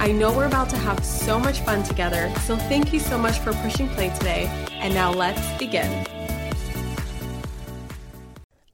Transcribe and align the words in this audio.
I 0.00 0.12
know 0.12 0.32
we're 0.34 0.46
about 0.46 0.70
to 0.70 0.78
have 0.78 1.04
so 1.04 1.38
much 1.38 1.60
fun 1.60 1.82
together, 1.82 2.32
so 2.46 2.56
thank 2.56 2.90
you 2.94 2.98
so 2.98 3.18
much 3.18 3.38
for 3.40 3.52
pushing 3.52 3.86
play 3.90 4.08
today. 4.08 4.46
And 4.70 4.94
now 4.94 5.12
let's 5.12 5.58
begin. 5.58 6.06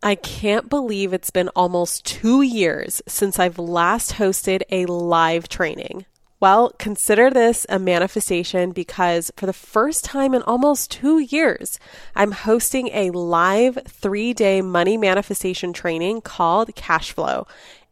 I 0.05 0.15
can't 0.15 0.69
believe 0.69 1.13
it's 1.13 1.31
been 1.31 1.49
almost 1.57 2.07
two 2.07 2.43
years 2.43 3.03
since 3.09 3.41
I've 3.41 3.59
last 3.59 4.13
hosted 4.13 4.63
a 4.71 4.87
live 4.87 5.49
training. 5.49 6.07
Well, 6.39 6.71
consider 6.79 7.31
this 7.31 7.67
a 7.69 7.79
manifestation 7.79 8.71
because 8.71 9.33
for 9.37 9.47
the 9.47 9.55
first 9.55 10.05
time 10.05 10.35
in 10.35 10.43
almost 10.43 10.91
two 10.91 11.19
years, 11.19 11.81
I'm 12.15 12.31
hosting 12.31 12.89
a 12.89 13.11
live 13.11 13.79
three 13.89 14.35
day 14.35 14.61
money 14.61 14.97
manifestation 14.99 15.73
training 15.73 16.21
called 16.21 16.75
Cash 16.77 17.13
Flow. 17.13 17.47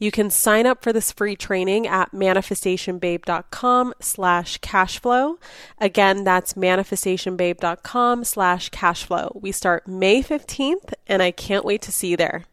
You 0.00 0.10
can 0.10 0.30
sign 0.30 0.66
up 0.66 0.82
for 0.82 0.92
this 0.92 1.12
free 1.12 1.36
training 1.36 1.86
at 1.86 2.10
manifestationbabe.com 2.12 3.94
slash 4.00 4.58
cashflow. 4.60 5.36
Again, 5.78 6.24
that's 6.24 6.54
manifestationbabe.com 6.54 8.24
slash 8.24 8.70
cashflow. 8.70 9.40
We 9.40 9.52
start 9.52 9.86
May 9.86 10.22
15th, 10.22 10.94
and 11.06 11.22
I 11.22 11.30
can't 11.30 11.64
wait 11.64 11.82
to 11.82 11.92
see 11.92 12.08
you 12.08 12.16
there. 12.16 12.44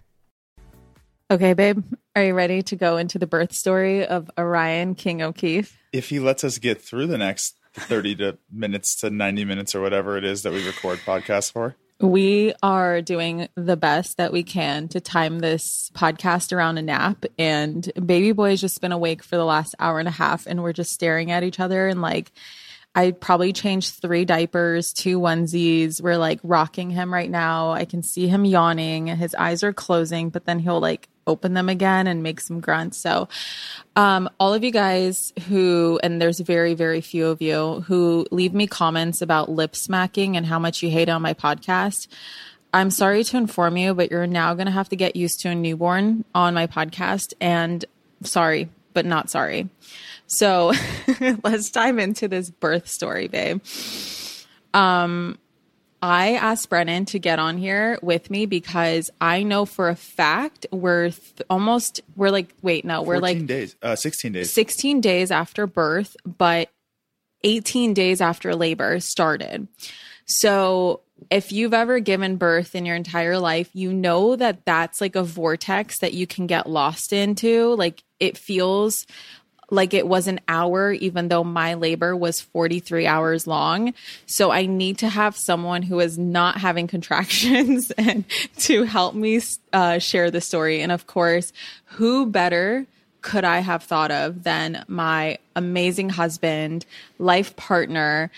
Okay, 1.32 1.54
babe, 1.54 1.84
are 2.16 2.24
you 2.24 2.34
ready 2.34 2.62
to 2.62 2.76
go 2.76 2.98
into 2.98 3.18
the 3.18 3.28
birth 3.28 3.54
story 3.54 4.06
of 4.06 4.30
Orion 4.38 4.94
King 4.96 5.22
O'Keefe? 5.22 5.78
If 5.92 6.10
he 6.10 6.20
lets 6.20 6.44
us 6.44 6.58
get 6.58 6.82
through 6.82 7.08
the 7.08 7.18
next 7.18 7.56
30 7.74 8.16
to 8.18 8.38
minutes 8.52 8.96
to 8.98 9.10
90 9.10 9.46
minutes 9.46 9.76
or 9.76 9.82
whatever 9.82 10.18
it 10.18 10.26
is 10.26 10.44
that 10.44 10.52
we 10.52 10.66
record 10.66 11.00
podcasts 11.00 11.52
for. 11.52 11.76
We 12.00 12.54
are 12.62 13.02
doing 13.02 13.48
the 13.56 13.76
best 13.76 14.18
that 14.18 14.32
we 14.32 14.44
can 14.44 14.88
to 14.90 15.02
time 15.02 15.40
this 15.40 15.92
podcast 15.96 16.54
around 16.56 16.78
a 16.78 16.84
nap. 16.84 17.26
And 17.40 17.92
baby 18.06 18.34
boy 18.34 18.52
has 18.52 18.62
just 18.62 18.82
been 18.82 18.92
awake 18.92 19.24
for 19.24 19.36
the 19.36 19.46
last 19.46 19.74
hour 19.80 19.98
and 19.98 20.08
a 20.08 20.12
half, 20.12 20.46
and 20.46 20.62
we're 20.62 20.74
just 20.74 20.92
staring 20.92 21.32
at 21.32 21.44
each 21.44 21.60
other. 21.60 21.88
And 21.88 22.02
like, 22.02 22.32
I 22.98 23.12
probably 23.12 23.54
changed 23.54 24.02
three 24.02 24.26
diapers, 24.26 24.92
two 24.92 25.20
onesies. 25.20 26.02
We're 26.02 26.18
like 26.18 26.40
rocking 26.42 26.90
him 26.90 27.14
right 27.14 27.30
now. 27.30 27.70
I 27.70 27.86
can 27.86 28.02
see 28.02 28.28
him 28.28 28.44
yawning. 28.44 29.06
His 29.06 29.36
eyes 29.36 29.64
are 29.64 29.72
closing, 29.72 30.32
but 30.32 30.46
then 30.46 30.58
he'll 30.58 30.80
like 30.80 31.08
open 31.28 31.54
them 31.54 31.70
again 31.70 32.08
and 32.08 32.24
make 32.24 32.42
some 32.42 32.60
grunts. 32.60 32.98
So, 32.98 33.30
um, 33.96 34.28
all 34.40 34.52
of 34.52 34.64
you 34.64 34.72
guys 34.72 35.32
who, 35.48 36.00
and 36.02 36.20
there's 36.20 36.40
very, 36.40 36.74
very 36.74 37.02
few 37.02 37.28
of 37.28 37.40
you 37.40 37.82
who 37.82 38.26
leave 38.32 38.56
me 38.56 38.66
comments 38.66 39.22
about 39.22 39.52
lip 39.52 39.76
smacking 39.76 40.36
and 40.36 40.44
how 40.44 40.58
much 40.58 40.82
you 40.82 40.90
hate 40.90 41.08
on 41.08 41.22
my 41.22 41.36
podcast. 41.36 42.08
I'm 42.74 42.90
sorry 42.90 43.24
to 43.26 43.38
inform 43.38 43.78
you, 43.78 43.94
but 43.94 44.10
you're 44.10 44.26
now 44.26 44.56
going 44.56 44.66
to 44.66 44.72
have 44.72 44.90
to 44.90 44.96
get 44.96 45.16
used 45.16 45.42
to 45.42 45.50
a 45.50 45.56
newborn 45.56 46.26
on 46.34 46.56
my 46.56 46.66
podcast. 46.66 47.36
And 47.40 47.86
sorry, 48.24 48.70
but 48.98 49.06
not 49.06 49.30
sorry. 49.30 49.70
So 50.26 50.74
let's 51.44 51.70
dive 51.70 52.00
into 52.00 52.28
this 52.28 52.50
birth 52.50 52.88
story, 52.88 53.28
babe. 53.28 53.62
Um, 54.74 55.38
I 56.02 56.34
asked 56.34 56.68
Brennan 56.72 57.06
to 57.06 57.20
get 57.20 57.38
on 57.38 57.60
here 57.60 58.00
with 58.02 58.32
me 58.32 58.48
because 58.48 59.12
I 59.22 59.44
know 59.44 59.66
for 59.66 59.90
a 59.90 59.96
fact 59.96 60.66
we're 60.72 61.12
th- 61.12 61.44
almost 61.48 62.02
we're 62.16 62.32
like 62.32 62.54
wait 62.64 62.86
no 62.86 63.02
we're 63.02 63.18
like 63.18 63.48
days 63.48 63.76
uh 63.82 63.96
16 63.96 64.32
days 64.32 64.54
16 64.54 65.02
days 65.02 65.32
after 65.32 65.66
birth 65.66 66.16
but 66.24 66.70
18 67.44 67.94
days 67.94 68.22
after 68.22 68.56
labor 68.56 69.00
started. 69.00 69.68
So 70.26 71.02
if 71.32 71.52
you've 71.52 71.74
ever 71.74 72.00
given 72.00 72.38
birth 72.38 72.76
in 72.76 72.86
your 72.86 72.96
entire 72.96 73.40
life, 73.40 73.70
you 73.74 73.94
know 73.94 74.36
that 74.36 74.66
that's 74.66 75.02
like 75.02 75.16
a 75.16 75.24
vortex 75.24 76.00
that 76.00 76.14
you 76.14 76.28
can 76.28 76.48
get 76.48 76.70
lost 76.70 77.14
into. 77.14 77.76
Like 77.76 78.04
it 78.20 78.38
feels 78.38 79.06
like 79.70 79.94
it 79.94 80.08
was 80.08 80.28
an 80.28 80.40
hour, 80.48 80.92
even 80.94 81.28
though 81.28 81.44
my 81.44 81.74
labor 81.74 82.16
was 82.16 82.40
43 82.40 83.06
hours 83.06 83.48
long. 83.48 83.94
So 84.26 84.52
I 84.52 84.66
need 84.66 85.00
to 85.00 85.10
have 85.10 85.36
someone 85.36 85.82
who 85.82 86.00
is 86.00 86.18
not 86.18 86.58
having 86.58 86.88
contractions 86.96 87.92
and 87.98 88.24
to 88.60 88.84
help 88.84 89.16
me 89.16 89.42
uh, 89.74 90.00
share 90.00 90.32
the 90.32 90.42
story. 90.42 90.82
And 90.82 90.92
of 90.92 91.08
course, 91.08 91.52
who 91.86 92.26
better 92.26 92.86
could 93.22 93.44
I 93.44 93.60
have 93.60 93.84
thought 93.84 94.12
of 94.12 94.44
than 94.44 94.86
my 94.88 95.40
amazing 95.56 96.10
husband, 96.10 96.86
life 97.20 97.56
partner, 97.58 98.32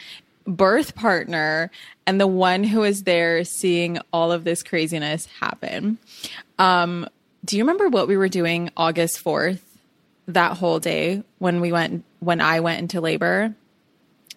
birth 0.45 0.95
partner, 0.95 1.69
and 2.07 2.19
the 2.19 2.25
one 2.25 2.63
who 2.63 2.83
is 2.83 3.03
there 3.03 3.43
seeing 3.43 3.99
all 4.11 4.31
of 4.31 4.45
this 4.45 4.63
craziness 4.63 5.27
happen? 5.39 5.99
Um, 6.57 7.07
do 7.45 7.57
you 7.57 7.63
remember 7.63 7.89
what 7.89 8.07
we 8.07 8.17
were 8.17 8.29
doing 8.29 8.71
August 8.75 9.23
4th? 9.23 9.59
That 10.33 10.57
whole 10.57 10.79
day 10.79 11.23
when 11.37 11.61
we 11.61 11.71
went 11.71 12.05
when 12.19 12.41
I 12.41 12.59
went 12.59 12.81
into 12.81 13.01
labor 13.01 13.55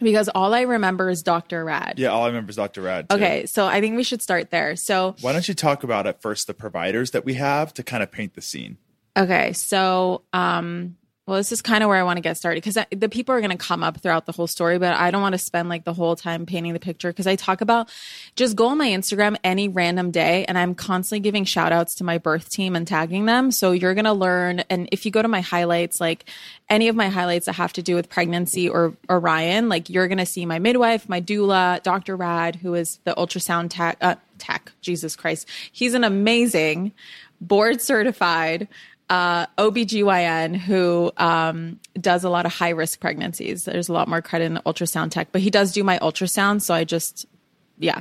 because 0.01 0.29
all 0.29 0.53
I 0.53 0.63
remember 0.63 1.09
is 1.09 1.23
Dr. 1.23 1.65
Rad. 1.65 1.99
Yeah, 1.99 2.09
all 2.09 2.25
I 2.25 2.29
remember 2.29 2.51
is 2.51 2.57
Dr. 2.57 2.83
Rad. 2.83 3.09
Too. 3.09 3.17
Okay, 3.17 3.47
so 3.47 3.67
I 3.67 3.81
think 3.81 3.97
we 3.97 4.03
should 4.03 4.23
start 4.23 4.51
there. 4.51 4.77
So 4.77 5.15
why 5.21 5.33
don't 5.33 5.47
you 5.47 5.55
talk 5.55 5.85
about 5.85 6.07
at 6.07 6.21
first 6.21 6.47
the 6.47 6.55
providers 6.55 7.13
that 7.13 7.25
we 7.25 7.35
have 7.35 7.73
to 7.75 7.83
kind 7.83 8.03
of 8.03 8.11
paint 8.11 8.35
the 8.35 8.43
scene? 8.43 8.79
Okay, 9.17 9.53
so 9.53 10.23
um 10.33 10.97
well, 11.25 11.37
this 11.37 11.53
is 11.53 11.63
kind 11.63 11.85
of 11.85 11.89
where 11.89 11.99
I 11.99 12.03
want 12.03 12.17
to 12.17 12.21
get 12.21 12.37
started 12.37 12.65
because 12.65 12.85
the 12.91 13.09
people 13.09 13.33
are 13.33 13.41
going 13.41 13.53
to 13.53 13.57
come 13.57 13.85
up 13.85 14.01
throughout 14.01 14.27
the 14.27 14.33
whole 14.33 14.49
story, 14.49 14.81
but 14.81 14.95
I 14.95 15.13
don't 15.13 15.23
want 15.23 15.35
to 15.35 15.39
spend 15.39 15.69
like 15.69 15.85
the 15.85 15.95
whole 15.95 16.17
time 16.17 16.47
painting 16.47 16.73
the 16.73 16.81
picture 16.81 17.11
because 17.11 17.29
I 17.29 17.37
talk 17.37 17.61
about 17.61 17.89
just 18.35 18.57
go 18.57 18.67
on 18.67 18.79
my 18.79 18.89
Instagram 18.89 19.37
any 19.45 19.69
random 19.69 20.11
day 20.11 20.45
and 20.47 20.59
I'm 20.59 20.75
constantly 20.75 21.21
giving 21.21 21.45
shout 21.45 21.71
outs 21.71 21.95
to 21.97 22.05
my 22.05 22.19
birth 22.19 22.51
team 22.51 22.75
and 22.75 22.89
tagging 22.89 23.27
them. 23.27 23.53
So 23.53 23.71
you're 23.71 23.95
going 23.95 24.07
to 24.07 24.13
learn. 24.13 24.61
And 24.69 24.89
if 24.91 25.07
you 25.07 25.13
go 25.13 25.23
to 25.23 25.29
my 25.29 25.43
highlights, 25.43 26.01
like 26.01 26.25
any 26.69 26.89
of 26.89 26.97
my 26.97 27.09
highlights 27.09 27.47
that 27.47 27.53
have 27.53 27.73
to 27.75 27.83
do 27.83 27.95
with 27.95 28.09
pregnancy 28.09 28.69
or 28.69 28.97
Orion, 29.09 29.69
like 29.69 29.89
you're 29.89 30.09
going 30.09 30.19
to 30.19 30.27
see 30.27 30.45
my 30.45 30.59
midwife, 30.59 31.09
my 31.09 31.21
doula, 31.21 31.81
Dr. 31.85 32.17
Rad, 32.17 32.57
who 32.57 32.75
is 32.75 32.99
the 33.05 33.15
ultrasound 33.15 33.69
tech, 33.71 33.97
uh, 34.01 34.17
tech, 34.39 34.73
Jesus 34.81 35.15
Christ. 35.15 35.49
He's 35.71 35.95
an 35.95 36.03
amazing 36.03 36.91
board 37.41 37.81
certified 37.81 38.69
uh, 39.13 39.47
OBGYN 39.59 40.57
who 40.57 41.13
um, 41.19 41.79
does 42.01 42.25
a 42.25 42.31
lot 42.31 42.47
of 42.47 42.53
high 42.55 42.71
risk 42.71 42.99
pregnancies. 42.99 43.67
There's 43.67 43.91
a 43.91 43.93
lot 43.93 44.09
more 44.09 44.23
credit 44.23 44.47
in 44.47 44.55
ultrasound 44.65 45.11
tech, 45.11 45.29
but 45.33 45.43
he 45.43 45.51
does 45.51 45.73
do 45.73 45.85
my 45.85 45.99
ultrasound. 45.99 46.63
So 46.63 46.73
I 46.73 46.85
just, 46.85 47.27
yeah. 47.79 48.01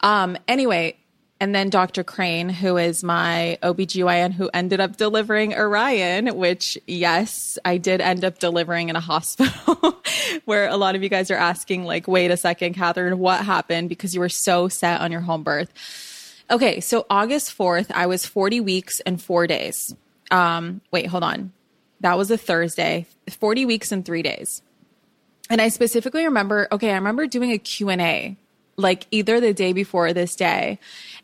Um, 0.00 0.38
anyway, 0.48 0.96
and 1.38 1.54
then 1.54 1.68
Dr. 1.68 2.02
Crane, 2.02 2.48
who 2.48 2.78
is 2.78 3.04
my 3.04 3.58
OBGYN 3.62 4.32
who 4.32 4.48
ended 4.54 4.80
up 4.80 4.96
delivering 4.96 5.52
Orion, 5.52 6.34
which, 6.34 6.78
yes, 6.86 7.58
I 7.66 7.76
did 7.76 8.00
end 8.00 8.24
up 8.24 8.38
delivering 8.38 8.88
in 8.88 8.96
a 8.96 9.00
hospital 9.12 10.00
where 10.46 10.66
a 10.66 10.78
lot 10.78 10.94
of 10.94 11.02
you 11.02 11.10
guys 11.10 11.30
are 11.30 11.36
asking, 11.36 11.84
like, 11.84 12.08
wait 12.08 12.30
a 12.30 12.38
second, 12.38 12.72
Catherine, 12.72 13.18
what 13.18 13.44
happened? 13.44 13.90
Because 13.90 14.14
you 14.14 14.20
were 14.20 14.30
so 14.30 14.68
set 14.68 15.02
on 15.02 15.12
your 15.12 15.20
home 15.20 15.42
birth. 15.42 15.70
Okay, 16.50 16.80
so 16.80 17.04
August 17.10 17.56
4th, 17.56 17.90
I 17.90 18.06
was 18.06 18.24
40 18.24 18.60
weeks 18.60 19.00
and 19.00 19.20
four 19.20 19.46
days. 19.46 19.94
Um, 20.30 20.80
wait, 20.90 21.06
hold 21.06 21.22
on. 21.22 21.52
That 22.00 22.16
was 22.16 22.30
a 22.30 22.38
Thursday, 22.38 23.06
40 23.30 23.64
weeks 23.66 23.92
and 23.92 24.04
three 24.04 24.22
days. 24.22 24.62
And 25.50 25.60
I 25.60 25.68
specifically 25.68 26.24
remember, 26.24 26.68
okay, 26.70 26.90
I 26.90 26.96
remember 26.96 27.26
doing 27.26 27.52
a 27.52 27.58
Q&A 27.58 28.36
like 28.76 29.06
either 29.10 29.40
the 29.40 29.52
day 29.52 29.72
before 29.72 30.06
or 30.06 30.12
this 30.12 30.36
day 30.36 30.78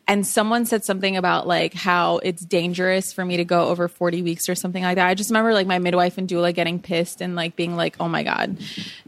and 0.07 0.25
someone 0.25 0.65
said 0.65 0.83
something 0.83 1.17
about 1.17 1.47
like 1.47 1.73
how 1.73 2.17
it's 2.19 2.43
dangerous 2.43 3.11
for 3.11 3.25
me 3.25 3.37
to 3.37 3.45
go 3.45 3.69
over 3.69 3.87
40 3.87 4.21
weeks 4.21 4.47
or 4.49 4.55
something 4.55 4.83
like 4.83 4.95
that. 4.95 5.07
I 5.07 5.15
just 5.15 5.29
remember 5.29 5.53
like 5.53 5.67
my 5.67 5.79
midwife 5.79 6.17
and 6.17 6.27
doula 6.27 6.53
getting 6.53 6.79
pissed 6.79 7.21
and 7.21 7.35
like 7.35 7.55
being 7.55 7.75
like, 7.75 7.95
"Oh 7.99 8.07
my 8.07 8.23
god, 8.23 8.57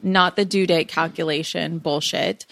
not 0.02 0.36
the 0.36 0.46
due 0.46 0.66
date 0.66 0.88
calculation 0.88 1.80
bullshit." 1.80 2.46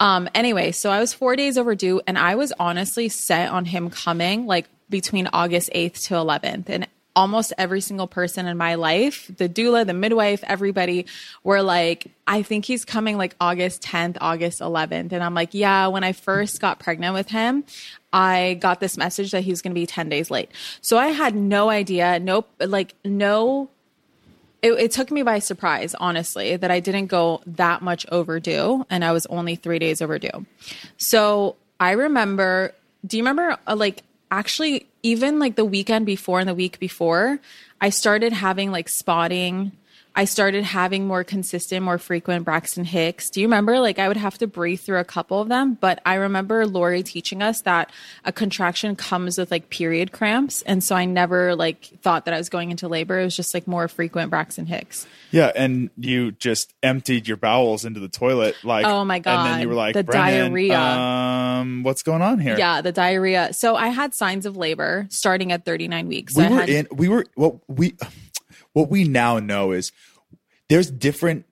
Um 0.00 0.28
anyway, 0.34 0.72
so 0.72 0.90
I 0.90 1.00
was 1.00 1.14
4 1.14 1.36
days 1.36 1.56
overdue 1.56 2.00
and 2.06 2.18
I 2.18 2.34
was 2.34 2.52
honestly 2.58 3.08
set 3.08 3.50
on 3.50 3.64
him 3.66 3.90
coming 3.90 4.46
like 4.46 4.68
between 4.90 5.28
August 5.32 5.70
8th 5.74 6.04
to 6.08 6.14
11th 6.14 6.68
and 6.68 6.86
almost 7.14 7.52
every 7.58 7.80
single 7.80 8.06
person 8.06 8.46
in 8.46 8.56
my 8.56 8.74
life, 8.76 9.30
the 9.36 9.48
doula, 9.48 9.86
the 9.86 9.94
midwife, 9.94 10.42
everybody 10.46 11.06
were 11.44 11.62
like, 11.62 12.06
I 12.26 12.42
think 12.42 12.64
he's 12.64 12.84
coming 12.84 13.18
like 13.18 13.36
August 13.40 13.82
10th, 13.82 14.16
August 14.20 14.60
11th. 14.60 15.12
And 15.12 15.22
I'm 15.22 15.34
like, 15.34 15.52
yeah, 15.52 15.88
when 15.88 16.04
I 16.04 16.12
first 16.12 16.60
got 16.60 16.78
pregnant 16.78 17.14
with 17.14 17.28
him, 17.28 17.64
I 18.12 18.58
got 18.60 18.80
this 18.80 18.96
message 18.96 19.32
that 19.32 19.42
he 19.42 19.50
was 19.50 19.62
going 19.62 19.72
to 19.72 19.80
be 19.80 19.86
10 19.86 20.08
days 20.08 20.30
late. 20.30 20.50
So 20.80 20.96
I 20.96 21.08
had 21.08 21.34
no 21.34 21.68
idea, 21.70 22.18
nope, 22.18 22.48
like 22.58 22.94
no 23.04 23.68
it, 24.62 24.72
it, 24.74 24.90
took 24.92 25.10
me 25.10 25.24
by 25.24 25.40
surprise, 25.40 25.94
honestly, 25.98 26.56
that 26.56 26.70
I 26.70 26.78
didn't 26.78 27.06
go 27.06 27.42
that 27.46 27.82
much 27.82 28.06
overdue 28.12 28.86
and 28.88 29.04
I 29.04 29.10
was 29.10 29.26
only 29.26 29.56
three 29.56 29.80
days 29.80 30.00
overdue. 30.00 30.46
So 30.98 31.56
I 31.80 31.92
remember, 31.92 32.72
do 33.04 33.16
you 33.16 33.24
remember 33.24 33.58
uh, 33.66 33.74
like 33.74 34.04
actually 34.32 34.86
even 35.02 35.38
like 35.38 35.56
the 35.56 35.64
weekend 35.64 36.06
before 36.06 36.40
and 36.40 36.48
the 36.48 36.54
week 36.54 36.78
before, 36.80 37.38
I 37.80 37.90
started 37.90 38.32
having 38.32 38.72
like 38.72 38.88
spotting. 38.88 39.72
I 40.14 40.26
started 40.26 40.64
having 40.64 41.06
more 41.06 41.24
consistent, 41.24 41.82
more 41.84 41.96
frequent 41.96 42.44
Braxton 42.44 42.84
Hicks. 42.84 43.30
Do 43.30 43.40
you 43.40 43.46
remember? 43.46 43.80
Like 43.80 43.98
I 43.98 44.08
would 44.08 44.18
have 44.18 44.36
to 44.38 44.46
breathe 44.46 44.80
through 44.80 44.98
a 44.98 45.04
couple 45.04 45.40
of 45.40 45.48
them, 45.48 45.78
but 45.80 46.00
I 46.04 46.14
remember 46.14 46.66
Lori 46.66 47.02
teaching 47.02 47.42
us 47.42 47.62
that 47.62 47.90
a 48.24 48.32
contraction 48.32 48.94
comes 48.94 49.38
with 49.38 49.50
like 49.50 49.70
period 49.70 50.12
cramps, 50.12 50.62
and 50.62 50.84
so 50.84 50.94
I 50.96 51.06
never 51.06 51.56
like 51.56 51.84
thought 52.02 52.26
that 52.26 52.34
I 52.34 52.38
was 52.38 52.50
going 52.50 52.70
into 52.70 52.88
labor. 52.88 53.20
It 53.20 53.24
was 53.24 53.36
just 53.36 53.54
like 53.54 53.66
more 53.66 53.88
frequent 53.88 54.30
Braxton 54.30 54.66
Hicks. 54.66 55.06
Yeah, 55.30 55.50
and 55.56 55.88
you 55.96 56.32
just 56.32 56.74
emptied 56.82 57.26
your 57.26 57.38
bowels 57.38 57.86
into 57.86 58.00
the 58.00 58.08
toilet, 58.08 58.56
like 58.62 58.84
oh 58.84 59.04
my 59.06 59.18
god, 59.18 59.46
and 59.46 59.54
then 59.54 59.60
you 59.62 59.68
were 59.68 59.74
like 59.74 59.94
the 59.94 60.02
diarrhea. 60.02 60.78
Um, 60.78 61.84
what's 61.84 62.02
going 62.02 62.20
on 62.20 62.38
here? 62.38 62.58
Yeah, 62.58 62.82
the 62.82 62.92
diarrhea. 62.92 63.54
So 63.54 63.76
I 63.76 63.88
had 63.88 64.14
signs 64.14 64.44
of 64.44 64.58
labor 64.58 65.06
starting 65.10 65.52
at 65.52 65.64
39 65.64 66.06
weeks. 66.08 66.36
We 66.36 66.48
were 66.48 66.54
had, 66.56 66.68
in. 66.68 66.88
We 66.92 67.08
were 67.08 67.24
well, 67.34 67.62
we 67.66 67.94
what 68.72 68.90
we 68.90 69.04
now 69.04 69.38
know 69.38 69.72
is 69.72 69.92
there's 70.68 70.90
different. 70.90 71.46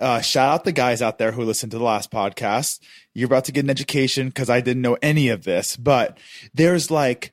Uh, 0.00 0.20
shout 0.20 0.48
out 0.48 0.64
the 0.64 0.72
guys 0.72 1.00
out 1.00 1.18
there 1.18 1.32
who 1.32 1.44
listened 1.44 1.70
to 1.70 1.78
the 1.78 1.84
last 1.84 2.10
podcast. 2.10 2.80
You're 3.14 3.26
about 3.26 3.44
to 3.44 3.52
get 3.52 3.64
an 3.64 3.70
education 3.70 4.28
because 4.28 4.50
I 4.50 4.60
didn't 4.60 4.82
know 4.82 4.98
any 5.00 5.28
of 5.28 5.44
this, 5.44 5.76
but 5.76 6.18
there's 6.52 6.90
like 6.90 7.32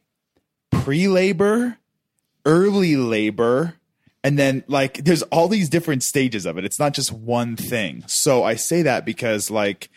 pre 0.71 1.07
labor, 1.07 1.77
early 2.45 2.95
labor, 2.95 3.75
and 4.23 4.37
then 4.37 4.63
like 4.67 5.03
there's 5.03 5.23
all 5.23 5.47
these 5.47 5.69
different 5.69 6.03
stages 6.03 6.45
of 6.45 6.57
it. 6.57 6.65
It's 6.65 6.79
not 6.79 6.93
just 6.93 7.11
one 7.11 7.55
thing. 7.55 8.03
So 8.07 8.43
I 8.43 8.55
say 8.55 8.83
that 8.83 9.05
because 9.05 9.49
like 9.49 9.89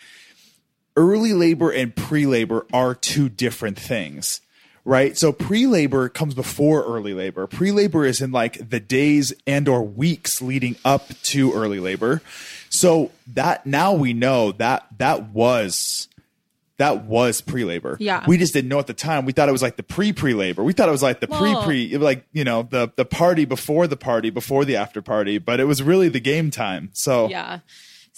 early 0.96 1.32
labor 1.32 1.70
and 1.70 1.94
pre 1.94 2.26
labor 2.26 2.66
are 2.72 2.94
two 2.94 3.28
different 3.28 3.78
things 3.78 4.40
right? 4.84 5.16
So 5.16 5.32
pre-labor 5.32 6.08
comes 6.08 6.34
before 6.34 6.84
early 6.84 7.14
labor. 7.14 7.46
Pre-labor 7.46 8.04
is 8.04 8.20
in 8.20 8.32
like 8.32 8.68
the 8.70 8.80
days 8.80 9.32
and 9.46 9.68
or 9.68 9.82
weeks 9.82 10.42
leading 10.42 10.76
up 10.84 11.08
to 11.24 11.52
early 11.52 11.80
labor. 11.80 12.22
So 12.70 13.10
that 13.34 13.66
now 13.66 13.92
we 13.92 14.12
know 14.12 14.52
that 14.52 14.86
that 14.98 15.28
was 15.30 16.08
that 16.78 17.04
was 17.04 17.40
pre-labor. 17.42 17.96
Yeah. 18.00 18.24
We 18.26 18.38
just 18.38 18.54
didn't 18.54 18.68
know 18.68 18.80
at 18.80 18.88
the 18.88 18.94
time. 18.94 19.24
We 19.24 19.32
thought 19.32 19.48
it 19.48 19.52
was 19.52 19.62
like 19.62 19.76
the 19.76 19.82
pre-pre-labor. 19.84 20.64
We 20.64 20.72
thought 20.72 20.88
it 20.88 20.92
was 20.92 21.02
like 21.02 21.20
the 21.20 21.28
Well- 21.28 21.62
pre-pre 21.62 21.96
like, 21.98 22.26
you 22.32 22.42
know, 22.44 22.62
the 22.68 22.90
the 22.96 23.04
party 23.04 23.44
before 23.44 23.86
the 23.86 23.96
party, 23.96 24.30
before 24.30 24.64
the 24.64 24.76
after 24.76 25.00
party, 25.02 25.38
but 25.38 25.60
it 25.60 25.64
was 25.64 25.82
really 25.82 26.08
the 26.08 26.18
game 26.20 26.50
time. 26.50 26.90
So 26.92 27.28
Yeah. 27.28 27.60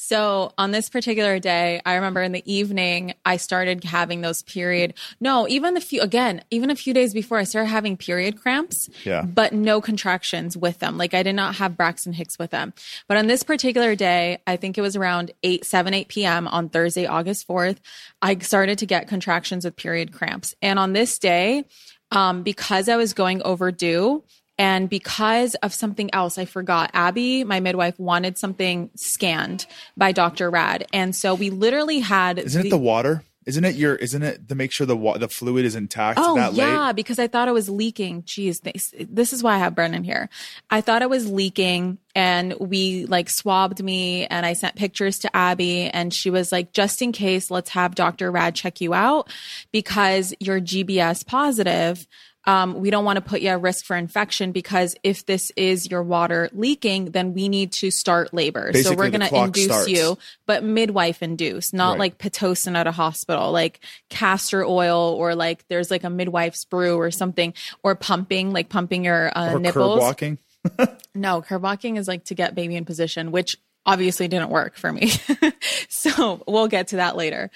So 0.06 0.52
on 0.58 0.70
this 0.70 0.90
particular 0.90 1.38
day, 1.38 1.80
I 1.86 1.94
remember 1.94 2.20
in 2.20 2.32
the 2.32 2.42
evening, 2.44 3.14
I 3.24 3.38
started 3.38 3.84
having 3.84 4.20
those 4.20 4.42
period. 4.42 4.92
No, 5.18 5.48
even 5.48 5.78
a 5.78 5.80
few, 5.80 6.02
again, 6.02 6.42
even 6.50 6.68
a 6.70 6.76
few 6.76 6.92
days 6.92 7.14
before, 7.14 7.38
I 7.38 7.44
started 7.44 7.68
having 7.70 7.96
period 7.96 8.38
cramps, 8.42 8.90
Yeah. 9.04 9.22
but 9.22 9.54
no 9.54 9.80
contractions 9.80 10.58
with 10.58 10.78
them. 10.78 10.98
Like 10.98 11.14
I 11.14 11.22
did 11.22 11.34
not 11.34 11.54
have 11.54 11.78
Braxton 11.78 12.12
Hicks 12.12 12.38
with 12.38 12.50
them. 12.50 12.74
But 13.08 13.16
on 13.16 13.28
this 13.28 13.42
particular 13.42 13.94
day, 13.96 14.42
I 14.46 14.56
think 14.56 14.76
it 14.76 14.82
was 14.82 14.94
around 14.94 15.30
8, 15.42 15.64
7, 15.64 15.94
8 15.94 16.08
p.m. 16.08 16.48
on 16.48 16.68
Thursday, 16.68 17.06
August 17.06 17.48
4th, 17.48 17.78
I 18.20 18.36
started 18.40 18.76
to 18.80 18.86
get 18.86 19.08
contractions 19.08 19.64
with 19.64 19.74
period 19.74 20.12
cramps. 20.12 20.54
And 20.60 20.78
on 20.78 20.92
this 20.92 21.18
day, 21.18 21.64
um, 22.10 22.42
because 22.42 22.90
I 22.90 22.96
was 22.96 23.14
going 23.14 23.40
overdue, 23.42 24.22
and 24.58 24.88
because 24.88 25.54
of 25.56 25.74
something 25.74 26.08
else, 26.14 26.38
I 26.38 26.44
forgot. 26.44 26.90
Abby, 26.94 27.44
my 27.44 27.60
midwife, 27.60 27.98
wanted 27.98 28.38
something 28.38 28.90
scanned 28.94 29.66
by 29.96 30.12
Dr. 30.12 30.50
Rad. 30.50 30.86
And 30.92 31.14
so 31.14 31.34
we 31.34 31.50
literally 31.50 32.00
had. 32.00 32.38
isn't 32.38 32.66
it 32.66 32.70
the 32.70 32.78
water? 32.78 33.24
Isn't 33.46 33.64
it 33.66 33.74
your 33.74 33.94
isn't 33.96 34.22
it 34.22 34.48
to 34.48 34.54
make 34.54 34.72
sure 34.72 34.86
the 34.86 34.96
wa- 34.96 35.18
the 35.18 35.28
fluid 35.28 35.66
is 35.66 35.74
intact 35.76 36.18
Oh 36.22 36.34
yeah, 36.52 36.86
late? 36.86 36.96
because 36.96 37.18
I 37.18 37.26
thought 37.26 37.46
it 37.46 37.52
was 37.52 37.68
leaking. 37.68 38.22
Jeez, 38.22 38.62
this, 38.62 38.94
this 38.98 39.34
is 39.34 39.42
why 39.42 39.56
I 39.56 39.58
have 39.58 39.74
Brennan 39.74 40.02
here. 40.02 40.30
I 40.70 40.80
thought 40.80 41.02
it 41.02 41.10
was 41.10 41.30
leaking, 41.30 41.98
and 42.14 42.54
we 42.58 43.04
like 43.04 43.28
swabbed 43.28 43.82
me, 43.84 44.24
and 44.28 44.46
I 44.46 44.54
sent 44.54 44.76
pictures 44.76 45.18
to 45.18 45.36
Abby, 45.36 45.90
and 45.90 46.14
she 46.14 46.30
was 46.30 46.52
like, 46.52 46.72
"Just 46.72 47.02
in 47.02 47.12
case, 47.12 47.50
let's 47.50 47.68
have 47.70 47.94
Dr. 47.94 48.30
Rad 48.32 48.54
check 48.54 48.80
you 48.80 48.94
out 48.94 49.28
because 49.72 50.32
you're 50.40 50.60
GBS 50.60 51.26
positive." 51.26 52.06
Um, 52.46 52.75
we 52.81 52.91
don't 52.91 53.05
want 53.06 53.17
to 53.17 53.23
put 53.23 53.41
you 53.41 53.48
at 53.48 53.60
risk 53.63 53.86
for 53.86 53.96
infection 53.96 54.53
because 54.53 54.94
if 55.03 55.24
this 55.24 55.51
is 55.56 55.91
your 55.91 56.03
water 56.03 56.51
leaking, 56.53 57.06
then 57.06 57.32
we 57.32 57.48
need 57.48 57.72
to 57.72 57.91
start 57.91 58.34
labor. 58.34 58.70
so 58.74 58.94
we're 58.94 59.08
going 59.10 59.27
to 59.27 59.34
induce 59.34 59.65
starts. 59.65 59.89
you, 59.89 60.19
but 60.46 60.63
midwife 60.63 61.22
induced, 61.22 61.72
not 61.72 61.93
Right. 61.93 62.01
like 62.01 62.19
pitocin 62.19 62.77
at 62.77 62.86
a 62.86 62.93
hospital, 62.93 63.51
like 63.51 63.81
castor 64.10 64.63
oil 64.65 65.15
or 65.19 65.34
like 65.34 65.67
there's 65.69 65.91
like 65.91 66.05
a 66.05 66.10
midwife's 66.10 66.65
brew 66.67 66.96
or 66.98 67.10
something, 67.10 67.55
or 67.82 67.94
pumping, 67.94 68.53
like 68.53 68.69
pumping 68.69 69.05
your 69.05 69.31
uh, 69.36 69.46
Or 69.46 69.53
curb 69.53 69.63
nipples. 69.63 70.01
walking? 70.01 70.39
No, 71.15 71.41
curb 71.43 71.63
walking 71.63 71.96
is 71.96 72.08
like 72.08 72.24
to 72.24 72.34
get 72.34 72.55
baby 72.55 72.74
in 72.77 72.84
position, 72.84 73.31
which 73.31 73.56
obviously 73.86 74.29
didn't 74.29 74.51
work 74.51 74.77
for 74.77 74.93
me. 74.93 75.13
so 75.89 76.43
we'll 76.48 76.69
get 76.69 76.89
to 76.89 76.96
that 76.96 77.17
later. 77.17 77.51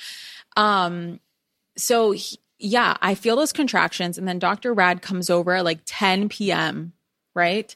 Um, 0.57 1.21
so 1.77 2.13
he- 2.13 2.39
yeah, 2.59 2.97
I 3.01 3.15
feel 3.15 3.37
those 3.37 3.53
contractions, 3.53 4.19
and 4.19 4.27
then 4.27 4.39
Dr. 4.39 4.75
Rad 4.75 5.03
comes 5.03 5.31
over 5.31 5.55
at 5.55 5.65
like 5.65 5.81
10 5.87 6.29
p.m. 6.29 6.93
Right? 7.35 7.75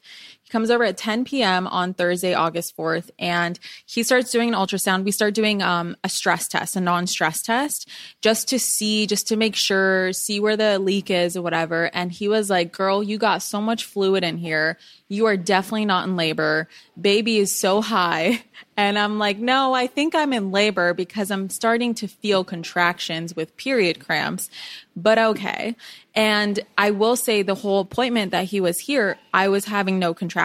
Comes 0.53 0.71
over 0.71 0.85
at 0.85 0.99
10 0.99 1.25
p.m. 1.25 1.67
on 1.67 1.95
Thursday, 1.95 2.35
August 2.35 2.77
4th, 2.77 3.09
and 3.19 3.59
he 3.87 4.03
starts 4.03 4.31
doing 4.31 4.51
an 4.51 4.55
ultrasound. 4.55 5.03
We 5.03 5.11
start 5.11 5.33
doing 5.33 5.63
um, 5.63 5.97
a 6.05 6.11
stress 6.11 6.47
test, 6.47 6.77
a 6.77 6.81
non-stress 6.81 7.41
test, 7.41 7.89
just 8.21 8.49
to 8.49 8.59
see, 8.59 9.07
just 9.07 9.27
to 9.29 9.37
make 9.37 9.57
sure, 9.57 10.13
see 10.13 10.41
where 10.41 10.59
the 10.59 10.79
leak 10.79 11.11
is 11.11 11.39
or 11.39 11.43
whatever. 11.43 11.91
And 11.95 12.13
he 12.13 12.29
was 12.29 12.51
like, 12.51 12.71
"Girl, 12.71 13.03
you 13.03 13.17
got 13.17 13.41
so 13.41 13.63
much 13.63 13.87
fluid 13.87 14.25
in 14.25 14.37
here. 14.37 14.77
You 15.09 15.25
are 15.25 15.39
definitely 15.39 15.87
not 15.87 16.07
in 16.07 16.17
labor. 16.17 16.69
Baby 17.01 17.39
is 17.39 17.59
so 17.59 17.81
high." 17.81 18.45
And 18.75 18.99
I'm 18.99 19.19
like, 19.19 19.37
"No, 19.37 19.75
I 19.75 19.87
think 19.87 20.15
I'm 20.15 20.33
in 20.33 20.51
labor 20.51 20.95
because 20.95 21.31
I'm 21.31 21.51
starting 21.51 21.93
to 21.97 22.09
feel 22.09 22.43
contractions 22.43 23.37
with 23.37 23.55
period 23.59 24.01
cramps." 24.01 24.49
But 24.97 25.19
okay. 25.19 25.77
And 26.15 26.61
I 26.77 26.91
will 26.91 27.17
say 27.17 27.43
the 27.43 27.55
whole 27.55 27.81
appointment 27.81 28.33
that 28.33 28.45
he 28.45 28.61
was 28.61 28.79
here, 28.79 29.19
I 29.33 29.49
was 29.49 29.67
having 29.67 29.99
no 29.99 30.15
contractions. 30.15 30.42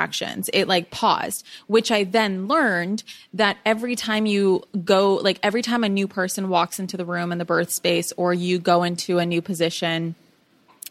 It 0.54 0.68
like 0.68 0.92
paused, 0.92 1.46
which 1.68 1.92
I 1.92 2.04
then 2.04 2.48
learned 2.48 3.04
that 3.34 3.58
every 3.66 3.96
time 3.96 4.26
you 4.26 4.64
go, 4.84 5.16
like 5.16 5.40
every 5.44 5.62
time 5.62 5.84
a 5.84 5.90
new 5.90 6.08
person 6.08 6.50
walks 6.50 6.80
into 6.80 6.98
the 6.98 7.06
room 7.06 7.32
in 7.32 7.38
the 7.38 7.46
birth 7.46 7.72
space 7.72 8.14
or 8.18 8.34
you 8.34 8.60
go 8.60 8.84
into 8.84 9.18
a 9.20 9.26
new 9.26 9.42
position 9.42 10.16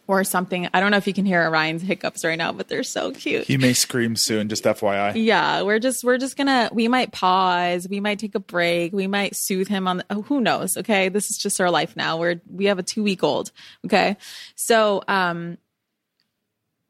or 0.09 0.23
something, 0.23 0.69
I 0.73 0.81
don't 0.81 0.93
know 0.93 0.99
if 0.99 1.07
you 1.07 1.13
can 1.13 1.25
hear 1.25 1.43
Orion's 1.43 1.83
hiccups 1.83 2.25
right 2.25 2.39
now, 2.39 2.53
but 2.53 2.69
they're 2.69 2.85
so 2.85 3.11
cute. 3.11 3.45
He 3.45 3.57
may 3.57 3.73
scream 3.73 4.15
soon, 4.15 4.49
just 4.49 4.63
FYI. 4.65 5.13
Yeah, 5.17 5.63
we're 5.63 5.81
just 5.81 6.05
we're 6.05 6.19
just 6.19 6.37
gonna 6.37 6.71
we 6.73 6.87
might 6.87 7.13
pause, 7.13 7.89
we 7.89 7.99
might 8.01 8.19
take 8.19 8.35
a 8.35 8.41
break, 8.41 8.93
we 8.93 9.07
might 9.09 9.35
soothe 9.35 9.69
him 9.69 9.89
on 9.89 9.99
the, 9.99 10.07
oh, 10.11 10.23
who 10.23 10.41
knows, 10.41 10.77
okay? 10.77 11.09
This 11.09 11.31
is 11.31 11.39
just 11.39 11.61
our 11.61 11.71
life 11.71 11.97
now. 11.97 12.19
We're 12.19 12.41
we 12.49 12.67
have 12.67 12.79
a 12.79 12.85
2 12.85 13.03
week 13.03 13.25
old, 13.25 13.51
okay? 13.85 14.17
So, 14.55 15.03
um 15.09 15.59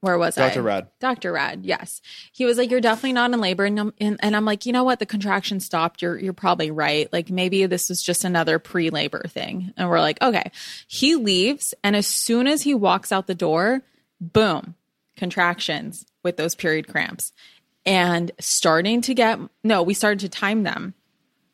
where 0.00 0.18
was 0.18 0.36
I? 0.38 0.48
Dr. 0.48 0.62
Rad. 0.62 0.88
Dr. 1.00 1.32
Rad, 1.32 1.64
yes. 1.64 2.00
He 2.32 2.44
was 2.44 2.58
like, 2.58 2.70
"You're 2.70 2.80
definitely 2.80 3.14
not 3.14 3.32
in 3.32 3.40
labor," 3.40 3.64
and 3.64 3.80
I'm, 3.80 3.94
and, 4.00 4.16
and 4.22 4.36
I'm 4.36 4.44
like, 4.44 4.66
you 4.66 4.72
know 4.72 4.84
what? 4.84 4.98
The 4.98 5.06
contraction 5.06 5.58
stopped. 5.58 6.02
You're 6.02 6.18
you're 6.18 6.32
probably 6.32 6.70
right. 6.70 7.10
Like 7.12 7.30
maybe 7.30 7.64
this 7.66 7.88
was 7.88 8.02
just 8.02 8.24
another 8.24 8.58
pre-labor 8.58 9.24
thing. 9.28 9.72
And 9.76 9.88
we're 9.88 10.00
like, 10.00 10.20
okay. 10.22 10.50
He 10.86 11.16
leaves, 11.16 11.74
and 11.82 11.96
as 11.96 12.06
soon 12.06 12.46
as 12.46 12.62
he 12.62 12.74
walks 12.74 13.10
out 13.10 13.26
the 13.26 13.34
door, 13.34 13.82
boom, 14.20 14.74
contractions 15.16 16.04
with 16.22 16.36
those 16.36 16.54
period 16.54 16.88
cramps, 16.88 17.32
and 17.84 18.30
starting 18.38 19.00
to 19.02 19.14
get 19.14 19.38
no, 19.64 19.82
we 19.82 19.94
started 19.94 20.20
to 20.20 20.28
time 20.28 20.62
them 20.62 20.94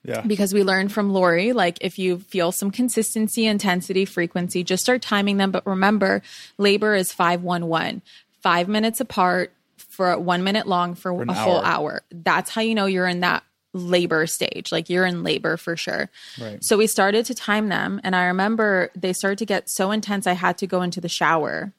Yeah. 0.05 0.23
because 0.23 0.53
we 0.53 0.63
learned 0.65 0.93
from 0.93 1.13
Lori, 1.13 1.53
like 1.53 1.79
if 1.81 1.99
you 1.99 2.19
feel 2.19 2.53
some 2.53 2.71
consistency, 2.71 3.47
intensity, 3.47 4.05
frequency, 4.05 4.65
just 4.65 4.83
start 4.83 5.01
timing 5.01 5.37
them. 5.37 5.51
But 5.53 5.67
remember, 5.67 6.23
labor 6.59 6.95
is 6.95 7.13
511, 7.13 8.03
five 8.43 8.69
minutes 8.69 9.01
apart 9.01 9.53
for 9.77 10.19
one 10.19 10.43
minute 10.45 10.67
long 10.67 10.95
for, 10.95 11.23
an 11.23 11.29
a 11.29 11.35
whole 11.35 11.59
hour. 11.59 11.65
hour. 11.65 12.03
That's 12.11 12.51
how 12.51 12.61
you 12.63 12.75
know 12.75 12.87
you're 12.87 13.07
in 13.07 13.21
that 13.21 13.45
labor 13.75 14.27
stage. 14.27 14.71
Like 14.73 14.91
you're 14.91 15.07
in 15.07 15.23
labor 15.23 15.57
for 15.57 15.77
sure. 15.77 16.11
Right. 16.41 16.63
So 16.63 16.77
we 16.77 16.87
started 16.87 17.25
to 17.27 17.35
time 17.35 17.69
them. 17.69 18.01
And 18.05 18.15
I 18.15 18.27
remember 18.27 18.91
they 18.95 19.13
started 19.13 19.39
to 19.39 19.47
get 19.47 19.69
so 19.69 19.91
intense, 19.91 20.27
I 20.27 20.33
had 20.35 20.59
to 20.59 20.67
go 20.67 20.83
into 20.83 21.01
the 21.01 21.09
shower, 21.09 21.73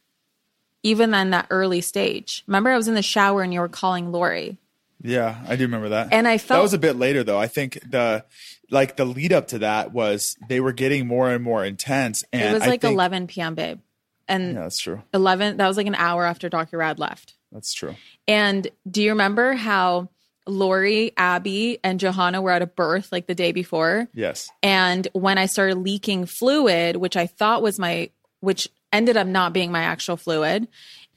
even 0.82 1.12
then 1.12 1.30
that 1.32 1.48
early 1.50 1.82
stage. 1.82 2.44
Remember, 2.48 2.72
I 2.72 2.78
was 2.78 2.88
in 2.88 2.96
the 2.96 3.02
shower 3.04 3.42
and 3.44 3.54
you 3.54 3.60
were 3.60 3.70
calling 3.70 4.12
Lori. 4.12 4.58
Yeah, 5.02 5.44
I 5.48 5.56
do 5.56 5.64
remember 5.64 5.90
that. 5.90 6.10
And 6.14 6.28
I 6.28 6.38
felt 6.38 6.60
that 6.60 6.64
was 6.64 6.74
a 6.74 6.78
bit 6.80 6.96
later 6.96 7.24
though. 7.24 7.38
I 7.38 7.48
think 7.48 7.80
the 7.90 8.24
like 8.72 8.96
the 8.96 9.06
lead 9.06 9.34
up 9.34 9.50
to 9.50 9.60
that 9.60 9.92
was 9.92 10.38
they 10.48 10.60
were 10.62 10.72
getting 10.72 11.08
more 11.08 11.30
and 11.30 11.44
more 11.44 11.64
intense. 11.66 12.24
And 12.32 12.42
It 12.42 12.54
was 12.54 12.66
like 12.66 12.82
think- 12.82 12.94
11 12.94 13.28
p.m., 13.28 13.54
babe. 13.56 13.80
And 14.28 14.54
Yeah, 14.56 14.62
that's 14.64 14.80
true. 14.80 15.02
11 15.14 15.58
that 15.58 15.68
was 15.68 15.78
like 15.78 15.88
an 15.88 15.96
hour 15.96 16.26
after 16.26 16.50
dr 16.50 16.76
rad 16.78 17.00
left 17.00 17.34
That's 17.52 17.74
true. 17.74 17.96
and 18.28 18.68
do 18.90 19.02
you 19.04 19.10
remember 19.12 19.54
how 19.54 20.10
lori 20.46 21.12
abby 21.18 21.80
and 21.84 22.00
johanna 22.00 22.42
were 22.42 22.52
at 22.52 22.62
a 22.62 22.66
birth 22.68 23.12
like 23.12 23.28
the 23.28 23.36
day 23.36 23.52
before 23.54 24.08
Yes. 24.14 24.50
and 24.62 25.08
when 25.14 25.38
i 25.38 25.46
started 25.46 25.78
leaking 25.78 26.26
fluid 26.26 26.98
which 26.98 27.16
i 27.16 27.28
thought 27.28 27.62
was 27.62 27.80
my 27.80 28.10
which 28.42 28.68
ended 28.92 29.16
up 29.18 29.26
not 29.28 29.54
being 29.54 29.72
my 29.72 29.84
actual 29.84 30.18
fluid 30.18 30.68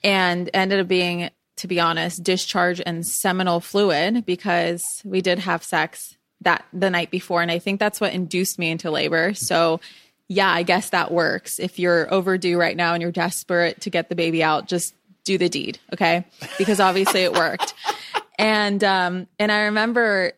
and 0.04 0.48
ended 0.54 0.78
up 0.80 0.86
being 0.88 1.30
to 1.56 1.66
be 1.66 1.80
honest 1.80 2.22
discharge 2.22 2.80
and 2.84 3.04
seminal 3.06 3.58
fluid 3.60 4.24
because 4.24 4.84
we 5.04 5.20
did 5.20 5.40
have 5.40 5.64
sex 5.64 6.16
that 6.42 6.64
the 6.72 6.90
night 6.90 7.10
before 7.10 7.42
and 7.42 7.50
i 7.50 7.58
think 7.58 7.80
that's 7.80 8.00
what 8.00 8.12
induced 8.12 8.58
me 8.60 8.70
into 8.70 8.90
labor 8.92 9.34
so 9.34 9.80
yeah 10.28 10.50
i 10.50 10.62
guess 10.62 10.90
that 10.90 11.10
works 11.10 11.58
if 11.58 11.78
you're 11.78 12.12
overdue 12.12 12.58
right 12.58 12.76
now 12.76 12.94
and 12.94 13.02
you're 13.02 13.12
desperate 13.12 13.80
to 13.80 13.90
get 13.90 14.08
the 14.08 14.14
baby 14.14 14.42
out 14.42 14.66
just 14.66 14.94
do 15.24 15.38
the 15.38 15.48
deed 15.48 15.78
okay 15.92 16.24
because 16.58 16.80
obviously 16.80 17.20
it 17.20 17.32
worked 17.32 17.74
and 18.38 18.82
um 18.84 19.26
and 19.38 19.50
i 19.50 19.64
remember 19.64 20.32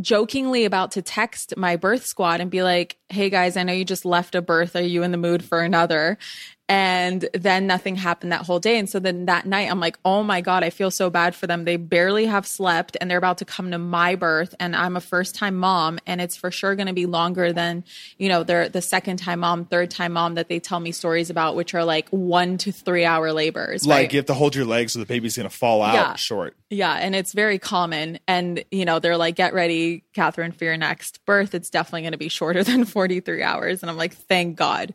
jokingly 0.00 0.64
about 0.64 0.92
to 0.92 1.02
text 1.02 1.56
my 1.56 1.76
birth 1.76 2.04
squad 2.04 2.40
and 2.40 2.50
be 2.50 2.62
like, 2.62 2.96
"Hey 3.08 3.30
guys, 3.30 3.56
I 3.56 3.62
know 3.62 3.72
you 3.72 3.84
just 3.84 4.04
left 4.04 4.34
a 4.34 4.42
birth. 4.42 4.76
Are 4.76 4.82
you 4.82 5.02
in 5.02 5.12
the 5.12 5.16
mood 5.16 5.44
for 5.44 5.60
another?" 5.60 6.18
And 6.66 7.28
then 7.34 7.66
nothing 7.66 7.94
happened 7.96 8.32
that 8.32 8.46
whole 8.46 8.58
day. 8.58 8.78
And 8.78 8.88
so 8.88 8.98
then 8.98 9.26
that 9.26 9.44
night, 9.44 9.70
I'm 9.70 9.80
like, 9.80 9.98
"Oh 10.02 10.22
my 10.22 10.40
god, 10.40 10.64
I 10.64 10.70
feel 10.70 10.90
so 10.90 11.10
bad 11.10 11.34
for 11.34 11.46
them. 11.46 11.64
They 11.64 11.76
barely 11.76 12.24
have 12.24 12.46
slept, 12.46 12.96
and 13.00 13.10
they're 13.10 13.18
about 13.18 13.36
to 13.38 13.44
come 13.44 13.70
to 13.70 13.78
my 13.78 14.14
birth, 14.14 14.54
and 14.58 14.74
I'm 14.74 14.96
a 14.96 15.00
first 15.02 15.34
time 15.34 15.56
mom, 15.56 15.98
and 16.06 16.22
it's 16.22 16.36
for 16.36 16.50
sure 16.50 16.74
going 16.74 16.86
to 16.86 16.94
be 16.94 17.04
longer 17.04 17.52
than 17.52 17.84
you 18.16 18.30
know 18.30 18.44
they're 18.44 18.70
the 18.70 18.80
second 18.80 19.18
time 19.18 19.40
mom, 19.40 19.66
third 19.66 19.90
time 19.90 20.12
mom 20.14 20.36
that 20.36 20.48
they 20.48 20.58
tell 20.58 20.80
me 20.80 20.90
stories 20.90 21.28
about, 21.28 21.54
which 21.54 21.74
are 21.74 21.84
like 21.84 22.08
one 22.08 22.56
to 22.58 22.72
three 22.72 23.04
hour 23.04 23.32
labors. 23.32 23.86
Like 23.86 23.96
right? 23.96 24.12
you 24.12 24.18
have 24.18 24.26
to 24.26 24.34
hold 24.34 24.54
your 24.54 24.64
legs 24.64 24.94
so 24.94 25.00
the 25.00 25.06
baby's 25.06 25.36
gonna 25.36 25.50
fall 25.50 25.82
out 25.82 25.94
Yeah. 25.94 26.16
short. 26.16 26.56
Yeah, 26.70 26.94
and 26.94 27.14
it's 27.14 27.32
very 27.34 27.58
common. 27.58 28.18
And, 28.26 28.64
you 28.70 28.84
know, 28.84 28.98
they're 28.98 29.16
like, 29.16 29.36
get 29.36 29.54
ready, 29.54 30.02
Catherine, 30.12 30.50
for 30.50 30.64
your 30.64 30.76
next 30.76 31.24
birth. 31.24 31.54
It's 31.54 31.70
definitely 31.70 32.02
going 32.02 32.12
to 32.12 32.18
be 32.18 32.28
shorter 32.28 32.64
than 32.64 32.84
43 32.84 33.42
hours. 33.44 33.82
And 33.82 33.90
I'm 33.90 33.96
like, 33.96 34.14
thank 34.14 34.56
God. 34.56 34.92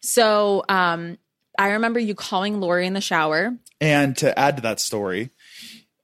So 0.00 0.64
um, 0.68 1.18
I 1.58 1.72
remember 1.72 2.00
you 2.00 2.14
calling 2.14 2.60
Lori 2.60 2.86
in 2.86 2.94
the 2.94 3.00
shower. 3.00 3.56
And 3.80 4.16
to 4.18 4.38
add 4.38 4.56
to 4.56 4.62
that 4.62 4.80
story, 4.80 5.30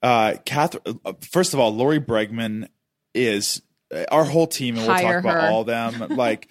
uh, 0.03 0.35
Catherine, 0.45 1.01
uh, 1.05 1.15
first 1.21 1.55
of 1.55 1.61
all, 1.61 1.75
Lori 1.75 2.01
Bregman 2.01 2.69
is 3.15 3.63
uh, 3.95 4.05
our 4.11 4.25
whole 4.25 4.47
team, 4.47 4.77
and 4.77 4.87
we'll 4.87 4.95
Hire 4.97 5.21
talk 5.21 5.25
about 5.25 5.43
her. 5.43 5.49
all 5.49 5.61
of 5.63 5.67
them. 5.67 6.09
like 6.17 6.49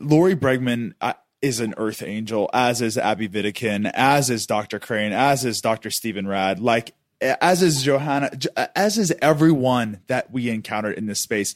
Lori 0.00 0.36
Bregman 0.36 0.92
uh, 1.00 1.14
is 1.40 1.60
an 1.60 1.74
earth 1.76 2.02
angel, 2.02 2.50
as 2.52 2.82
is 2.82 2.98
Abby 2.98 3.28
Vidikin, 3.28 3.90
as 3.94 4.30
is 4.30 4.46
Dr. 4.46 4.78
Crane, 4.78 5.12
as 5.12 5.44
is 5.44 5.60
Dr. 5.60 5.90
Stephen 5.90 6.26
Rad, 6.26 6.60
like 6.60 6.94
as 7.20 7.62
is 7.62 7.82
Johanna, 7.82 8.30
as 8.74 8.98
is 8.98 9.12
everyone 9.20 10.00
that 10.06 10.30
we 10.30 10.50
encountered 10.50 10.96
in 10.98 11.06
this 11.06 11.20
space. 11.20 11.54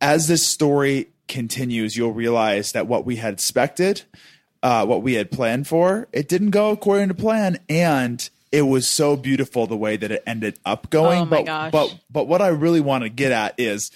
As 0.00 0.28
this 0.28 0.46
story 0.46 1.08
continues, 1.26 1.96
you'll 1.96 2.12
realize 2.12 2.72
that 2.72 2.86
what 2.86 3.04
we 3.04 3.16
had 3.16 3.34
expected, 3.34 4.02
uh, 4.62 4.86
what 4.86 5.02
we 5.02 5.14
had 5.14 5.30
planned 5.30 5.66
for, 5.66 6.08
it 6.12 6.28
didn't 6.28 6.50
go 6.50 6.70
according 6.70 7.08
to 7.08 7.14
plan, 7.14 7.58
and 7.68 8.28
it 8.50 8.62
was 8.62 8.88
so 8.88 9.16
beautiful 9.16 9.66
the 9.66 9.76
way 9.76 9.96
that 9.96 10.10
it 10.10 10.22
ended 10.26 10.58
up 10.64 10.90
going. 10.90 11.20
Oh 11.20 11.24
my 11.24 11.38
but, 11.38 11.46
gosh. 11.46 11.72
but 11.72 11.98
but 12.10 12.28
what 12.28 12.40
I 12.40 12.48
really 12.48 12.80
want 12.80 13.04
to 13.04 13.10
get 13.10 13.32
at 13.32 13.54
is 13.58 13.90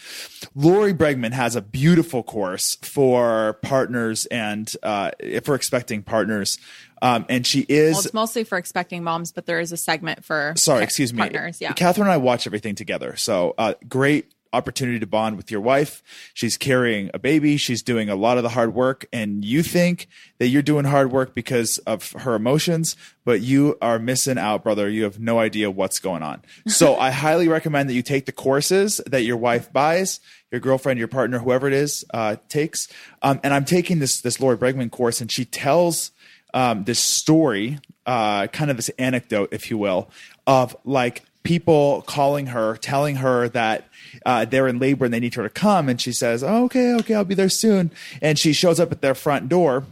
Lori 0.54 0.92
Bregman 0.92 1.33
has 1.33 1.57
a 1.57 1.62
beautiful 1.62 2.23
course 2.23 2.76
for 2.83 3.54
partners 3.62 4.26
and 4.26 4.73
uh, 4.83 5.12
for 5.42 5.54
expecting 5.54 6.02
partners. 6.02 6.59
Um, 7.00 7.26
and 7.28 7.45
she 7.45 7.66
is 7.69 7.95
Well, 7.95 8.04
it's 8.04 8.14
mostly 8.14 8.45
for 8.45 8.59
expecting 8.59 9.02
moms, 9.02 9.33
but 9.33 9.47
there 9.47 9.59
is 9.59 9.73
a 9.73 9.76
segment 9.76 10.25
for 10.25 10.54
sorry, 10.57 10.85
excuse 10.85 11.12
me. 11.12 11.19
partners. 11.19 11.61
Yeah. 11.61 11.73
Catherine 11.73 12.07
and 12.07 12.12
I 12.12 12.19
watch 12.19 12.47
everything 12.47 12.76
together. 12.76 13.16
So 13.16 13.54
uh, 13.59 13.75
great 13.88 14.33
opportunity 14.52 14.99
to 14.99 15.06
bond 15.06 15.37
with 15.37 15.50
your 15.50 15.61
wife. 15.61 16.02
She's 16.35 16.56
carrying 16.56 17.11
a 17.14 17.18
baby. 17.18 17.56
She's 17.56 17.82
doing 17.82 18.09
a 18.09 18.16
lot 18.16 18.37
of 18.37 18.42
the 18.42 18.50
hard 18.50 18.75
work, 18.75 19.06
and 19.12 19.44
you 19.44 19.62
think 19.62 20.09
that 20.38 20.49
you're 20.49 20.62
doing 20.62 20.85
hard 20.85 21.12
work 21.12 21.35
because 21.35 21.78
of 21.78 22.12
her 22.12 22.35
emotions, 22.35 22.97
but 23.25 23.40
you 23.40 23.76
are 23.80 23.99
missing 23.99 24.38
out, 24.38 24.62
brother. 24.62 24.88
You 24.88 25.04
have 25.04 25.18
no 25.18 25.38
idea 25.38 25.71
what's 25.71 25.99
going 25.99 26.23
on. 26.23 26.42
So 26.66 26.97
I 26.99 27.11
highly 27.11 27.49
recommend 27.49 27.88
that 27.88 27.94
you 27.94 28.02
take 28.02 28.26
the 28.26 28.32
courses 28.32 29.00
that 29.06 29.23
your 29.23 29.37
wife 29.37 29.73
buys. 29.73 30.21
Your 30.50 30.61
girlfriend, 30.61 30.99
your 30.99 31.09
partner, 31.09 31.38
whoever 31.38 31.66
it 31.66 31.73
is, 31.73 32.04
uh, 32.12 32.37
takes. 32.50 32.87
Um, 33.23 33.40
and 33.42 33.54
I'm 33.54 33.64
taking 33.64 34.00
this 34.00 34.21
this 34.21 34.38
Lori 34.38 34.59
Bregman 34.59 34.90
course, 34.90 35.23
and 35.23 35.32
she 35.32 35.47
tells 35.47 36.11
um, 36.52 36.85
this 36.85 36.99
story, 36.99 37.78
uh, 38.06 38.47
kind 38.49 38.71
of 38.71 38.76
this 38.76 38.90
anecdote, 38.99 39.49
if 39.52 39.71
you 39.71 39.78
will, 39.78 40.11
of 40.47 40.76
like 40.85 41.23
people 41.42 42.02
calling 42.02 42.46
her, 42.46 42.76
telling 42.76 43.16
her 43.16 43.49
that 43.50 43.88
uh, 44.25 44.44
they're 44.44 44.68
in 44.68 44.78
labor 44.78 45.04
and 45.04 45.14
they 45.14 45.20
need 45.20 45.34
her 45.34 45.42
to 45.42 45.50
come, 45.50 45.88
and 45.88 46.00
she 46.00 46.12
says, 46.12 46.42
oh, 46.42 46.64
"Okay, 46.64 46.94
okay, 46.94 47.14
I'll 47.14 47.25
be 47.25 47.34
there 47.34 47.49
soon." 47.49 47.90
And 48.20 48.38
she 48.38 48.52
shows 48.52 48.78
up 48.80 48.92
at 48.92 49.00
their 49.02 49.14
front 49.14 49.49
door. 49.49 49.84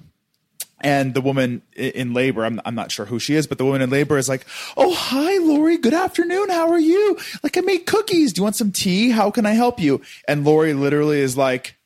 And 0.83 1.13
the 1.13 1.21
woman 1.21 1.61
in 1.77 2.15
labor, 2.15 2.43
I'm, 2.43 2.59
I'm 2.65 2.75
not 2.75 2.91
sure 2.91 3.05
who 3.05 3.19
she 3.19 3.35
is, 3.35 3.47
but 3.47 3.59
the 3.59 3.67
woman 3.67 3.83
in 3.83 3.91
labor 3.91 4.17
is 4.17 4.31
like, 4.31 4.47
Oh, 4.79 4.95
hi, 4.95 5.37
Lori. 5.37 5.77
Good 5.77 5.93
afternoon. 5.93 6.49
How 6.49 6.71
are 6.71 6.81
you? 6.81 7.19
Like, 7.43 7.59
I 7.59 7.61
made 7.61 7.81
cookies. 7.81 8.33
Do 8.33 8.39
you 8.39 8.45
want 8.45 8.57
some 8.57 8.73
tea? 8.73 9.11
How 9.11 9.31
can 9.31 9.45
I 9.45 9.53
help 9.53 9.79
you? 9.79 10.01
And 10.27 10.43
Lori 10.43 10.73
literally 10.73 11.21
is 11.21 11.37
like, 11.37 11.77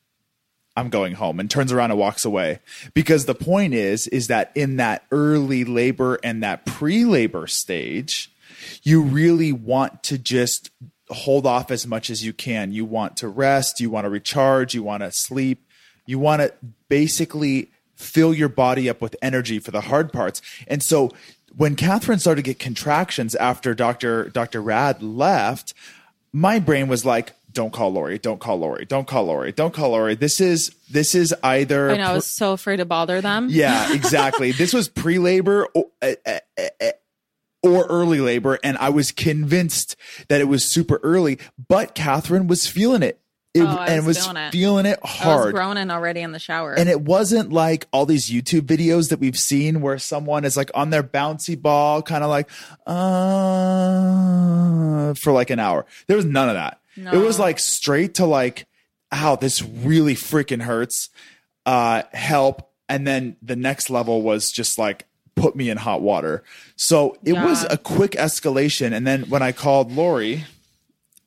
I'm 0.77 0.91
going 0.91 1.15
home 1.15 1.39
and 1.39 1.51
turns 1.51 1.73
around 1.73 1.91
and 1.91 2.01
walks 2.01 2.25
away. 2.25 2.61
Because 2.95 3.27
the 3.27 3.35
point 3.35 3.75
is, 3.75 4.07
is 4.09 4.29
that 4.29 4.51
in 4.55 4.77
that 4.77 5.05
early 5.11 5.65
labor 5.65 6.19
and 6.23 6.43
that 6.43 6.67
pre-labor 6.67 7.47
stage, 7.47 8.31
you 8.83 9.03
really 9.03 9.53
want 9.53 10.03
to 10.05 10.19
just 10.19 10.71
hold 11.11 11.47
off 11.47 11.71
as 11.71 11.87
much 11.87 12.11
as 12.11 12.25
you 12.25 12.33
can. 12.33 12.73
You 12.73 12.85
want 12.85 13.17
to 13.19 13.29
rest, 13.29 13.81
you 13.81 13.91
want 13.91 14.05
to 14.05 14.11
recharge, 14.11 14.75
you 14.75 14.83
want 14.83 15.03
to 15.03 15.13
sleep, 15.13 15.67
you 16.07 16.19
want 16.19 16.43
to 16.43 16.53
basically 16.89 17.71
fill 17.95 18.35
your 18.35 18.49
body 18.49 18.89
up 18.89 19.01
with 19.01 19.17
energy 19.23 19.59
for 19.59 19.71
the 19.71 19.83
hard 19.83 20.13
parts. 20.13 20.43
And 20.67 20.83
so 20.83 21.11
when 21.57 21.77
Catherine 21.77 22.19
started 22.19 22.45
to 22.45 22.51
get 22.51 22.59
contractions 22.59 23.35
after 23.35 23.75
Dr. 23.75 24.29
Dr. 24.31 24.61
Rad 24.61 25.03
left, 25.03 25.75
my 26.33 26.59
brain 26.59 26.89
was 26.89 27.05
like, 27.05 27.33
don't 27.53 27.73
call 27.73 27.93
Lori, 27.93 28.19
don't 28.19 28.41
call 28.41 28.59
Lori, 28.59 28.85
don't 28.85 29.07
call 29.07 29.27
Lori, 29.27 29.53
don't 29.53 29.73
call 29.73 29.91
Lori. 29.91 30.17
This 30.17 30.41
is 30.41 30.75
this 30.91 31.15
is 31.15 31.33
either 31.45 31.91
I 31.93 31.97
know. 31.97 32.11
I 32.11 32.15
was 32.15 32.27
so 32.27 32.53
afraid 32.53 32.79
to 32.79 32.85
bother 32.85 33.21
them. 33.21 33.47
yeah, 33.49 33.93
exactly. 33.95 34.51
this 34.51 34.75
was 34.75 34.89
pre-labor 34.89 35.69
or, 37.65 37.87
early 37.87 38.21
labor, 38.21 38.59
and 38.63 38.77
I 38.79 38.91
was 38.91 39.11
convinced 39.13 39.97
that 40.29 40.41
it 40.41 40.45
was 40.49 40.65
super 40.65 41.01
early. 41.03 41.39
But 41.69 41.95
Catherine 41.95 42.47
was 42.47 42.67
feeling 42.67 43.03
it, 43.03 43.19
It- 43.55 43.63
Oh, 43.63 43.67
and 43.79 44.05
was 44.05 44.17
was 44.17 44.27
feeling 44.27 44.37
it. 44.43 44.51
feeling 44.53 44.87
it 44.87 44.99
I 45.03 45.07
was 45.07 45.11
hard. 45.13 45.55
groaning 45.55 45.91
already 45.91 46.21
in 46.21 46.33
the 46.33 46.39
shower. 46.41 46.75
And 46.75 46.89
it 46.89 47.01
wasn't 47.03 47.53
like 47.53 47.87
all 47.93 48.05
these 48.05 48.29
YouTube 48.29 48.63
videos 48.63 49.11
that 49.11 49.21
we've 49.21 49.39
seen 49.39 49.81
where 49.81 49.97
someone 49.99 50.45
is 50.45 50.57
like 50.57 50.71
on 50.75 50.91
their 50.91 51.05
bouncy 51.05 51.61
ball, 51.61 52.03
kind 52.03 52.25
of 52.25 52.31
like, 52.31 52.51
uh, 53.85 55.15
for 55.15 55.33
like 55.33 55.51
an 55.51 55.59
hour. 55.59 55.87
There 56.07 56.17
was 56.17 56.27
none 56.27 56.49
of 56.49 56.55
that. 56.55 56.81
It 56.97 57.17
was 57.19 57.39
like 57.41 57.59
straight 57.59 58.15
to 58.15 58.27
like, 58.27 58.67
ow, 59.13 59.37
this 59.37 59.63
really 59.63 60.15
freaking 60.15 60.63
hurts. 60.63 61.11
Uh, 61.67 62.03
help. 62.13 62.71
And 62.89 63.07
then 63.07 63.37
the 63.43 63.57
next 63.57 63.89
level 63.91 64.23
was 64.23 64.51
just 64.51 64.79
like 64.79 65.07
put 65.35 65.57
me 65.57 65.71
in 65.71 65.77
hot 65.77 66.03
water. 66.03 66.43
So 66.77 67.17
it 67.25 67.33
was 67.33 67.65
a 67.71 67.77
quick 67.77 68.13
escalation. 68.13 68.93
And 68.93 69.07
then 69.07 69.23
when 69.25 69.43
I 69.43 69.53
called 69.53 69.93
Lori, 69.93 70.45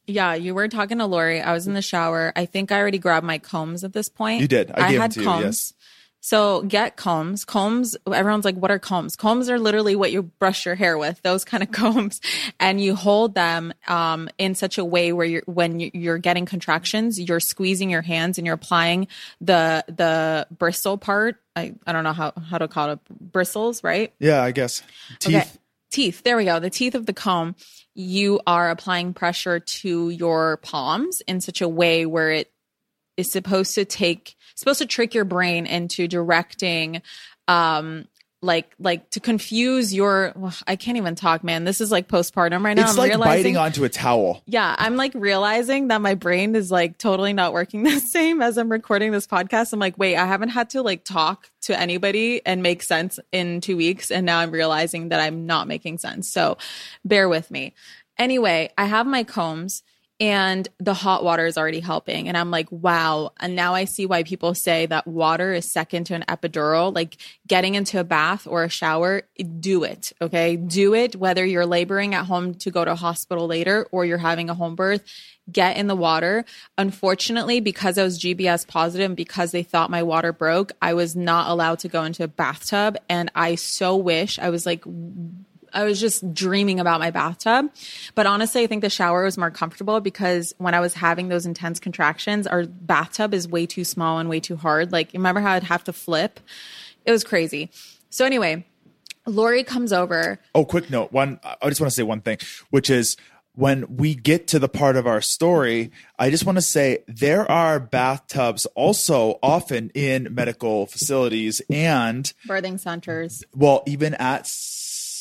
Yeah, 0.08 0.34
you 0.36 0.56
were 0.56 0.70
talking 0.70 1.00
to 1.00 1.06
Lori. 1.06 1.42
I 1.42 1.52
was 1.54 1.68
in 1.68 1.74
the 1.74 1.82
shower. 1.82 2.32
I 2.36 2.46
think 2.46 2.72
I 2.72 2.80
already 2.80 2.98
grabbed 2.98 3.26
my 3.26 3.38
combs 3.40 3.84
at 3.84 3.92
this 3.92 4.08
point. 4.08 4.42
You 4.42 4.48
did. 4.48 4.72
I 4.72 4.92
gave 4.92 5.00
them 5.00 5.10
to 5.12 5.22
you, 5.22 5.46
yes. 5.46 5.74
So 6.20 6.64
get 6.64 6.98
combs. 6.98 7.46
Combs, 7.46 7.96
everyone's 8.12 8.44
like, 8.44 8.56
what 8.56 8.70
are 8.72 8.80
combs? 8.80 9.16
Combs 9.16 9.50
are 9.50 9.58
literally 9.60 9.96
what 9.96 10.12
you 10.12 10.24
brush 10.24 10.66
your 10.66 10.76
hair 10.76 10.98
with, 10.98 11.22
those 11.22 11.46
kind 11.46 11.64
of 11.64 11.72
combs. 11.72 12.20
And 12.60 12.82
you 12.82 12.96
hold 12.96 13.34
them 13.34 13.74
um, 13.88 14.28
in 14.38 14.54
such 14.56 14.78
a 14.78 14.84
way 14.84 15.14
where 15.14 15.26
you're, 15.26 15.44
when 15.46 15.80
you- 15.80 15.92
you're 15.94 16.18
getting 16.18 16.46
contractions, 16.46 17.20
you're 17.20 17.40
squeezing 17.40 17.90
your 17.90 18.02
hands 18.02 18.38
and 18.38 18.46
you're 18.46 18.56
applying 18.56 19.08
the 19.40 19.86
the 19.88 20.48
bristle 20.58 20.98
part. 20.98 21.38
I, 21.56 21.76
I 21.86 21.94
don't 21.94 22.04
know 22.04 22.14
how, 22.14 22.34
how 22.50 22.58
to 22.58 22.68
call 22.68 22.92
it, 22.92 23.00
bristles, 23.10 23.84
right? 23.84 24.14
yeah, 24.20 24.44
I 24.44 24.52
guess 24.52 24.82
teeth. 25.20 25.36
Okay. 25.36 25.48
Teeth. 25.90 26.24
There 26.24 26.36
we 26.36 26.44
go. 26.44 26.60
The 26.60 26.70
teeth 26.70 26.96
of 26.96 27.06
the 27.06 27.14
comb. 27.14 27.56
You 27.96 28.42
are 28.46 28.70
applying 28.70 29.14
pressure 29.14 29.60
to 29.60 30.10
your 30.10 30.58
palms 30.58 31.22
in 31.22 31.40
such 31.42 31.62
a 31.62 31.68
way 31.70 32.06
where 32.06 32.32
it 32.32 32.52
is 33.18 33.32
supposed 33.32 33.76
to 33.76 33.84
take, 33.84 34.36
supposed 34.56 34.80
to 34.80 34.86
trick 34.86 35.14
your 35.14 35.26
brain 35.26 35.66
into 35.66 36.08
directing, 36.08 37.02
um, 37.48 38.08
like, 38.44 38.76
like 38.78 39.10
to 39.10 39.20
confuse 39.20 39.92
your, 39.92 40.32
well, 40.36 40.54
I 40.68 40.76
can't 40.76 40.98
even 40.98 41.16
talk, 41.16 41.44
man. 41.44 41.64
This 41.64 41.82
is 41.82 41.92
like 41.92 42.08
postpartum 42.08 42.64
right 42.64 42.76
now. 42.76 42.84
It's 42.84 42.92
I'm 42.92 42.98
like 42.98 43.10
realizing, 43.10 43.44
biting 43.44 43.58
onto 43.58 43.84
a 43.84 43.90
towel. 43.90 44.44
yeah, 44.46 44.76
I'm 44.78 44.96
like 44.96 45.14
realizing 45.16 45.88
that 45.88 46.02
my 46.02 46.14
brain 46.14 46.56
is 46.56 46.70
like 46.70 47.00
totally 47.00 47.34
not 47.34 47.52
working 47.52 47.82
the 47.84 48.00
same 48.00 48.44
as 48.44 48.58
I'm 48.58 48.72
recording 48.72 49.12
this 49.12 49.26
podcast. 49.26 49.74
I'm 49.74 49.80
like, 49.80 49.98
wait, 49.98 50.18
I 50.18 50.26
haven't 50.28 50.50
had 50.50 50.70
to 50.72 50.84
like 50.84 51.04
talk 51.04 51.50
to 51.62 51.78
anybody 51.78 52.46
and 52.46 52.62
make 52.62 52.84
sense 52.84 53.20
in 53.32 53.60
two 53.60 53.76
weeks. 53.76 54.12
And 54.12 54.26
now 54.26 54.38
I'm 54.38 54.52
realizing 54.52 55.10
that 55.10 55.20
I'm 55.20 55.48
not 55.48 55.68
making 55.68 55.98
sense. 55.98 56.32
So 56.32 56.60
bear 57.04 57.28
with 57.28 57.50
me. 57.50 57.74
Anyway, 58.20 58.70
I 58.78 58.86
have 58.86 59.08
my 59.08 59.24
combs 59.24 59.82
and 60.20 60.68
the 60.80 60.96
hot 60.96 61.24
water 61.24 61.46
is 61.46 61.58
already 61.58 61.80
helping. 61.80 62.28
And 62.28 62.36
I'm 62.36 62.50
like, 62.50 62.72
wow. 62.72 63.34
And 63.40 63.56
now 63.56 63.76
I 63.76 63.86
see 63.86 64.08
why 64.08 64.24
people 64.24 64.56
say 64.56 64.88
that 64.88 65.06
water 65.06 65.54
is 65.54 65.72
second 65.72 66.06
to 66.06 66.16
an 66.16 66.26
epidural. 66.28 66.94
Like 66.94 67.18
getting 67.46 67.76
into 67.76 68.00
a 68.00 68.04
bath 68.04 68.48
or 68.48 68.64
a 68.64 68.70
shower, 68.70 69.24
do 69.60 69.84
it. 69.84 70.14
Okay. 70.20 70.56
Do 70.56 70.96
it, 70.96 71.16
whether 71.16 71.46
you're 71.46 71.68
laboring 71.68 72.16
at 72.16 72.26
home 72.26 72.56
to 72.56 72.72
go 72.72 72.84
to 72.84 72.96
hospital 72.96 73.46
later 73.46 73.88
or 73.92 74.06
you're 74.06 74.18
having 74.18 74.50
a 74.50 74.56
home 74.56 74.76
birth. 74.76 75.04
Get 75.52 75.78
in 75.78 75.86
the 75.86 75.96
water. 75.96 76.46
Unfortunately, 76.80 77.60
because 77.60 77.98
I 78.00 78.04
was 78.04 78.20
GBS 78.20 78.68
positive 78.68 79.06
and 79.06 79.16
because 79.16 79.52
they 79.52 79.64
thought 79.64 79.92
my 79.92 80.02
water 80.02 80.34
broke, 80.34 80.72
I 80.82 80.96
was 80.96 81.16
not 81.16 81.50
allowed 81.50 81.80
to 81.80 81.90
go 81.90 82.04
into 82.04 82.24
a 82.24 82.28
bathtub. 82.28 82.98
And 83.08 83.32
I 83.36 83.54
so 83.56 83.96
wish 83.96 84.40
I 84.40 84.50
was 84.50 84.66
like 84.66 84.84
I 85.78 85.84
was 85.84 86.00
just 86.00 86.34
dreaming 86.34 86.80
about 86.80 87.00
my 87.00 87.12
bathtub. 87.12 87.72
But 88.16 88.26
honestly, 88.26 88.64
I 88.64 88.68
think 88.68 88.82
the 88.82 88.90
shower 88.90 89.24
was 89.24 89.38
more 89.38 89.52
comfortable 89.52 90.00
because 90.02 90.54
when 90.58 90.74
I 90.74 90.80
was 90.80 90.96
having 90.96 91.28
those 91.28 91.46
intense 91.46 91.80
contractions, 91.80 92.48
our 92.48 92.66
bathtub 92.66 93.32
is 93.32 93.48
way 93.48 93.68
too 93.68 93.84
small 93.84 94.18
and 94.18 94.28
way 94.28 94.40
too 94.40 94.56
hard. 94.56 94.92
Like, 94.92 95.14
remember 95.14 95.40
how 95.40 95.52
I'd 95.52 95.64
have 95.64 95.84
to 95.84 95.94
flip? 95.94 96.40
It 97.06 97.12
was 97.12 97.24
crazy. 97.24 97.70
So, 98.10 98.26
anyway, 98.26 98.66
Lori 99.28 99.64
comes 99.64 99.94
over. 99.94 100.40
Oh, 100.56 100.66
quick 100.66 100.90
note. 100.90 101.12
One, 101.12 101.40
I 101.44 101.70
just 101.70 101.80
want 101.80 101.92
to 101.92 101.96
say 101.96 102.04
one 102.04 102.22
thing, 102.22 102.40
which 102.72 102.90
is 102.90 103.16
when 103.54 103.98
we 103.98 104.14
get 104.14 104.48
to 104.48 104.60
the 104.60 104.70
part 104.70 104.96
of 104.96 105.08
our 105.08 105.20
story, 105.20 105.92
I 106.20 106.30
just 106.30 106.46
want 106.46 106.58
to 106.58 106.62
say 106.62 107.00
there 107.08 107.50
are 107.52 107.80
bathtubs 107.80 108.66
also 108.76 109.40
often 109.42 109.90
in 109.96 110.34
medical 110.34 110.86
facilities 110.86 111.62
and, 111.70 112.32
Birthing 112.48 112.80
centers. 112.80 113.44
well, 113.56 113.84
even 113.88 114.14
at 114.16 114.46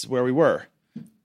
where 0.09 0.25
we 0.25 0.33
were. 0.33 0.67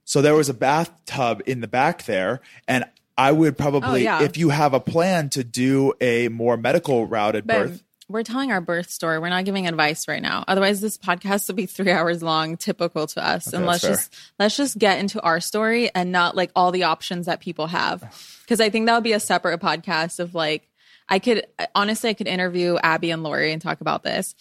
So 0.04 0.22
there 0.22 0.36
was 0.36 0.50
a 0.50 0.54
bathtub 0.54 1.42
in 1.46 1.62
the 1.62 1.68
back 1.68 2.04
there. 2.06 2.42
And 2.68 2.86
I 3.18 3.32
would 3.32 3.58
probably, 3.58 4.02
Oh, 4.08 4.18
yeah. 4.20 4.24
if 4.24 4.36
you 4.38 4.50
have 4.50 4.74
a 4.74 4.80
plan 4.80 5.30
to 5.32 5.44
do 5.44 5.94
a 6.02 6.28
more 6.30 6.58
medical 6.58 7.06
routed 7.08 7.46
Babe, 7.48 7.68
birth, 7.68 7.84
we're 8.10 8.24
telling 8.24 8.52
our 8.52 8.60
birth 8.60 8.90
story. 8.90 9.20
We're 9.20 9.30
not 9.30 9.46
giving 9.46 9.68
advice 9.68 10.08
right 10.08 10.22
now. 10.22 10.44
Otherwise, 10.48 10.82
this 10.82 10.98
podcast 10.98 11.48
will 11.48 11.56
be 11.56 11.66
three 11.66 11.92
hours 11.98 12.22
long, 12.22 12.58
typical 12.58 13.08
to 13.08 13.26
us. 13.26 13.54
and 13.54 13.66
let's 13.66 13.84
just 13.84 14.14
let's 14.38 14.58
just 14.58 14.78
get 14.78 15.00
into 15.00 15.22
our 15.22 15.40
story 15.40 15.90
and 15.96 16.12
not 16.12 16.36
like 16.36 16.52
all 16.56 16.72
the 16.74 16.84
options 16.84 17.28
that 17.28 17.40
people 17.40 17.68
have. 17.68 18.04
Because 18.42 18.60
I 18.60 18.70
think 18.70 18.88
that 18.88 18.96
would 18.96 19.04
be 19.06 19.14
a 19.14 19.20
separate 19.22 19.62
podcast 19.62 20.20
of 20.20 20.36
like 20.36 20.68
I 21.08 21.20
could 21.20 21.46
honestly 21.74 22.10
I 22.10 22.14
could 22.14 22.28
interview 22.28 22.76
Abby 22.84 23.12
and 23.12 23.24
Lori 23.24 23.54
and 23.54 23.62
talk 23.62 23.80
about 23.80 24.04
this. 24.04 24.36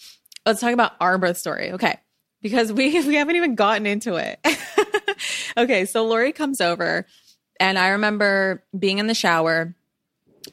Let's 0.45 0.59
talk 0.59 0.73
about 0.73 0.91
our 0.99 1.17
birth 1.17 1.37
story. 1.37 1.71
Okay. 1.71 1.97
Because 2.41 2.71
we 2.71 2.91
we 3.07 3.15
haven't 3.15 3.35
even 3.35 3.55
gotten 3.55 3.85
into 3.85 4.15
it. 4.15 4.39
okay, 5.57 5.85
so 5.85 6.05
Lori 6.05 6.31
comes 6.31 6.61
over 6.61 7.05
and 7.59 7.77
I 7.77 7.89
remember 7.89 8.63
being 8.77 8.97
in 8.97 9.07
the 9.07 9.13
shower 9.13 9.75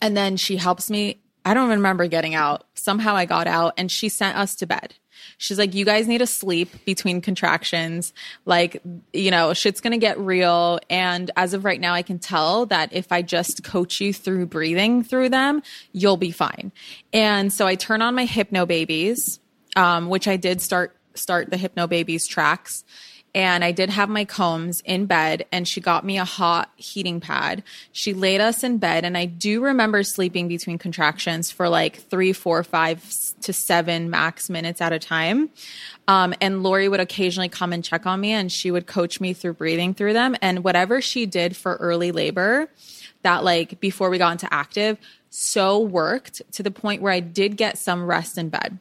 and 0.01 0.17
then 0.17 0.37
she 0.37 0.57
helps 0.57 0.91
me. 0.91 1.21
I 1.45 1.55
don't 1.55 1.67
even 1.67 1.79
remember 1.79 2.07
getting 2.09 2.35
out. 2.35 2.65
Somehow 2.75 3.17
I 3.17 3.25
got 3.25 3.47
out 3.47 3.75
and 3.79 3.91
she 3.91 4.09
sent 4.09 4.37
us 4.37 4.55
to 4.57 4.67
bed. 4.67 4.95
She's 5.37 5.59
like, 5.59 5.75
you 5.75 5.85
guys 5.85 6.09
need 6.09 6.19
to 6.19 6.27
sleep 6.27 6.85
between 6.85 7.21
contractions. 7.21 8.13
Like, 8.45 8.83
you 9.13 9.31
know, 9.31 9.55
shit's 9.55 9.81
going 9.81 9.93
to 9.93 9.99
get 9.99 10.19
real. 10.19 10.81
And 10.91 11.31
as 11.37 11.55
of 11.55 11.65
right 11.65 11.81
now, 11.81 11.95
I 11.95 12.03
can 12.03 12.19
tell 12.19 12.67
that 12.67 12.93
if 12.93 13.13
I 13.13 13.23
just 13.23 13.65
coach 13.65 14.01
you 14.01 14.13
through 14.13 14.47
breathing 14.47 15.03
through 15.03 15.31
them, 15.31 15.63
you'll 15.93 16.17
be 16.17 16.31
fine. 16.31 16.73
And 17.13 17.53
so 17.53 17.67
I 17.67 17.77
turn 17.77 18.03
on 18.03 18.15
my 18.15 18.25
Hypno 18.25 18.67
Babies, 18.67 19.41
um, 19.77 20.09
which 20.09 20.29
I 20.29 20.37
did 20.37 20.61
start, 20.61 20.97
start 21.19 21.51
the 21.51 21.57
Hypno 21.57 21.87
Babies 21.87 22.27
tracks 22.27 22.85
and 23.35 23.63
I 23.63 23.73
did 23.73 23.91
have 23.91 24.09
my 24.09 24.25
combs 24.25 24.81
in 24.85 25.07
bed, 25.07 25.45
and 25.53 25.69
she 25.69 25.81
got 25.81 26.05
me 26.05 26.19
a 26.19 26.25
hot 26.25 26.71
heating 26.77 27.21
pad. 27.21 27.63
She 27.93 28.15
laid 28.15 28.41
us 28.41 28.65
in 28.65 28.79
bed, 28.79 29.05
and 29.05 29.17
I 29.19 29.27
do 29.27 29.63
remember 29.63 30.03
sleeping 30.03 30.49
between 30.49 30.79
contractions 30.79 31.51
for 31.51 31.69
like 31.69 31.97
three, 31.97 32.33
four, 32.33 32.65
five 32.65 33.05
to 33.43 33.53
seven 33.53 34.09
max 34.11 34.49
minutes 34.49 34.81
at 34.81 34.93
a 34.93 34.99
time. 34.99 35.51
Um, 36.09 36.35
and 36.41 36.63
Lori 36.63 36.89
would 36.89 37.01
occasionally 37.01 37.51
come 37.51 37.73
and 37.73 37.85
check 37.85 38.07
on 38.07 38.21
me, 38.21 38.33
and 38.33 38.51
she 38.51 38.71
would 38.71 38.87
coach 38.87 39.21
me 39.21 39.35
through 39.35 39.55
breathing 39.55 39.93
through 39.93 40.15
them. 40.15 40.35
And 40.41 40.65
whatever 40.65 41.03
she 41.03 41.27
did 41.27 41.55
for 41.55 41.77
early 41.77 42.13
labor, 42.13 42.69
that 43.23 43.45
like 43.45 43.79
before 43.79 44.09
we 44.09 44.17
got 44.17 44.33
into 44.33 44.53
active, 44.53 44.97
so 45.29 45.79
worked 45.79 46.41
to 46.53 46.63
the 46.63 46.71
point 46.71 47.03
where 47.03 47.13
I 47.13 47.21
did 47.21 47.59
get 47.59 47.77
some 47.77 48.07
rest 48.07 48.39
in 48.39 48.49
bed 48.49 48.79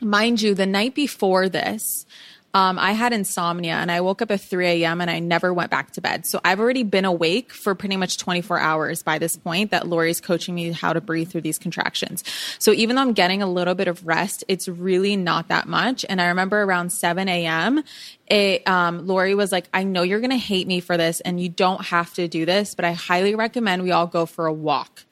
mind 0.00 0.40
you, 0.40 0.54
the 0.54 0.66
night 0.66 0.94
before 0.94 1.48
this, 1.48 2.06
um, 2.52 2.80
I 2.80 2.92
had 2.92 3.12
insomnia 3.12 3.74
and 3.74 3.92
I 3.92 4.00
woke 4.00 4.22
up 4.22 4.30
at 4.32 4.40
3 4.40 4.66
a.m. 4.66 5.00
and 5.00 5.08
I 5.08 5.20
never 5.20 5.54
went 5.54 5.70
back 5.70 5.92
to 5.92 6.00
bed. 6.00 6.26
So 6.26 6.40
I've 6.44 6.58
already 6.58 6.82
been 6.82 7.04
awake 7.04 7.52
for 7.52 7.76
pretty 7.76 7.96
much 7.96 8.18
24 8.18 8.58
hours 8.58 9.02
by 9.04 9.18
this 9.18 9.36
point 9.36 9.70
that 9.70 9.86
Lori's 9.86 10.20
coaching 10.20 10.56
me 10.56 10.72
how 10.72 10.92
to 10.92 11.00
breathe 11.00 11.30
through 11.30 11.42
these 11.42 11.58
contractions. 11.58 12.24
So 12.58 12.72
even 12.72 12.96
though 12.96 13.02
I'm 13.02 13.12
getting 13.12 13.40
a 13.40 13.46
little 13.46 13.76
bit 13.76 13.86
of 13.86 14.04
rest, 14.04 14.42
it's 14.48 14.66
really 14.66 15.14
not 15.14 15.46
that 15.48 15.68
much. 15.68 16.04
And 16.08 16.20
I 16.20 16.26
remember 16.26 16.60
around 16.60 16.90
7 16.90 17.28
a.m., 17.28 17.84
it, 18.26 18.66
um, 18.66 19.06
Lori 19.06 19.34
was 19.36 19.52
like, 19.52 19.68
I 19.72 19.84
know 19.84 20.02
you're 20.02 20.20
going 20.20 20.30
to 20.30 20.36
hate 20.36 20.66
me 20.66 20.80
for 20.80 20.96
this 20.96 21.20
and 21.20 21.40
you 21.40 21.48
don't 21.48 21.84
have 21.86 22.12
to 22.14 22.26
do 22.26 22.46
this, 22.46 22.74
but 22.74 22.84
I 22.84 22.92
highly 22.92 23.36
recommend 23.36 23.82
we 23.82 23.92
all 23.92 24.06
go 24.08 24.26
for 24.26 24.46
a 24.46 24.52
walk. 24.52 25.04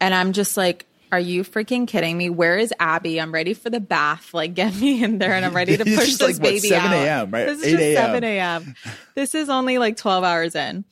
And 0.00 0.14
I'm 0.14 0.32
just 0.32 0.56
like, 0.56 0.86
are 1.10 1.20
you 1.20 1.42
freaking 1.42 1.86
kidding 1.86 2.16
me? 2.16 2.30
Where 2.30 2.58
is 2.58 2.72
Abby? 2.78 3.20
I'm 3.20 3.32
ready 3.32 3.54
for 3.54 3.70
the 3.70 3.80
bath. 3.80 4.26
Like, 4.38 4.54
get 4.54 4.74
me 4.76 5.02
in 5.02 5.18
there 5.18 5.32
and 5.32 5.44
I'm 5.44 5.54
ready 5.54 5.76
to 5.76 5.84
push 5.96 6.16
this 6.16 6.20
like, 6.20 6.34
what, 6.34 6.42
baby 6.42 6.68
7 6.68 6.92
out. 6.92 6.94
a.m., 6.94 7.30
right? 7.30 7.46
This 7.46 7.58
is 7.58 7.64
8 7.64 7.70
just 7.70 7.82
a.m.. 7.82 8.06
7 8.06 8.24
a.m. 8.24 8.74
This 9.14 9.34
is 9.34 9.48
only 9.48 9.78
like 9.78 9.96
12 9.96 10.22
hours 10.22 10.54
in. 10.54 10.84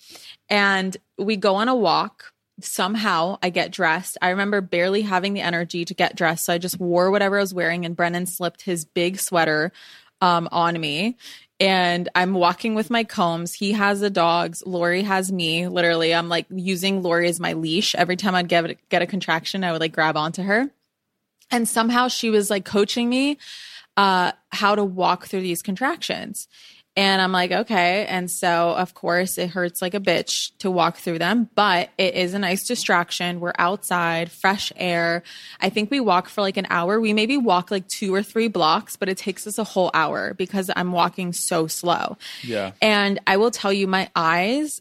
And 0.48 0.96
we 1.16 1.36
go 1.36 1.56
on 1.56 1.68
a 1.68 1.76
walk. 1.76 2.32
Somehow 2.60 3.38
I 3.42 3.50
get 3.50 3.70
dressed. 3.70 4.16
I 4.22 4.30
remember 4.30 4.60
barely 4.60 5.02
having 5.02 5.34
the 5.34 5.42
energy 5.42 5.84
to 5.84 5.94
get 5.94 6.16
dressed. 6.16 6.46
So 6.46 6.54
I 6.54 6.58
just 6.58 6.80
wore 6.80 7.10
whatever 7.10 7.36
I 7.36 7.42
was 7.42 7.54
wearing 7.54 7.84
and 7.84 7.94
Brennan 7.94 8.26
slipped 8.26 8.62
his 8.62 8.84
big 8.84 9.20
sweater 9.20 9.72
um, 10.20 10.48
on 10.50 10.80
me. 10.80 11.16
And 11.58 12.08
I'm 12.14 12.34
walking 12.34 12.74
with 12.74 12.90
my 12.90 13.04
combs. 13.04 13.54
He 13.54 13.72
has 13.72 14.00
the 14.00 14.10
dogs. 14.10 14.62
Lori 14.66 15.02
has 15.02 15.32
me. 15.32 15.68
Literally, 15.68 16.14
I'm 16.14 16.28
like 16.28 16.46
using 16.50 17.02
Lori 17.02 17.28
as 17.28 17.40
my 17.40 17.54
leash. 17.54 17.94
Every 17.94 18.16
time 18.16 18.34
I'd 18.34 18.48
get, 18.48 18.76
get 18.90 19.02
a 19.02 19.06
contraction, 19.06 19.64
I 19.64 19.72
would 19.72 19.80
like 19.80 19.92
grab 19.92 20.16
onto 20.16 20.42
her. 20.42 20.70
And 21.50 21.66
somehow 21.68 22.08
she 22.08 22.28
was 22.28 22.50
like 22.50 22.64
coaching 22.64 23.08
me 23.08 23.38
uh, 23.96 24.32
how 24.50 24.74
to 24.74 24.84
walk 24.84 25.26
through 25.26 25.40
these 25.40 25.62
contractions. 25.62 26.48
And 26.98 27.20
I'm 27.20 27.30
like, 27.30 27.52
okay. 27.52 28.06
And 28.06 28.30
so, 28.30 28.70
of 28.70 28.94
course, 28.94 29.36
it 29.36 29.50
hurts 29.50 29.82
like 29.82 29.92
a 29.92 30.00
bitch 30.00 30.52
to 30.60 30.70
walk 30.70 30.96
through 30.96 31.18
them, 31.18 31.50
but 31.54 31.90
it 31.98 32.14
is 32.14 32.32
a 32.32 32.38
nice 32.38 32.66
distraction. 32.66 33.38
We're 33.38 33.52
outside, 33.58 34.30
fresh 34.32 34.72
air. 34.76 35.22
I 35.60 35.68
think 35.68 35.90
we 35.90 36.00
walk 36.00 36.30
for 36.30 36.40
like 36.40 36.56
an 36.56 36.66
hour. 36.70 36.98
We 36.98 37.12
maybe 37.12 37.36
walk 37.36 37.70
like 37.70 37.86
two 37.86 38.14
or 38.14 38.22
three 38.22 38.48
blocks, 38.48 38.96
but 38.96 39.10
it 39.10 39.18
takes 39.18 39.46
us 39.46 39.58
a 39.58 39.64
whole 39.64 39.90
hour 39.92 40.32
because 40.32 40.70
I'm 40.74 40.90
walking 40.90 41.34
so 41.34 41.66
slow. 41.66 42.16
Yeah. 42.42 42.72
And 42.80 43.20
I 43.26 43.36
will 43.36 43.50
tell 43.50 43.74
you, 43.74 43.86
my 43.86 44.08
eyes 44.16 44.80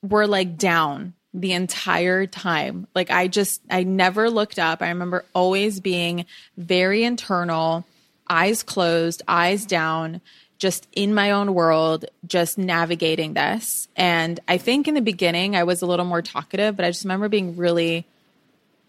were 0.00 0.28
like 0.28 0.56
down 0.56 1.14
the 1.34 1.54
entire 1.54 2.26
time. 2.26 2.86
Like 2.94 3.10
I 3.10 3.26
just, 3.26 3.62
I 3.68 3.82
never 3.82 4.30
looked 4.30 4.60
up. 4.60 4.80
I 4.80 4.90
remember 4.90 5.24
always 5.34 5.80
being 5.80 6.26
very 6.56 7.02
internal, 7.02 7.84
eyes 8.28 8.62
closed, 8.62 9.22
eyes 9.26 9.66
down, 9.66 10.20
just 10.62 10.86
in 10.92 11.12
my 11.12 11.32
own 11.32 11.54
world, 11.54 12.04
just 12.24 12.56
navigating 12.56 13.34
this. 13.34 13.88
And 13.96 14.38
I 14.46 14.58
think 14.58 14.86
in 14.86 14.94
the 14.94 15.00
beginning, 15.00 15.56
I 15.56 15.64
was 15.64 15.82
a 15.82 15.86
little 15.86 16.04
more 16.04 16.22
talkative, 16.22 16.76
but 16.76 16.84
I 16.84 16.90
just 16.90 17.02
remember 17.02 17.28
being 17.28 17.56
really 17.56 18.06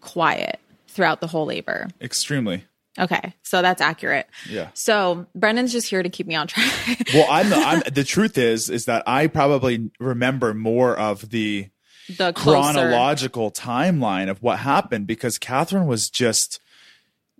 quiet 0.00 0.60
throughout 0.86 1.20
the 1.20 1.26
whole 1.26 1.46
labor. 1.46 1.88
Extremely. 2.00 2.62
Okay, 2.96 3.34
so 3.42 3.60
that's 3.60 3.82
accurate. 3.82 4.28
Yeah. 4.48 4.68
So 4.74 5.26
Brennan's 5.34 5.72
just 5.72 5.88
here 5.88 6.00
to 6.00 6.08
keep 6.08 6.28
me 6.28 6.36
on 6.36 6.46
track. 6.46 7.08
Well, 7.12 7.26
I'm 7.28 7.50
the, 7.50 7.56
I'm 7.56 7.82
the 7.92 8.04
truth 8.04 8.38
is 8.38 8.70
is 8.70 8.84
that 8.84 9.02
I 9.08 9.26
probably 9.26 9.90
remember 9.98 10.54
more 10.54 10.96
of 10.96 11.30
the 11.30 11.70
the 12.08 12.32
closer, 12.34 12.72
chronological 12.72 13.50
timeline 13.50 14.30
of 14.30 14.40
what 14.44 14.60
happened 14.60 15.08
because 15.08 15.38
Catherine 15.38 15.88
was 15.88 16.08
just, 16.08 16.60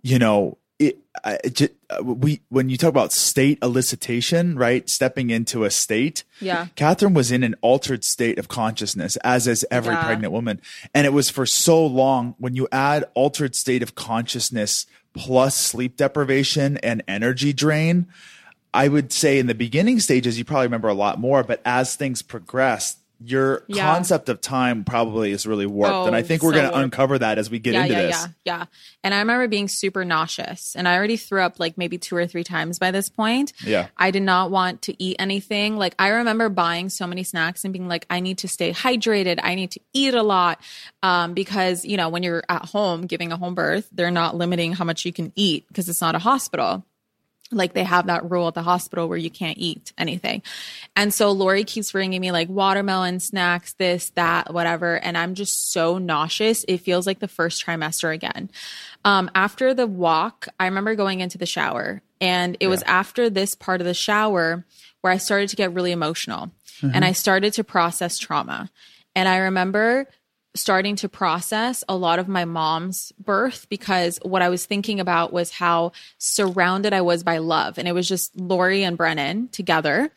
you 0.01 0.19
know, 0.19 0.57
it, 0.79 0.97
I- 1.23 1.39
it 1.43 1.55
ju- 1.55 1.69
uh, 1.89 2.03
we 2.03 2.41
when 2.49 2.69
you 2.69 2.77
talk 2.77 2.89
about 2.89 3.13
state 3.13 3.59
elicitation, 3.61 4.57
right? 4.57 4.89
Stepping 4.89 5.29
into 5.29 5.63
a 5.63 5.69
state. 5.71 6.23
Yeah. 6.41 6.67
Catherine 6.75 7.13
was 7.13 7.31
in 7.31 7.43
an 7.43 7.55
altered 7.61 8.03
state 8.03 8.37
of 8.39 8.47
consciousness, 8.47 9.15
as 9.17 9.47
is 9.47 9.65
every 9.71 9.93
Yeah. 9.93 10.03
pregnant 10.03 10.33
woman. 10.33 10.59
And 10.93 11.05
it 11.05 11.13
was 11.13 11.29
for 11.29 11.45
so 11.45 11.85
long 11.85 12.35
when 12.37 12.55
you 12.55 12.67
add 12.71 13.05
altered 13.13 13.55
state 13.55 13.83
of 13.83 13.95
consciousness 13.95 14.85
plus 15.13 15.55
sleep 15.55 15.95
deprivation 15.95 16.77
and 16.77 17.01
energy 17.07 17.53
drain. 17.53 18.07
I 18.73 18.89
would 18.89 19.13
say 19.13 19.39
in 19.39 19.47
the 19.47 19.55
beginning 19.55 20.01
stages, 20.01 20.37
you 20.37 20.43
probably 20.43 20.65
remember 20.67 20.89
a 20.89 20.93
lot 20.93 21.17
more, 21.17 21.43
but 21.43 21.61
as 21.63 21.95
things 21.95 22.21
progressed, 22.21 22.97
your 23.23 23.63
Yeah. 23.67 23.93
concept 23.93 24.29
of 24.29 24.41
time 24.41 24.83
probably 24.83 25.31
is 25.31 25.45
really 25.45 25.65
warped. 25.65 25.93
Oh, 25.93 26.05
and 26.05 26.15
I 26.15 26.21
think 26.21 26.43
we're 26.43 26.53
so 26.53 26.59
going 26.61 26.71
to 26.71 26.77
uncover 26.79 27.19
that 27.19 27.37
as 27.37 27.49
we 27.49 27.59
get 27.59 27.73
yeah, 27.73 27.81
into 27.83 27.93
yeah, 27.93 28.01
this. 28.01 28.27
yeah, 28.45 28.57
yeah. 28.57 28.65
And 29.03 29.13
I 29.13 29.19
remember 29.19 29.47
being 29.47 29.67
super 29.67 30.03
nauseous, 30.05 30.75
and 30.75 30.87
I 30.87 30.95
already 30.95 31.17
threw 31.17 31.41
up 31.41 31.59
like 31.59 31.77
maybe 31.77 31.97
two 31.97 32.15
or 32.15 32.27
three 32.27 32.43
times 32.43 32.79
by 32.79 32.91
this 32.91 33.09
point. 33.09 33.53
Yeah. 33.63 33.87
I 33.97 34.11
did 34.11 34.23
not 34.23 34.51
want 34.51 34.83
to 34.83 35.03
eat 35.03 35.15
anything. 35.19 35.77
Like 35.77 35.95
I 35.99 36.09
remember 36.09 36.49
buying 36.49 36.89
so 36.89 37.07
many 37.07 37.23
snacks 37.23 37.63
and 37.63 37.73
being 37.73 37.87
like, 37.87 38.05
I 38.09 38.19
need 38.19 38.39
to 38.39 38.47
stay 38.47 38.71
hydrated. 38.73 39.39
I 39.41 39.55
need 39.55 39.71
to 39.71 39.79
eat 39.93 40.13
a 40.13 40.23
lot, 40.23 40.59
um, 41.03 41.33
because 41.33 41.85
you 41.85 41.97
know 41.97 42.09
when 42.09 42.23
you're 42.23 42.43
at 42.49 42.65
home 42.65 43.07
giving 43.07 43.31
a 43.31 43.37
home 43.37 43.55
birth, 43.55 43.87
they're 43.91 44.11
not 44.11 44.35
limiting 44.35 44.73
how 44.73 44.85
much 44.85 45.05
you 45.05 45.13
can 45.13 45.31
eat 45.35 45.67
because 45.67 45.89
it's 45.89 46.01
not 46.01 46.15
a 46.15 46.19
hospital 46.19 46.85
like 47.55 47.73
they 47.73 47.83
have 47.83 48.07
that 48.07 48.29
rule 48.29 48.47
at 48.47 48.53
the 48.53 48.61
hospital 48.61 49.07
where 49.07 49.17
you 49.17 49.29
can't 49.29 49.57
eat 49.57 49.93
anything. 49.97 50.43
And 50.95 51.13
so 51.13 51.31
Lori 51.31 51.63
keeps 51.63 51.91
bringing 51.91 52.21
me 52.21 52.31
like 52.31 52.49
watermelon 52.49 53.19
snacks, 53.19 53.73
this, 53.73 54.11
that, 54.11 54.53
whatever. 54.53 54.97
And 54.97 55.17
I'm 55.17 55.33
just 55.33 55.71
so 55.71 55.97
nauseous. 55.97 56.65
It 56.67 56.81
feels 56.81 57.07
like 57.07 57.19
the 57.19 57.27
first 57.27 57.65
trimester 57.65 58.13
again. 58.13 58.49
Um, 59.03 59.31
after 59.33 59.73
the 59.73 59.87
walk, 59.87 60.47
I 60.59 60.65
remember 60.65 60.95
going 60.95 61.21
into 61.21 61.37
the 61.37 61.45
shower 61.45 62.01
and 62.21 62.57
it 62.59 62.67
was 62.67 62.83
after 62.83 63.29
this 63.29 63.55
part 63.55 63.81
of 63.81 63.87
the 63.87 63.93
shower 63.93 64.65
where 65.01 65.13
I 65.13 65.17
started 65.17 65.49
to 65.49 65.55
get 65.55 65.73
really 65.73 65.91
emotional 65.91 66.51
and 66.81 67.05
I 67.05 67.13
started 67.13 67.53
to 67.53 67.63
process 67.63 68.17
trauma. 68.17 68.69
And 69.15 69.29
I 69.29 69.37
remember 69.37 70.07
starting 70.55 70.95
to 70.95 71.09
process 71.09 71.83
a 71.87 71.95
lot 71.95 72.17
of 72.17 72.27
my 72.27 72.45
mom's 72.45 73.11
birth 73.19 73.67
because 73.69 74.19
what 74.23 74.41
I 74.41 74.49
was 74.49 74.65
thinking 74.65 74.99
about 74.99 75.33
was 75.33 75.51
how 75.51 75.91
surrounded 76.17 76.93
I 76.93 77.01
was 77.01 77.23
by 77.23 77.37
love. 77.37 77.77
And 77.77 77.87
it 77.87 77.91
was 77.91 78.07
just 78.07 78.35
Lori 78.39 78.83
and 78.83 78.97
Brennan 78.97 79.49
together. 79.49 80.11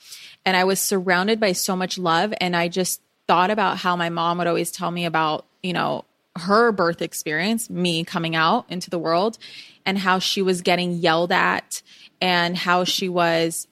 And 0.44 0.56
I 0.56 0.64
was 0.64 0.80
surrounded 0.80 1.40
by 1.40 1.52
so 1.52 1.76
much 1.76 1.98
love. 1.98 2.32
And 2.40 2.56
I 2.56 2.68
just 2.68 3.02
thought 3.26 3.50
about 3.50 3.78
how 3.78 3.96
my 3.96 4.08
mom 4.08 4.38
would 4.38 4.46
always 4.46 4.70
tell 4.70 4.90
me 4.90 5.04
about, 5.04 5.44
you 5.62 5.72
know, 5.72 6.04
her 6.36 6.70
birth 6.70 7.02
experience, 7.02 7.68
me 7.68 8.04
coming 8.04 8.36
out 8.36 8.64
into 8.68 8.90
the 8.90 8.98
world, 8.98 9.38
and 9.84 9.98
how 9.98 10.20
she 10.20 10.40
was 10.40 10.62
getting 10.62 10.92
yelled 10.92 11.32
at 11.32 11.82
and 12.20 12.56
how 12.56 12.84
she 12.84 13.08
was 13.08 13.66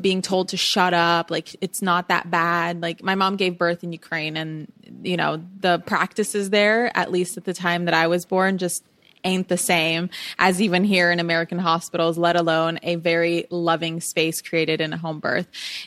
being 0.00 0.22
told 0.22 0.48
to 0.50 0.56
shut 0.56 0.94
up 0.94 1.30
like 1.30 1.56
it's 1.60 1.82
not 1.82 2.08
that 2.08 2.30
bad 2.30 2.80
like 2.80 3.02
my 3.02 3.14
mom 3.14 3.36
gave 3.36 3.58
birth 3.58 3.82
in 3.82 3.92
ukraine 3.92 4.36
and 4.36 4.70
you 5.02 5.16
know 5.16 5.42
the 5.60 5.78
practices 5.86 6.50
there 6.50 6.96
at 6.96 7.10
least 7.10 7.36
at 7.36 7.44
the 7.44 7.54
time 7.54 7.84
that 7.84 7.94
i 7.94 8.06
was 8.06 8.24
born 8.24 8.58
just 8.58 8.84
ain't 9.24 9.46
the 9.46 9.56
same 9.56 10.10
as 10.38 10.60
even 10.60 10.82
here 10.82 11.10
in 11.10 11.20
american 11.20 11.58
hospitals 11.58 12.18
let 12.18 12.34
alone 12.34 12.78
a 12.82 12.96
very 12.96 13.46
loving 13.50 14.00
space 14.00 14.42
created 14.42 14.80
in 14.80 14.92
a 14.92 14.96
home 14.96 15.20
birth 15.20 15.46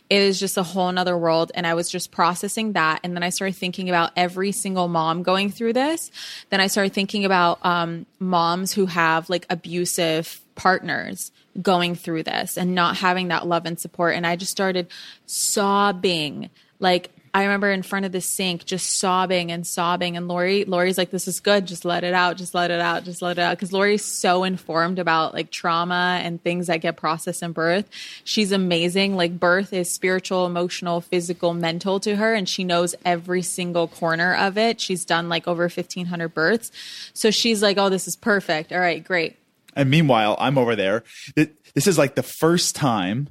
it 0.10 0.22
is 0.22 0.40
just 0.40 0.58
a 0.58 0.64
whole 0.64 0.90
nother 0.92 1.18
world 1.18 1.52
and 1.54 1.68
i 1.68 1.74
was 1.74 1.90
just 1.90 2.12
processing 2.12 2.72
that 2.74 3.00
and 3.04 3.14
then 3.14 3.24
i 3.24 3.30
started 3.30 3.56
thinking 3.56 3.90
about 3.90 4.12
every 4.16 4.54
single 4.54 4.88
mom 4.88 5.22
going 5.22 5.50
through 5.50 5.74
this 5.74 6.12
then 6.50 6.62
i 6.62 6.68
started 6.68 6.94
thinking 6.94 7.26
about 7.26 7.60
um, 7.66 8.06
moms 8.20 8.72
who 8.72 8.86
have 8.86 9.30
like 9.30 9.46
abusive 9.50 10.40
partners 10.56 11.32
going 11.62 11.96
through 11.96 12.24
this 12.24 12.58
and 12.58 12.76
not 12.76 12.98
having 12.98 13.30
that 13.30 13.48
love 13.48 13.66
and 13.66 13.80
support. 13.80 14.16
And 14.16 14.26
I 14.26 14.36
just 14.36 14.52
started 14.52 14.88
sobbing. 15.26 16.50
Like 16.80 17.12
I 17.36 17.44
remember 17.44 17.70
in 17.70 17.84
front 17.84 18.06
of 18.06 18.14
the 18.14 18.22
sink, 18.22 18.64
just 18.64 18.98
sobbing 18.98 19.52
and 19.52 19.68
sobbing. 19.68 20.16
And 20.16 20.30
Lori, 20.30 20.64
Lori's 20.64 20.98
like, 20.98 21.12
"This 21.12 21.28
is 21.28 21.42
good. 21.42 21.66
Just 21.66 21.84
let 21.84 22.06
it 22.06 22.14
out. 22.14 22.38
Just 22.38 22.54
let 22.54 22.72
it 22.72 22.80
out. 22.80 23.04
Just 23.04 23.22
let 23.22 23.38
it 23.38 23.42
out." 23.42 23.58
Because 23.58 23.74
Lori's 23.74 24.06
so 24.06 24.46
informed 24.46 25.00
about 25.00 25.34
like 25.34 25.52
trauma 25.52 26.22
and 26.24 26.42
things 26.42 26.68
that 26.68 26.78
get 26.78 26.96
processed 26.96 27.44
in 27.44 27.52
birth. 27.52 27.90
She's 28.24 28.54
amazing. 28.54 29.18
Like 29.18 29.38
birth 29.38 29.74
is 29.74 29.92
spiritual, 29.92 30.46
emotional, 30.46 31.02
physical, 31.02 31.54
mental 31.54 32.00
to 32.00 32.16
her, 32.16 32.34
and 32.34 32.48
she 32.48 32.64
knows 32.64 32.96
every 33.04 33.42
single 33.42 33.90
corner 33.90 34.34
of 34.34 34.58
it. 34.58 34.80
She's 34.80 35.04
done 35.04 35.28
like 35.28 35.46
over 35.46 35.68
fifteen 35.68 36.06
hundred 36.06 36.34
births, 36.34 36.72
so 37.14 37.32
she's 37.32 37.62
like, 37.62 37.78
"Oh, 37.78 37.90
this 37.90 38.08
is 38.08 38.16
perfect. 38.16 38.72
All 38.72 38.80
right, 38.80 39.04
great." 39.04 39.36
And 39.76 39.90
meanwhile, 39.90 40.38
I'm 40.40 40.58
over 40.58 40.78
there. 40.78 41.04
This 41.36 41.86
is 41.86 41.98
like 41.98 42.16
the 42.16 42.24
first 42.24 42.78
time 42.78 43.28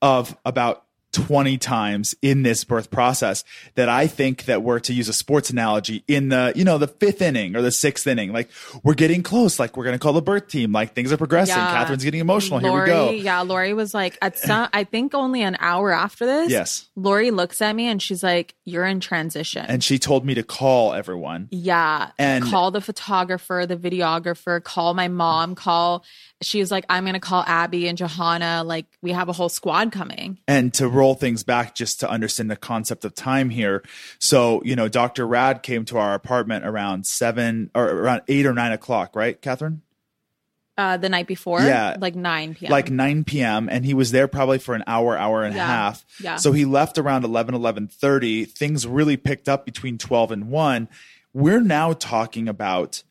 of 0.00 0.36
about 0.44 0.82
20 1.12 1.58
times 1.58 2.14
in 2.22 2.42
this 2.42 2.64
birth 2.64 2.90
process 2.90 3.44
that 3.74 3.88
I 3.88 4.06
think 4.06 4.46
that 4.46 4.62
we're 4.62 4.80
to 4.80 4.92
use 4.92 5.08
a 5.08 5.12
sports 5.12 5.50
analogy 5.50 6.02
in 6.08 6.30
the, 6.30 6.52
you 6.56 6.64
know, 6.64 6.78
the 6.78 6.88
fifth 6.88 7.22
inning 7.22 7.54
or 7.54 7.62
the 7.62 7.70
sixth 7.70 8.06
inning. 8.06 8.32
Like 8.32 8.50
we're 8.82 8.94
getting 8.94 9.22
close. 9.22 9.58
Like 9.58 9.76
we're 9.76 9.84
going 9.84 9.94
to 9.94 9.98
call 9.98 10.12
the 10.14 10.22
birth 10.22 10.48
team. 10.48 10.72
Like 10.72 10.94
things 10.94 11.12
are 11.12 11.16
progressing. 11.16 11.56
Yeah. 11.56 11.72
Catherine's 11.72 12.04
getting 12.04 12.20
emotional. 12.20 12.60
Lori, 12.60 12.88
Here 12.90 12.98
we 12.98 13.06
go. 13.08 13.10
Yeah, 13.10 13.40
Lori 13.42 13.74
was 13.74 13.94
like, 13.94 14.18
at 14.22 14.38
some, 14.38 14.68
I 14.72 14.84
think 14.84 15.14
only 15.14 15.42
an 15.42 15.56
hour 15.60 15.92
after 15.92 16.26
this. 16.26 16.50
Yes. 16.50 16.88
Lori 16.96 17.30
looks 17.30 17.60
at 17.62 17.74
me 17.76 17.86
and 17.88 18.00
she's 18.02 18.22
like, 18.22 18.54
"You're 18.64 18.84
in 18.86 19.00
transition." 19.00 19.64
And 19.66 19.82
she 19.84 19.98
told 19.98 20.24
me 20.24 20.34
to 20.34 20.42
call 20.42 20.92
everyone. 20.94 21.48
yeah, 21.50 22.10
And- 22.18 22.44
call 22.44 22.70
the 22.70 22.80
photographer, 22.80 23.64
the 23.66 23.76
videographer, 23.76 24.62
call 24.62 24.94
my 24.94 25.08
mom, 25.08 25.54
call. 25.54 26.04
She 26.42 26.60
was 26.60 26.70
like, 26.70 26.84
"I'm 26.88 27.04
going 27.04 27.14
to 27.14 27.20
call 27.20 27.42
Abby 27.46 27.88
and 27.88 27.96
Johanna. 27.96 28.62
Like, 28.64 28.86
we 29.00 29.12
have 29.12 29.28
a 29.28 29.32
whole 29.32 29.48
squad 29.48 29.92
coming." 29.92 30.38
and 30.48 30.74
to 30.74 30.88
roll 30.88 31.14
things 31.14 31.42
back 31.44 31.74
just 31.74 32.00
to 32.00 32.10
understand 32.10 32.50
the 32.50 32.56
concept 32.56 33.04
of 33.04 33.14
time 33.14 33.48
here 33.50 33.82
so 34.18 34.60
you 34.64 34.74
know 34.76 34.88
dr 34.88 35.24
rad 35.26 35.62
came 35.62 35.84
to 35.84 35.96
our 35.98 36.14
apartment 36.14 36.64
around 36.64 37.06
seven 37.06 37.70
or 37.74 37.88
around 37.88 38.22
eight 38.28 38.44
or 38.46 38.52
nine 38.52 38.72
o'clock 38.72 39.14
right 39.14 39.40
catherine 39.40 39.82
Uh, 40.76 40.96
the 40.96 41.08
night 41.08 41.26
before, 41.26 41.60
Yeah. 41.60 41.96
like 42.00 42.14
9 42.16 42.54
p.m. 42.54 42.70
like 42.72 42.90
9 42.90 43.24
p.m 43.24 43.68
and 43.70 43.84
he 43.84 43.94
was 43.94 44.10
there 44.10 44.26
probably 44.26 44.58
for 44.58 44.74
an 44.74 44.82
hour 44.86 45.16
hour 45.16 45.44
and 45.44 45.54
a 45.56 45.60
half 45.60 46.04
Yeah. 46.20 46.36
so 46.36 46.52
he 46.52 46.64
left 46.64 46.98
around 46.98 47.24
11 47.24 47.54
11.30 47.54 48.48
things 48.50 48.86
really 48.86 49.16
picked 49.16 49.48
up 49.48 49.64
between 49.64 49.98
12 49.98 50.32
and 50.32 50.48
1 50.50 50.88
we're 51.34 51.60
now 51.60 51.92
talking 51.92 52.48
about 52.48 53.02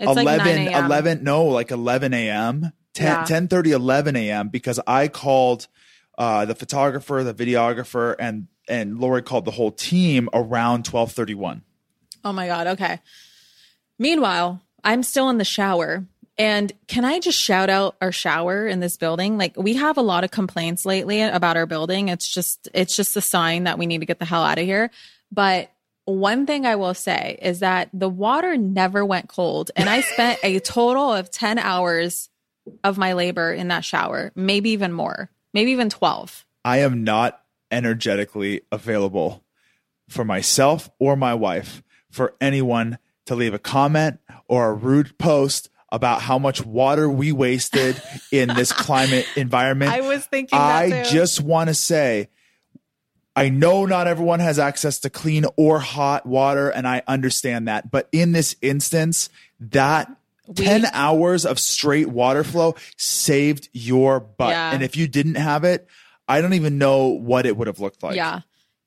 it's 0.00 0.16
like 0.16 0.24
9 0.26 0.40
11 0.40 0.68
a.m. 0.68 0.84
11 0.86 1.24
no 1.24 1.44
like 1.44 1.70
11 1.70 2.14
a.m 2.14 2.72
10 2.94 3.06
Yeah. 3.06 3.24
10 3.24 3.48
30 3.48 3.72
11 3.72 4.16
a.m 4.16 4.48
because 4.48 4.80
i 4.86 5.06
called 5.08 5.68
uh 6.18 6.44
the 6.44 6.54
photographer 6.54 7.22
the 7.22 7.34
videographer 7.34 8.16
and 8.18 8.48
and 8.68 8.98
lori 8.98 9.22
called 9.22 9.44
the 9.44 9.50
whole 9.52 9.70
team 9.72 10.28
around 10.32 10.86
1231 10.86 11.62
Oh 12.22 12.32
my 12.34 12.46
God. 12.46 12.66
Okay. 12.66 13.00
Meanwhile, 13.98 14.60
I'm 14.84 15.02
still 15.02 15.30
in 15.30 15.38
the 15.38 15.44
shower. 15.44 16.04
And 16.38 16.72
can 16.86 17.04
I 17.04 17.18
just 17.18 17.38
shout 17.38 17.68
out 17.68 17.96
our 18.00 18.12
shower 18.12 18.66
in 18.66 18.80
this 18.80 18.96
building? 18.96 19.36
Like 19.38 19.56
we 19.56 19.74
have 19.74 19.98
a 19.98 20.02
lot 20.02 20.24
of 20.24 20.30
complaints 20.30 20.86
lately 20.86 21.20
about 21.22 21.56
our 21.56 21.66
building. 21.66 22.08
It's 22.08 22.28
just 22.28 22.68
it's 22.72 22.96
just 22.96 23.16
a 23.16 23.20
sign 23.20 23.64
that 23.64 23.78
we 23.78 23.86
need 23.86 23.98
to 24.00 24.06
get 24.06 24.18
the 24.18 24.24
hell 24.24 24.42
out 24.42 24.58
of 24.58 24.64
here. 24.64 24.90
But 25.32 25.70
one 26.04 26.46
thing 26.46 26.66
I 26.66 26.76
will 26.76 26.94
say 26.94 27.38
is 27.40 27.60
that 27.60 27.88
the 27.92 28.08
water 28.08 28.56
never 28.56 29.04
went 29.04 29.28
cold 29.28 29.70
and 29.76 29.88
I 29.88 30.00
spent 30.00 30.40
a 30.42 30.58
total 30.60 31.12
of 31.12 31.30
10 31.30 31.58
hours 31.58 32.30
of 32.84 32.98
my 32.98 33.12
labor 33.12 33.52
in 33.52 33.68
that 33.68 33.84
shower, 33.84 34.32
maybe 34.34 34.70
even 34.70 34.92
more. 34.92 35.30
Maybe 35.52 35.72
even 35.72 35.90
12. 35.90 36.46
i 36.64 36.78
am 36.78 37.02
not 37.02 37.42
energetically 37.70 38.62
available 38.70 39.44
for 40.08 40.24
myself 40.24 40.90
or 40.98 41.16
my 41.16 41.34
wife 41.34 41.82
for 42.10 42.34
anyone 42.40 42.98
to 43.26 43.34
leave 43.34 43.54
a 43.54 43.58
comment 43.58 44.18
or 44.48 44.70
a 44.70 44.74
rude 44.74 45.16
post 45.18 45.70
about 45.92 46.22
how 46.22 46.38
much 46.38 46.64
water 46.64 47.08
we 47.08 47.32
wasted 47.32 48.00
in 48.30 48.48
this 48.48 48.72
climate 48.72 49.26
environment 49.36 49.92
I 49.92 50.00
was 50.00 50.24
thinking 50.26 50.58
that 50.58 50.92
I 50.92 51.02
just 51.04 51.40
want 51.40 51.68
to 51.68 51.74
say, 51.74 52.28
I 53.36 53.48
know 53.48 53.86
not 53.86 54.06
everyone 54.06 54.40
has 54.40 54.58
access 54.58 54.98
to 55.00 55.10
clean 55.10 55.44
or 55.56 55.78
hot 55.78 56.26
water, 56.26 56.68
and 56.68 56.86
I 56.86 57.02
understand 57.06 57.68
that. 57.68 57.90
But 57.90 58.08
in 58.12 58.32
this 58.32 58.56
instance, 58.60 59.30
that 59.60 60.10
10 60.54 60.86
hours 60.92 61.46
of 61.46 61.58
straight 61.58 62.08
water 62.08 62.42
flow 62.42 62.74
saved 62.96 63.68
your 63.72 64.20
butt. 64.20 64.50
Yeah. 64.50 64.72
And 64.72 64.82
if 64.82 64.96
you 64.96 65.06
didn't 65.06 65.36
have 65.36 65.64
it, 65.64 65.86
I 66.26 66.40
don't 66.40 66.54
even 66.54 66.78
know 66.78 67.06
what 67.08 67.46
it 67.46 67.56
would 67.56 67.66
have 67.66 67.80
looked 67.80 68.02
like. 68.02 68.16
Yeah. 68.16 68.40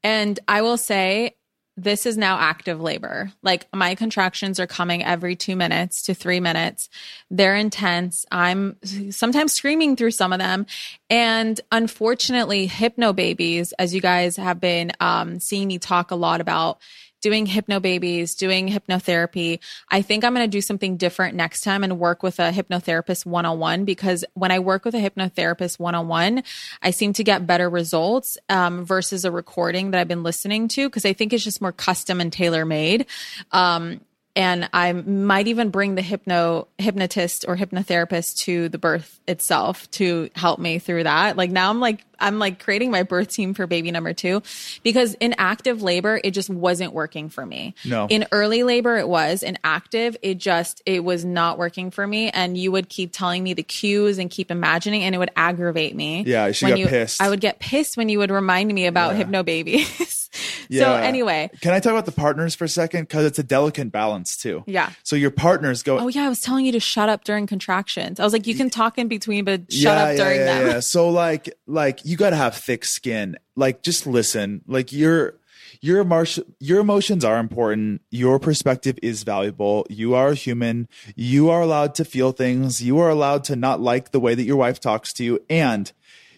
And 0.04 0.40
I 0.48 0.62
will 0.62 0.78
say 0.78 1.36
this 1.76 2.06
is 2.06 2.18
now 2.18 2.38
active 2.38 2.80
labor. 2.80 3.32
Like 3.42 3.68
my 3.74 3.96
contractions 3.96 4.60
are 4.60 4.68
coming 4.68 5.04
every 5.04 5.36
two 5.36 5.56
minutes 5.56 6.04
to 6.04 6.14
three 6.14 6.40
minutes. 6.40 6.88
They're 7.32 7.56
intense. 7.56 8.26
I'm 8.32 8.78
sometimes 9.10 9.54
screaming 9.54 9.96
through 9.96 10.12
some 10.12 10.34
of 10.34 10.40
them. 10.40 10.68
And 11.10 11.60
unfortunately, 11.72 12.68
hypno 12.68 13.14
babies, 13.14 13.74
as 13.80 13.94
you 13.94 14.02
guys 14.02 14.36
have 14.36 14.60
been 14.60 14.92
um, 15.00 15.40
seeing 15.40 15.68
me 15.68 15.80
talk 15.80 16.12
a 16.12 16.16
lot 16.16 16.42
about, 16.42 16.80
doing 17.24 17.46
hypno 17.46 17.80
babies, 17.80 18.36
doing 18.36 18.68
hypnotherapy. 18.68 19.60
I 19.90 20.02
think 20.02 20.26
I'm 20.26 20.36
going 20.36 20.46
to 20.46 20.52
do 20.52 20.62
something 20.62 20.98
different 20.98 21.36
next 21.36 21.62
time 21.62 21.84
and 21.84 21.98
work 21.98 22.22
with 22.22 22.38
a 22.38 22.52
hypnotherapist 22.52 23.26
one 23.26 23.46
on 23.46 23.58
one 23.60 23.86
because 23.86 24.26
when 24.34 24.52
I 24.52 24.60
work 24.60 24.84
with 24.84 24.94
a 24.94 25.00
hypnotherapist 25.00 25.80
one 25.80 25.96
on 25.96 26.10
one, 26.10 26.44
I 26.82 26.92
seem 26.92 27.14
to 27.14 27.24
get 27.24 27.48
better 27.48 27.70
results 27.70 28.38
um, 28.50 28.86
versus 28.86 29.24
a 29.24 29.32
recording 29.32 29.92
that 29.92 30.02
I've 30.02 30.08
been 30.10 30.24
listening 30.24 30.68
to 30.70 30.90
because 30.90 31.06
I 31.06 31.14
think 31.14 31.32
it's 31.32 31.46
just 31.46 31.62
more 31.62 31.72
custom 31.72 32.20
and 32.20 32.32
tailor 32.32 32.66
made. 32.66 33.06
Um, 33.54 34.02
and 34.36 34.68
I 34.74 34.94
might 34.94 35.48
even 35.48 35.70
bring 35.70 35.96
the 35.96 36.02
hypno 36.02 36.68
hypnotist 36.80 37.46
or 37.48 37.56
hypnotherapist 37.56 38.38
to 38.46 38.68
the 38.70 38.78
birth 38.78 39.20
itself 39.28 39.90
to 39.92 40.30
help 40.36 40.60
me 40.60 40.80
through 40.80 41.04
that. 41.04 41.38
Like 41.38 41.52
now 41.52 41.70
I'm 41.70 41.80
like 41.80 42.04
I'm 42.20 42.40
like 42.40 42.64
creating 42.64 42.90
my 42.90 43.04
birth 43.04 43.28
team 43.30 43.54
for 43.54 43.68
baby 43.68 43.92
number 43.92 44.14
2 44.14 44.42
because 44.82 45.14
in 45.16 45.36
active 45.38 45.82
labor 45.82 46.20
it 46.24 46.32
just 46.32 46.50
wasn't 46.50 46.94
working 46.94 47.30
for 47.30 47.46
me. 47.46 47.76
No. 47.86 48.08
In 48.10 48.26
early 48.32 48.64
labor 48.64 48.98
it 48.98 49.08
was, 49.08 49.44
in 49.44 49.58
active 49.64 50.18
it 50.22 50.40
just 50.40 50.82
it 50.86 51.04
was 51.04 51.24
not 51.24 51.58
working 51.60 51.92
for 51.92 52.08
me 52.08 52.30
and 52.30 52.58
you 52.58 52.72
would 52.72 52.90
keep 52.90 53.12
telling 53.14 53.44
me 53.44 53.54
the 53.54 53.64
cues 53.64 54.18
and 54.18 54.32
keep 54.32 54.50
imagining 54.50 55.04
and 55.04 55.14
it 55.14 55.18
would 55.20 55.32
aggravate 55.36 55.96
me. 55.96 56.24
Yeah, 56.26 56.52
she 56.54 56.66
when 56.66 56.72
got 56.72 56.80
you, 56.80 56.88
pissed. 56.88 57.22
I 57.22 57.30
would 57.30 57.42
get 57.42 57.60
pissed 57.60 57.98
when 57.98 58.10
you 58.10 58.20
would 58.20 58.32
remind 58.32 58.74
me 58.74 58.88
about 58.88 59.12
Yeah. 59.12 59.18
hypno 59.18 59.44
babies. 59.44 60.30
yeah. 60.70 60.84
So 60.86 60.94
anyway, 60.94 61.52
Can 61.62 61.74
I 61.74 61.80
talk 61.80 61.92
about 61.92 62.06
the 62.06 62.12
partners 62.14 62.56
for 62.56 62.64
a 62.66 62.70
second? 62.70 63.02
Because 63.02 63.26
it's 63.26 63.38
a 63.40 63.44
delicate 63.44 63.92
balance 63.92 64.23
too. 64.24 64.64
Yeah. 64.68 64.92
So 65.04 65.16
your 65.16 65.32
partners 65.32 65.84
go. 65.84 66.00
Oh 66.00 66.08
yeah, 66.08 66.26
I 66.26 66.30
was 66.30 66.42
telling 66.42 66.66
you 66.66 66.72
to 66.72 66.80
shut 66.80 67.10
up 67.10 67.24
during 67.24 67.48
contractions. 67.48 68.20
I 68.20 68.24
was 68.24 68.34
like, 68.34 68.48
you 68.48 68.56
can 68.56 68.70
talk 68.70 68.98
in 68.98 69.08
between, 69.08 69.46
but 69.46 69.72
shut 69.72 69.98
yeah, 69.98 70.04
up 70.04 70.18
during 70.18 70.40
yeah, 70.40 70.46
them. 70.46 70.68
Yeah. 70.68 70.80
So 70.80 71.10
like, 71.10 71.54
like 71.68 72.04
you 72.06 72.18
got 72.18 72.32
to 72.32 72.36
have 72.36 72.56
thick 72.56 72.86
skin. 72.86 73.38
Like, 73.56 73.84
just 73.84 74.08
listen. 74.08 74.62
Like 74.68 74.92
your 74.92 75.36
your 75.82 76.00
emotion, 76.00 76.56
your 76.60 76.80
emotions 76.80 77.26
are 77.26 77.40
important. 77.40 78.02
Your 78.10 78.40
perspective 78.40 78.98
is 79.02 79.24
valuable. 79.24 79.86
You 79.90 80.16
are 80.16 80.30
a 80.30 80.36
human. 80.36 80.88
You 81.16 81.50
are 81.50 81.62
allowed 81.62 81.96
to 81.96 82.06
feel 82.06 82.32
things. 82.32 82.82
You 82.82 83.00
are 83.00 83.10
allowed 83.10 83.44
to 83.46 83.56
not 83.56 83.82
like 83.82 84.12
the 84.12 84.20
way 84.20 84.34
that 84.34 84.44
your 84.44 84.56
wife 84.56 84.80
talks 84.80 85.12
to 85.14 85.24
you, 85.24 85.44
and 85.50 85.92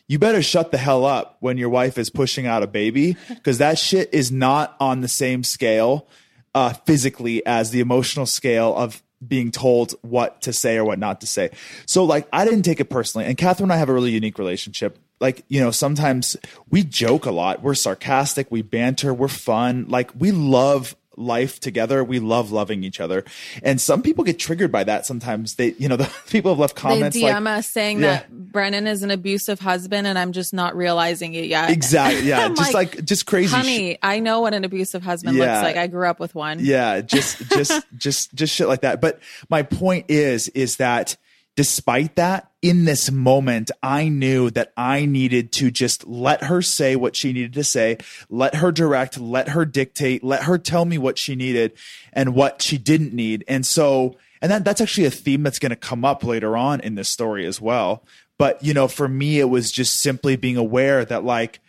you 0.07 0.19
better 0.19 0.41
shut 0.41 0.71
the 0.71 0.77
hell 0.77 1.05
up 1.05 1.37
when 1.39 1.57
your 1.57 1.69
wife 1.69 1.97
is 1.97 2.09
pushing 2.09 2.45
out 2.45 2.63
a 2.63 2.67
baby 2.67 3.17
because 3.29 3.57
that 3.57 3.77
shit 3.77 4.13
is 4.13 4.31
not 4.31 4.75
on 4.79 5.01
the 5.01 5.07
same 5.07 5.43
scale 5.43 6.07
uh, 6.55 6.73
physically 6.85 7.45
as 7.45 7.69
the 7.69 7.81
emotional 7.81 8.25
scale 8.25 8.75
of 8.75 9.03
being 9.25 9.51
told 9.51 9.93
what 10.01 10.41
to 10.41 10.53
say 10.53 10.77
or 10.77 10.85
what 10.85 10.97
not 10.97 11.21
to 11.21 11.27
say. 11.27 11.51
So 11.85 12.03
like 12.03 12.27
I 12.33 12.45
didn't 12.45 12.63
take 12.63 12.79
it 12.79 12.89
personally. 12.89 13.27
And 13.27 13.37
Catherine 13.37 13.65
and 13.65 13.73
I 13.73 13.77
have 13.77 13.89
a 13.89 13.93
really 13.93 14.11
unique 14.11 14.39
relationship. 14.39 14.97
Like, 15.19 15.43
you 15.47 15.61
know, 15.61 15.71
sometimes 15.71 16.35
we 16.69 16.83
joke 16.83 17.25
a 17.25 17.31
lot. 17.31 17.61
We're 17.61 17.75
sarcastic, 17.75 18.51
we 18.51 18.61
banter, 18.61 19.13
we're 19.13 19.27
fun. 19.27 19.85
Like 19.87 20.11
we 20.17 20.31
love 20.31 20.95
life 21.17 21.59
together. 21.59 22.03
We 22.03 22.19
love 22.19 22.51
loving 22.51 22.83
each 22.83 22.99
other. 22.99 23.23
And 23.63 23.79
some 23.79 24.01
people 24.01 24.23
get 24.23 24.39
triggered 24.39 24.71
by 24.71 24.83
that 24.85 25.05
sometimes. 25.05 25.55
They, 25.55 25.73
you 25.77 25.87
know, 25.87 25.95
the 25.97 26.11
people 26.29 26.51
have 26.51 26.59
left 26.59 26.75
They 26.75 26.81
comments 26.81 27.17
DM 27.17 27.43
like 27.43 27.59
us 27.59 27.69
saying 27.69 27.99
Yeah. 28.01 28.07
that 28.17 28.31
Brennan 28.51 28.87
is 28.87 29.03
an 29.03 29.11
abusive 29.11 29.59
husband, 29.59 30.07
and 30.07 30.17
I'm 30.17 30.31
just 30.31 30.53
not 30.53 30.75
realizing 30.75 31.33
it 31.33 31.45
yet. 31.45 31.69
Exactly. 31.69 32.27
Yeah. 32.27 32.49
Just 32.55 32.73
like, 32.73 33.03
just 33.03 33.25
crazy 33.25 33.55
honey, 33.55 33.97
I 34.01 34.19
know 34.19 34.39
what 34.41 34.53
an 34.53 34.63
abusive 34.63 35.03
husband 35.03 35.35
Yeah. 35.37 35.53
looks 35.53 35.63
like. 35.63 35.77
I 35.77 35.87
grew 35.87 36.07
up 36.07 36.19
with 36.19 36.33
one. 36.35 36.59
Yeah, 36.61 37.01
just 37.01 37.39
just 37.49 37.83
just 37.97 38.33
just 38.33 38.53
shit 38.53 38.67
like 38.67 38.81
that. 38.81 39.01
But 39.01 39.19
my 39.49 39.63
point 39.63 40.05
is 40.09 40.47
is 40.49 40.77
that 40.77 41.17
despite 41.55 42.15
that, 42.15 42.51
in 42.61 42.85
this 42.85 43.11
moment, 43.11 43.71
I 43.83 44.09
knew 44.09 44.49
that 44.51 44.73
I 44.75 45.05
needed 45.05 45.51
to 45.53 45.71
just 45.71 46.07
let 46.07 46.45
her 46.45 46.61
say 46.61 46.95
what 46.95 47.15
she 47.15 47.31
needed 47.31 47.53
to 47.53 47.63
say, 47.63 47.97
let 48.29 48.55
her 48.55 48.71
direct, 48.71 49.19
let 49.19 49.49
her 49.49 49.65
dictate, 49.65 50.23
let 50.23 50.43
her 50.43 50.57
tell 50.57 50.85
me 50.85 50.97
what 50.97 51.17
she 51.17 51.35
needed 51.35 51.73
and 52.11 52.33
what 52.33 52.61
she 52.61 52.77
didn't 52.77 53.13
need. 53.13 53.43
And 53.47 53.65
so 53.65 54.17
and 54.41 54.51
that 54.51 54.65
that's 54.65 54.81
actually 54.81 55.05
a 55.05 55.11
theme 55.11 55.43
that's 55.43 55.59
going 55.59 55.71
to 55.71 55.75
come 55.75 56.03
up 56.03 56.23
later 56.23 56.57
on 56.57 56.79
in 56.81 56.95
this 56.95 57.09
story 57.09 57.45
as 57.45 57.61
well. 57.61 58.03
But 58.37 58.63
you 58.63 58.73
know, 58.73 58.87
for 58.87 59.07
me 59.07 59.39
it 59.39 59.49
was 59.49 59.71
just 59.71 60.01
simply 60.01 60.35
being 60.35 60.57
aware 60.57 61.05
that 61.05 61.23
like 61.23 61.59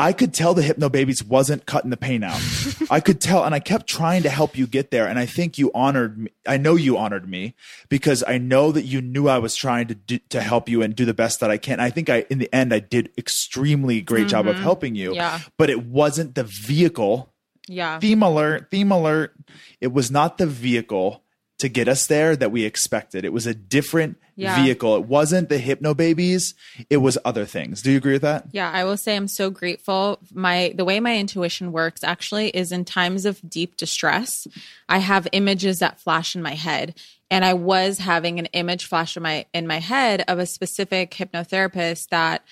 I 0.00 0.14
could 0.14 0.32
tell 0.32 0.54
the 0.54 0.62
hypno 0.62 0.88
babies 0.88 1.22
wasn't 1.22 1.66
cutting 1.66 1.90
the 1.90 1.96
pain 1.98 2.24
out. 2.24 2.40
I 2.90 3.00
could 3.00 3.20
tell, 3.20 3.44
and 3.44 3.54
I 3.54 3.60
kept 3.60 3.86
trying 3.86 4.22
to 4.22 4.30
help 4.30 4.56
you 4.56 4.66
get 4.66 4.90
there. 4.90 5.06
And 5.06 5.18
I 5.18 5.26
think 5.26 5.58
you 5.58 5.70
honored 5.74 6.16
me. 6.16 6.30
I 6.46 6.56
know 6.56 6.74
you 6.74 6.96
honored 6.96 7.28
me 7.28 7.54
because 7.90 8.24
I 8.26 8.38
know 8.38 8.72
that 8.72 8.84
you 8.84 9.02
knew 9.02 9.28
I 9.28 9.36
was 9.36 9.54
trying 9.54 9.88
to 9.88 9.94
do, 9.94 10.18
to 10.30 10.40
help 10.40 10.70
you 10.70 10.80
and 10.80 10.96
do 10.96 11.04
the 11.04 11.12
best 11.12 11.40
that 11.40 11.50
I 11.50 11.58
can. 11.58 11.80
I 11.80 11.90
think 11.90 12.08
I, 12.08 12.24
in 12.30 12.38
the 12.38 12.52
end, 12.54 12.72
I 12.72 12.78
did 12.78 13.12
extremely 13.18 14.00
great 14.00 14.26
job 14.26 14.46
of 14.46 14.54
mm-hmm. 14.54 14.62
helping 14.62 14.94
you. 14.94 15.14
Yeah. 15.14 15.40
But 15.58 15.68
it 15.68 15.84
wasn't 15.84 16.34
the 16.34 16.44
vehicle. 16.44 17.34
Yeah. 17.68 17.98
Theme 17.98 18.22
alert. 18.22 18.70
Theme 18.70 18.92
alert. 18.92 19.34
It 19.82 19.92
was 19.92 20.10
not 20.10 20.38
the 20.38 20.46
vehicle 20.46 21.22
to 21.60 21.68
get 21.68 21.88
us 21.88 22.06
there 22.06 22.34
that 22.36 22.50
we 22.52 22.64
expected. 22.64 23.24
It 23.24 23.32
was 23.32 23.46
a 23.46 23.54
different 23.54 24.16
Yeah. 24.36 24.62
vehicle. 24.62 24.96
It 24.96 25.04
wasn't 25.04 25.48
the 25.50 25.58
hypno 25.58 25.92
babies. 25.94 26.54
It 26.88 26.96
was 26.98 27.18
other 27.24 27.44
things. 27.44 27.82
Do 27.82 27.90
you 27.90 27.98
agree 27.98 28.14
with 28.14 28.22
that? 28.22 28.46
Yeah, 28.52 28.70
I 28.70 28.84
will 28.84 28.96
say 28.96 29.14
I'm 29.14 29.28
so 29.28 29.50
grateful. 29.50 30.18
My 30.32 30.72
the 30.74 30.84
way 30.86 30.98
my 31.00 31.16
intuition 31.18 31.72
works 31.72 32.02
actually 32.02 32.48
is 32.48 32.72
in 32.72 32.84
times 32.86 33.26
of 33.26 33.38
deep 33.48 33.76
distress, 33.76 34.46
I 34.88 34.98
have 34.98 35.28
images 35.32 35.78
that 35.80 36.00
flash 36.00 36.34
in 36.34 36.42
my 36.42 36.54
head. 36.54 36.94
And 37.32 37.44
I 37.44 37.52
was 37.54 37.98
having 37.98 38.38
an 38.40 38.46
image 38.46 38.86
flash 38.86 39.16
in 39.16 39.22
my 39.22 39.44
in 39.52 39.66
my 39.66 39.78
head 39.78 40.24
of 40.26 40.38
a 40.38 40.46
specific 40.46 41.10
hypnotherapist 41.12 42.08
that 42.08 42.42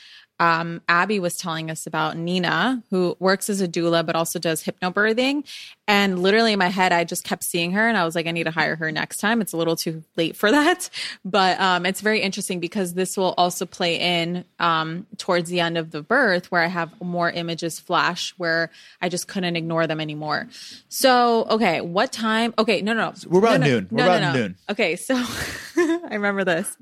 um, 0.41 0.81
Abby 0.89 1.19
was 1.19 1.37
telling 1.37 1.71
us 1.71 1.87
about 1.87 2.17
Nina, 2.17 2.83
who 2.91 3.17
works 3.19 3.51
as 3.51 3.61
a 3.61 3.69
doula 3.69 4.05
but 4.07 4.15
also 4.15 4.39
does 4.39 4.63
hypnobirthing. 4.63 5.45
And 5.87 6.23
literally 6.23 6.53
in 6.53 6.59
my 6.59 6.69
head, 6.69 6.93
I 6.93 7.05
just 7.05 7.25
kept 7.25 7.43
seeing 7.43 7.73
her, 7.73 7.89
and 7.89 7.97
I 7.97 8.05
was 8.05 8.15
like, 8.15 8.27
I 8.27 8.31
need 8.31 8.45
to 8.45 8.51
hire 8.51 8.77
her 8.77 8.93
next 8.93 9.19
time. 9.19 9.41
It's 9.41 9.55
a 9.55 9.57
little 9.57 9.75
too 9.75 10.05
late 10.17 10.37
for 10.37 10.51
that, 10.59 10.91
but 11.25 11.59
um, 11.59 11.87
it's 11.87 12.03
very 12.03 12.21
interesting 12.21 12.61
because 12.61 12.95
this 12.95 13.17
will 13.17 13.35
also 13.39 13.65
play 13.65 13.99
in 13.99 14.45
um, 14.59 15.07
towards 15.17 15.49
the 15.49 15.61
end 15.61 15.79
of 15.79 15.91
the 15.91 16.03
birth, 16.03 16.51
where 16.53 16.63
I 16.63 16.67
have 16.67 17.01
more 17.01 17.31
images 17.31 17.81
flash, 17.81 18.35
where 18.37 18.71
I 19.01 19.09
just 19.09 19.29
couldn't 19.29 19.57
ignore 19.57 19.87
them 19.87 20.01
anymore. 20.01 20.49
So, 20.89 21.47
okay, 21.51 21.81
what 21.81 22.13
time? 22.13 22.53
Okay, 22.59 22.83
no, 22.83 22.93
no, 22.93 23.09
no, 23.11 23.15
We're 23.27 23.39
about 23.39 23.61
No, 23.61 23.67
no, 23.67 23.73
noon. 23.73 23.89
We're 23.91 23.97
no, 23.99 24.05
about 24.05 24.21
no, 24.21 24.33
no. 24.33 24.39
noon. 24.41 24.57
Okay, 24.69 24.97
so 24.97 25.15
I 25.77 26.09
remember 26.11 26.45
this. 26.45 26.77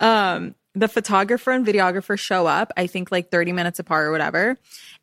Um, 0.00 0.54
the 0.74 0.88
photographer 0.88 1.52
and 1.52 1.64
videographer 1.64 2.18
show 2.18 2.46
up, 2.46 2.72
I 2.76 2.88
think 2.88 3.12
like 3.12 3.30
30 3.30 3.52
minutes 3.52 3.78
apart 3.78 4.06
or 4.06 4.10
whatever. 4.10 4.58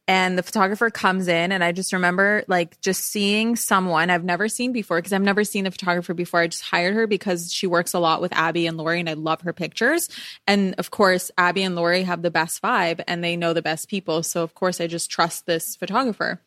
And 0.07 0.38
the 0.38 0.43
photographer 0.43 0.89
comes 0.89 1.29
in, 1.29 1.53
and 1.53 1.63
I 1.63 1.71
just 1.71 1.93
remember 1.93 2.43
like 2.47 2.81
just 2.81 3.03
seeing 3.03 3.55
someone 3.55 4.10
I've 4.10 4.25
never 4.25 4.49
seen 4.49 4.73
before 4.73 4.97
because 4.97 5.13
I've 5.13 5.21
never 5.21 5.45
seen 5.45 5.63
the 5.63 5.71
photographer 5.71 6.13
before. 6.13 6.41
I 6.41 6.47
just 6.47 6.63
hired 6.63 6.95
her 6.95 7.07
because 7.07 7.53
she 7.53 7.67
works 7.67 7.93
a 7.93 7.99
lot 7.99 8.19
with 8.19 8.34
Abby 8.34 8.67
and 8.67 8.75
Lori, 8.75 8.99
and 8.99 9.10
I 9.10 9.13
love 9.13 9.41
her 9.41 9.53
pictures. 9.53 10.10
And 10.45 10.75
of 10.77 10.91
course, 10.91 11.31
Abby 11.38 11.63
and 11.63 11.75
Lori 11.75 12.03
have 12.03 12.23
the 12.23 12.31
best 12.31 12.62
vibe 12.62 13.01
and 13.07 13.23
they 13.23 13.38
know 13.38 13.53
the 13.53 13.62
best 13.62 13.88
people. 13.88 14.23
So, 14.23 14.43
of 14.43 14.53
course, 14.53 14.81
I 14.81 14.88
just 14.88 15.10
trust 15.10 15.45
this 15.45 15.77
photographer. 15.77 16.41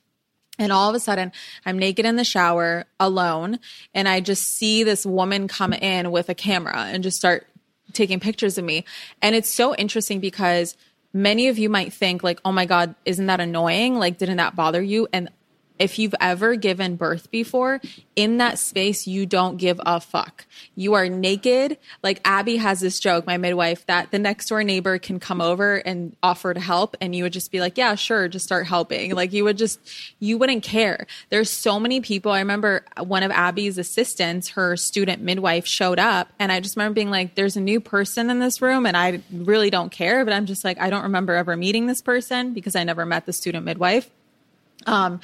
And 0.58 0.70
all 0.70 0.88
of 0.88 0.94
a 0.94 1.00
sudden, 1.00 1.32
I'm 1.64 1.78
naked 1.78 2.04
in 2.04 2.16
the 2.16 2.24
shower 2.24 2.84
alone, 3.00 3.58
and 3.94 4.08
I 4.08 4.20
just 4.20 4.42
see 4.42 4.84
this 4.84 5.06
woman 5.06 5.48
come 5.48 5.72
in 5.72 6.10
with 6.10 6.28
a 6.28 6.34
camera 6.34 6.84
and 6.88 7.02
just 7.02 7.16
start 7.16 7.46
taking 7.92 8.20
pictures 8.20 8.58
of 8.58 8.64
me. 8.64 8.84
And 9.22 9.34
it's 9.34 9.48
so 9.48 9.74
interesting 9.74 10.20
because 10.20 10.76
many 11.12 11.48
of 11.48 11.58
you 11.58 11.68
might 11.68 11.92
think, 11.92 12.22
like, 12.22 12.40
oh 12.44 12.52
my 12.52 12.66
God, 12.66 12.94
isn't 13.04 13.26
that 13.26 13.40
annoying? 13.40 13.96
Like, 13.96 14.18
didn't 14.18 14.38
that 14.38 14.56
bother 14.56 14.82
you? 14.82 15.08
And 15.12 15.30
if 15.78 15.98
you've 15.98 16.14
ever 16.20 16.54
given 16.54 16.96
birth 16.96 17.30
before, 17.30 17.80
in 18.14 18.36
that 18.38 18.58
space, 18.58 19.06
you 19.06 19.26
don't 19.26 19.56
give 19.56 19.80
a 19.84 20.00
fuck. 20.00 20.46
You 20.76 20.94
are 20.94 21.08
naked. 21.08 21.78
Like 22.02 22.20
Abby 22.24 22.56
has 22.58 22.80
this 22.80 23.00
joke, 23.00 23.26
my 23.26 23.38
midwife, 23.38 23.84
that 23.86 24.12
the 24.12 24.18
next 24.18 24.48
door 24.48 24.62
neighbor 24.62 24.98
can 24.98 25.18
come 25.18 25.40
over 25.40 25.76
and 25.76 26.16
offer 26.22 26.54
to 26.54 26.60
help. 26.60 26.96
And 27.00 27.14
you 27.14 27.24
would 27.24 27.32
just 27.32 27.50
be 27.50 27.60
like, 27.60 27.76
yeah, 27.76 27.96
sure, 27.96 28.28
just 28.28 28.44
start 28.44 28.66
helping. 28.66 29.14
Like 29.14 29.32
you 29.32 29.42
would 29.44 29.58
just, 29.58 29.80
you 30.20 30.38
wouldn't 30.38 30.62
care. 30.62 31.06
There's 31.30 31.50
so 31.50 31.80
many 31.80 32.00
people. 32.00 32.30
I 32.30 32.38
remember 32.38 32.84
one 33.02 33.24
of 33.24 33.32
Abby's 33.32 33.76
assistants, 33.76 34.50
her 34.50 34.76
student 34.76 35.22
midwife 35.22 35.66
showed 35.66 35.98
up. 35.98 36.28
And 36.38 36.52
I 36.52 36.60
just 36.60 36.76
remember 36.76 36.94
being 36.94 37.10
like, 37.10 37.34
there's 37.34 37.56
a 37.56 37.60
new 37.60 37.80
person 37.80 38.30
in 38.30 38.38
this 38.38 38.62
room. 38.62 38.86
And 38.86 38.96
I 38.96 39.22
really 39.32 39.70
don't 39.70 39.90
care. 39.90 40.24
But 40.24 40.34
I'm 40.34 40.46
just 40.46 40.64
like, 40.64 40.80
I 40.80 40.90
don't 40.90 41.02
remember 41.02 41.34
ever 41.34 41.56
meeting 41.56 41.86
this 41.86 42.00
person 42.00 42.54
because 42.54 42.76
I 42.76 42.84
never 42.84 43.04
met 43.04 43.26
the 43.26 43.32
student 43.32 43.64
midwife. 43.64 44.08
Um, 44.86 45.20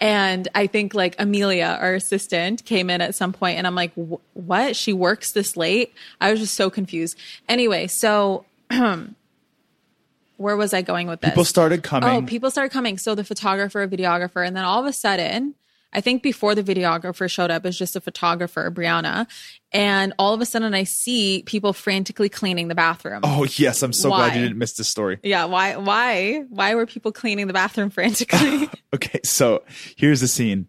and 0.00 0.48
I 0.54 0.66
think 0.66 0.94
like 0.94 1.16
Amelia, 1.18 1.78
our 1.80 1.94
assistant, 1.94 2.64
came 2.64 2.90
in 2.90 3.00
at 3.00 3.14
some 3.14 3.32
point, 3.32 3.58
and 3.58 3.66
I'm 3.66 3.74
like, 3.74 3.92
"What? 4.34 4.76
She 4.76 4.92
works 4.92 5.32
this 5.32 5.56
late?" 5.56 5.94
I 6.20 6.30
was 6.30 6.40
just 6.40 6.54
so 6.54 6.70
confused. 6.70 7.18
Anyway, 7.48 7.86
so 7.86 8.44
where 10.36 10.56
was 10.56 10.72
I 10.72 10.82
going 10.82 11.06
with 11.06 11.20
this? 11.20 11.30
People 11.30 11.44
started 11.44 11.82
coming. 11.82 12.08
Oh, 12.08 12.22
people 12.22 12.50
started 12.50 12.70
coming. 12.72 12.98
So 12.98 13.14
the 13.14 13.24
photographer, 13.24 13.86
videographer, 13.86 14.46
and 14.46 14.56
then 14.56 14.64
all 14.64 14.80
of 14.80 14.86
a 14.86 14.92
sudden, 14.92 15.54
I 15.92 16.00
think 16.00 16.22
before 16.22 16.54
the 16.54 16.62
videographer 16.62 17.28
showed 17.30 17.50
up, 17.50 17.64
it 17.64 17.68
was 17.68 17.78
just 17.78 17.96
a 17.96 18.00
photographer, 18.00 18.70
Brianna. 18.70 19.26
And 19.72 20.12
all 20.18 20.34
of 20.34 20.40
a 20.40 20.46
sudden, 20.46 20.72
I 20.74 20.84
see 20.84 21.42
people 21.46 21.72
frantically 21.72 22.28
cleaning 22.28 22.68
the 22.68 22.74
bathroom. 22.74 23.20
oh 23.24 23.44
yes, 23.56 23.82
I'm 23.82 23.92
so 23.92 24.08
glad 24.08 24.34
you 24.36 24.42
didn't 24.42 24.58
miss 24.58 24.74
this 24.74 24.88
story. 24.88 25.18
Yeah, 25.22 25.46
why? 25.46 25.76
Why? 25.76 26.44
Why 26.48 26.74
were 26.74 26.86
people 26.86 27.12
cleaning 27.12 27.46
the 27.46 27.52
bathroom 27.52 27.90
frantically? 27.98 28.68
Okay, 28.92 29.20
so 29.24 29.62
here's 29.96 30.20
the 30.20 30.26
scene. 30.26 30.66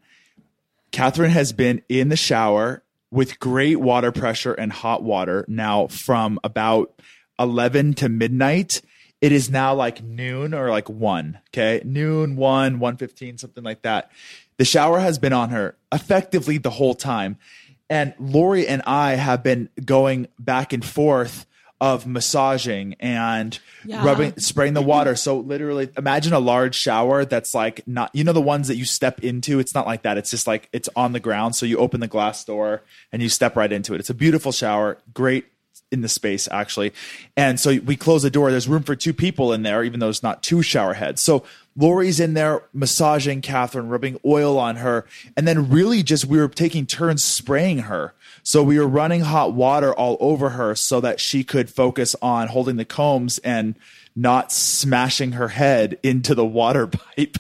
Catherine 0.92 1.32
has 1.32 1.54
been 1.54 1.82
in 1.90 2.10
the 2.10 2.16
shower 2.16 2.84
with 3.10 3.40
great 3.40 3.78
water 3.78 4.12
pressure 4.12 4.54
and 4.54 4.72
hot 4.72 5.02
water 5.02 5.44
now 5.48 5.88
from 5.88 6.40
about 6.44 6.94
11 7.40 7.96
to 7.96 8.10
midnight. 8.10 8.82
It 9.22 9.32
is 9.32 9.50
now 9.50 9.74
like 9.74 10.04
noon 10.04 10.54
or 10.54 10.70
like 10.70 10.88
1, 10.90 11.40
okay? 11.50 11.82
Noon, 11.84 12.36
1, 12.36 12.80
1:15, 12.80 13.40
something 13.40 13.64
like 13.64 13.82
that. 13.84 14.12
The 14.62 14.66
shower 14.66 15.00
has 15.00 15.18
been 15.18 15.34
on 15.34 15.50
her 15.50 15.76
effectively 15.92 16.60
the 16.60 16.70
whole 16.70 16.94
time. 16.94 17.38
And 17.90 18.14
Lori 18.20 18.68
and 18.68 18.84
I 18.86 19.16
have 19.16 19.42
been 19.42 19.70
going 19.84 20.28
back 20.38 20.72
and 20.72 20.86
forth 20.86 21.48
of 21.82 22.06
massaging 22.06 22.94
and 23.00 23.58
Yeah. 23.86 24.06
rubbing 24.06 24.38
spraying 24.38 24.76
the 24.76 24.84
water. 24.84 25.16
So 25.16 25.40
literally 25.40 25.90
imagine 25.98 26.34
a 26.34 26.40
large 26.40 26.76
shower 26.76 27.26
that's 27.26 27.56
like 27.56 27.82
not 27.88 28.12
you 28.14 28.24
know 28.24 28.34
the 28.34 28.40
ones 28.40 28.68
that 28.68 28.76
you 28.76 28.86
step 28.86 29.24
into. 29.24 29.58
It's 29.58 29.74
not 29.74 29.88
like 29.88 30.04
that. 30.04 30.20
It's 30.20 30.30
just 30.30 30.46
like 30.46 30.70
it's 30.72 30.90
on 30.96 31.14
the 31.14 31.20
ground. 31.20 31.56
So 31.56 31.66
you 31.66 31.80
open 31.80 32.00
the 32.00 32.08
glass 32.08 32.46
door 32.46 32.84
and 33.12 33.24
you 33.24 33.30
step 33.30 33.56
right 33.56 33.72
into 33.72 33.96
it. 33.96 34.00
It's 34.00 34.12
a 34.12 34.14
beautiful 34.14 34.52
shower. 34.52 35.00
Great 35.16 35.46
in 35.92 36.02
the 36.02 36.08
space 36.08 36.48
actually. 36.52 36.94
And 37.36 37.60
so 37.60 37.80
we 37.80 37.96
close 37.96 38.22
the 38.22 38.30
door. 38.30 38.52
There's 38.52 38.68
room 38.68 38.84
for 38.84 38.96
two 38.96 39.12
people 39.14 39.52
in 39.54 39.64
there, 39.64 39.84
even 39.84 40.00
though 40.00 40.10
it's 40.10 40.22
not 40.22 40.44
two 40.44 40.62
shower 40.62 40.94
heads. 40.94 41.20
So 41.20 41.44
Lori's 41.76 42.20
in 42.20 42.34
there 42.34 42.64
massaging 42.74 43.42
Catherine, 43.42 43.88
rubbing 43.88 44.20
oil 44.26 44.58
on 44.58 44.78
her, 44.78 45.06
and 45.38 45.48
then 45.48 45.70
really 45.70 46.04
just 46.04 46.26
we 46.26 46.38
were 46.38 46.50
taking 46.50 46.86
turns 46.86 47.24
spraying 47.24 47.80
her. 47.80 48.14
So 48.44 48.64
we 48.64 48.78
were 48.78 48.88
running 48.88 49.22
hot 49.22 49.54
water 49.54 49.94
all 49.94 50.18
over 50.20 50.50
her 50.50 50.76
so 50.76 51.00
that 51.02 51.20
she 51.20 51.44
could 51.44 51.70
focus 51.70 52.16
on 52.22 52.50
holding 52.50 52.76
the 52.76 52.86
combs 52.86 53.38
and 53.40 53.76
not 54.16 54.52
smashing 54.52 55.34
her 55.34 55.50
head 55.50 55.98
into 56.04 56.36
the 56.36 56.46
water 56.46 56.88
pipe, 57.16 57.38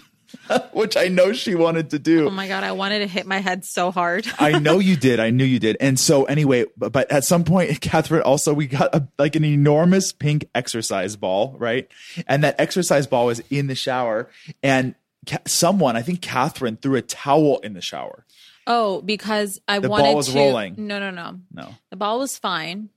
which 0.73 0.97
I 0.97 1.07
know 1.07 1.33
she 1.33 1.55
wanted 1.55 1.89
to 1.91 1.99
do. 1.99 2.27
oh 2.27 2.31
my 2.31 2.47
god, 2.47 2.63
I 2.63 2.71
wanted 2.73 2.99
to 2.99 3.07
hit 3.07 3.25
my 3.25 3.39
head 3.39 3.65
so 3.65 3.91
hard. 3.91 4.25
I 4.39 4.57
know 4.59 4.79
you 4.79 4.95
did. 4.95 5.19
I 5.19 5.29
knew 5.29 5.43
you 5.45 5.59
did. 5.59 5.77
And 5.79 5.99
so 5.99 6.25
anyway, 6.25 6.65
but, 6.77 6.91
but 6.91 7.11
at 7.11 7.23
some 7.23 7.43
point, 7.43 7.79
Catherine, 7.81 8.21
also 8.23 8.53
we 8.53 8.67
got 8.67 8.93
a, 8.95 9.07
like 9.17 9.35
an 9.35 9.43
enormous 9.45 10.11
pink 10.11 10.45
exercise 10.55 11.15
ball, 11.15 11.55
right? 11.59 11.87
And 12.27 12.43
that 12.43 12.55
exercise 12.59 13.07
ball 13.07 13.27
was 13.27 13.41
in 13.49 13.67
the 13.67 13.75
shower, 13.75 14.29
and 14.63 14.95
ca- 15.27 15.39
someone, 15.47 15.95
I 15.95 16.01
think 16.01 16.21
Catherine, 16.21 16.77
threw 16.77 16.95
a 16.95 17.01
towel 17.01 17.59
in 17.59 17.73
the 17.73 17.81
shower. 17.81 18.25
Oh, 18.67 19.01
because 19.01 19.59
I 19.67 19.79
The 19.79 19.89
wanted 19.89 20.03
ball 20.03 20.15
was 20.15 20.29
to. 20.29 20.37
rolling. 20.37 20.75
No, 20.77 20.99
no, 20.99 21.09
no. 21.09 21.39
No, 21.51 21.69
The 21.89 21.95
ball 21.97 22.19
was 22.19 22.37
fine. 22.37 22.89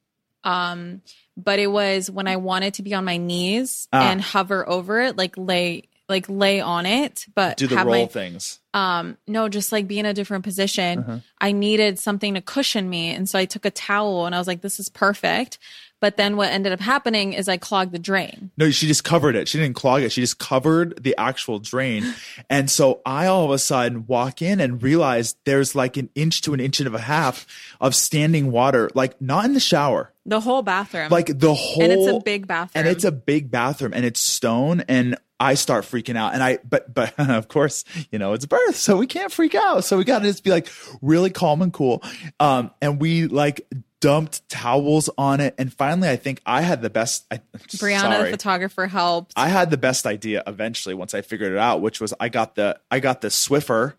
Um, 0.45 1.01
but 1.39 1.59
it 1.59 1.69
was 1.69 2.11
when 2.11 2.29
I 2.29 2.37
wanted 2.37 2.75
to 2.75 2.83
be 2.83 2.93
on 2.93 3.07
my 3.07 3.17
knees 3.17 3.89
Ah. 3.93 4.11
and 4.11 4.21
hover 4.21 4.69
over 4.69 5.01
it, 5.01 5.17
like 5.17 5.37
lay 5.39 5.85
like 6.09 6.27
lay 6.29 6.61
on 6.61 6.85
it, 6.87 7.27
but 7.35 7.57
do 7.57 7.67
the 7.67 7.77
roll 7.77 7.87
my 7.87 8.07
things. 8.07 8.61
um 8.75 9.17
no, 9.27 9.49
just 9.49 9.73
like 9.73 9.87
be 9.89 9.99
in 9.99 10.07
a 10.07 10.13
different 10.15 10.45
position. 10.45 10.99
Uh-huh. 10.99 11.19
I 11.41 11.53
needed 11.53 11.99
something 11.99 12.35
to 12.35 12.41
cushion 12.41 12.89
me. 12.91 13.09
And 13.11 13.29
so 13.29 13.39
I 13.39 13.45
took 13.47 13.65
a 13.65 13.71
towel 13.71 14.27
and 14.27 14.35
I 14.35 14.39
was 14.39 14.47
like, 14.47 14.61
this 14.61 14.79
is 14.79 14.89
perfect. 14.89 15.59
But 16.01 16.19
then 16.19 16.37
what 16.37 16.51
ended 16.51 16.71
up 16.73 16.81
happening 16.81 17.33
is 17.33 17.49
I 17.49 17.57
clogged 17.57 17.93
the 17.93 17.99
drain. 17.99 18.51
No, 18.59 18.69
she 18.71 18.87
just 18.87 19.05
covered 19.05 19.37
it. 19.37 19.49
She 19.49 19.57
didn't 19.59 19.77
clog 19.77 20.03
it. 20.03 20.13
She 20.13 20.21
just 20.21 20.39
covered 20.39 21.03
the 21.03 21.15
actual 21.17 21.59
drain. 21.61 22.05
And 22.51 22.71
so 22.71 23.01
I 23.07 23.27
all 23.27 23.47
of 23.47 23.51
a 23.53 23.59
sudden 23.59 24.07
walk 24.07 24.43
in 24.43 24.61
and 24.61 24.83
realize 24.83 25.37
there's 25.47 25.75
like 25.75 25.97
an 25.97 26.11
inch 26.15 26.43
to 26.43 26.53
an 26.53 26.61
inch 26.61 26.79
and 26.81 26.95
a 26.95 26.99
half 26.99 27.47
of 27.81 27.95
standing 27.95 28.51
water, 28.53 28.91
like 28.95 29.19
not 29.23 29.47
in 29.47 29.55
the 29.55 29.61
shower, 29.61 30.13
The 30.27 30.41
whole 30.41 30.61
bathroom. 30.63 31.09
like 31.11 31.39
the 31.39 31.55
whole 31.55 31.83
and 31.83 31.93
it's 31.93 32.07
a 32.07 32.21
big 32.21 32.47
bathroom. 32.47 32.85
and 32.85 32.89
it's 32.89 33.05
a 33.05 33.13
big 33.13 33.51
bathroom 33.51 33.93
and 33.95 34.05
it's 34.05 34.21
stone 34.21 34.83
and 34.89 35.17
I 35.41 35.55
start 35.55 35.85
freaking 35.85 36.17
out 36.17 36.35
and 36.35 36.43
I 36.43 36.59
but 36.69 36.93
but 36.95 37.15
of 37.19 37.49
course 37.49 37.85
you 38.11 38.19
know 38.19 38.33
it's 38.35 38.47
birth 38.47 38.77
so 38.77 38.97
we 38.97 39.07
can't 39.07 39.33
freak 39.33 39.55
out 39.55 39.85
so 39.85 39.97
we 39.99 40.05
got 40.05 40.21
to 40.21 40.27
just 40.27 40.45
be 40.45 40.51
like 40.51 40.69
really 41.03 41.31
calm 41.31 41.61
and 41.63 41.73
cool 41.73 42.03
um 42.41 42.71
and 42.81 43.01
we 43.01 43.27
like 43.27 43.67
dumped 44.01 44.47
towels 44.49 45.09
on 45.19 45.41
it 45.41 45.55
and 45.59 45.73
finally 45.73 46.09
I 46.09 46.17
think 46.17 46.41
I 46.47 46.61
had 46.61 46.83
the 46.83 46.91
best 46.91 47.25
I, 47.31 47.41
Brianna, 47.77 48.01
sorry. 48.01 48.25
the 48.25 48.31
photographer, 48.37 48.87
helped. 48.87 49.33
I 49.37 49.49
had 49.49 49.71
the 49.71 49.77
best 49.79 50.07
idea 50.07 50.43
eventually 50.47 50.95
once 50.95 51.15
I 51.15 51.23
figured 51.23 51.53
it 51.53 51.59
out, 51.59 51.81
which 51.81 52.01
was 52.01 52.13
I 52.21 52.29
got 52.29 52.55
the 52.55 52.79
I 52.91 53.01
got 53.01 53.23
the 53.23 53.29
Swiffer, 53.29 53.95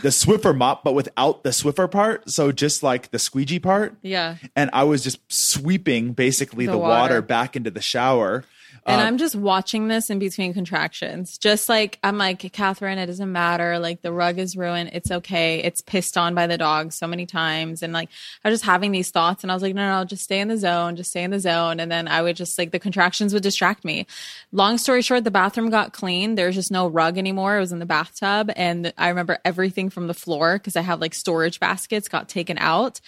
the 0.00 0.08
Swiffer 0.08 0.56
mop, 0.56 0.82
but 0.82 0.94
without 0.94 1.42
the 1.44 1.50
Swiffer 1.50 1.90
part. 1.90 2.30
So 2.30 2.52
just 2.52 2.82
like 2.82 3.10
the 3.10 3.18
squeegee 3.18 3.58
part. 3.58 3.96
yeah. 4.00 4.36
And 4.56 4.70
I 4.72 4.84
was 4.84 5.02
just 5.04 5.18
sweeping 5.30 6.14
basically 6.14 6.64
the, 6.66 6.72
The 6.72 6.78
water. 6.78 7.00
water. 7.16 7.22
back 7.22 7.54
into 7.54 7.70
the 7.70 7.82
shower. 7.82 8.44
And 8.84 9.00
Um, 9.00 9.06
I'm 9.06 9.18
just 9.18 9.36
watching 9.36 9.86
this 9.86 10.10
in 10.10 10.18
between 10.18 10.52
contractions. 10.54 11.38
Just 11.38 11.68
like, 11.68 12.00
I'm 12.02 12.18
like, 12.18 12.52
Catherine, 12.52 12.98
it 12.98 13.06
doesn't 13.06 13.30
matter. 13.30 13.78
Like, 13.78 14.02
the 14.02 14.12
rug 14.12 14.38
is 14.38 14.56
ruined. 14.56 14.90
It's 14.92 15.10
okay. 15.10 15.62
It's 15.62 15.80
pissed 15.80 16.16
on 16.16 16.34
by 16.34 16.48
the 16.48 16.58
dog 16.58 16.92
so 16.92 17.06
many 17.06 17.24
times. 17.24 17.82
And 17.82 17.92
like, 17.92 18.08
I 18.44 18.48
was 18.48 18.58
just 18.58 18.64
having 18.64 18.90
these 18.90 19.10
thoughts. 19.10 19.44
And 19.44 19.52
I 19.52 19.54
was 19.54 19.62
like, 19.62 19.76
no, 19.76 19.98
no, 19.98 20.04
just 20.04 20.24
stay 20.24 20.40
in 20.40 20.48
the 20.48 20.56
zone. 20.56 20.96
Just 20.96 21.10
stay 21.10 21.22
in 21.22 21.30
the 21.30 21.38
zone. 21.38 21.78
And 21.78 21.92
then 21.92 22.08
I 22.08 22.22
would 22.22 22.34
just 22.34 22.58
like, 22.58 22.72
the 22.72 22.80
contractions 22.80 23.32
would 23.32 23.44
distract 23.44 23.84
me. 23.84 24.06
Long 24.50 24.78
story 24.78 25.02
short, 25.02 25.22
the 25.22 25.30
bathroom 25.30 25.70
got 25.70 25.92
clean. 25.92 26.34
There's 26.34 26.56
just 26.56 26.72
no 26.72 26.88
rug 26.88 27.18
anymore. 27.18 27.56
It 27.56 27.60
was 27.60 27.72
in 27.72 27.78
the 27.78 27.86
bathtub. 27.86 28.50
And 28.56 28.92
I 28.98 29.08
remember 29.10 29.38
everything 29.44 29.90
from 29.90 30.08
the 30.08 30.14
floor 30.14 30.58
because 30.58 30.74
I 30.74 30.80
have 30.80 31.00
like 31.00 31.14
storage 31.14 31.60
baskets 31.60 32.08
got 32.08 32.28
taken 32.28 32.58
out. 32.58 33.00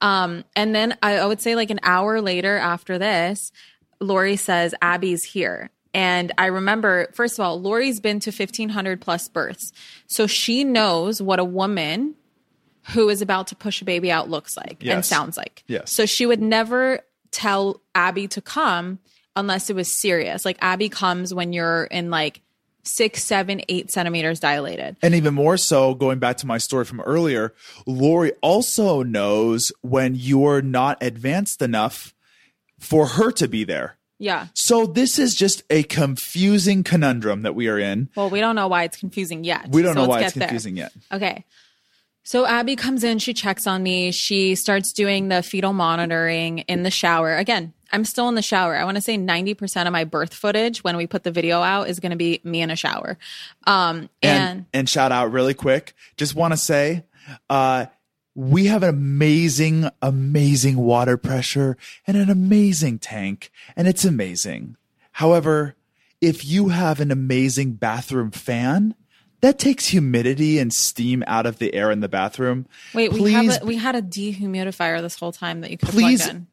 Um, 0.00 0.44
and 0.56 0.74
then 0.74 0.96
I, 1.02 1.18
I 1.18 1.26
would 1.26 1.40
say 1.40 1.54
like 1.54 1.70
an 1.70 1.80
hour 1.82 2.20
later 2.20 2.56
after 2.56 2.98
this, 2.98 3.52
Lori 4.00 4.36
says, 4.36 4.74
Abby's 4.80 5.24
here. 5.24 5.70
And 5.92 6.32
I 6.38 6.46
remember, 6.46 7.08
first 7.12 7.38
of 7.38 7.44
all, 7.44 7.60
Lori's 7.60 8.00
been 8.00 8.20
to 8.20 8.30
1,500 8.30 9.00
plus 9.00 9.28
births. 9.28 9.72
So 10.06 10.26
she 10.26 10.64
knows 10.64 11.20
what 11.20 11.38
a 11.38 11.44
woman 11.44 12.14
who 12.90 13.08
is 13.08 13.22
about 13.22 13.48
to 13.48 13.56
push 13.56 13.82
a 13.82 13.84
baby 13.84 14.10
out 14.10 14.30
looks 14.30 14.56
like 14.56 14.84
and 14.84 15.04
sounds 15.04 15.36
like. 15.36 15.64
Yes. 15.66 15.92
So 15.92 16.06
she 16.06 16.26
would 16.26 16.40
never 16.40 17.00
tell 17.30 17.80
Abby 17.94 18.28
to 18.28 18.40
come 18.40 18.98
unless 19.36 19.70
it 19.70 19.76
was 19.76 19.92
serious. 19.92 20.44
Like 20.44 20.58
Abby 20.60 20.88
comes 20.88 21.34
when 21.34 21.52
you're 21.52 21.84
in 21.84 22.10
like 22.10 22.40
six, 22.84 23.22
seven, 23.22 23.60
eight 23.68 23.90
centimeters 23.90 24.40
dilated. 24.40 24.96
And 25.02 25.14
even 25.14 25.34
more 25.34 25.56
so, 25.56 25.94
going 25.94 26.18
back 26.18 26.38
to 26.38 26.46
my 26.46 26.58
story 26.58 26.84
from 26.84 27.00
earlier, 27.00 27.54
Lori 27.86 28.32
also 28.40 29.02
knows 29.02 29.72
when 29.82 30.14
you're 30.14 30.62
not 30.62 31.02
advanced 31.02 31.62
enough 31.62 32.14
for 32.80 33.06
her 33.06 33.30
to 33.32 33.46
be 33.46 33.62
there. 33.64 33.96
Yeah. 34.18 34.48
So 34.54 34.86
this 34.86 35.18
is 35.18 35.34
just 35.34 35.62
a 35.70 35.82
confusing 35.84 36.82
conundrum 36.82 37.42
that 37.42 37.54
we 37.54 37.68
are 37.68 37.78
in. 37.78 38.10
Well, 38.16 38.28
we 38.28 38.40
don't 38.40 38.54
know 38.56 38.68
why 38.68 38.82
it's 38.84 38.96
confusing 38.98 39.44
yet. 39.44 39.68
We 39.70 39.82
don't 39.82 39.94
So 39.94 40.02
know 40.02 40.08
why 40.08 40.22
it's 40.22 40.34
there. 40.34 40.46
confusing 40.48 40.76
yet. 40.76 40.92
Okay. 41.12 41.44
So 42.22 42.44
Abby 42.46 42.76
comes 42.76 43.02
in, 43.02 43.18
she 43.18 43.32
checks 43.32 43.66
on 43.66 43.82
me, 43.82 44.12
she 44.12 44.54
starts 44.54 44.92
doing 44.92 45.28
the 45.28 45.42
fetal 45.42 45.72
monitoring 45.72 46.58
in 46.60 46.82
the 46.82 46.90
shower. 46.90 47.34
Again, 47.34 47.72
I'm 47.92 48.04
still 48.04 48.28
in 48.28 48.34
the 48.34 48.42
shower. 48.42 48.76
I 48.76 48.84
want 48.84 48.96
to 48.96 49.00
say 49.00 49.16
90% 49.16 49.86
of 49.86 49.92
my 49.92 50.04
birth 50.04 50.34
footage 50.34 50.84
when 50.84 50.98
we 50.98 51.06
put 51.06 51.24
the 51.24 51.30
video 51.30 51.62
out 51.62 51.88
is 51.88 51.98
going 51.98 52.10
to 52.10 52.16
be 52.16 52.40
me 52.44 52.60
in 52.60 52.70
a 52.70 52.76
shower. 52.76 53.16
Um 53.66 54.10
and 54.22 54.38
and, 54.50 54.66
and 54.74 54.88
shout 54.88 55.12
out 55.12 55.32
really 55.32 55.54
quick. 55.54 55.94
Just 56.18 56.34
want 56.34 56.52
to 56.52 56.56
say, 56.58 57.04
uh, 57.48 57.86
we 58.34 58.66
have 58.66 58.82
an 58.82 58.88
amazing, 58.88 59.90
amazing 60.00 60.76
water 60.76 61.16
pressure 61.16 61.76
and 62.06 62.16
an 62.16 62.30
amazing 62.30 62.98
tank, 62.98 63.50
and 63.76 63.88
it's 63.88 64.04
amazing. 64.04 64.76
However, 65.12 65.74
if 66.20 66.44
you 66.44 66.68
have 66.68 67.00
an 67.00 67.10
amazing 67.10 67.72
bathroom 67.72 68.30
fan, 68.30 68.94
that 69.40 69.58
takes 69.58 69.88
humidity 69.88 70.58
and 70.58 70.72
steam 70.72 71.24
out 71.26 71.46
of 71.46 71.58
the 71.58 71.74
air 71.74 71.90
in 71.90 72.00
the 72.00 72.08
bathroom. 72.08 72.66
wait, 72.94 73.12
we 73.12 73.32
have 73.32 73.62
a, 73.62 73.64
we 73.64 73.76
had 73.76 73.96
a 73.96 74.02
dehumidifier 74.02 75.00
this 75.00 75.18
whole 75.18 75.32
time 75.32 75.62
that 75.62 75.70
you 75.70 75.78
could 75.78 75.88
Please- 75.88 76.22
plug 76.22 76.36
in. 76.36 76.46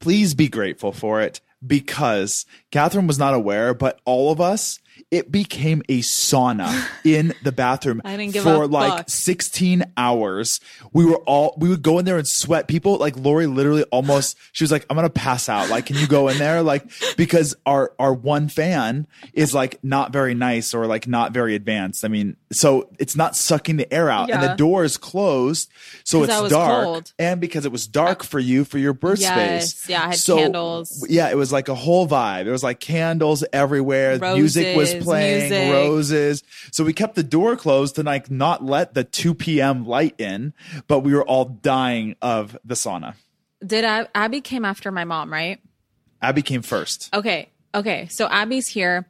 please 0.00 0.34
be 0.34 0.48
grateful 0.48 0.92
for 0.92 1.20
it 1.20 1.40
because 1.64 2.44
Catherine 2.70 3.06
was 3.06 3.18
not 3.18 3.34
aware, 3.34 3.74
but 3.74 4.00
all 4.04 4.32
of 4.32 4.40
us 4.40 4.80
it 5.12 5.30
became 5.30 5.82
a 5.90 6.00
sauna 6.00 6.84
in 7.04 7.34
the 7.44 7.52
bathroom 7.52 8.00
I 8.02 8.16
didn't 8.16 8.32
give 8.32 8.44
for 8.44 8.66
like 8.66 8.96
fuck. 8.96 9.10
16 9.10 9.84
hours. 9.96 10.58
We 10.94 11.04
were 11.04 11.18
all, 11.18 11.54
we 11.58 11.68
would 11.68 11.82
go 11.82 11.98
in 11.98 12.06
there 12.06 12.16
and 12.16 12.26
sweat. 12.26 12.66
People 12.66 12.96
like 12.96 13.14
Lori 13.16 13.46
literally 13.46 13.82
almost, 13.84 14.38
she 14.52 14.64
was 14.64 14.72
like, 14.72 14.86
I'm 14.88 14.96
going 14.96 15.06
to 15.06 15.12
pass 15.12 15.50
out. 15.50 15.68
Like, 15.68 15.84
can 15.86 15.96
you 15.96 16.06
go 16.06 16.28
in 16.28 16.38
there? 16.38 16.62
Like, 16.62 16.90
because 17.18 17.54
our, 17.66 17.92
our 17.98 18.14
one 18.14 18.48
fan 18.48 19.06
is 19.34 19.54
like 19.54 19.78
not 19.84 20.12
very 20.14 20.32
nice 20.34 20.72
or 20.72 20.86
like 20.86 21.06
not 21.06 21.32
very 21.32 21.54
advanced. 21.54 22.06
I 22.06 22.08
mean, 22.08 22.36
so 22.50 22.88
it's 22.98 23.14
not 23.14 23.36
sucking 23.36 23.76
the 23.76 23.92
air 23.92 24.08
out 24.08 24.30
and 24.30 24.42
the 24.42 24.54
door 24.54 24.82
is 24.82 24.96
closed. 24.96 25.70
So 26.04 26.22
it's 26.24 26.50
dark. 26.50 26.84
cold. 26.84 27.12
And 27.18 27.38
because 27.38 27.66
it 27.66 27.72
was 27.72 27.86
dark 27.86 28.20
uh, 28.22 28.24
for 28.24 28.38
you 28.38 28.64
for 28.64 28.78
your 28.78 28.94
birth 28.94 29.20
Yes. 29.20 29.72
space. 29.74 29.88
Yeah, 29.90 30.04
I 30.04 30.06
had 30.06 30.16
So, 30.16 30.36
candles. 30.36 31.06
Yeah, 31.08 31.30
it 31.30 31.36
was 31.36 31.52
like 31.52 31.68
a 31.68 31.74
whole 31.74 32.08
vibe. 32.08 32.46
It 32.46 32.50
was 32.50 32.62
like 32.64 32.80
candles 32.80 33.44
everywhere. 33.52 34.18
music 34.18 34.74
was 34.74 35.01
Playing, 35.04 35.50
music. 35.50 35.72
roses. 35.72 36.42
So 36.70 36.84
we 36.84 36.92
kept 36.92 37.14
the 37.14 37.22
door 37.22 37.56
closed 37.56 37.96
to 37.96 38.02
like 38.02 38.30
not 38.30 38.64
let 38.64 38.94
the 38.94 39.04
2 39.04 39.34
p.m. 39.34 39.86
light 39.86 40.14
in, 40.18 40.52
but 40.88 41.00
we 41.00 41.14
were 41.14 41.24
all 41.24 41.44
dying 41.44 42.16
of 42.22 42.56
the 42.64 42.74
sauna. 42.74 43.14
Did 43.64 43.84
Ab- 43.84 44.08
Abby 44.14 44.40
came 44.40 44.64
after 44.64 44.90
my 44.90 45.04
mom, 45.04 45.32
right? 45.32 45.60
Abby 46.20 46.42
came 46.42 46.62
first. 46.62 47.14
Okay. 47.14 47.50
Okay. 47.74 48.08
So 48.08 48.28
Abby's 48.28 48.68
here. 48.68 49.06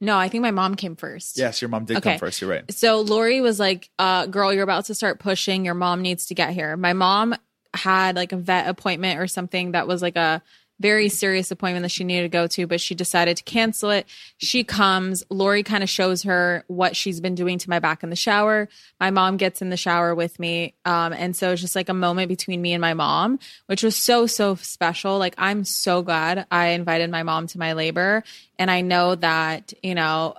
No, 0.00 0.18
I 0.18 0.28
think 0.28 0.42
my 0.42 0.50
mom 0.50 0.74
came 0.74 0.96
first. 0.96 1.38
Yes, 1.38 1.62
your 1.62 1.68
mom 1.70 1.84
did 1.86 1.96
Okay. 1.98 2.10
come 2.12 2.18
first. 2.18 2.40
You're 2.40 2.50
right. 2.50 2.70
So 2.72 3.00
Lori 3.00 3.40
was 3.40 3.58
like, 3.58 3.88
uh, 3.98 4.26
girl, 4.26 4.52
you're 4.52 4.64
about 4.64 4.86
to 4.86 4.94
start 4.94 5.18
pushing. 5.18 5.64
Your 5.64 5.74
mom 5.74 6.02
needs 6.02 6.26
to 6.26 6.34
get 6.34 6.50
here. 6.50 6.76
My 6.76 6.92
mom 6.92 7.34
had 7.72 8.14
like 8.16 8.32
a 8.32 8.36
vet 8.36 8.68
appointment 8.68 9.18
or 9.18 9.26
something 9.26 9.72
that 9.72 9.86
was 9.88 10.02
like 10.02 10.16
a 10.16 10.42
very 10.80 11.08
serious 11.08 11.50
appointment 11.50 11.82
that 11.84 11.90
she 11.90 12.04
needed 12.04 12.22
to 12.22 12.28
go 12.28 12.46
to, 12.48 12.66
but 12.66 12.80
she 12.80 12.94
decided 12.94 13.36
to 13.36 13.42
cancel 13.42 13.90
it. 13.90 14.06
She 14.38 14.64
comes. 14.64 15.24
Lori 15.30 15.62
kind 15.62 15.82
of 15.82 15.88
shows 15.88 16.24
her 16.24 16.64
what 16.66 16.96
she's 16.96 17.20
been 17.20 17.34
doing 17.34 17.58
to 17.58 17.70
my 17.70 17.78
back 17.78 18.02
in 18.02 18.10
the 18.10 18.16
shower. 18.16 18.68
My 18.98 19.10
mom 19.10 19.36
gets 19.36 19.62
in 19.62 19.70
the 19.70 19.76
shower 19.76 20.14
with 20.14 20.38
me. 20.38 20.74
Um, 20.84 21.12
and 21.12 21.36
so 21.36 21.52
it's 21.52 21.60
just 21.60 21.76
like 21.76 21.88
a 21.88 21.94
moment 21.94 22.28
between 22.28 22.60
me 22.60 22.72
and 22.72 22.80
my 22.80 22.94
mom, 22.94 23.38
which 23.66 23.82
was 23.82 23.96
so, 23.96 24.26
so 24.26 24.56
special. 24.56 25.18
Like, 25.18 25.34
I'm 25.38 25.64
so 25.64 26.02
glad 26.02 26.46
I 26.50 26.68
invited 26.68 27.10
my 27.10 27.22
mom 27.22 27.46
to 27.48 27.58
my 27.58 27.74
labor. 27.74 28.24
And 28.58 28.70
I 28.70 28.80
know 28.80 29.14
that, 29.16 29.72
you 29.82 29.94
know, 29.94 30.34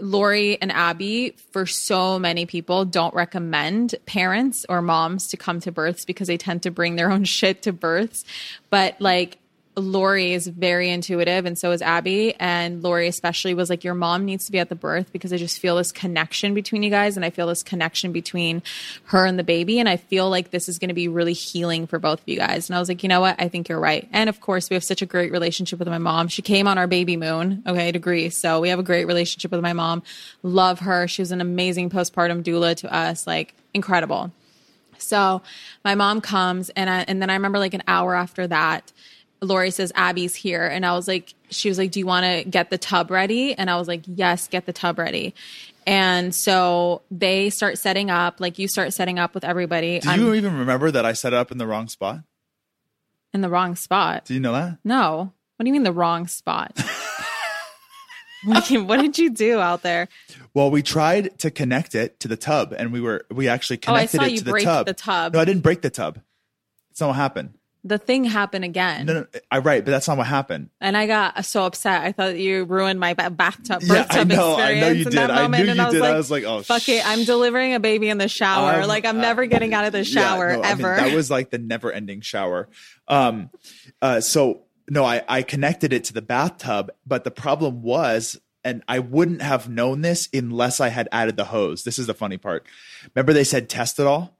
Lori 0.00 0.60
and 0.60 0.70
Abby, 0.72 1.36
for 1.52 1.66
so 1.66 2.18
many 2.18 2.46
people, 2.46 2.84
don't 2.84 3.14
recommend 3.14 3.94
parents 4.06 4.64
or 4.68 4.82
moms 4.82 5.28
to 5.28 5.36
come 5.36 5.60
to 5.60 5.72
births 5.72 6.04
because 6.04 6.28
they 6.28 6.36
tend 6.36 6.62
to 6.62 6.70
bring 6.70 6.96
their 6.96 7.10
own 7.10 7.24
shit 7.30 7.62
to 7.62 7.72
births. 7.72 8.24
But 8.70 9.00
like, 9.00 9.38
Lori 9.76 10.32
is 10.32 10.48
very 10.48 10.90
intuitive, 10.90 11.46
and 11.46 11.56
so 11.56 11.70
is 11.70 11.80
Abby. 11.80 12.34
And 12.40 12.82
Lori, 12.82 13.06
especially, 13.06 13.54
was 13.54 13.70
like, 13.70 13.84
Your 13.84 13.94
mom 13.94 14.24
needs 14.24 14.46
to 14.46 14.52
be 14.52 14.58
at 14.58 14.68
the 14.68 14.74
birth 14.74 15.12
because 15.12 15.32
I 15.32 15.36
just 15.36 15.60
feel 15.60 15.76
this 15.76 15.92
connection 15.92 16.54
between 16.54 16.82
you 16.82 16.90
guys, 16.90 17.16
and 17.16 17.24
I 17.24 17.30
feel 17.30 17.46
this 17.46 17.62
connection 17.62 18.12
between 18.12 18.62
her 19.04 19.24
and 19.24 19.38
the 19.38 19.44
baby. 19.44 19.78
And 19.78 19.88
I 19.88 19.96
feel 19.96 20.28
like 20.28 20.50
this 20.50 20.68
is 20.68 20.78
going 20.78 20.88
to 20.88 20.94
be 20.94 21.08
really 21.08 21.32
healing 21.32 21.86
for 21.86 21.98
both 21.98 22.20
of 22.20 22.28
you 22.28 22.36
guys. 22.36 22.68
And 22.68 22.76
I 22.76 22.80
was 22.80 22.88
like, 22.88 23.02
You 23.02 23.08
know 23.08 23.20
what? 23.20 23.36
I 23.38 23.48
think 23.48 23.68
you're 23.68 23.80
right. 23.80 24.08
And 24.12 24.28
of 24.28 24.40
course, 24.40 24.68
we 24.70 24.74
have 24.74 24.84
such 24.84 25.02
a 25.02 25.06
great 25.06 25.30
relationship 25.30 25.78
with 25.78 25.88
my 25.88 25.98
mom. 25.98 26.28
She 26.28 26.42
came 26.42 26.66
on 26.66 26.76
our 26.76 26.88
baby 26.88 27.16
moon, 27.16 27.62
okay, 27.66 27.92
to 27.92 27.98
Greece. 27.98 28.36
So 28.36 28.60
we 28.60 28.70
have 28.70 28.78
a 28.78 28.84
great 28.84 29.06
relationship 29.06 29.52
with 29.52 29.60
my 29.60 29.72
mom. 29.72 30.02
Love 30.42 30.80
her. 30.80 31.06
She 31.06 31.22
was 31.22 31.30
an 31.30 31.40
amazing 31.40 31.90
postpartum 31.90 32.42
doula 32.42 32.76
to 32.76 32.92
us, 32.92 33.26
like, 33.26 33.54
incredible. 33.72 34.32
So 34.98 35.42
my 35.84 35.94
mom 35.94 36.20
comes 36.20 36.70
and 36.70 36.90
I, 36.90 37.04
and 37.08 37.20
then 37.22 37.30
I 37.30 37.34
remember 37.34 37.58
like 37.58 37.74
an 37.74 37.82
hour 37.86 38.14
after 38.14 38.46
that, 38.46 38.92
Lori 39.42 39.70
says 39.70 39.90
Abby's 39.94 40.34
here 40.34 40.66
and 40.66 40.84
I 40.84 40.92
was 40.94 41.08
like 41.08 41.34
she 41.50 41.68
was 41.68 41.78
like 41.78 41.90
do 41.90 41.98
you 41.98 42.06
want 42.06 42.24
to 42.26 42.48
get 42.48 42.70
the 42.70 42.78
tub 42.78 43.10
ready 43.10 43.54
and 43.54 43.70
I 43.70 43.76
was 43.76 43.88
like 43.88 44.02
yes 44.06 44.48
get 44.48 44.66
the 44.66 44.72
tub 44.72 44.98
ready. 44.98 45.34
And 45.86 46.34
so 46.34 47.00
they 47.10 47.48
start 47.50 47.78
setting 47.78 48.10
up 48.10 48.38
like 48.40 48.58
you 48.58 48.68
start 48.68 48.92
setting 48.92 49.18
up 49.18 49.34
with 49.34 49.44
everybody. 49.44 49.98
Do 50.00 50.10
I'm 50.10 50.20
you 50.20 50.34
even 50.34 50.58
remember 50.58 50.90
that 50.90 51.04
I 51.06 51.14
set 51.14 51.32
up 51.32 51.50
in 51.50 51.58
the 51.58 51.66
wrong 51.66 51.88
spot? 51.88 52.20
in 53.32 53.40
the 53.42 53.48
wrong 53.48 53.76
spot. 53.76 54.24
Do 54.24 54.34
you 54.34 54.40
know 54.40 54.52
that? 54.52 54.78
No. 54.84 55.32
What 55.56 55.64
do 55.64 55.66
you 55.68 55.72
mean 55.72 55.84
the 55.84 55.92
wrong 55.92 56.26
spot? 56.26 56.76
what, 58.44 58.66
do 58.66 58.74
you- 58.74 58.84
what 58.84 59.00
did 59.00 59.18
you 59.18 59.30
do 59.30 59.60
out 59.60 59.82
there? 59.82 60.08
Well, 60.52 60.70
we 60.70 60.82
tried 60.82 61.38
to 61.38 61.50
connect 61.50 61.94
it 61.94 62.18
to 62.20 62.28
the 62.28 62.36
tub, 62.36 62.74
and 62.76 62.92
we 62.92 63.00
were 63.00 63.24
we 63.30 63.46
actually 63.48 63.76
Oh, 63.78 63.86
connected 63.86 64.16
saw 64.18 64.24
it 64.24 64.36
to 64.38 64.44
the 64.44 64.60
tub. 64.64 64.86
the 64.86 64.94
tub. 64.94 65.34
No, 65.34 65.40
I 65.40 65.44
didn't 65.44 65.62
break 65.62 65.80
the 65.82 65.90
tub. 65.90 66.18
It's 66.90 67.00
not 67.00 67.08
what 67.08 67.16
happened. 67.16 67.54
The 67.82 67.96
thing 67.96 68.24
happened 68.24 68.64
again. 68.66 69.06
No, 69.06 69.12
no, 69.20 69.26
I 69.50 69.58
right, 69.60 69.82
but 69.82 69.90
that's 69.90 70.06
not 70.06 70.18
what 70.18 70.26
happened. 70.26 70.68
And 70.82 70.96
I 70.96 71.06
got 71.06 71.44
so 71.46 71.64
upset. 71.64 72.02
I 72.02 72.12
thought 72.12 72.38
you 72.38 72.64
ruined 72.64 73.00
my 73.00 73.14
ba- 73.14 73.30
bathtub 73.30 73.82
Yeah, 73.82 73.94
I 73.94 73.96
bathtub 74.06 74.28
know, 74.28 74.54
I 74.56 74.70
experience 74.70 74.80
know 74.80 74.88
you 74.88 75.04
in 75.06 75.14
that 75.14 75.26
did. 75.28 75.30
I 75.30 75.42
moment. 75.42 75.64
knew 75.64 75.70
and 75.70 75.78
you 75.78 75.82
I 75.82 75.86
was 75.86 75.94
did. 75.94 76.02
I 76.02 76.16
was 76.16 76.30
like, 76.30 76.44
oh, 76.44 76.62
fuck 76.62 76.88
it. 76.90 77.06
I'm 77.08 77.24
delivering 77.24 77.72
a 77.74 77.80
baby 77.80 78.10
in 78.10 78.18
the 78.18 78.28
shower. 78.28 78.82
Um, 78.82 78.88
like 78.88 79.06
I'm 79.06 79.18
uh, 79.18 79.22
never 79.22 79.46
getting 79.46 79.72
out 79.72 79.86
of 79.86 79.92
the 79.92 80.04
shower 80.04 80.50
Yeah, 80.50 80.56
no, 80.56 80.62
I 80.62 80.74
mean, 80.74 80.84
ever. 80.84 80.96
that 80.96 81.14
was 81.14 81.30
like 81.30 81.48
the 81.50 81.58
never 81.58 81.90
ending 81.90 82.20
shower. 82.20 82.68
Um, 83.08 83.48
uh, 84.02 84.20
so 84.20 84.64
no, 84.88 85.04
I, 85.04 85.22
I 85.26 85.42
connected 85.42 85.92
it 85.94 86.04
to 86.04 86.12
the 86.12 86.22
bathtub, 86.22 86.90
but 87.06 87.24
the 87.24 87.30
problem 87.30 87.80
was, 87.80 88.38
and 88.62 88.82
I 88.88 88.98
wouldn't 88.98 89.40
have 89.40 89.70
known 89.70 90.02
this 90.02 90.28
unless 90.34 90.80
I 90.80 90.88
had 90.88 91.08
added 91.12 91.36
the 91.38 91.44
hose. 91.46 91.84
This 91.84 91.98
is 91.98 92.06
the 92.08 92.14
funny 92.14 92.36
part. 92.36 92.66
Remember 93.14 93.32
they 93.32 93.44
said 93.44 93.70
test 93.70 93.98
it 93.98 94.06
all, 94.06 94.36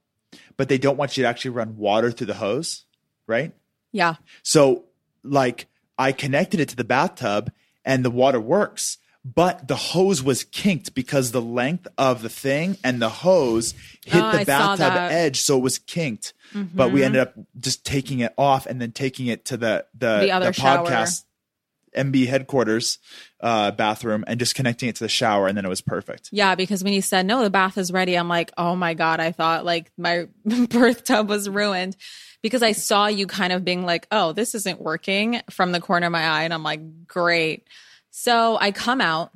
but 0.57 0.69
they 0.69 0.77
don't 0.77 0.97
want 0.97 1.17
you 1.17 1.23
to 1.23 1.27
actually 1.29 1.51
run 1.51 1.77
water 1.77 2.11
through 2.11 2.27
the 2.27 2.35
hose, 2.35 2.85
right? 3.27 3.53
yeah. 3.91 4.15
So 4.43 4.85
like 5.23 5.67
I 5.97 6.11
connected 6.11 6.59
it 6.59 6.69
to 6.69 6.75
the 6.75 6.83
bathtub 6.83 7.51
and 7.85 8.03
the 8.05 8.09
water 8.11 8.39
works, 8.39 8.97
but 9.23 9.67
the 9.67 9.75
hose 9.75 10.23
was 10.23 10.43
kinked 10.43 10.95
because 10.95 11.31
the 11.31 11.41
length 11.41 11.87
of 11.97 12.21
the 12.23 12.29
thing 12.29 12.77
and 12.83 13.01
the 13.01 13.09
hose 13.09 13.73
hit 14.05 14.15
Oh, 14.23 14.31
the 14.31 14.39
I 14.39 14.43
bathtub. 14.45 14.87
Mm-hmm. 14.93 15.13
edge, 15.13 15.41
so 15.41 15.57
it 15.57 15.61
was 15.61 15.77
kinked. 15.79 16.33
But 16.53 16.91
we 16.91 17.03
ended 17.03 17.21
up 17.21 17.33
just 17.59 17.85
taking 17.85 18.19
it 18.19 18.33
off 18.37 18.65
and 18.65 18.81
then 18.81 18.91
taking 18.91 19.27
it 19.27 19.45
to 19.45 19.57
the 19.57 19.85
the, 19.97 20.19
The 20.21 20.31
other 20.31 20.51
shower. 20.53 20.85
podcast 20.87 21.23
MB 21.95 22.27
headquarters 22.27 22.97
uh, 23.41 23.71
bathroom 23.71 24.23
and 24.27 24.39
just 24.39 24.55
connecting 24.55 24.87
it 24.89 24.95
to 24.95 25.03
the 25.03 25.09
shower, 25.09 25.47
and 25.47 25.57
then 25.57 25.65
it 25.65 25.69
was 25.69 25.81
perfect. 25.81 26.29
Yeah, 26.31 26.55
because 26.55 26.83
when 26.83 26.93
you 26.93 27.01
said 27.01 27.25
no, 27.25 27.43
the 27.43 27.49
bath 27.49 27.77
is 27.77 27.91
ready, 27.91 28.15
I'm 28.15 28.27
like, 28.29 28.51
oh 28.57 28.75
my 28.75 28.93
god, 28.95 29.19
I 29.19 29.31
thought 29.33 29.65
like 29.65 29.91
my 29.97 30.27
birth 30.69 31.03
tub 31.03 31.29
was 31.29 31.47
ruined 31.49 31.95
because 32.41 32.63
I 32.63 32.71
saw 32.71 33.07
you 33.07 33.27
kind 33.27 33.53
of 33.53 33.63
being 33.65 33.85
like, 33.85 34.07
oh, 34.11 34.31
this 34.33 34.55
isn't 34.55 34.81
working 34.81 35.41
from 35.49 35.71
the 35.71 35.79
corner 35.81 36.07
of 36.07 36.11
my 36.11 36.23
eye, 36.27 36.43
and 36.43 36.53
I'm 36.53 36.63
like, 36.63 37.07
great. 37.07 37.67
So 38.09 38.57
I 38.59 38.71
come 38.71 39.01
out. 39.01 39.31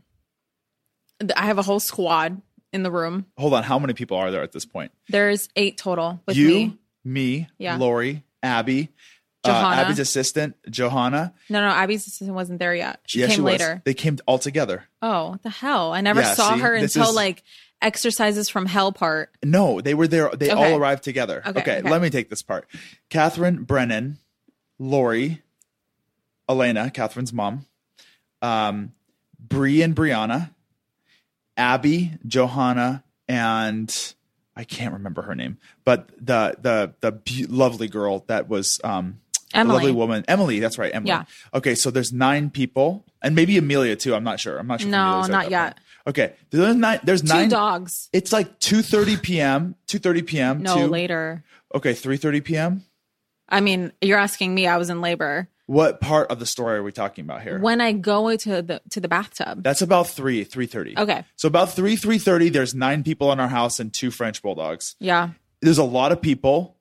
I 1.35 1.45
have 1.45 1.57
a 1.57 1.61
whole 1.61 1.79
squad 1.79 2.41
in 2.73 2.83
the 2.83 2.91
room. 2.91 3.25
Hold 3.37 3.53
on, 3.53 3.63
how 3.63 3.79
many 3.79 3.93
people 3.93 4.17
are 4.17 4.31
there 4.31 4.43
at 4.43 4.51
this 4.51 4.65
point? 4.65 4.91
There's 5.07 5.47
eight 5.55 5.77
total 5.77 6.19
with 6.25 6.35
you, 6.35 6.47
me. 6.49 6.77
me, 7.05 7.47
Yeah. 7.57 7.77
Lori, 7.77 8.23
Abby, 8.43 8.89
uh, 9.45 9.47
Johanna. 9.47 9.81
Abby's 9.83 9.99
assistant, 9.99 10.55
Johanna. 10.69 11.33
No, 11.49 11.61
no, 11.61 11.67
Abby's 11.73 12.05
assistant 12.05 12.33
wasn't 12.35 12.59
there 12.59 12.75
yet. 12.75 12.99
She 13.07 13.21
yeah, 13.21 13.27
came 13.27 13.35
she 13.35 13.41
was. 13.41 13.51
later. 13.53 13.81
They 13.85 13.93
came 13.93 14.17
all 14.25 14.39
together. 14.39 14.83
Oh, 15.01 15.29
what 15.29 15.43
the 15.43 15.49
hell? 15.49 15.93
I 15.93 16.01
never 16.01 16.19
Yeah, 16.21 16.33
saw 16.33 16.55
see, 16.55 16.59
her 16.61 16.73
until 16.75 17.09
is- 17.09 17.15
like 17.15 17.43
exercises 17.85 18.49
from 18.49 18.65
hell 18.65 18.91
part. 18.91 19.29
No, 19.43 19.79
they 19.81 19.93
were 19.93 20.07
there. 20.07 20.29
They 20.35 20.51
Okay. 20.51 20.73
all 20.73 20.77
arrived 20.79 21.03
together. 21.03 21.41
Okay, 21.45 21.59
Okay, 21.61 21.77
okay. 21.79 21.89
let 21.89 22.01
me 22.01 22.09
take 22.09 22.29
this 22.29 22.41
part. 22.41 22.67
Catherine 23.09 23.63
Brennan, 23.63 24.17
Lori, 24.79 25.41
Elena, 26.49 26.89
Catherine's 26.91 27.31
mom, 27.33 27.65
um, 28.41 28.91
Bree 29.39 29.81
and 29.81 29.95
Brianna, 29.95 30.51
Abby, 31.57 32.11
Johanna, 32.27 33.03
and 33.27 34.13
I 34.55 34.63
can't 34.63 34.93
remember 34.93 35.21
her 35.23 35.35
name, 35.35 35.57
but 35.83 36.09
the 36.17 36.55
the 36.59 36.93
the 37.01 37.11
be- 37.11 37.45
lovely 37.45 37.87
girl 37.87 38.23
that 38.27 38.47
was 38.49 38.79
um, 38.83 39.19
Emily. 39.53 39.73
lovely 39.75 39.91
woman, 39.91 40.25
Emily. 40.27 40.59
That's 40.59 40.77
right, 40.77 40.93
Emily. 40.93 41.09
Yeah. 41.09 41.23
Okay, 41.53 41.75
so 41.75 41.91
there's 41.91 42.11
nine 42.11 42.49
people, 42.49 43.05
and 43.21 43.35
maybe 43.35 43.57
Amelia 43.57 43.95
too. 43.95 44.13
I'm 44.15 44.23
not 44.23 44.39
sure. 44.39 44.57
I'm 44.57 44.67
not 44.67 44.81
sure. 44.81 44.89
No, 44.89 44.97
Amelia's 44.97 45.27
there 45.27 45.35
at 45.35 45.43
not 45.43 45.51
yet. 45.51 45.75
point. 45.75 45.79
Okay, 46.07 46.33
there's 46.51 46.75
nine. 46.75 46.99
There's 47.03 47.21
Two 47.21 47.27
nine 47.27 47.49
dogs. 47.49 48.09
it's 48.13 48.31
like 48.31 48.59
2:30 48.59 49.21
p.m. 49.21 49.75
2:30 49.87 50.25
p.m. 50.27 50.61
No, 50.63 50.77
to, 50.77 50.87
later. 50.87 51.43
Okay, 51.73 51.93
3:30 51.93 52.43
p.m. 52.43 52.83
I 53.49 53.61
mean, 53.61 53.91
you're 54.01 54.19
asking 54.19 54.53
me. 54.53 54.67
I 54.67 54.77
was 54.77 54.89
in 54.89 55.01
labor. 55.01 55.49
What 55.67 55.99
part 55.99 56.29
of 56.29 56.37
the 56.37 56.45
story 56.45 56.77
are 56.77 56.83
we 56.83 56.91
talking 56.91 57.25
about 57.25 57.41
here? 57.41 57.59
When 57.59 57.81
I 57.81 57.91
go 57.91 58.35
to 58.37 58.61
the 58.61 58.81
to 58.91 58.99
the 58.99 59.07
bathtub. 59.07 59.63
That's 59.63 59.81
about 59.81 60.07
3 60.07 60.45
3:30. 60.45 60.97
Okay. 60.97 61.25
So 61.35 61.47
about 61.47 61.71
3 61.71 61.95
3:30 61.97 62.53
there's 62.53 62.75
9 62.75 63.03
people 63.03 63.31
in 63.31 63.39
our 63.39 63.47
house 63.47 63.79
and 63.79 63.91
two 63.91 64.11
French 64.11 64.43
bulldogs. 64.43 64.95
Yeah. 64.99 65.29
There's 65.61 65.79
a 65.79 65.83
lot 65.83 66.11
of 66.11 66.21
people. 66.21 66.77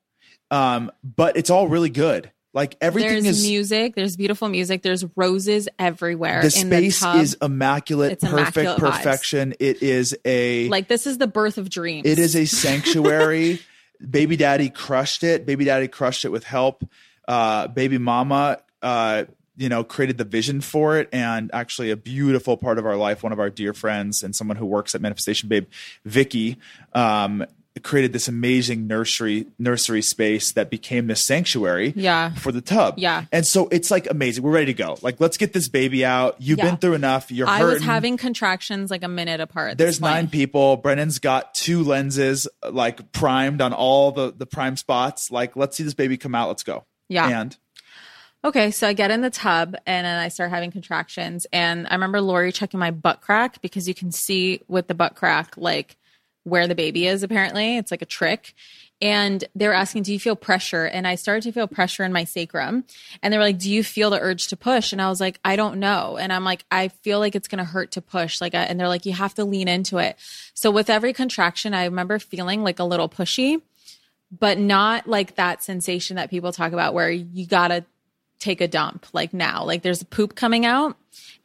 Um 0.51 0.93
but 1.03 1.39
it's 1.39 1.49
all 1.49 1.66
really 1.66 1.89
good. 1.89 2.31
Like 2.55 2.76
everything 2.80 3.24
There's 3.24 3.38
is 3.40 3.42
music. 3.42 3.96
There's 3.96 4.16
beautiful 4.16 4.48
music. 4.48 4.82
There's 4.82 5.05
roses 5.16 5.68
everywhere. 5.78 6.40
the 6.40 6.46
in 6.46 6.68
space 6.68 7.00
the 7.00 7.16
is 7.16 7.36
immaculate, 7.42 8.12
It's 8.12 8.24
perfect 8.24 8.57
immaculate 8.57 8.78
vibes. 8.78 8.96
perfection. 8.96 9.55
It 9.59 9.82
is 9.82 10.16
a 10.24 10.68
like 10.68 10.88
this 10.88 11.07
is 11.07 11.18
the 11.18 11.26
birth 11.26 11.59
of 11.59 11.68
dreams. 11.68 12.07
It 12.07 12.18
is 12.18 12.36
a 12.36 12.44
sanctuary. 12.46 13.61
Baby 14.09 14.36
daddy 14.36 14.70
crushed 14.70 15.24
it. 15.24 15.44
Baby 15.44 15.64
daddy 15.64 15.88
crushed 15.88 16.24
it 16.24 16.30
with 16.30 16.44
help. 16.44 16.88
Uh, 17.26 17.66
baby 17.68 17.98
mama 17.98 18.59
uh, 18.82 19.24
you 19.57 19.68
know, 19.68 19.82
created 19.82 20.18
the 20.18 20.24
vision 20.24 20.61
for 20.61 20.98
it, 20.98 21.09
and 21.12 21.50
actually 21.52 21.90
a 21.90 21.96
beautiful 21.96 22.57
part 22.57 22.78
of 22.78 22.86
our 22.86 22.96
life. 22.96 23.22
One 23.22 23.32
of 23.32 23.38
our 23.38 23.50
dear 23.50 23.72
friends 23.72 24.22
and 24.22 24.34
someone 24.34 24.57
who 24.57 24.66
works 24.66 24.94
at 24.94 25.00
Manifestation 25.00 25.48
Babe, 25.48 25.66
Vicky, 26.05 26.59
um, 26.92 27.46
created 27.83 28.12
this 28.12 28.29
amazing 28.29 28.87
nursery 28.87 29.47
nursery 29.59 30.01
space 30.01 30.53
that 30.53 30.70
became 30.70 31.09
this 31.09 31.27
sanctuary 31.27 31.93
Yeah. 31.97 32.33
for 32.35 32.53
the 32.53 32.61
tub. 32.61 32.95
Yeah. 32.99 33.25
And 33.33 33.45
so 33.45 33.66
it's 33.72 33.91
like 33.91 34.09
amazing. 34.09 34.45
We're 34.45 34.53
ready 34.53 34.66
to 34.66 34.75
go. 34.75 34.97
Like, 35.03 35.18
let's 35.20 35.37
get 35.37 35.53
this 35.53 35.68
baby 35.68 36.05
out. 36.05 36.37
You've 36.39 36.59
Yeah. 36.59 36.66
been 36.70 36.77
through 36.77 36.95
enough. 36.95 37.33
You're 37.33 37.49
I 37.49 37.59
hurting. 37.59 37.75
was 37.75 37.83
having 37.83 38.16
contractions 38.16 38.91
like 38.93 39.03
a 39.03 39.09
minute 39.09 39.41
apart. 39.41 39.77
There's 39.77 40.01
nine 40.01 40.29
people. 40.29 40.77
Brennan's 40.77 41.18
got 41.18 41.53
two 41.55 41.83
lenses 41.83 42.47
like 42.70 43.11
primed 43.12 43.61
on 43.61 43.72
all 43.72 44.12
the 44.12 44.33
the 44.37 44.47
prime 44.47 44.77
spots. 44.77 45.31
Like, 45.33 45.57
let's 45.57 45.77
see 45.77 45.83
this 45.83 45.95
baby 45.95 46.16
come 46.16 46.35
out. 46.35 46.49
Let's 46.49 46.62
go. 46.62 46.85
Yeah. 47.09 47.41
And 47.41 47.57
Okay, 48.45 48.70
so 48.72 48.87
I 48.87 48.93
get 48.93 49.11
in 49.11 49.22
the 49.22 49.31
tub 49.31 49.75
and 49.87 50.05
then 50.05 50.18
I 50.18 50.29
start 50.29 50.51
having 50.51 50.70
contractions. 50.70 51.47
And 51.51 51.87
I 51.89 51.95
remember 51.95 52.20
Lori 52.20 52.53
checking 52.53 52.79
my 52.79 52.91
butt 52.91 53.22
crack 53.22 53.62
because 53.62 53.89
you 53.89 53.95
can 53.95 54.12
see 54.12 54.61
with 54.68 54.87
the 54.87 54.95
butt 54.95 55.14
crack, 55.16 55.55
like 55.57 55.97
where 56.45 56.66
the 56.66 56.74
baby 56.74 57.07
is, 57.07 57.22
apparently. 57.22 57.76
It's 57.76 57.90
like 57.90 58.03
a 58.03 58.07
trick. 58.07 58.55
And 59.03 59.45
they 59.55 59.66
were 59.66 59.74
asking, 59.74 60.05
Do 60.05 60.12
you 60.12 60.20
feel 60.20 60.36
pressure? 60.36 60.84
And 60.84 61.07
I 61.07 61.16
started 61.16 61.42
to 61.42 61.53
feel 61.53 61.66
pressure 61.66 62.05
in 62.05 62.12
my 62.12 62.24
sacrum. 62.24 62.84
And 63.22 63.32
they 63.32 63.36
were 63.36 63.45
like, 63.45 63.59
Do 63.59 63.70
you 63.70 63.82
feel 63.82 64.11
the 64.11 64.20
urge 64.20 64.49
to 64.49 64.57
push? 64.57 64.92
And 64.92 65.03
I 65.03 65.09
was 65.09 65.20
like, 65.20 65.40
I 65.45 65.57
don't 65.57 65.80
know. 65.80 66.16
And 66.16 66.32
I'm 66.32 66.45
like, 66.45 66.64
I 66.70 66.88
feel 66.88 67.18
like 67.18 67.34
it's 67.34 67.49
going 67.49 67.59
to 67.59 67.64
hurt 67.64 67.90
to 67.92 68.01
push. 68.01 68.40
Like, 68.40 68.55
and 68.55 68.78
they're 68.78 68.88
like, 68.88 69.05
You 69.05 69.12
have 69.12 69.34
to 69.34 69.45
lean 69.45 69.68
into 69.68 69.99
it. 69.99 70.16
So 70.55 70.70
with 70.70 70.88
every 70.88 71.12
contraction, 71.12 71.74
I 71.74 71.84
remember 71.84 72.18
feeling 72.18 72.62
like 72.62 72.78
a 72.78 72.84
little 72.84 73.09
pushy 73.09 73.61
but 74.38 74.59
not 74.59 75.07
like 75.07 75.36
that 75.36 75.62
sensation 75.62 76.16
that 76.16 76.30
people 76.30 76.53
talk 76.53 76.72
about 76.72 76.95
where 76.95 77.11
you 77.11 77.47
gotta 77.47 77.84
take 78.38 78.61
a 78.61 78.68
dump 78.68 79.07
like 79.12 79.32
now 79.32 79.64
like 79.64 79.82
there's 79.82 80.03
poop 80.03 80.34
coming 80.34 80.66
out 80.66 80.97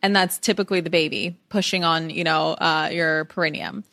and 0.02 0.16
that's 0.16 0.38
typically 0.38 0.82
the 0.82 0.89
baby 0.89 1.38
pushing 1.47 1.84
on 1.84 2.10
you 2.10 2.24
know 2.24 2.54
uh, 2.54 2.89
your 2.91 3.26
perineum 3.26 3.84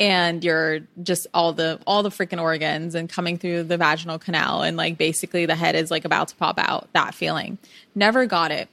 and 0.00 0.42
you're 0.42 0.80
just 1.02 1.26
all 1.34 1.52
the 1.52 1.78
all 1.86 2.02
the 2.02 2.10
freaking 2.10 2.40
organs 2.40 2.94
and 2.94 3.08
coming 3.08 3.38
through 3.38 3.62
the 3.64 3.76
vaginal 3.76 4.18
canal 4.18 4.62
and 4.62 4.76
like 4.76 4.98
basically 4.98 5.46
the 5.46 5.54
head 5.54 5.74
is 5.74 5.90
like 5.90 6.04
about 6.04 6.28
to 6.28 6.36
pop 6.36 6.58
out 6.58 6.88
that 6.92 7.14
feeling 7.14 7.58
never 7.94 8.26
got 8.26 8.50
it 8.50 8.68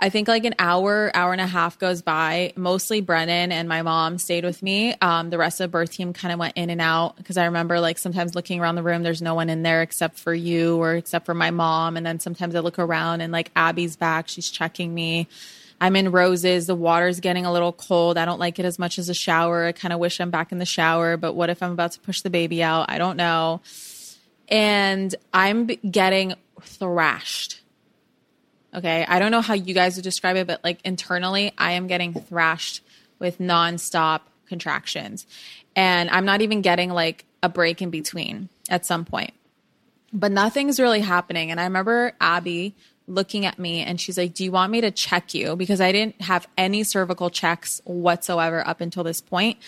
I 0.00 0.10
think 0.10 0.28
like 0.28 0.44
an 0.44 0.54
hour, 0.58 1.10
hour 1.14 1.32
and 1.32 1.40
a 1.40 1.46
half 1.46 1.78
goes 1.78 2.02
by. 2.02 2.52
Mostly 2.56 3.00
Brennan 3.00 3.52
and 3.52 3.68
my 3.68 3.82
mom 3.82 4.18
stayed 4.18 4.44
with 4.44 4.62
me. 4.62 4.94
Um, 5.00 5.30
the 5.30 5.38
rest 5.38 5.60
of 5.60 5.64
the 5.64 5.72
birth 5.72 5.92
team 5.92 6.12
kind 6.12 6.32
of 6.32 6.38
went 6.38 6.56
in 6.56 6.68
and 6.68 6.80
out 6.80 7.16
because 7.16 7.36
I 7.36 7.46
remember 7.46 7.80
like 7.80 7.96
sometimes 7.96 8.34
looking 8.34 8.60
around 8.60 8.74
the 8.74 8.82
room, 8.82 9.02
there's 9.02 9.22
no 9.22 9.34
one 9.34 9.48
in 9.48 9.62
there 9.62 9.82
except 9.82 10.18
for 10.18 10.34
you 10.34 10.76
or 10.76 10.94
except 10.94 11.24
for 11.24 11.32
my 11.32 11.50
mom. 11.50 11.96
And 11.96 12.04
then 12.04 12.20
sometimes 12.20 12.54
I 12.54 12.60
look 12.60 12.78
around 12.78 13.22
and 13.22 13.32
like 13.32 13.50
Abby's 13.56 13.96
back, 13.96 14.28
she's 14.28 14.50
checking 14.50 14.92
me. 14.92 15.28
I'm 15.84 15.96
in 15.96 16.12
roses. 16.12 16.66
The 16.66 16.74
water's 16.74 17.20
getting 17.20 17.44
a 17.44 17.52
little 17.52 17.70
cold. 17.70 18.16
I 18.16 18.24
don't 18.24 18.40
like 18.40 18.58
it 18.58 18.64
as 18.64 18.78
much 18.78 18.98
as 18.98 19.10
a 19.10 19.14
shower. 19.14 19.66
I 19.66 19.72
kind 19.72 19.92
of 19.92 20.00
wish 20.00 20.18
I'm 20.18 20.30
back 20.30 20.50
in 20.50 20.56
the 20.56 20.64
shower, 20.64 21.18
but 21.18 21.34
what 21.34 21.50
if 21.50 21.62
I'm 21.62 21.72
about 21.72 21.92
to 21.92 22.00
push 22.00 22.22
the 22.22 22.30
baby 22.30 22.62
out? 22.62 22.86
I 22.88 22.96
don't 22.96 23.18
know. 23.18 23.60
And 24.48 25.14
I'm 25.34 25.66
getting 25.66 26.36
thrashed. 26.62 27.60
Okay. 28.74 29.04
I 29.06 29.18
don't 29.18 29.30
know 29.30 29.42
how 29.42 29.52
you 29.52 29.74
guys 29.74 29.96
would 29.96 30.04
describe 30.04 30.36
it, 30.36 30.46
but 30.46 30.64
like 30.64 30.80
internally, 30.86 31.52
I 31.58 31.72
am 31.72 31.86
getting 31.86 32.14
thrashed 32.14 32.82
with 33.18 33.38
nonstop 33.38 34.22
contractions. 34.46 35.26
And 35.76 36.08
I'm 36.08 36.24
not 36.24 36.40
even 36.40 36.62
getting 36.62 36.88
like 36.88 37.26
a 37.42 37.50
break 37.50 37.82
in 37.82 37.90
between 37.90 38.48
at 38.70 38.86
some 38.86 39.04
point. 39.04 39.34
But 40.14 40.32
nothing's 40.32 40.80
really 40.80 41.00
happening. 41.00 41.50
And 41.50 41.60
I 41.60 41.64
remember 41.64 42.14
Abby 42.22 42.74
looking 43.06 43.46
at 43.46 43.58
me 43.58 43.80
and 43.80 44.00
she's 44.00 44.16
like, 44.16 44.34
Do 44.34 44.44
you 44.44 44.52
want 44.52 44.72
me 44.72 44.80
to 44.80 44.90
check 44.90 45.34
you? 45.34 45.56
Because 45.56 45.80
I 45.80 45.92
didn't 45.92 46.20
have 46.22 46.46
any 46.56 46.84
cervical 46.84 47.30
checks 47.30 47.80
whatsoever 47.84 48.66
up 48.66 48.80
until 48.80 49.04
this 49.04 49.20
point. 49.20 49.58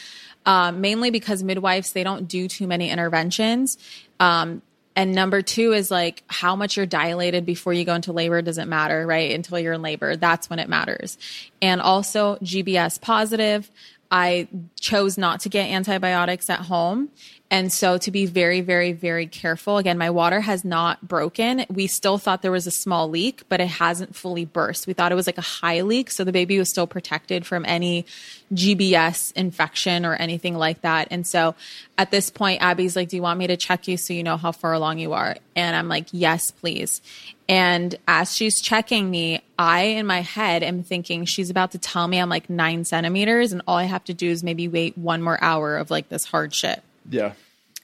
Um, 0.45 0.81
mainly 0.81 1.11
because 1.11 1.43
midwives, 1.43 1.93
they 1.93 2.05
don't 2.05 2.29
do 2.29 2.47
too 2.47 2.67
many 2.67 2.91
interventions. 2.91 3.79
Um, 4.21 4.63
and 4.95 5.15
number 5.15 5.43
two 5.43 5.75
is 5.75 5.91
like 5.91 6.23
how 6.29 6.57
much 6.57 6.77
you're 6.77 6.87
dilated 6.87 7.45
before 7.45 7.75
you 7.75 7.85
go 7.85 7.95
into 7.95 8.13
labor 8.13 8.41
doesn't 8.41 8.69
matter, 8.69 9.07
right? 9.07 9.33
Until 9.33 9.59
you're 9.59 9.75
in 9.75 9.83
labor, 9.83 10.17
that's 10.17 10.49
when 10.49 10.59
it 10.59 10.71
matters. 10.71 11.19
And 11.61 11.83
also 11.83 12.37
GBS 12.37 12.99
positive. 13.01 13.71
I 14.11 14.49
chose 14.81 15.19
not 15.19 15.41
to 15.41 15.49
get 15.49 15.69
antibiotics 15.69 16.49
at 16.49 16.61
home. 16.61 17.11
And 17.49 17.73
so 17.73 17.97
to 17.99 18.11
be 18.11 18.27
very, 18.27 18.61
very, 18.61 18.93
very 18.93 19.29
careful. 19.29 19.79
Again, 19.79 19.99
my 19.99 20.11
water 20.11 20.41
has 20.41 20.65
not 20.65 21.07
broken. 21.07 21.65
We 21.71 21.87
still 21.87 22.19
thought 22.19 22.43
there 22.43 22.51
was 22.51 22.67
a 22.67 22.73
small 22.73 23.09
leak, 23.09 23.45
but 23.49 23.61
it 23.61 23.69
hasn't 23.69 24.17
fully 24.17 24.45
burst. 24.45 24.89
We 24.89 24.95
thought 24.95 25.13
it 25.13 25.15
was 25.15 25.29
like 25.29 25.39
a 25.39 25.43
high 25.43 25.83
leak. 25.83 26.11
So 26.11 26.25
the 26.25 26.33
baby 26.33 26.59
was 26.59 26.69
still 26.69 26.89
protected 26.89 27.47
from 27.47 27.65
any 27.65 28.05
GBS 28.53 29.33
infection 29.37 30.05
or 30.05 30.15
anything 30.15 30.57
like 30.57 30.81
that. 30.81 31.09
And 31.13 31.25
so 31.25 31.55
at 31.97 32.11
this 32.11 32.31
point, 32.31 32.63
Abby's 32.63 32.97
like, 32.97 33.11
Do 33.11 33.17
you 33.17 33.23
want 33.23 33.39
me 33.39 33.47
to 33.47 33.57
check 33.57 33.87
you 33.87 33.97
so 33.97 34.13
you 34.13 34.25
know 34.25 34.37
how 34.37 34.51
far 34.51 34.73
along 34.73 34.99
you 34.99 35.13
are? 35.13 35.37
And 35.55 35.77
I'm 35.77 35.89
like, 35.89 36.09
Yes, 36.11 36.51
please. 36.51 37.01
And 37.49 37.95
as 38.09 38.35
she's 38.35 38.61
checking 38.61 39.09
me, 39.09 39.41
I 39.57 39.83
in 39.83 40.07
my 40.07 40.21
head 40.21 40.65
am 40.65 40.83
thinking 40.83 41.25
she's 41.25 41.49
about 41.49 41.71
to 41.73 41.79
tell 41.79 42.09
me 42.09 42.19
I'm 42.19 42.29
like 42.29 42.51
nine 42.51 42.85
centimeters, 42.85 43.53
and 43.53 43.63
all 43.69 43.77
I 43.77 43.85
have 43.85 44.03
to 44.05 44.15
do 44.15 44.29
is 44.29 44.43
maybe 44.43 44.67
wait 44.67 44.99
one 44.99 45.23
more 45.23 45.39
hour 45.41 45.77
of 45.77 45.93
like 45.93 46.09
this 46.09 46.25
hard 46.25 46.53
shit 46.53 46.83
yeah. 47.11 47.33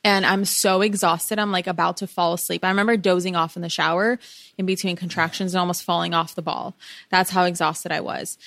and 0.04 0.26
I'm 0.26 0.44
so 0.44 0.80
exhausted. 0.80 1.38
I'm 1.38 1.52
like 1.52 1.66
about 1.66 1.98
to 1.98 2.06
fall 2.06 2.34
asleep. 2.34 2.64
I 2.64 2.68
remember 2.68 2.96
dozing 2.96 3.36
off 3.36 3.56
in 3.56 3.62
the 3.62 3.68
shower 3.68 4.18
in 4.58 4.66
between 4.66 4.96
contractions 4.96 5.54
and 5.54 5.60
almost 5.60 5.84
falling 5.84 6.14
off 6.14 6.34
the 6.34 6.42
ball. 6.42 6.74
That's 7.10 7.30
how 7.30 7.44
exhausted 7.44 7.92
I 7.92 8.00
was. 8.00 8.38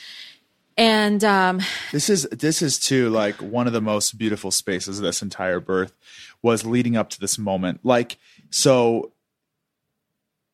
And 0.77 1.23
um, 1.23 1.61
This 1.91 2.09
is 2.09 2.23
this 2.23 2.61
is 2.61 2.77
too 2.79 3.09
like 3.09 3.35
one 3.41 3.67
of 3.67 3.73
the 3.73 3.81
most 3.81 4.17
beautiful 4.17 4.51
spaces 4.51 4.99
of 4.99 5.05
this 5.05 5.21
entire 5.21 5.61
birth 5.61 5.93
was 6.41 6.65
leading 6.65 6.97
up 6.97 7.09
to 7.11 7.19
this 7.19 7.37
moment. 7.37 7.79
Like 7.83 8.17
so 8.49 9.13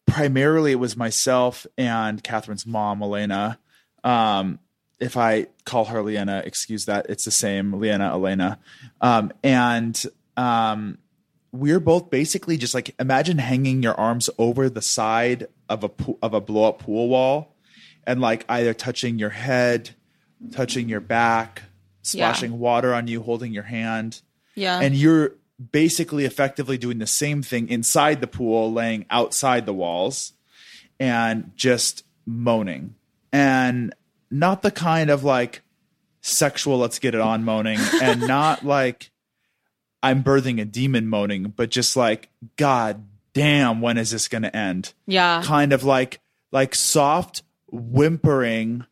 primarily 0.06 0.74
it 0.74 0.76
was 0.76 0.96
myself 0.96 1.66
and 1.78 2.24
Catherine's 2.24 2.68
mom, 2.68 3.02
Elena. 3.02 3.58
Um, 4.04 4.60
if 5.02 5.18
I 5.18 5.48
call 5.66 5.86
her 5.86 6.02
Leanna, 6.04 6.44
excuse 6.46 6.86
that. 6.86 7.08
It's 7.10 7.26
the 7.26 7.32
same, 7.32 7.74
Leanna, 7.74 8.14
Elena. 8.14 8.60
Um, 9.02 9.34
and 9.44 10.02
um, 10.38 11.00
we're 11.52 11.80
both 11.80 12.10
basically 12.12 12.56
just 12.56 12.74
like 12.76 12.96
imagine 13.00 13.40
hanging 13.40 13.82
your 13.84 13.96
arms 13.96 14.30
over 14.38 14.70
the 14.70 14.82
side 14.82 15.48
of 15.68 15.84
a 15.84 15.90
pool, 15.90 16.20
of 16.22 16.34
a 16.36 16.40
blow 16.40 16.66
up 16.66 16.80
pool 16.80 17.10
wall, 17.10 17.56
and 18.06 18.22
like 18.22 18.46
either 18.48 18.74
touching 18.76 19.18
your 19.18 19.32
head, 19.32 19.90
touching 20.52 20.88
your 20.88 21.02
back, 21.02 21.64
splashing 22.04 22.60
water 22.60 22.94
on 22.94 23.08
you, 23.08 23.24
holding 23.24 23.54
your 23.54 23.64
hand, 23.64 24.22
yeah, 24.56 24.80
and 24.80 24.96
you're 24.96 25.34
basically 25.72 26.26
effectively 26.26 26.78
doing 26.78 27.00
the 27.00 27.08
same 27.08 27.42
thing 27.42 27.70
inside 27.70 28.22
the 28.22 28.28
pool, 28.28 28.72
laying 28.72 29.06
outside 29.10 29.66
the 29.66 29.74
walls, 29.74 30.34
and 31.00 31.52
just 31.56 32.04
moaning, 32.26 32.96
and 33.34 33.96
not 34.32 34.62
the 34.62 34.72
kind 34.72 35.10
of 35.10 35.24
like 35.24 35.62
sexual 36.22 36.78
let's 36.78 37.00
get 37.00 37.14
it 37.14 37.22
on 37.22 37.44
moaning, 37.44 37.80
and 38.02 38.22
not 38.22 38.66
like 38.66 39.12
I'm 40.02 40.24
birthing 40.24 40.62
a 40.62 40.66
demon 40.66 41.08
moaning, 41.08 41.54
but 41.56 41.70
just 41.70 41.96
like 41.96 42.30
God 42.56 43.06
damn, 43.34 43.82
when 43.82 43.98
is 43.98 44.12
this 44.12 44.28
going 44.28 44.44
to 44.44 44.56
end? 44.56 44.94
yeah. 45.06 45.42
Kind 45.44 45.74
of 45.74 45.84
like 45.84 46.20
like 46.52 46.76
soft 46.76 47.44
whimpering 47.72 48.86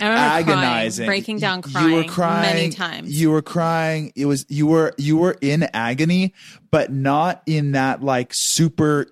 I 0.00 0.04
remember 0.06 0.52
agonizing, 0.52 1.06
crying, 1.06 1.18
breaking 1.18 1.38
down, 1.38 1.62
crying, 1.62 1.88
You 1.88 1.94
were 1.96 2.04
crying 2.04 2.42
many 2.42 2.70
times. 2.70 3.20
You 3.20 3.30
were 3.32 3.42
crying. 3.42 4.12
It 4.14 4.26
was 4.26 4.46
you 4.48 4.66
were 4.66 4.94
you 4.96 5.16
were 5.16 5.36
in 5.40 5.64
agony, 5.74 6.34
but 6.70 6.92
not 6.92 7.42
in 7.46 7.72
that 7.72 8.02
like 8.02 8.32
super. 8.32 9.08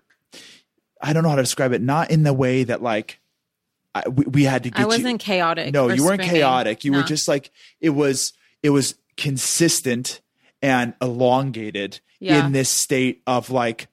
I 1.03 1.13
don't 1.13 1.25
know 1.25 1.31
how 1.31 1.37
to 1.37 1.43
describe 1.43 1.73
it. 1.73 1.83
Not 1.83 2.11
in 2.11 2.23
the 2.23 2.33
way 2.33 2.65
that 2.65 2.83
like 2.83 3.21
I, 4.05 4.09
we, 4.09 4.25
we 4.27 4.45
had 4.45 4.63
to 4.65 4.71
get 4.71 4.81
I 4.81 4.87
wasn't 4.87 5.21
chaotic. 5.21 5.73
no, 5.73 5.89
you 5.89 6.05
weren't 6.05 6.23
chaotic. 6.23 6.85
You 6.85 6.91
No. 6.93 6.99
were 6.99 7.05
just 7.05 7.29
like 7.29 7.51
it 7.81 7.91
was. 7.91 8.33
It 8.63 8.71
was 8.71 8.95
consistent 9.17 10.21
and 10.63 10.95
elongated 11.01 12.01
Yeah. 12.21 12.45
in 12.47 12.53
this 12.53 12.69
state 12.71 13.23
of 13.27 13.51
like 13.51 13.87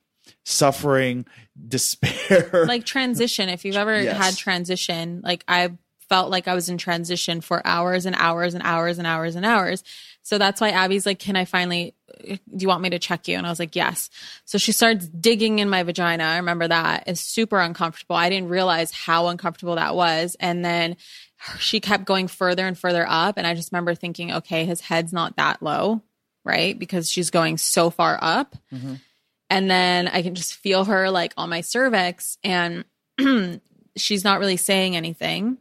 suffering, 0.46 1.26
despair. 1.68 2.66
like 2.68 2.86
transition. 2.86 3.50
If 3.50 3.66
you've 3.66 3.76
ever 3.76 4.02
Yes. 4.02 4.18
had 4.18 4.38
transition, 4.38 5.22
like 5.24 5.44
I 5.48 5.72
felt 6.10 6.30
like 6.30 6.48
I 6.48 6.56
was 6.56 6.70
in 6.70 6.78
transition 6.78 7.42
for 7.42 7.62
hours 7.66 8.06
and 8.06 8.16
hours 8.18 8.54
and 8.54 8.64
hours 8.64 8.98
and 8.98 9.08
hours 9.08 9.36
and 9.36 9.46
hours. 9.46 9.84
So 10.24 10.38
that's 10.38 10.62
why 10.62 10.70
Abby's 10.70 11.06
like, 11.06 11.20
"Can 11.20 11.36
I 11.36 11.46
finally? 11.46 11.96
Do 12.26 12.40
you 12.58 12.68
want 12.68 12.82
me 12.82 12.90
to 12.92 13.00
check 13.00 13.28
you?" 13.28 13.38
And 13.38 13.46
I 13.46 13.50
was 13.50 13.60
like, 13.60 13.76
"Yes." 13.76 14.10
So 14.46 14.58
she 14.58 14.72
starts 14.72 15.08
digging 15.08 15.60
in 15.60 15.70
my 15.70 15.84
vagina. 15.84 16.24
I 16.24 16.38
remember 16.38 16.68
that. 16.68 17.04
It's 17.08 17.22
super 17.22 17.60
uncomfortable. 17.60 18.16
I 18.16 18.30
didn't 18.30 18.50
realize 18.50 18.92
how 18.92 19.28
uncomfortable 19.28 19.76
that 19.76 19.96
was, 19.96 20.38
and 20.40 20.64
then 20.64 20.96
she 21.60 21.82
kept 21.82 22.06
going 22.06 22.30
further 22.30 22.66
and 22.66 22.78
further 22.78 23.06
up. 23.08 23.38
And 23.38 23.46
I 23.46 23.54
just 23.54 23.72
remember 23.72 23.96
thinking, 23.96 24.32
"Okay, 24.32 24.66
his 24.66 24.82
head's 24.82 25.12
not 25.12 25.36
that 25.36 25.62
low." 25.62 26.02
Right, 26.46 26.78
because 26.78 27.10
she's 27.10 27.30
going 27.30 27.58
so 27.58 27.90
far 27.90 28.20
up 28.22 28.58
mm-hmm. 28.74 28.96
and 29.50 29.72
then 29.72 30.10
I 30.10 30.22
can 30.24 30.36
just 30.36 30.56
feel 30.56 30.84
her 30.84 31.10
like 31.10 31.34
on 31.38 31.50
my 31.50 31.62
cervix 31.62 32.38
and 32.44 32.84
she's 33.96 34.24
not 34.24 34.40
really 34.40 34.58
saying 34.58 34.96
anything. 34.96 35.58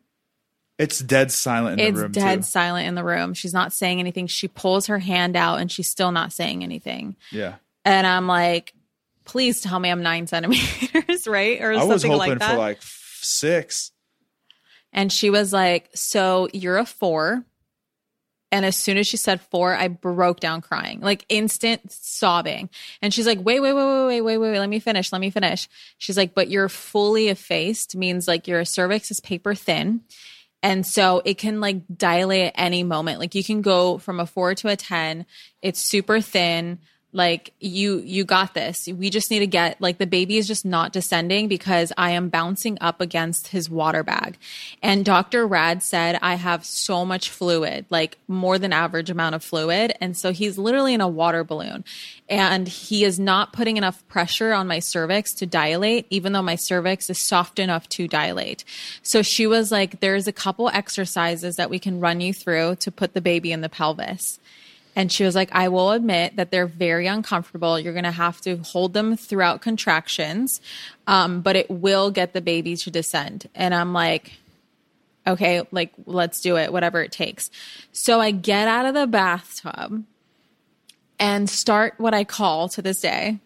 It's 0.82 0.98
dead 0.98 1.30
silent 1.30 1.80
in 1.80 1.86
it's 1.88 1.96
the 1.96 2.02
room 2.02 2.12
dead 2.12 2.36
too. 2.36 2.42
silent 2.42 2.88
in 2.88 2.94
the 2.94 3.04
room. 3.04 3.34
She's 3.34 3.54
not 3.54 3.72
saying 3.72 4.00
anything. 4.00 4.26
She 4.26 4.48
pulls 4.48 4.86
her 4.86 4.98
hand 4.98 5.36
out 5.36 5.60
and 5.60 5.70
she's 5.70 5.88
still 5.88 6.12
not 6.12 6.32
saying 6.32 6.62
anything. 6.62 7.16
Yeah. 7.30 7.54
And 7.84 8.06
I'm 8.06 8.26
like, 8.26 8.74
please 9.24 9.60
tell 9.60 9.78
me 9.78 9.90
I'm 9.90 10.02
nine 10.02 10.26
centimeters, 10.28 11.26
right? 11.26 11.60
Or 11.62 11.74
something 11.78 11.78
like 11.78 11.78
that. 11.78 11.80
I 11.80 11.84
was 11.84 12.02
hoping 12.04 12.18
like 12.18 12.42
for 12.42 12.56
like 12.56 12.78
six. 12.82 13.92
and 14.92 15.12
she 15.12 15.30
was 15.30 15.52
like, 15.52 15.88
So 15.94 16.48
you're 16.52 16.78
a 16.78 16.86
four. 16.86 17.44
And 18.54 18.66
as 18.66 18.76
soon 18.76 18.98
as 18.98 19.06
she 19.06 19.16
said 19.16 19.40
four, 19.40 19.74
I 19.74 19.88
broke 19.88 20.38
down 20.38 20.60
crying, 20.60 21.00
like 21.00 21.24
instant 21.30 21.90
sobbing. 21.90 22.68
And 23.00 23.12
she's 23.14 23.26
like, 23.26 23.38
wait, 23.38 23.60
wait, 23.60 23.72
wait, 23.72 23.82
wait, 23.82 24.06
wait, 24.06 24.20
wait, 24.20 24.36
wait, 24.36 24.50
wait, 24.52 24.58
let 24.58 24.68
me 24.68 24.78
finish, 24.78 25.10
let 25.10 25.22
me 25.22 25.30
finish. 25.30 25.70
She's 25.96 26.18
like, 26.18 26.34
but 26.34 26.50
you're 26.50 26.68
fully 26.68 27.28
effaced 27.28 27.96
means 27.96 28.28
like 28.28 28.46
your 28.46 28.66
cervix 28.66 29.10
is 29.10 29.20
paper 29.20 29.54
thin. 29.54 30.02
And 30.62 30.86
so 30.86 31.22
it 31.24 31.38
can 31.38 31.60
like 31.60 31.82
dilate 31.96 32.46
at 32.46 32.54
any 32.56 32.84
moment. 32.84 33.18
Like 33.18 33.34
you 33.34 33.42
can 33.42 33.62
go 33.62 33.98
from 33.98 34.20
a 34.20 34.26
four 34.26 34.54
to 34.56 34.68
a 34.68 34.76
10. 34.76 35.26
It's 35.60 35.80
super 35.80 36.20
thin. 36.20 36.78
Like 37.12 37.52
you, 37.60 37.98
you 37.98 38.24
got 38.24 38.54
this. 38.54 38.88
We 38.88 39.10
just 39.10 39.30
need 39.30 39.40
to 39.40 39.46
get 39.46 39.80
like 39.80 39.98
the 39.98 40.06
baby 40.06 40.38
is 40.38 40.46
just 40.46 40.64
not 40.64 40.92
descending 40.92 41.46
because 41.46 41.92
I 41.98 42.12
am 42.12 42.30
bouncing 42.30 42.78
up 42.80 43.00
against 43.00 43.48
his 43.48 43.68
water 43.68 44.02
bag. 44.02 44.38
And 44.82 45.04
Dr. 45.04 45.46
Rad 45.46 45.82
said 45.82 46.18
I 46.22 46.36
have 46.36 46.64
so 46.64 47.04
much 47.04 47.28
fluid, 47.28 47.84
like 47.90 48.18
more 48.28 48.58
than 48.58 48.72
average 48.72 49.10
amount 49.10 49.34
of 49.34 49.44
fluid. 49.44 49.94
And 50.00 50.16
so 50.16 50.32
he's 50.32 50.56
literally 50.56 50.94
in 50.94 51.02
a 51.02 51.08
water 51.08 51.44
balloon 51.44 51.84
and 52.28 52.66
he 52.66 53.04
is 53.04 53.20
not 53.20 53.52
putting 53.52 53.76
enough 53.76 54.06
pressure 54.08 54.52
on 54.54 54.66
my 54.66 54.78
cervix 54.78 55.34
to 55.34 55.46
dilate, 55.46 56.06
even 56.08 56.32
though 56.32 56.42
my 56.42 56.56
cervix 56.56 57.10
is 57.10 57.18
soft 57.18 57.58
enough 57.58 57.86
to 57.90 58.08
dilate. 58.08 58.64
So 59.02 59.20
she 59.20 59.46
was 59.46 59.70
like, 59.70 60.00
there's 60.00 60.26
a 60.26 60.32
couple 60.32 60.70
exercises 60.70 61.56
that 61.56 61.68
we 61.68 61.78
can 61.78 62.00
run 62.00 62.22
you 62.22 62.32
through 62.32 62.76
to 62.76 62.90
put 62.90 63.12
the 63.12 63.20
baby 63.20 63.52
in 63.52 63.60
the 63.60 63.68
pelvis. 63.68 64.40
And 64.95 65.11
she 65.11 65.24
was 65.24 65.34
like, 65.34 65.49
I 65.53 65.68
will 65.68 65.90
admit 65.90 66.36
that 66.36 66.51
they're 66.51 66.66
very 66.66 67.07
uncomfortable. 67.07 67.78
You're 67.78 67.95
going 67.95 68.05
to 68.05 68.11
have 68.11 68.40
to 68.43 68.59
hold 68.59 68.93
them 68.93 69.16
throughout 69.16 69.62
contractions, 69.62 70.61
um, 71.07 71.40
but 71.40 71.57
it 71.57 71.70
will 71.70 72.11
get 72.11 72.34
the 72.34 72.43
baby 72.43 72.76
to 72.76 72.90
descend. 72.90 73.49
And 73.55 73.74
I'm 73.74 73.93
like, 73.93 74.32
okay, 75.26 75.62
like, 75.70 75.93
let's 76.05 76.40
do 76.40 76.57
it, 76.57 76.72
whatever 76.72 77.03
it 77.03 77.12
takes. 77.12 77.51
So 77.93 78.20
I 78.20 78.32
get 78.32 78.68
out 78.68 78.86
of 78.86 78.95
the 78.95 79.07
bathtub 79.07 80.05
and 81.18 81.49
start 81.49 81.95
what 81.99 82.12
I 82.12 82.24
call 82.24 82.68
to 82.70 82.82
this 82.82 83.01
day 83.01 83.38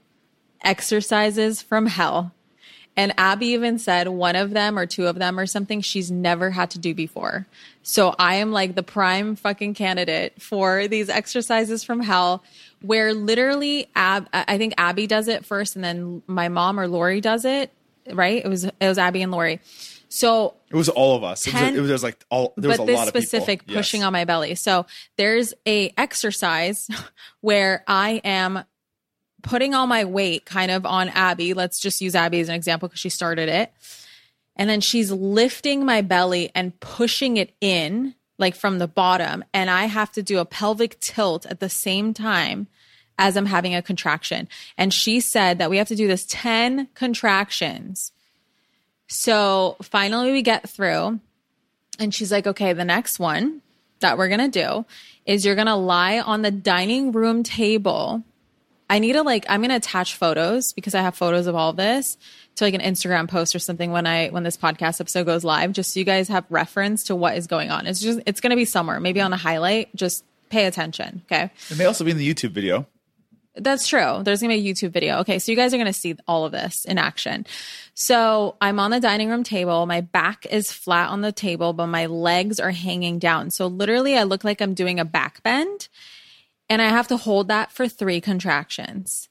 exercises 0.63 1.63
from 1.63 1.87
hell. 1.87 2.33
And 2.97 3.13
Abby 3.19 3.49
even 3.49 3.79
said 3.79 4.09
one 4.09 4.37
of 4.37 4.51
them 4.51 4.79
or 4.79 4.87
two 4.87 5.07
of 5.07 5.17
them 5.17 5.39
or 5.39 5.47
something 5.47 5.81
she's 5.83 6.11
never 6.11 6.51
had 6.51 6.71
to 6.71 6.79
do 6.79 6.95
before. 6.95 7.47
So 7.83 8.15
I 8.19 8.37
am 8.37 8.53
like 8.53 8.75
the 8.75 8.83
prime 8.83 9.37
fucking 9.37 9.75
candidate 9.75 10.41
for 10.41 10.89
these 10.89 11.09
exercises 11.11 11.85
from 11.85 12.01
hell 12.01 12.43
where 12.81 13.13
literally 13.13 13.89
Ab 13.95 14.29
I 14.33 14.57
think 14.59 14.75
Abby 14.79 15.07
does 15.07 15.29
it 15.29 15.45
first 15.45 15.77
and 15.77 15.85
then 15.85 16.23
my 16.27 16.49
mom 16.49 16.81
or 16.81 16.89
Lori 16.89 17.21
does 17.21 17.45
it, 17.45 17.71
right? 18.13 18.43
It 18.45 18.49
was 18.49 18.65
it 18.65 18.75
was 18.81 18.97
Abby 18.99 19.21
and 19.23 19.31
Lori. 19.31 19.61
So 20.09 20.55
It 20.71 20.77
was 20.77 20.89
all 20.89 21.17
of 21.17 21.25
us. 21.25 21.47
It 21.47 21.53
was, 21.53 21.63
it 21.63 21.81
was 21.93 22.03
like 22.03 22.25
all 22.31 22.55
there 22.57 22.71
was 22.71 22.79
a 22.79 22.85
this 22.85 22.97
lot 22.97 23.03
of 23.03 23.09
specific 23.09 23.67
people. 23.67 23.75
pushing 23.81 24.01
Yes. 24.01 24.07
on 24.07 24.13
my 24.13 24.25
belly. 24.25 24.55
So 24.55 24.87
there's 25.17 25.53
a 25.67 25.93
exercise 25.99 26.89
where 27.41 27.85
I 27.87 28.21
am 28.25 28.65
putting 29.43 29.75
all 29.75 29.87
my 29.87 30.05
weight 30.05 30.45
kind 30.45 30.71
of 30.71 30.87
on 30.87 31.09
Abby. 31.11 31.55
Let's 31.55 31.79
just 31.79 32.01
use 32.01 32.15
Abby 32.15 32.41
as 32.41 32.49
an 32.49 32.55
example 32.55 32.89
because 32.89 33.01
she 33.01 33.09
started 33.09 33.49
it. 33.49 33.73
And 34.57 34.71
then 34.71 34.81
she's 34.81 35.13
lifting 35.13 35.85
my 35.85 36.01
belly 36.01 36.51
and 36.55 36.79
pushing 36.81 37.37
it 37.37 37.55
in 37.61 38.15
like 38.39 38.55
from 38.55 38.79
the 38.79 38.89
bottom. 38.89 39.45
And 39.53 39.71
I 39.71 39.87
have 39.87 40.13
to 40.13 40.23
do 40.23 40.39
a 40.39 40.45
pelvic 40.45 40.99
tilt 41.01 41.47
at 41.47 41.61
the 41.61 41.69
same 41.69 42.15
time 42.15 42.67
as 43.19 43.37
I'm 43.37 43.47
having 43.47 43.75
a 43.75 43.83
contraction. 43.83 44.49
And 44.77 44.93
she 44.93 45.21
said 45.21 45.59
that 45.59 45.71
we 45.71 45.79
have 45.79 45.89
to 45.89 45.97
do 45.97 46.07
this 46.07 46.27
10 46.29 46.89
contractions. 46.95 48.13
So 49.09 49.77
finally 49.83 50.33
we 50.33 50.43
get 50.43 50.69
through. 50.69 51.21
And 51.99 52.15
she's 52.15 52.31
like, 52.31 52.47
okay, 52.47 52.73
the 52.73 52.85
next 52.85 53.19
one 53.19 53.63
that 54.01 54.19
we're 54.19 54.29
going 54.29 54.51
to 54.51 54.61
do 54.61 54.85
is 55.25 55.45
you're 55.45 55.55
going 55.55 55.67
to 55.67 55.75
lie 55.75 56.21
on 56.21 56.43
the 56.43 56.51
dining 56.51 57.13
room 57.13 57.43
table. 57.43 58.23
I 58.89 58.99
need 58.99 59.15
to 59.15 59.23
like, 59.23 59.47
I'm 59.49 59.61
going 59.61 59.71
to 59.71 59.77
attach 59.77 60.15
photos 60.15 60.73
because 60.73 60.95
I 60.95 61.03
have 61.03 61.17
photos 61.17 61.47
of 61.47 61.55
all 61.55 61.73
this 61.73 62.17
to 62.57 62.65
like 62.65 62.75
an 62.75 62.81
Instagram 62.81 63.29
post 63.29 63.55
or 63.55 63.59
something 63.59 63.91
when 63.91 64.07
I, 64.07 64.29
when 64.29 64.43
this 64.43 64.57
podcast 64.57 65.01
episode 65.01 65.25
goes 65.25 65.45
live, 65.45 65.73
just 65.73 65.93
so 65.93 66.01
you 66.01 66.07
guys 66.07 66.29
have 66.29 66.45
reference 66.49 67.05
to 67.05 67.17
what 67.17 67.37
is 67.37 67.47
going 67.47 67.71
on. 67.71 67.87
It's 67.87 68.01
just, 68.01 68.21
it's 68.27 68.41
going 68.41 68.51
to 68.51 68.57
be 68.57 68.65
somewhere, 68.65 69.01
maybe 69.01 69.21
on 69.21 69.33
a 69.33 69.37
highlight. 69.37 69.95
Just 69.97 70.25
pay 70.51 70.67
attention. 70.67 71.23
Okay. 71.27 71.51
It 71.71 71.79
may 71.79 71.85
also 71.85 72.05
be 72.05 72.13
in 72.13 72.17
the 72.17 72.35
YouTube 72.35 72.51
video. 72.51 72.87
That's 73.59 73.89
true. 73.89 74.23
There's 74.23 74.43
gonna 74.43 74.55
be 74.55 74.69
a 74.69 74.75
YouTube 74.75 74.91
video. 74.91 75.21
Okay, 75.21 75.39
so 75.39 75.51
you 75.51 75.57
guys 75.57 75.73
are 75.73 75.79
gonna 75.79 75.93
see 75.93 76.15
all 76.29 76.45
of 76.45 76.53
this 76.53 76.85
in 76.85 76.99
action. 76.99 77.47
So 77.95 78.57
I'm 78.61 78.79
on 78.79 78.91
the 78.91 79.01
dining 79.01 79.31
room 79.31 79.45
table. 79.45 79.87
My 79.87 80.03
back 80.03 80.45
is 80.51 80.71
flat 80.71 81.09
on 81.09 81.23
the 81.23 81.33
table, 81.33 81.73
but 81.73 81.87
my 81.87 82.05
legs 82.07 82.61
are 82.61 82.71
hanging 82.71 83.19
down. 83.19 83.51
So 83.51 83.67
literally, 83.67 84.17
I 84.17 84.25
look 84.25 84.45
like 84.45 84.61
I'm 84.61 84.75
doing 84.75 85.01
a 85.01 85.07
back 85.07 85.43
bend, 85.43 85.89
and 86.69 86.81
I 86.83 86.89
have 86.89 87.09
to 87.09 87.17
hold 87.17 87.49
that 87.49 87.71
for 87.73 87.89
three 87.89 88.21
contractions. 88.21 89.29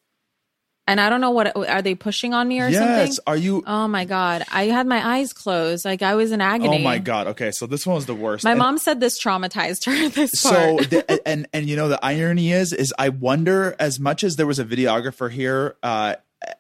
And 0.88 1.02
I 1.02 1.10
don't 1.10 1.20
know 1.20 1.32
what 1.32 1.58
are 1.58 1.82
they 1.82 1.96
pushing 1.96 2.36
on 2.36 2.48
me 2.48 2.62
or 2.62 2.70
Yes. 2.70 2.78
something. 3.16 3.24
Are 3.26 3.36
you? 3.36 3.64
Oh 3.66 3.88
my 3.88 4.06
god! 4.06 4.44
I 4.52 4.66
had 4.66 4.86
my 4.86 5.04
eyes 5.18 5.34
closed, 5.34 5.84
like 5.84 6.04
I 6.04 6.14
was 6.14 6.32
in 6.32 6.42
agony. 6.42 6.78
oh 6.78 6.84
my 6.84 7.00
god. 7.00 7.26
Okay, 7.28 7.50
so 7.50 7.66
this 7.66 7.88
one 7.88 7.96
was 7.96 8.06
the 8.06 8.14
worst. 8.14 8.44
My 8.44 8.52
And- 8.52 8.60
mom 8.60 8.78
said 8.78 9.00
this 9.00 9.20
traumatized 9.20 9.86
her. 9.86 10.10
This 10.14 10.34
so 10.40 10.78
part. 10.78 10.90
the, 10.92 11.22
and 11.28 11.48
and 11.54 11.68
you 11.68 11.76
know 11.76 11.88
the 11.90 12.04
irony 12.06 12.52
is 12.52 12.72
is 12.72 12.94
I 13.00 13.10
wonder 13.10 13.76
as 13.80 14.00
much 14.00 14.24
as 14.24 14.36
there 14.36 14.46
was 14.46 14.60
a 14.60 14.66
videographer 14.66 15.32
here 15.32 15.76
uh 15.82 16.16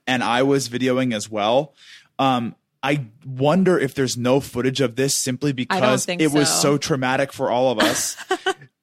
and 0.07 0.23
I 0.23 0.41
was 0.41 0.69
videoing 0.69 1.13
as 1.13 1.29
well 1.29 1.75
um 2.17 2.55
I 2.81 3.05
wonder 3.25 3.77
if 3.77 3.93
there's 3.93 4.17
no 4.17 4.39
footage 4.39 4.81
of 4.81 4.95
this 4.95 5.15
simply 5.15 5.53
because 5.53 6.07
it 6.07 6.31
was 6.31 6.49
so. 6.49 6.61
so 6.73 6.77
traumatic 6.79 7.31
for 7.31 7.51
all 7.51 7.71
of 7.71 7.77
us. 7.79 8.15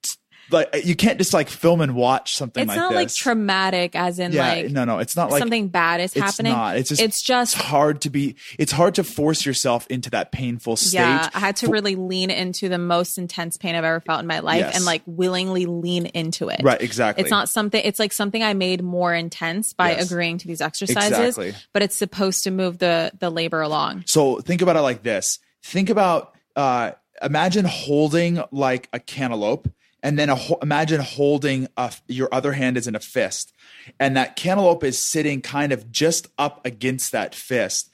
like 0.52 0.84
you 0.84 0.94
can't 0.94 1.18
just 1.18 1.32
like 1.34 1.48
film 1.48 1.80
and 1.80 1.94
watch 1.94 2.36
something 2.36 2.66
like 2.66 2.68
that. 2.68 2.72
it's 2.74 2.76
like 2.82 2.92
not 2.94 2.98
this. 3.00 3.12
like 3.12 3.14
traumatic, 3.14 3.96
as 3.96 4.18
in 4.18 4.32
yeah, 4.32 4.48
like 4.52 4.70
no, 4.70 4.84
no, 4.84 4.98
it's 4.98 5.16
not 5.16 5.30
like 5.30 5.38
something 5.40 5.68
bad 5.68 6.00
is 6.00 6.12
it's 6.14 6.20
happening. 6.20 6.52
not. 6.52 6.76
It's 6.76 6.90
just 6.90 7.00
it's 7.00 7.22
just 7.22 7.54
it's 7.56 7.64
hard 7.64 8.00
to 8.02 8.10
be. 8.10 8.36
It's 8.58 8.72
hard 8.72 8.94
to 8.96 9.04
force 9.04 9.44
yourself 9.46 9.86
into 9.88 10.10
that 10.10 10.32
painful 10.32 10.76
state. 10.76 10.98
yeah. 11.00 11.30
I 11.34 11.38
had 11.38 11.56
to 11.56 11.68
really 11.68 11.96
lean 11.96 12.30
into 12.30 12.68
the 12.68 12.78
most 12.78 13.18
intense 13.18 13.56
pain 13.56 13.74
I've 13.74 13.84
ever 13.84 14.00
felt 14.00 14.20
in 14.20 14.26
my 14.26 14.40
life 14.40 14.60
Yes. 14.60 14.76
and 14.76 14.84
like 14.84 15.02
willingly 15.06 15.66
lean 15.66 16.06
into 16.06 16.48
it. 16.48 16.60
Right, 16.62 16.80
exactly. 16.80 17.22
It's 17.22 17.30
not 17.30 17.48
something. 17.48 17.80
It's 17.84 17.98
like 17.98 18.12
something 18.12 18.42
I 18.42 18.54
made 18.54 18.82
more 18.82 19.14
intense 19.14 19.72
by 19.72 19.92
Yes. 19.92 20.10
agreeing 20.10 20.38
to 20.38 20.46
these 20.46 20.60
exercises. 20.60 21.10
Exactly. 21.38 21.54
But 21.72 21.82
it's 21.82 21.96
supposed 21.96 22.44
to 22.44 22.50
move 22.50 22.78
the 22.78 23.10
the 23.18 23.30
labor 23.30 23.60
along. 23.62 24.04
So 24.06 24.40
think 24.40 24.62
about 24.62 24.76
it 24.76 24.80
like 24.80 25.02
this. 25.02 25.38
Think 25.62 25.90
about 25.90 26.34
uh 26.56 26.92
imagine 27.22 27.64
holding 27.64 28.42
like 28.50 28.88
a 28.92 28.98
cantaloupe 28.98 29.68
and 30.02 30.18
then 30.18 30.28
ho- 30.28 30.58
imagine 30.62 31.00
holding 31.00 31.68
your 32.08 32.28
other 32.32 32.52
hand 32.52 32.76
is 32.76 32.86
in 32.86 32.94
a 32.94 33.00
fist 33.00 33.52
and 33.98 34.16
that 34.16 34.36
cantaloupe 34.36 34.84
is 34.84 34.98
sitting 34.98 35.40
kind 35.40 35.72
of 35.72 35.90
just 35.90 36.28
up 36.38 36.64
against 36.64 37.12
that 37.12 37.34
fist. 37.34 37.90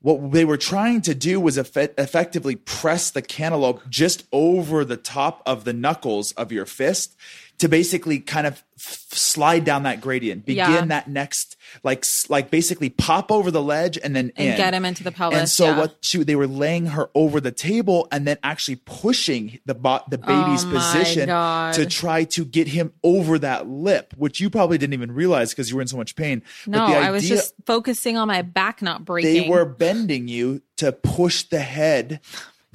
What 0.00 0.30
they 0.32 0.44
were 0.44 0.56
trying 0.56 1.00
to 1.02 1.14
do 1.14 1.40
was 1.40 1.56
effe- 1.56 1.98
effectively 1.98 2.54
press 2.54 3.10
the 3.10 3.22
cantaloupe 3.22 3.88
just 3.88 4.24
over 4.30 4.84
the 4.84 4.96
top 4.96 5.42
of 5.46 5.64
the 5.64 5.72
knuckles 5.72 6.32
of 6.32 6.52
your 6.52 6.66
fist 6.66 7.16
to 7.58 7.68
basically 7.68 8.18
kind 8.20 8.46
of 8.46 8.62
f- 8.78 9.06
slide 9.10 9.64
down 9.64 9.84
that 9.84 10.00
gradient, 10.02 10.44
begin 10.44 10.70
Yeah. 10.70 10.84
that 10.86 11.08
next, 11.08 11.56
like, 11.82 12.04
like 12.28 12.50
basically 12.50 12.90
pop 12.90 13.32
over 13.32 13.50
the 13.50 13.62
ledge 13.62 13.96
and 14.02 14.14
then 14.14 14.30
And 14.36 14.48
in. 14.50 14.56
get 14.58 14.74
him 14.74 14.84
into 14.84 15.02
the 15.02 15.10
pelvis, 15.10 15.38
And 15.38 15.48
so 15.48 15.64
yeah. 15.66 15.78
what 15.78 15.96
she 16.02 16.22
they 16.22 16.36
were 16.36 16.46
laying 16.46 16.86
her 16.86 17.08
over 17.14 17.40
the 17.40 17.50
table 17.52 18.08
and 18.12 18.26
then 18.26 18.36
actually 18.42 18.76
pushing 18.76 19.58
the 19.64 19.74
bo- 19.74 20.02
the 20.10 20.18
baby's 20.18 20.64
Oh 20.66 20.70
position 20.70 21.26
God. 21.28 21.74
to 21.74 21.86
try 21.86 22.24
to 22.24 22.44
get 22.44 22.68
him 22.68 22.92
over 23.02 23.38
that 23.38 23.66
lip, 23.66 24.12
which 24.18 24.38
you 24.40 24.50
probably 24.50 24.76
didn't 24.76 24.94
even 24.94 25.12
realize 25.12 25.50
because 25.50 25.70
you 25.70 25.76
were 25.76 25.82
in 25.82 25.88
so 25.88 25.96
much 25.96 26.14
pain. 26.14 26.42
No, 26.66 26.80
but 26.80 26.88
the 26.88 26.96
I 26.98 27.10
was 27.10 27.26
just 27.26 27.54
focusing 27.64 28.18
on 28.18 28.28
my 28.28 28.42
back 28.42 28.82
not 28.82 29.04
breaking. 29.06 29.44
they 29.44 29.48
were 29.48 29.64
bending 29.64 30.28
you 30.28 30.60
to 30.76 30.92
push 30.92 31.44
the 31.44 31.60
head 31.60 32.20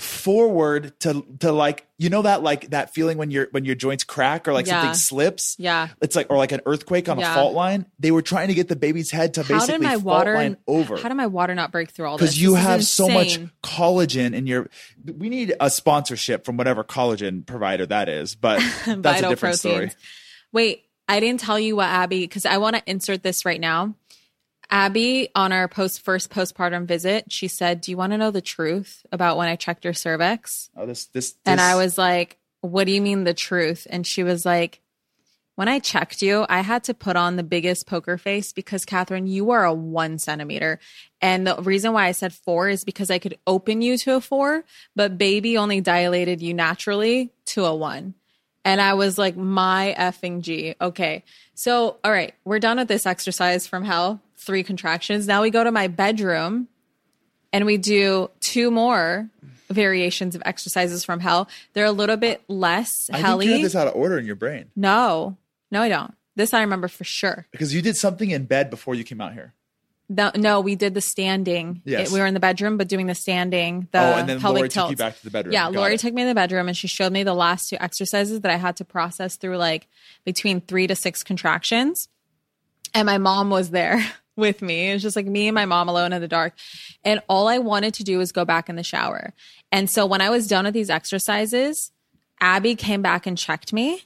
forward 0.02 1.00
to 1.02 1.24
to 1.40 1.52
like 1.52 1.86
you 1.98 2.10
know 2.10 2.24
that 2.24 2.42
like 2.42 2.70
that 2.72 2.94
feeling 2.94 3.18
when 3.18 3.30
your 3.32 3.48
when 3.52 3.66
your 3.66 3.76
joints 3.76 4.04
crack 4.04 4.48
or 4.48 4.54
like 4.54 4.66
Yeah. 4.66 4.82
something 4.82 4.96
slips 4.96 5.56
Yeah. 5.60 5.90
it's 6.02 6.16
like 6.16 6.28
or 6.30 6.38
like 6.38 6.52
an 6.52 6.62
earthquake 6.66 7.08
on 7.08 7.20
Yeah. 7.20 7.32
a 7.32 7.36
fault 7.36 7.54
line 7.54 7.86
they 8.00 8.12
were 8.12 8.22
trying 8.22 8.48
to 8.48 8.54
get 8.54 8.68
the 8.68 8.76
baby's 8.76 9.12
head 9.12 9.36
to 9.36 9.44
How 9.44 9.60
basically 9.60 9.86
fault 9.88 10.04
water 10.04 10.34
line 10.34 10.58
over 10.68 10.98
How 10.98 11.08
did 11.08 11.16
my 11.16 11.28
water 11.28 11.54
not 11.56 11.72
break 11.72 11.92
through 11.92 12.08
all 12.08 12.18
this? 12.18 12.32
because 12.32 12.42
you 12.42 12.56
This 12.56 12.64
have 12.64 12.84
so 12.84 13.08
much 13.10 13.40
collagen 13.64 14.34
in 14.34 14.48
your 14.48 14.70
we 15.18 15.30
need 15.30 15.54
a 15.60 15.70
sponsorship 15.70 16.46
from 16.46 16.58
whatever 16.58 16.84
collagen 16.84 17.46
provider 17.46 17.86
that 17.86 18.10
is 18.10 18.36
but 18.36 18.60
that's 18.88 19.22
a 19.22 19.30
different 19.30 19.58
story 19.58 19.92
Wait, 20.52 20.84
I 21.08 21.20
didn't 21.22 21.40
tell 21.40 21.60
you 21.60 21.76
what 21.78 21.88
Abby 21.88 22.22
because 22.22 22.46
I 22.46 22.58
want 22.58 22.76
to 22.76 22.84
insert 22.86 23.24
this 23.24 23.46
right 23.46 23.60
now. 23.60 23.96
Abby, 24.72 25.28
on 25.36 25.52
our 25.52 25.68
post 25.68 26.02
first 26.02 26.30
postpartum 26.30 26.86
visit, 26.86 27.32
she 27.32 27.50
said, 27.50 27.82
"Do 27.82 27.92
you 27.92 27.98
want 27.98 28.14
to 28.14 28.18
know 28.18 28.32
the 28.32 28.42
truth 28.42 29.06
about 29.12 29.36
when 29.36 29.50
I 29.50 29.58
checked 29.58 29.84
your 29.84 29.94
cervix?" 29.94 30.70
Oh, 30.78 30.86
this, 30.86 31.06
this, 31.08 31.36
And 31.46 31.60
I 31.60 31.76
was 31.76 31.98
like, 31.98 32.38
What 32.62 32.86
do 32.86 32.94
you 32.94 33.02
mean 33.02 33.26
the 33.26 33.34
truth? 33.34 33.86
And 33.90 34.08
she 34.08 34.24
was 34.24 34.46
like, 34.46 34.82
When 35.56 35.68
I 35.68 35.80
checked 35.80 36.22
you, 36.22 36.46
I 36.48 36.62
had 36.62 36.86
to 36.86 36.94
put 36.94 37.18
on 37.18 37.36
the 37.36 37.44
biggest 37.44 37.86
poker 37.86 38.18
face 38.18 38.54
because, 38.54 38.86
Catherine, 38.86 39.28
you 39.28 39.52
are 39.52 39.66
a 39.66 39.74
one 39.74 40.18
centimeter. 40.18 40.80
And 41.22 41.46
the 41.46 41.56
reason 41.62 41.92
why 41.92 42.08
I 42.08 42.14
said 42.14 42.34
four 42.34 42.70
is 42.70 42.86
because 42.86 43.12
I 43.12 43.20
could 43.20 43.38
open 43.46 43.82
you 43.82 43.98
to 44.00 44.16
a 44.16 44.22
four, 44.22 44.64
but 44.96 45.18
baby 45.18 45.58
only 45.58 45.82
dilated 45.82 46.42
you 46.42 46.54
naturally 46.54 47.32
to 47.48 47.66
a 47.66 47.76
one. 47.76 48.16
And 48.64 48.80
I 48.80 48.94
was 48.94 49.18
like, 49.18 49.36
My 49.36 49.96
effing 49.98 50.42
G. 50.42 50.76
Okay. 50.80 51.24
So, 51.54 51.98
all 52.04 52.12
right, 52.12 52.34
we're 52.46 52.60
done 52.60 52.78
with 52.78 52.88
this 52.88 53.06
exercise 53.06 53.68
from 53.68 53.84
hell, 53.84 54.22
three 54.38 54.64
contractions. 54.64 55.28
Now 55.28 55.42
we 55.42 55.50
go 55.50 55.64
to 55.64 55.72
my 55.72 55.88
bedroom 55.88 56.68
and 57.54 57.66
we 57.66 57.78
do 57.78 58.30
two 58.40 58.72
more 58.72 59.30
variations 59.70 60.36
of 60.36 60.42
exercises 60.46 61.06
from 61.06 61.20
hell. 61.20 61.48
They're 61.74 61.86
a 61.86 61.92
little 61.92 62.18
bit 62.18 62.42
less 62.48 63.10
I 63.12 63.22
think 63.22 63.44
you 63.44 63.52
have 63.54 63.62
this 63.62 63.76
out 63.76 63.88
of 63.88 63.96
order 63.96 64.18
in 64.18 64.26
your 64.26 64.36
brain 64.36 64.66
No, 64.76 65.38
no, 65.70 65.82
I 65.82 65.90
don't. 65.90 66.14
This 66.36 66.54
I 66.54 66.62
remember 66.62 66.88
for 66.88 67.04
sure. 67.04 67.46
because 67.52 67.74
you 67.74 67.82
did 67.82 67.98
something 67.98 68.32
in 68.32 68.46
bed 68.46 68.70
before 68.70 68.96
you 68.96 69.04
came 69.04 69.22
out 69.22 69.34
here. 69.34 69.54
No, 70.14 70.30
no 70.36 70.60
we 70.60 70.76
did 70.76 70.94
the 70.94 71.02
standing. 71.02 71.82
Yes. 71.86 72.10
It- 72.10 72.14
we 72.14 72.20
were 72.20 72.26
in 72.26 72.34
the 72.34 72.40
bedroom, 72.40 72.78
but 72.78 72.88
doing 72.90 73.08
the 73.08 73.16
standing. 73.16 73.88
The 73.92 74.00
oh, 74.00 74.18
and 74.18 74.28
then 74.28 74.42
pelvic 74.42 74.60
Lori 74.60 74.70
took 74.70 74.90
you 74.90 74.98
back 74.98 75.18
to 75.18 75.24
the 75.24 75.32
bedroom. 75.32 75.54
Yeah, 75.54 75.64
Got 75.72 75.74
Lori 75.74 75.94
it. 75.96 76.00
took 76.02 76.14
me 76.14 76.22
in 76.24 76.28
the 76.28 76.36
bedroom 76.36 76.68
and 76.68 76.76
she 76.76 76.88
showed 76.88 77.14
me 77.14 77.24
the 77.24 77.34
last 77.34 77.70
two 77.70 77.78
exercises 77.80 78.42
that 78.42 78.52
I 78.52 78.58
had 78.58 78.76
to 78.78 78.86
process 78.86 79.38
through 79.38 79.58
like 79.58 79.88
between 80.26 80.60
three 80.60 80.86
to 80.88 80.96
six 80.96 81.24
contractions. 81.24 82.10
And 82.94 83.06
my 83.06 83.18
mom 83.18 83.50
was 83.50 83.70
there 83.70 84.06
with 84.36 84.62
me. 84.62 84.90
It 84.90 84.94
was 84.96 85.02
just 85.02 85.16
like 85.16 85.26
me 85.26 85.48
and 85.48 85.56
my 85.56 85.66
mom 85.66 85.88
alone 85.88 86.12
in 86.12 86.22
the 86.22 86.28
dark. 86.28 86.54
And 87.06 87.22
all 87.30 87.48
I 87.48 87.60
wanted 87.60 87.94
to 87.96 88.04
do 88.04 88.18
was 88.18 88.34
go 88.34 88.44
back 88.44 88.68
in 88.68 88.76
the 88.76 88.84
shower. 88.84 89.34
And 89.72 89.90
so 89.90 90.06
when 90.06 90.20
I 90.20 90.30
was 90.30 90.48
done 90.48 90.66
with 90.66 90.74
these 90.74 90.90
exercises, 90.90 91.92
Abby 92.42 92.76
came 92.76 93.02
back 93.02 93.26
and 93.26 93.38
checked 93.38 93.72
me. 93.72 94.02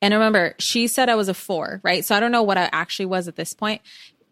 And 0.00 0.14
remember, 0.14 0.54
she 0.58 0.86
said 0.86 1.08
I 1.08 1.14
was 1.16 1.28
a 1.28 1.34
four, 1.34 1.80
right? 1.82 2.04
So 2.04 2.14
I 2.14 2.20
don't 2.20 2.32
know 2.32 2.42
what 2.42 2.58
I 2.58 2.68
actually 2.72 3.06
was 3.06 3.26
at 3.28 3.36
this 3.36 3.54
point. 3.54 3.82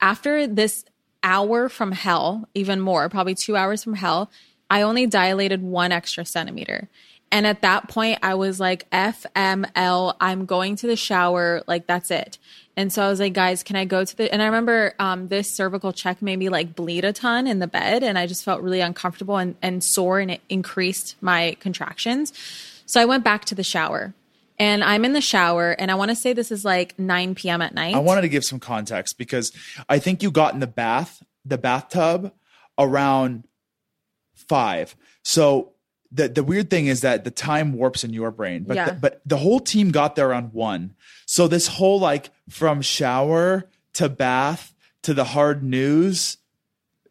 After 0.01 0.47
this 0.47 0.85
hour 1.23 1.69
from 1.69 1.93
hell, 1.93 2.49
even 2.55 2.81
more, 2.81 3.09
probably 3.09 3.35
two 3.35 3.57
hours 3.57 3.85
from 3.85 3.95
hell, 3.95 4.31
I 4.71 4.83
only 4.83 5.07
dilated 5.07 5.63
one 5.63 5.93
extra 5.93 6.25
centimeter. 6.25 6.89
And 7.33 7.47
at 7.47 7.63
that 7.63 7.89
point, 7.89 8.19
I 8.23 8.35
was 8.35 8.59
like, 8.59 8.91
FML, 8.91 10.17
I'm 10.21 10.47
going 10.47 10.77
to 10.77 10.87
the 10.87 10.97
shower. 10.97 11.63
Like, 11.67 11.87
that's 11.87 12.11
it. 12.11 12.39
And 12.77 12.93
so 12.93 13.05
I 13.05 13.09
was 13.09 13.21
like, 13.21 13.35
guys, 13.35 13.63
can 13.63 13.77
I 13.77 13.85
go 13.85 14.05
to 14.05 14.17
the, 14.17 14.33
and 14.33 14.43
I 14.43 14.47
remember 14.47 14.95
um, 14.99 15.29
this 15.29 15.51
cervical 15.51 15.93
check 15.93 16.23
made 16.23 16.39
me 16.39 16.49
like 16.49 16.75
bleed 16.75 17.05
a 17.05 17.13
ton 17.13 17.47
in 17.47 17.59
the 17.59 17.67
bed. 17.67 18.03
And 18.03 18.19
I 18.19 18.27
just 18.27 18.45
felt 18.45 18.63
really 18.63 18.81
uncomfortable 18.81 19.37
and, 19.37 19.55
and 19.63 19.85
sore 19.85 20.19
and 20.19 20.31
it 20.31 20.41
increased 20.49 21.17
my 21.21 21.57
contractions. 21.61 22.33
So 22.87 23.01
I 23.01 23.05
went 23.05 23.23
back 23.23 23.45
to 23.47 23.55
the 23.55 23.63
shower 23.63 24.15
and 24.61 24.85
I'm 24.85 25.05
in 25.05 25.15
the 25.15 25.21
shower 25.21 25.71
and 25.73 25.91
I 25.91 25.95
want 25.95 26.11
to 26.11 26.15
say 26.15 26.33
this 26.35 26.53
is 26.53 26.65
like 26.65 26.99
9 26.99 27.35
p.m. 27.35 27.63
at 27.63 27.75
night. 27.75 27.95
I 27.95 27.99
wanted 27.99 28.21
to 28.21 28.29
give 28.29 28.45
some 28.45 28.61
context 28.61 29.19
because 29.19 29.53
I 29.89 29.99
think 29.99 30.23
you 30.23 30.31
got 30.31 30.55
in 30.55 30.61
the 30.61 30.67
bath, 30.67 31.23
the 31.45 31.59
bathtub 31.59 32.33
around 32.79 33.45
five. 34.35 34.95
So 35.23 35.73
the 36.13 36.29
the 36.29 36.43
weird 36.43 36.71
thing 36.71 36.87
is 36.87 37.01
that 37.03 37.25
the 37.25 37.31
time 37.31 37.73
warps 37.73 38.05
in 38.05 38.13
your 38.13 38.31
brain, 38.31 38.65
but 38.65 38.77
Yeah. 38.77 38.91
the, 38.91 38.93
but 38.95 39.23
the 39.25 39.37
whole 39.39 39.61
team 39.61 39.91
got 39.91 40.15
there 40.17 40.29
around 40.29 40.53
one. 40.53 40.95
So 41.27 41.49
this 41.49 41.67
whole 41.67 41.99
like 42.01 42.31
from 42.49 42.83
shower 42.83 43.69
to 43.95 44.09
bath 44.09 44.75
to 45.03 45.15
the 45.15 45.25
hard 45.25 45.63
news 45.63 46.37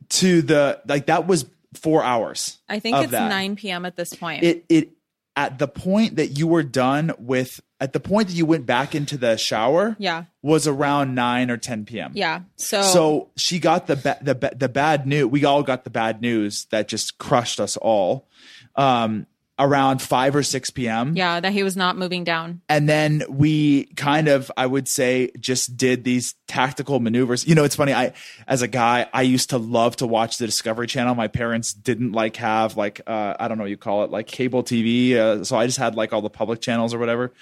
to 0.09 0.41
the 0.41 0.81
like 0.87 1.07
that 1.07 1.27
was 1.27 1.45
four 1.73 2.03
hours. 2.03 2.57
I 2.67 2.79
think 2.79 2.97
it's 2.97 3.11
that. 3.11 3.29
9 3.29 3.55
p.m. 3.55 3.85
at 3.85 3.95
this 3.95 4.13
point. 4.13 4.43
It 4.43 4.65
it 4.69 4.89
at 5.35 5.59
the 5.59 5.67
point 5.67 6.17
that 6.17 6.37
you 6.37 6.47
were 6.47 6.63
done 6.63 7.13
with 7.17 7.61
at 7.79 7.93
the 7.93 7.99
point 7.99 8.27
that 8.27 8.33
you 8.33 8.45
went 8.45 8.65
back 8.65 8.93
into 8.93 9.17
the 9.17 9.37
shower 9.37 9.95
yeah. 9.99 10.25
was 10.41 10.67
around 10.67 11.15
9 11.15 11.49
or 11.49 11.57
10 11.57 11.85
p.m. 11.85 12.11
Yeah. 12.13 12.41
So, 12.57 12.81
So 12.81 13.29
she 13.37 13.59
got 13.59 13.87
the 13.87 13.95
ba- 13.95 14.19
the 14.21 14.35
ba- 14.35 14.55
the 14.55 14.67
bad 14.67 15.07
news. 15.07 15.27
We 15.27 15.45
all 15.45 15.63
got 15.63 15.85
the 15.85 15.89
bad 15.89 16.21
news 16.21 16.65
that 16.71 16.89
just 16.89 17.17
crushed 17.17 17.59
us 17.59 17.77
all. 17.77 18.27
Um, 18.75 19.27
around 19.59 20.01
5 20.01 20.37
or 20.37 20.43
6 20.43 20.69
p.m. 20.71 21.15
yeah, 21.15 21.39
that 21.39 21.51
he 21.51 21.63
was 21.63 21.75
not 21.75 21.97
moving 21.97 22.23
down. 22.23 22.61
And 22.69 22.87
then 22.87 23.23
we 23.29 23.85
kind 23.95 24.29
of, 24.29 24.49
I 24.55 24.65
would 24.65 24.87
say, 24.87 25.31
just 25.39 25.75
did 25.75 26.05
these 26.05 26.35
tactical 26.47 26.99
maneuvers. 27.01 27.45
You 27.45 27.55
know, 27.55 27.65
it's 27.65 27.75
funny. 27.75 27.93
I, 27.93 28.13
as 28.47 28.61
a 28.61 28.67
guy, 28.67 29.07
I 29.13 29.23
used 29.23 29.49
to 29.49 29.57
love 29.57 29.97
to 29.97 30.07
watch 30.07 30.37
the 30.37 30.45
Discovery 30.45 30.87
Channel. 30.87 31.13
My 31.13 31.27
parents 31.27 31.73
didn't 31.73 32.13
like 32.13 32.37
have 32.37 32.77
like, 32.77 33.01
uh, 33.05 33.35
I 33.37 33.47
don't 33.49 33.57
know 33.57 33.65
what 33.65 33.69
you 33.69 33.77
call 33.77 34.05
it, 34.05 34.11
like 34.11 34.27
cable 34.27 34.63
TV. 34.63 35.15
Uh, 35.15 35.43
so 35.43 35.57
I 35.57 35.65
just 35.65 35.77
had 35.77 35.95
like 35.95 36.13
all 36.13 36.21
the 36.21 36.29
public 36.29 36.61
channels 36.61 36.93
or 36.93 36.99
whatever. 36.99 37.33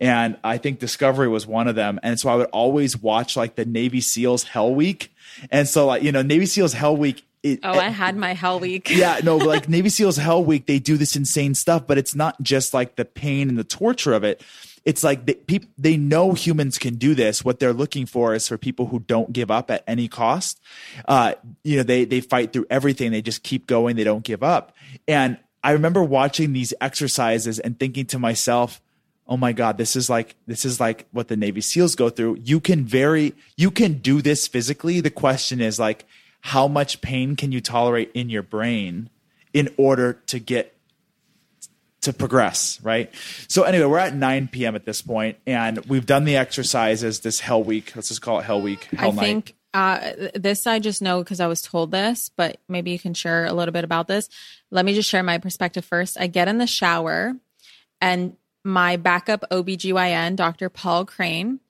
And 0.00 0.36
I 0.42 0.58
think 0.58 0.78
Discovery 0.78 1.28
was 1.28 1.46
one 1.46 1.68
of 1.68 1.74
them. 1.74 2.00
And 2.02 2.18
so 2.18 2.28
I 2.28 2.36
would 2.36 2.48
always 2.48 2.96
watch 2.96 3.36
like 3.36 3.54
the 3.54 3.64
Navy 3.64 4.00
SEALs 4.00 4.44
Hell 4.44 4.74
Week. 4.74 5.12
And 5.50 5.68
so 5.68 5.86
like, 5.86 6.02
you 6.02 6.12
know, 6.12 6.22
Navy 6.22 6.46
SEALs 6.46 6.72
Hell 6.72 6.96
Week. 6.96 7.22
It, 7.52 7.60
Oh, 7.62 7.78
I 7.78 7.88
had 7.88 8.16
my 8.16 8.34
hell 8.34 8.58
week. 8.60 8.90
yeah, 8.90 9.20
no, 9.22 9.36
like 9.36 9.68
Navy 9.76 9.88
SEALs 9.88 10.16
Hell 10.16 10.44
Week, 10.44 10.66
they 10.66 10.78
do 10.78 10.96
this 10.96 11.16
insane 11.16 11.54
stuff, 11.54 11.86
but 11.86 11.98
it's 11.98 12.14
not 12.14 12.40
just 12.42 12.74
like 12.74 12.96
the 12.96 13.04
pain 13.04 13.48
and 13.48 13.58
the 13.58 13.64
torture 13.64 14.12
of 14.12 14.24
it. 14.24 14.42
It's 14.84 15.02
like 15.02 15.26
they, 15.26 15.34
peop, 15.34 15.64
they 15.76 15.96
know 15.96 16.32
humans 16.32 16.78
can 16.78 16.94
do 16.94 17.14
this. 17.16 17.44
What 17.44 17.58
they're 17.58 17.72
looking 17.72 18.06
for 18.06 18.34
is 18.34 18.46
for 18.46 18.56
people 18.56 18.86
who 18.86 19.00
don't 19.00 19.32
give 19.32 19.50
up 19.50 19.68
at 19.70 19.82
any 19.86 20.06
cost. 20.06 20.60
Uh, 21.08 21.34
you 21.64 21.76
know, 21.76 21.82
they 21.82 22.04
they 22.04 22.20
fight 22.20 22.52
through 22.52 22.66
everything. 22.70 23.10
They 23.10 23.20
just 23.22 23.42
keep 23.42 23.66
going. 23.66 23.96
They 23.96 24.04
don't 24.04 24.22
give 24.22 24.44
up. 24.44 24.76
And 25.08 25.38
I 25.64 25.72
remember 25.72 26.04
watching 26.04 26.52
these 26.52 26.72
exercises 26.80 27.58
and 27.58 27.78
thinking 27.80 28.06
to 28.06 28.18
myself, 28.20 28.80
oh 29.28 29.36
my 29.36 29.52
god 29.52 29.76
this 29.76 29.96
is 29.96 30.08
like 30.08 30.36
this 30.46 30.64
is 30.64 30.78
like 30.78 31.06
what 31.10 31.26
the 31.26 31.36
navy 31.36 31.60
seals 31.60 31.96
go 31.96 32.08
through 32.08 32.36
you 32.44 32.60
can 32.60 32.84
very 32.84 33.34
you 33.56 33.72
can 33.72 33.94
do 33.94 34.22
this 34.22 34.46
physically 34.46 35.00
the 35.00 35.10
question 35.10 35.60
is 35.60 35.80
like 35.80 36.04
how 36.40 36.68
much 36.68 37.00
pain 37.00 37.36
can 37.36 37.52
you 37.52 37.60
tolerate 37.60 38.10
in 38.14 38.30
your 38.30 38.42
brain 38.42 39.10
in 39.52 39.68
order 39.76 40.14
to 40.26 40.38
get 40.38 40.76
to 42.00 42.12
progress 42.12 42.80
right 42.82 43.12
so 43.48 43.64
anyway 43.64 43.84
we're 43.84 43.98
at 43.98 44.14
9 44.14 44.48
p.m 44.48 44.76
at 44.76 44.84
this 44.84 45.02
point 45.02 45.36
and 45.46 45.84
we've 45.86 46.06
done 46.06 46.24
the 46.24 46.36
exercises 46.36 47.20
this 47.20 47.40
hell 47.40 47.62
week 47.62 47.96
let's 47.96 48.08
just 48.08 48.22
call 48.22 48.38
it 48.38 48.44
hell 48.44 48.60
week 48.60 48.84
hell 48.92 49.10
I 49.10 49.14
night 49.14 49.22
think 49.22 49.54
uh, 49.76 50.30
this 50.34 50.66
I 50.66 50.78
just 50.78 51.02
know 51.02 51.22
because 51.22 51.38
I 51.38 51.48
was 51.48 51.60
told 51.60 51.90
this, 51.90 52.30
but 52.34 52.56
maybe 52.66 52.92
you 52.92 52.98
can 52.98 53.12
share 53.12 53.44
a 53.44 53.52
little 53.52 53.72
bit 53.72 53.84
about 53.84 54.08
this. 54.08 54.30
Let 54.70 54.86
me 54.86 54.94
just 54.94 55.06
share 55.06 55.22
my 55.22 55.36
perspective 55.36 55.84
first. 55.84 56.18
I 56.18 56.28
get 56.28 56.48
in 56.48 56.56
the 56.56 56.66
shower 56.66 57.34
and 58.00 58.38
my 58.64 58.96
backup 58.96 59.44
OBGYN, 59.50 60.34
Dr. 60.34 60.70
Paul 60.70 61.04
Crane, 61.04 61.60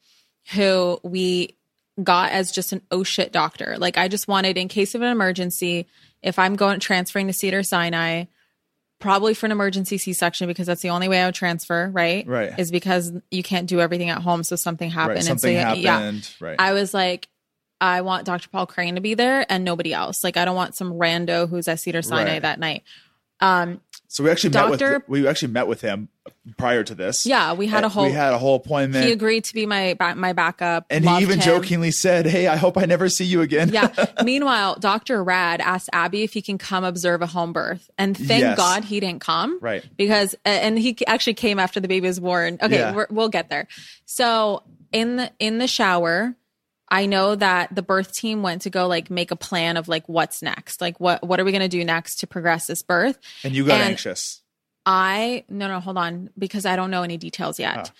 who 0.52 1.00
we 1.02 1.56
got 2.02 2.32
as 2.32 2.52
just 2.52 2.72
an 2.72 2.82
oh 2.90 3.02
shit 3.02 3.32
doctor. 3.32 3.76
Like 3.78 3.96
I 3.98 4.08
just 4.08 4.28
wanted 4.28 4.56
in 4.58 4.68
case 4.68 4.94
of 4.94 5.02
an 5.02 5.08
emergency, 5.08 5.86
if 6.22 6.38
I'm 6.38 6.56
going 6.56 6.80
transferring 6.80 7.26
to 7.26 7.32
Cedar 7.32 7.62
Sinai, 7.62 8.24
probably 8.98 9.34
for 9.34 9.46
an 9.46 9.52
emergency 9.52 9.98
C-section 9.98 10.48
because 10.48 10.66
that's 10.66 10.82
the 10.82 10.90
only 10.90 11.08
way 11.08 11.22
I 11.22 11.26
would 11.26 11.34
transfer, 11.34 11.90
right? 11.92 12.26
Right. 12.26 12.58
Is 12.58 12.70
because 12.70 13.12
you 13.30 13.42
can't 13.42 13.68
do 13.68 13.80
everything 13.80 14.10
at 14.10 14.22
home, 14.22 14.42
so 14.42 14.56
something 14.56 14.90
happened. 14.90 15.08
right 15.08 15.16
and 15.18 15.24
so, 15.24 15.30
something 15.32 15.54
yeah, 15.54 15.98
happened 15.98 16.34
right 16.40 16.56
I 16.58 16.72
was 16.72 16.94
like, 16.94 17.28
I 17.80 18.00
want 18.00 18.24
Dr. 18.24 18.48
Paul 18.48 18.66
Crane 18.66 18.94
to 18.94 19.02
be 19.02 19.14
there 19.14 19.44
and 19.50 19.64
nobody 19.64 19.92
else. 19.92 20.24
Like, 20.24 20.38
I 20.38 20.46
don't 20.46 20.56
want 20.56 20.74
some 20.74 20.94
rando 20.94 21.48
who's 21.48 21.68
at 21.68 21.78
Cedar 21.78 22.00
Sinai 22.00 22.34
Right. 22.34 22.42
that 22.42 22.58
night. 22.58 22.84
Um, 23.40 23.82
so 24.16 24.24
we 24.24 24.30
actually 24.30 24.50
met 24.50 24.70
with 24.70 25.02
we 25.08 25.28
actually 25.28 25.52
met 25.52 25.66
with 25.66 25.82
him 25.82 26.08
prior 26.56 26.82
to 26.82 26.94
this 26.94 27.26
Yeah, 27.26 27.52
we 27.52 27.66
had 27.66 27.84
a 27.84 27.88
whole. 27.88 28.04
we 28.06 28.12
had 28.12 28.32
a 28.32 28.38
whole 28.38 28.54
appointment 28.56 29.04
he 29.04 29.12
agreed 29.12 29.44
to 29.44 29.54
be 29.54 29.66
my 29.66 29.94
my 30.16 30.32
backup, 30.32 30.86
and 30.90 31.06
he 31.08 31.18
even 31.18 31.38
him. 31.38 31.44
jokingly 31.44 31.90
said 31.90 32.26
hey 32.26 32.46
i 32.48 32.56
hope 32.56 32.78
i 32.78 32.84
never 32.86 33.08
see 33.08 33.24
you 33.26 33.42
again 33.42 33.68
Yeah. 33.72 33.92
Meanwhile, 34.24 34.76
Dr. 34.80 35.22
Rad 35.22 35.60
asked 35.60 35.90
Abby 35.92 36.22
if 36.22 36.32
he 36.32 36.40
can 36.40 36.56
come 36.58 36.82
observe 36.84 37.20
a 37.20 37.26
home 37.26 37.52
birth, 37.52 37.90
and 37.98 38.16
thank 38.16 38.40
Yes. 38.42 38.56
God 38.56 38.84
he 38.84 38.98
didn't 39.00 39.20
come. 39.20 39.58
Right. 39.60 39.84
Because 39.96 40.34
and 40.44 40.78
he 40.78 40.96
actually 41.06 41.34
came 41.34 41.58
after 41.58 41.78
the 41.80 41.88
baby 41.88 42.06
was 42.08 42.18
born. 42.20 42.58
Okay, 42.62 42.78
Yeah. 42.78 42.94
we're, 42.94 43.06
we'll 43.10 43.28
get 43.28 43.48
there. 43.50 43.68
So 44.06 44.62
in 44.92 45.16
the 45.16 45.30
in 45.38 45.58
the 45.58 45.66
shower, 45.66 46.34
I 46.88 47.06
know 47.06 47.34
that 47.34 47.74
the 47.74 47.82
birth 47.82 48.14
team 48.14 48.42
went 48.42 48.62
to 48.62 48.70
go 48.70 48.86
like 48.86 49.10
make 49.10 49.30
a 49.32 49.36
plan 49.36 49.76
of 49.76 49.88
like 49.88 50.08
what's 50.08 50.40
next, 50.42 50.80
like 50.80 51.00
what 51.00 51.22
what 51.26 51.40
are 51.40 51.44
we 51.44 51.50
going 51.52 51.62
to 51.62 51.68
do 51.68 51.84
next 51.84 52.16
to 52.20 52.26
progress 52.26 52.66
this 52.66 52.82
birth. 52.82 53.18
and 53.44 53.54
you 53.54 53.64
got 53.66 53.80
And- 53.80 53.90
anxious 53.90 54.42
I 54.88 55.44
no 55.48 55.66
no 55.66 55.80
hold 55.80 55.98
on 55.98 56.30
because 56.38 56.64
I 56.64 56.76
don't 56.76 56.92
know 56.92 57.02
any 57.02 57.16
details 57.16 57.58
yet. 57.58 57.90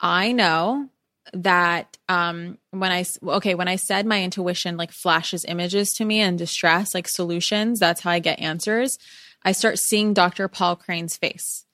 I 0.00 0.30
know 0.32 0.88
that 1.32 1.98
um 2.08 2.58
when 2.70 2.92
I 2.92 3.04
okay 3.26 3.54
when 3.56 3.66
I 3.68 3.74
said 3.76 4.06
my 4.06 4.22
intuition 4.22 4.76
like 4.76 4.92
flashes 4.92 5.44
images 5.44 5.92
to 5.94 6.04
me 6.04 6.20
and 6.20 6.38
distress 6.38 6.94
like 6.94 7.08
solutions 7.08 7.80
that's 7.80 8.00
how 8.02 8.12
I 8.12 8.20
get 8.20 8.38
answers. 8.38 8.98
I 9.42 9.50
start 9.52 9.78
seeing 9.80 10.14
Dr. 10.14 10.46
Paul 10.48 10.76
Crane's 10.76 11.16
face. 11.16 11.64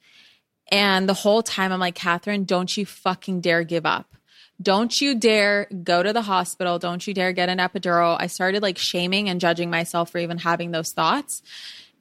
And 0.72 1.06
the 1.08 1.14
whole 1.14 1.42
time 1.42 1.72
I'm 1.72 1.80
like, 1.80 1.94
Catherine, 1.94 2.44
don't 2.44 2.74
you 2.74 2.86
fucking 2.86 3.42
dare 3.42 3.64
give 3.64 3.84
up. 3.86 4.14
Don't 4.62 5.00
you 5.00 5.14
dare 5.14 5.66
go 5.82 6.02
to 6.02 6.12
the 6.12 6.22
hospital. 6.22 6.78
Don't 6.78 7.06
you 7.06 7.14
dare 7.14 7.32
get 7.32 7.48
an 7.48 7.58
epidural. 7.58 8.16
I 8.18 8.28
started 8.28 8.62
like 8.62 8.78
shaming 8.78 9.28
and 9.28 9.40
judging 9.40 9.70
myself 9.70 10.10
for 10.10 10.18
even 10.18 10.38
having 10.38 10.70
those 10.70 10.92
thoughts. 10.92 11.42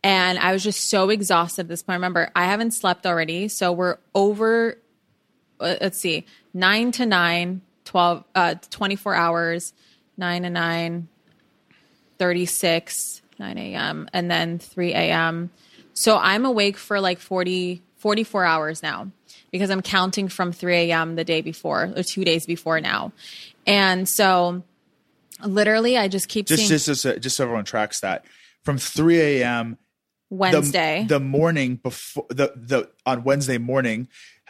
And 0.03 0.37
I 0.37 0.51
was 0.51 0.63
just 0.63 0.89
so 0.89 1.09
exhausted 1.09 1.61
at 1.61 1.67
this 1.69 1.81
point. 1.81 1.97
Remember, 1.97 2.29
I 2.35 2.45
haven't 2.45 2.71
slept 2.71 3.05
already. 3.05 3.47
So 3.47 3.71
we're 3.71 3.97
over, 4.13 4.77
uh, 5.59 5.75
let's 5.81 5.97
see, 5.97 6.25
nine 6.53 6.91
to 6.93 7.05
nine, 7.05 7.61
12, 7.85 8.23
uh, 8.35 8.55
24 8.69 9.15
hours, 9.15 9.73
nine 10.17 10.43
to 10.43 10.49
nine, 10.49 11.07
36, 12.19 13.21
9 13.39 13.57
a.m., 13.57 14.09
and 14.13 14.29
then 14.29 14.59
3 14.59 14.93
a.m. 14.93 15.49
So 15.93 16.17
I'm 16.17 16.45
awake 16.45 16.77
for 16.77 16.99
like 16.99 17.19
40, 17.19 17.81
44 18.03 18.43
hours 18.43 18.83
now 18.83 19.09
because 19.49 19.69
I'm 19.69 19.81
counting 19.81 20.27
from 20.27 20.51
3 20.51 20.91
a.m. 20.91 21.15
the 21.15 21.23
day 21.23 21.39
before 21.39 21.93
or 21.95 22.03
two 22.03 22.25
days 22.25 22.45
before 22.45 22.81
now. 22.81 23.13
And 23.65 24.09
so 24.09 24.61
literally, 25.41 25.97
I 25.97 26.09
just 26.09 26.27
keep 26.27 26.47
Just 26.47 26.59
seeing 26.59 26.69
just 26.69 26.85
just, 26.87 27.05
uh, 27.05 27.15
just 27.15 27.37
so 27.37 27.45
everyone 27.45 27.63
tracks 27.63 28.01
that 28.01 28.25
from 28.65 28.77
3 28.77 29.21
a.m. 29.21 29.77
the- 30.29 30.35
Wednesday. 30.35 31.05
the, 31.07 31.21
morning 31.21 31.77
before 31.77 32.25
the 32.27 32.51
the 32.57 32.89
on 33.05 33.23
Wednesday 33.23 33.57
morning, 33.57 34.09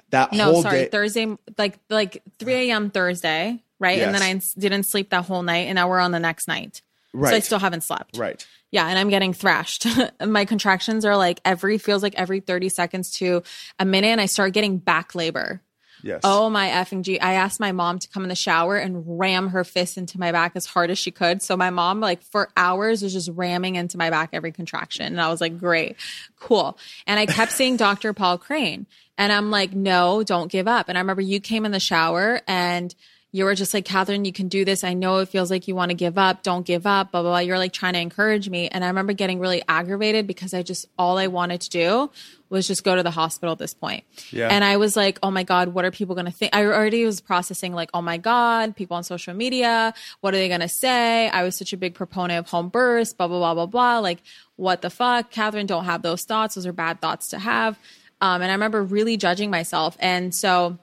that 0.09 0.33
no, 0.33 0.45
whole 0.45 0.63
sorry, 0.63 0.85
day. 0.85 0.87
Thursday, 0.87 1.37
like 1.55 1.77
like 1.91 2.23
3 2.39 2.53
a.m. 2.71 2.89
Thursday, 2.89 3.61
right? 3.79 3.99
And 3.99 4.15
then 4.15 4.23
I 4.23 4.41
didn't 4.57 4.83
sleep 4.87 5.11
that 5.11 5.25
whole 5.25 5.43
night, 5.43 5.67
and 5.67 5.75
now 5.75 5.87
we're 5.89 5.99
on 5.99 6.09
the 6.11 6.19
next 6.19 6.47
night. 6.47 6.81
So 7.13 7.35
I 7.35 7.39
still 7.39 7.59
haven't 7.59 7.81
slept. 7.81 8.17
right. 8.17 8.45
Yeah, 8.71 8.87
and 8.87 8.97
I'm 8.97 9.09
getting 9.09 9.33
thrashed. 9.33 9.85
My 10.25 10.45
contractions 10.45 11.05
are 11.05 11.15
like 11.15 11.39
every 11.45 11.77
feels 11.77 12.01
like 12.01 12.15
every 12.15 12.39
30 12.39 12.69
seconds 12.69 13.11
to 13.17 13.43
a 13.77 13.85
minute, 13.85 14.07
and 14.07 14.19
I 14.19 14.25
start 14.25 14.53
getting 14.53 14.77
back 14.79 15.13
labor. 15.13 15.61
Yes. 16.01 16.19
Oh 16.25 16.49
my 16.49 16.67
effing 16.67 17.03
G. 17.03 17.17
I 17.19 17.33
asked 17.35 17.61
my 17.61 17.71
mom 17.71 17.97
to 17.99 18.09
come 18.09 18.23
in 18.23 18.29
the 18.29 18.35
shower 18.35 18.75
and 18.75 19.19
ram 19.19 19.47
her 19.49 19.63
fist 19.63 19.97
into 19.97 20.19
my 20.19 20.33
back 20.33 20.51
as 20.55 20.65
hard 20.65 20.91
as 20.91 20.97
she 20.99 21.11
could. 21.11 21.41
So 21.41 21.55
my 21.55 21.69
mom, 21.69 22.01
like 22.01 22.21
for 22.23 22.49
hours, 22.57 23.01
was 23.01 23.13
just 23.13 23.29
ramming 23.33 23.75
into 23.75 23.97
my 23.97 24.09
back 24.09 24.31
every 24.33 24.51
contraction. 24.51 25.05
And 25.05 25.21
I 25.21 25.29
was 25.29 25.39
like, 25.39 25.57
great, 25.57 25.95
cool. 26.37 26.77
And 27.07 27.19
I 27.19 27.25
kept 27.25 27.53
seeing 27.53 27.77
Dr. 27.77 28.11
Paul 28.11 28.37
Crane. 28.37 28.85
And 29.17 29.31
I'm 29.31 29.49
like, 29.49 29.73
no, 29.73 30.23
don't 30.23 30.51
give 30.51 30.67
up. 30.67 30.89
And 30.89 30.97
I 30.97 31.01
remember 31.01 31.21
you 31.21 31.39
came 31.39 31.63
in 31.65 31.71
the 31.71 31.79
shower 31.79 32.41
and 32.47 32.93
you 33.35 33.45
were 33.45 33.55
just 33.55 33.73
like, 33.73 33.83
Catherine, 33.83 34.25
you 34.25 34.31
can 34.31 34.47
do 34.47 34.63
this. 34.63 34.83
I 34.83 34.93
know 34.93 35.17
it 35.17 35.27
feels 35.27 35.49
like 35.49 35.67
you 35.67 35.73
want 35.73 35.89
to 35.89 35.95
give 35.95 36.19
up. 36.19 36.43
Don't 36.43 36.63
give 36.63 36.85
up, 36.85 37.11
blah, 37.11 37.23
blah, 37.23 37.31
blah. 37.31 37.39
You're 37.39 37.57
like 37.57 37.73
trying 37.73 37.93
to 37.93 37.99
encourage 37.99 38.47
me. 38.47 38.67
And 38.67 38.83
I 38.85 38.87
remember 38.87 39.11
getting 39.11 39.39
really 39.39 39.63
aggravated 39.67 40.27
because 40.27 40.53
I 40.53 40.61
just, 40.61 40.85
all 40.99 41.17
I 41.17 41.25
wanted 41.25 41.61
to 41.61 41.69
do 41.71 42.11
was 42.49 42.67
just 42.67 42.83
go 42.83 42.95
to 42.95 43.01
the 43.01 43.09
hospital 43.09 43.53
at 43.53 43.57
this 43.57 43.73
point. 43.73 44.03
Yeah. 44.29 44.49
And 44.49 44.63
I 44.63 44.77
was 44.77 44.95
like, 44.95 45.17
oh 45.23 45.31
my 45.31 45.41
God, 45.41 45.69
what 45.69 45.83
are 45.83 45.89
people 45.89 46.13
going 46.13 46.27
to 46.27 46.31
think? 46.31 46.55
I 46.55 46.63
already 46.63 47.05
was 47.05 47.21
processing 47.21 47.73
like, 47.73 47.89
oh 47.95 48.03
my 48.03 48.17
God, 48.17 48.75
people 48.75 48.97
on 48.97 49.03
social 49.03 49.33
media, 49.33 49.95
what 50.21 50.35
are 50.35 50.37
they 50.37 50.47
going 50.47 50.59
to 50.59 50.69
say? 50.69 51.27
I 51.27 51.41
was 51.41 51.57
such 51.57 51.73
a 51.73 51.77
big 51.77 51.95
proponent 51.95 52.37
of 52.37 52.47
home 52.51 52.69
births, 52.69 53.13
blah, 53.13 53.27
blah, 53.27 53.39
blah, 53.39 53.55
blah, 53.55 53.65
blah. 53.65 53.97
Like, 53.97 54.19
what 54.57 54.83
the 54.83 54.91
fuck? 54.91 55.31
Catherine, 55.31 55.65
don't 55.65 55.85
have 55.85 56.03
those 56.03 56.23
thoughts. 56.23 56.53
Those 56.53 56.67
are 56.67 56.73
bad 56.73 57.01
thoughts 57.01 57.29
to 57.29 57.39
have. 57.39 57.79
Um, 58.21 58.43
and 58.43 58.51
I 58.51 58.53
remember 58.53 58.83
really 58.83 59.17
judging 59.17 59.49
myself. 59.49 59.97
And 59.99 60.35
so, 60.35 60.77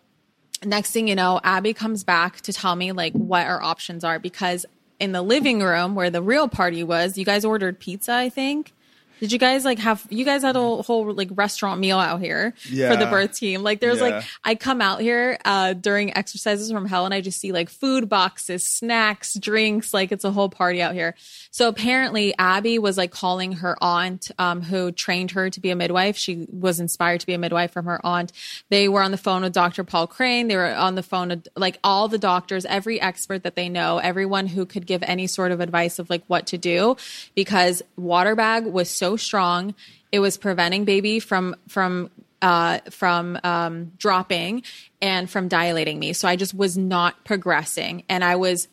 next 0.65 0.93
thing 0.93 1.09
you 1.09 1.15
know, 1.15 1.41
Abby 1.43 1.73
comes 1.75 2.05
back 2.05 2.41
to 2.43 2.53
tell 2.53 2.77
me 2.77 2.93
like 2.93 3.13
what 3.15 3.47
our 3.47 3.63
options 3.63 4.05
are 4.05 4.19
because 4.19 4.67
in 4.99 5.13
the 5.13 5.23
living 5.23 5.61
room 5.61 5.95
where 5.95 6.11
the 6.11 6.23
real 6.23 6.49
party 6.49 6.85
was, 6.85 7.17
you 7.17 7.25
guys 7.25 7.45
ordered 7.45 7.81
pizza, 7.81 8.13
I 8.13 8.29
think. 8.29 8.73
Did 9.21 9.31
you 9.33 9.39
guys 9.39 9.65
like 9.65 9.79
have 9.79 10.05
you 10.11 10.25
guys 10.25 10.43
had 10.43 10.57
a 10.57 10.61
whole 10.83 11.13
like 11.13 11.29
restaurant 11.33 11.81
meal 11.81 11.99
out 11.99 12.21
here 12.21 12.55
for 12.91 12.97
the 12.97 13.07
birth 13.07 13.35
team? 13.37 13.63
Like 13.63 13.81
there's 13.81 13.99
Yeah. 13.99 14.05
like 14.05 14.25
I 14.45 14.55
come 14.55 14.81
out 14.81 15.01
here 15.01 15.39
uh 15.45 15.75
during 15.75 16.17
exercises 16.17 16.71
from 16.73 16.87
hell 16.87 17.05
and 17.05 17.15
I 17.15 17.21
just 17.21 17.39
see 17.39 17.53
like 17.53 17.69
food 17.71 18.09
boxes, 18.09 18.65
snacks, 18.67 19.35
drinks, 19.35 19.93
like 19.95 20.11
it's 20.11 20.25
a 20.25 20.33
whole 20.33 20.49
party 20.49 20.81
out 20.83 20.95
here. 20.95 21.15
So 21.51 21.69
apparently 21.69 22.35
Abby 22.39 22.79
was 22.79 22.97
like 22.97 23.11
calling 23.11 23.53
her 23.53 23.77
aunt 23.83 24.31
um 24.39 24.63
who 24.63 24.91
trained 24.91 25.33
her 25.33 25.51
to 25.51 25.61
be 25.61 25.71
a 25.71 25.77
midwife. 25.77 26.17
She 26.17 26.47
was 26.51 26.81
inspired 26.81 27.21
to 27.21 27.27
be 27.27 27.35
a 27.35 27.39
midwife 27.39 27.73
from 27.73 27.85
her 27.85 28.01
aunt. 28.05 28.33
They 28.71 28.89
were 28.89 29.03
on 29.03 29.11
the 29.11 29.19
phone 29.19 29.43
with 29.43 29.53
Dr. 29.53 29.85
Paul 29.85 30.07
Crane. 30.07 30.49
They 30.49 30.57
were 30.57 30.75
on 30.75 30.95
the 30.95 31.03
phone 31.03 31.29
with 31.29 31.47
like 31.57 31.79
all 31.85 32.09
the 32.09 32.19
doctors, 32.19 32.65
every 32.65 33.01
expert 33.01 33.43
that 33.43 33.55
they 33.55 33.69
know, 33.69 33.99
everyone 33.99 34.47
who 34.47 34.65
could 34.65 34.87
give 34.87 35.03
any 35.03 35.27
sort 35.27 35.53
of 35.53 35.61
advice 35.61 35.99
of 35.99 36.09
like 36.09 36.23
what 36.27 36.47
to 36.47 36.57
do 36.59 36.97
because 37.35 37.83
water 37.97 38.35
bag 38.35 38.65
was 38.67 38.89
so 38.89 39.10
strong. 39.17 39.75
It 40.13 40.21
was 40.21 40.37
preventing 40.37 40.85
baby 40.85 41.21
from 41.21 41.57
from 41.69 42.11
uh, 42.43 42.79
from 42.91 43.39
um, 43.45 43.93
dropping 43.99 44.63
and 45.03 45.29
from 45.29 45.49
dilating 45.49 45.99
me. 45.99 46.13
So 46.13 46.27
I 46.27 46.37
just 46.37 46.55
was 46.55 46.77
not 46.77 47.25
progressing, 47.25 48.05
and 48.09 48.25
I 48.25 48.37
was 48.37 48.69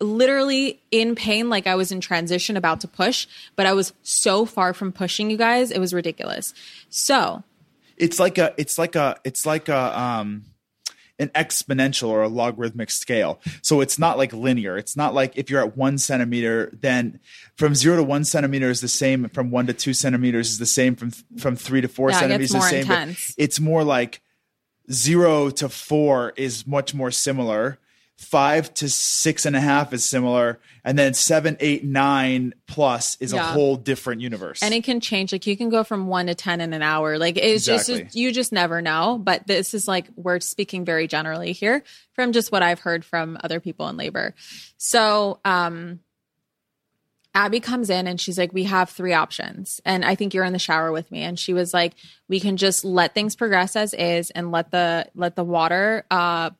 literally 0.00 0.80
in 0.90 1.14
pain, 1.14 1.48
like 1.48 1.66
I 1.66 1.76
was 1.76 1.92
in 1.92 2.00
transition, 2.00 2.56
about 2.56 2.80
to 2.80 2.88
push, 2.88 3.26
but 3.56 3.66
I 3.66 3.72
was 3.72 3.92
so 4.02 4.44
far 4.44 4.74
from 4.74 4.92
pushing. 4.92 5.30
You 5.30 5.36
guys, 5.36 5.70
it 5.70 5.78
was 5.78 5.94
ridiculous. 5.94 6.52
So 6.90 7.44
it's 7.96 8.18
like 8.18 8.38
a 8.38 8.54
it's 8.58 8.78
like 8.78 8.96
a 8.96 9.16
it's 9.24 9.46
like 9.46 9.68
a 9.68 9.98
um 9.98 10.44
an 11.18 11.28
exponential 11.30 12.08
or 12.08 12.22
a 12.22 12.28
logarithmic 12.28 12.90
scale. 12.90 13.40
So 13.62 13.80
it's 13.80 13.98
not 13.98 14.18
like 14.18 14.32
linear. 14.32 14.76
It's 14.76 14.96
not 14.96 15.14
like 15.14 15.36
if 15.36 15.50
you're 15.50 15.60
at 15.60 15.76
one 15.76 15.98
centimeter 15.98 16.70
then 16.80 17.20
from 17.56 17.74
zero 17.74 17.96
to 17.96 18.02
one 18.02 18.24
centimeter 18.24 18.70
is 18.70 18.80
the 18.80 18.88
same 18.88 19.28
from 19.28 19.50
one 19.50 19.66
to 19.66 19.72
two 19.72 19.94
centimeters 19.94 20.50
is 20.50 20.58
the 20.58 20.66
same 20.66 20.96
from 20.96 21.10
from 21.38 21.56
three 21.56 21.80
to 21.80 21.88
four 21.88 22.10
Yeah, 22.10 22.20
centimeters 22.20 22.54
is 22.54 22.54
the 22.54 22.60
same 22.60 22.86
it's 23.36 23.60
more 23.60 23.84
like 23.84 24.20
zero 24.90 25.50
to 25.50 25.68
four 25.68 26.32
is 26.36 26.66
much 26.66 26.94
more 26.94 27.10
similar 27.10 27.78
five 28.22 28.72
to 28.74 28.88
six 28.88 29.44
and 29.44 29.56
a 29.56 29.60
half 29.60 29.92
is 29.92 30.04
similar 30.04 30.60
and 30.84 30.98
then 30.98 31.12
seven 31.12 31.56
eight 31.60 31.84
nine 31.84 32.54
plus 32.66 33.16
is 33.20 33.32
a 33.32 33.42
whole 33.42 33.76
different 33.76 34.20
universe 34.20 34.62
and 34.62 34.72
it 34.72 34.84
can 34.84 35.00
change. 35.00 35.32
Like 35.32 35.46
you 35.46 35.56
can 35.56 35.68
go 35.68 35.84
from 35.84 36.06
one 36.06 36.26
to 36.26 36.34
ten 36.34 36.60
in 36.60 36.72
an 36.72 36.82
hour. 36.82 37.18
Like 37.18 37.36
it's 37.36 37.68
Exactly. 37.68 38.04
just 38.04 38.16
you 38.16 38.32
just 38.32 38.52
never 38.52 38.80
know. 38.80 39.18
But 39.22 39.46
this 39.46 39.74
is 39.74 39.86
like 39.86 40.08
we're 40.16 40.40
speaking 40.40 40.84
very 40.84 41.06
generally 41.06 41.52
here 41.52 41.82
from 42.14 42.32
just 42.32 42.52
what 42.52 42.62
I've 42.62 42.80
heard 42.80 43.04
from 43.04 43.38
other 43.42 43.60
people 43.60 43.88
in 43.88 43.96
labor. 43.96 44.34
So 44.76 45.40
um 45.44 46.00
Abby 47.34 47.60
comes 47.60 47.88
in 47.88 48.06
and 48.06 48.20
she's 48.20 48.36
like, 48.36 48.52
We 48.52 48.64
have 48.64 48.90
three 48.90 49.14
options. 49.14 49.80
And 49.84 50.04
I 50.04 50.14
think 50.14 50.34
you're 50.34 50.44
in 50.44 50.52
the 50.52 50.58
shower 50.58 50.92
with 50.92 51.10
me. 51.10 51.22
And 51.22 51.38
she 51.38 51.54
was 51.54 51.72
like, 51.72 51.94
We 52.28 52.40
can 52.40 52.56
just 52.56 52.84
let 52.84 53.14
things 53.14 53.36
progress 53.36 53.74
as 53.74 53.94
is 53.94 54.30
and 54.30 54.52
let 54.52 54.70
the 54.70 55.06
let 55.14 55.34
the 55.36 55.44
water 55.44 56.04
uh 56.10 56.50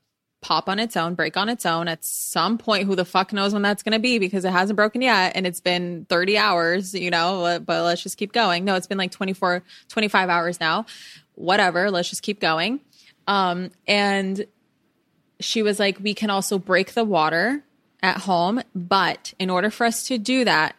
pop 0.43 0.69
on 0.69 0.79
its 0.79 0.97
own, 0.97 1.15
break 1.15 1.37
on 1.37 1.49
its 1.49 1.65
own 1.65 1.89
at 1.89 2.05
some 2.05 2.59
point. 2.59 2.87
Who 2.87 2.95
the 2.95 3.05
fuck 3.05 3.33
knows 3.33 3.55
when 3.55 3.63
that's 3.63 3.83
going 3.83 3.93
to 3.93 3.99
be 3.99 4.19
because 4.19 4.45
it 4.45 4.53
hasn't 4.53 4.77
broken 4.77 5.01
yet 5.01 5.33
and 5.35 5.47
it's 5.47 5.61
been 5.61 6.05
30 6.11 6.37
hours, 6.37 6.95
you 6.95 7.11
know, 7.11 7.59
but 7.65 7.85
let's 7.85 8.03
just 8.03 8.19
keep 8.19 8.33
going. 8.33 8.65
No, 8.65 8.75
it's 8.75 8.87
been 8.87 8.99
like 8.99 9.13
24, 9.13 9.63
25 9.89 10.29
hours 10.29 10.61
now. 10.61 10.85
Whatever, 11.37 11.91
let's 11.91 12.11
just 12.11 12.23
keep 12.23 12.41
going. 12.41 12.81
Um, 13.27 13.71
and 13.87 14.45
she 15.41 15.63
was 15.63 15.79
like, 15.79 15.99
we 16.01 16.13
can 16.13 16.29
also 16.29 16.59
break 16.59 16.93
the 16.93 17.05
water 17.05 17.65
at 18.03 18.19
home, 18.19 18.63
but 18.75 19.33
in 19.39 19.49
order 19.49 19.71
for 19.71 19.87
us 19.87 20.07
to 20.09 20.19
do 20.19 20.45
that, 20.45 20.75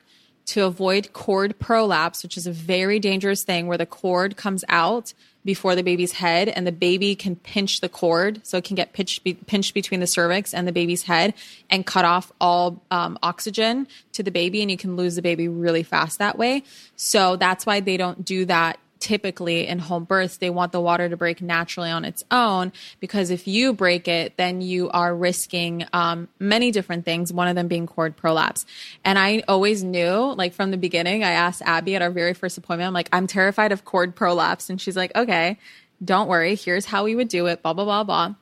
to 0.46 0.66
avoid 0.66 1.14
cord 1.14 1.58
prolapse, 1.58 2.22
which 2.22 2.36
is 2.36 2.46
a 2.46 2.52
very 2.52 3.00
dangerous 3.00 3.44
thing 3.44 3.68
where 3.68 3.78
the 3.78 3.86
cord 3.86 4.36
comes 4.36 4.66
out 4.68 5.14
before 5.46 5.76
the 5.76 5.84
baby's 5.84 6.14
head 6.14 6.50
and 6.50 6.66
the 6.66 6.72
baby 6.72 7.16
can 7.16 7.36
pinch 7.36 7.82
the 7.82 7.90
cord. 7.90 8.42
So 8.44 8.58
it 8.58 8.64
can 8.64 8.76
get 8.76 8.94
pinched, 8.94 9.24
be, 9.24 9.34
pinched 9.34 9.74
between 9.74 10.00
the 10.00 10.08
cervix 10.08 10.54
and 10.54 10.68
the 10.68 10.72
baby's 10.72 11.04
head 11.04 11.34
and 11.70 11.86
cut 11.86 12.06
off 12.06 12.32
all 12.40 12.82
um, 12.92 13.18
oxygen 13.22 13.88
to 14.14 14.24
the 14.24 14.32
baby. 14.32 14.62
And 14.62 14.72
you 14.72 14.78
can 14.78 14.96
lose 14.96 15.16
the 15.16 15.22
baby 15.22 15.48
really 15.48 15.84
fast 15.84 16.20
that 16.20 16.38
way. 16.38 16.64
So 16.96 17.36
that's 17.36 17.66
why 17.66 17.80
they 17.80 17.98
don't 17.98 18.24
do 18.24 18.46
that 18.46 18.80
typically 19.04 19.68
in 19.68 19.80
home 19.80 20.06
births 20.06 20.38
they 20.38 20.50
want 20.50 20.72
the 20.72 20.80
water 20.80 21.10
to 21.10 21.18
break 21.18 21.42
naturally 21.42 21.90
on 21.90 22.06
its 22.06 22.24
own 22.32 22.72
because 23.02 23.30
if 23.30 23.50
you 23.50 23.74
break 23.74 24.08
it 24.08 24.38
then 24.38 24.62
you 24.62 24.90
are 24.92 25.14
risking 25.14 25.86
um, 25.92 26.30
many 26.40 26.72
different 26.72 27.04
things 27.04 27.34
one 27.34 27.50
of 27.50 27.56
them 27.56 27.68
being 27.68 27.86
cord 27.86 28.16
prolapse 28.16 28.66
and 29.04 29.20
i 29.20 29.44
always 29.50 29.84
knew 29.84 30.34
like 30.38 30.54
from 30.54 30.72
the 30.72 30.78
beginning 30.78 31.22
i 31.22 31.32
asked 31.32 31.62
abby 31.66 31.98
at 31.98 32.02
our 32.02 32.12
very 32.12 32.34
first 32.34 32.58
appointment 32.58 32.88
i'm 32.88 32.94
like 32.94 33.10
i'm 33.12 33.28
terrified 33.28 33.74
of 33.74 33.84
cord 33.84 34.16
prolapse 34.16 34.70
and 34.70 34.80
she's 34.80 34.96
like 34.96 35.14
okay 35.18 35.60
don't 36.04 36.30
worry 36.30 36.56
here's 36.56 36.86
how 36.86 37.04
we 37.04 37.14
would 37.14 37.28
do 37.28 37.48
it 37.48 37.62
blah 37.62 37.74
blah 37.74 37.84
blah 37.84 38.06
blah 38.06 38.34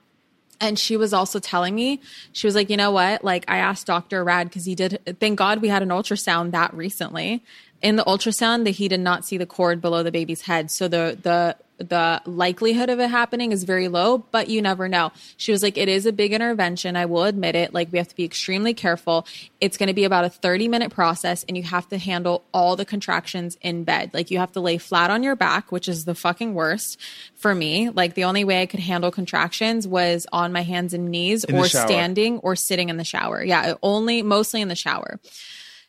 and 0.61 0.77
she 0.77 0.95
was 0.95 1.11
also 1.11 1.39
telling 1.39 1.73
me, 1.73 1.99
she 2.33 2.45
was 2.45 2.53
like, 2.53 2.69
you 2.69 2.77
know 2.77 2.91
what? 2.91 3.23
Like, 3.23 3.45
I 3.47 3.57
asked 3.57 3.87
Dr. 3.87 4.23
Rad 4.23 4.47
because 4.47 4.63
he 4.63 4.75
did, 4.75 5.17
thank 5.19 5.39
God 5.39 5.59
we 5.59 5.69
had 5.69 5.81
an 5.81 5.89
ultrasound 5.89 6.51
that 6.51 6.71
recently. 6.75 7.43
In 7.81 7.95
the 7.95 8.03
ultrasound, 8.03 8.65
that 8.65 8.71
he 8.71 8.87
did 8.87 8.99
not 8.99 9.25
see 9.25 9.37
the 9.37 9.45
cord 9.45 9.81
below 9.81 10.03
the 10.03 10.11
baby's 10.11 10.41
head. 10.41 10.69
So 10.69 10.87
the, 10.87 11.17
the 11.21 11.57
the 11.89 12.21
likelihood 12.25 12.89
of 12.89 12.99
it 12.99 13.09
happening 13.09 13.51
is 13.51 13.63
very 13.63 13.87
low, 13.87 14.19
but 14.19 14.49
you 14.49 14.61
never 14.61 14.87
know. 14.87 15.11
She 15.37 15.51
was 15.51 15.63
like, 15.63 15.77
it 15.77 15.87
is 15.87 16.05
a 16.05 16.11
big 16.11 16.33
intervention. 16.33 16.95
I 16.95 17.05
will 17.05 17.23
admit 17.23 17.55
it. 17.55 17.73
Like 17.73 17.91
we 17.91 17.97
have 17.97 18.07
to 18.07 18.15
be 18.15 18.23
extremely 18.23 18.73
careful. 18.73 19.25
It's 19.59 19.77
going 19.77 19.87
to 19.87 19.93
be 19.93 20.03
about 20.03 20.25
a 20.25 20.29
30 20.29 20.67
minute 20.67 20.91
process 20.91 21.43
and 21.47 21.57
you 21.57 21.63
have 21.63 21.87
to 21.89 21.97
handle 21.97 22.43
all 22.53 22.75
the 22.75 22.85
contractions 22.85 23.57
in 23.61 23.83
bed. 23.83 24.11
Like 24.13 24.31
you 24.31 24.37
have 24.39 24.51
to 24.53 24.59
lay 24.59 24.77
flat 24.77 25.09
on 25.09 25.23
your 25.23 25.35
back, 25.35 25.71
which 25.71 25.87
is 25.87 26.05
the 26.05 26.15
fucking 26.15 26.53
worst 26.53 26.99
for 27.35 27.53
me. 27.53 27.89
Like 27.89 28.13
the 28.13 28.25
only 28.25 28.43
way 28.43 28.61
I 28.61 28.65
could 28.65 28.79
handle 28.79 29.11
contractions 29.11 29.87
was 29.87 30.27
on 30.31 30.51
my 30.51 30.61
hands 30.61 30.93
and 30.93 31.09
knees 31.09 31.43
In 31.43 31.55
or 31.55 31.65
standing 31.65 32.39
or 32.39 32.55
sitting 32.55 32.89
in 32.89 32.97
the 32.97 33.03
shower. 33.03 33.43
Yeah, 33.43 33.75
only 33.81 34.21
mostly 34.21 34.61
in 34.61 34.67
the 34.67 34.75
shower. 34.75 35.19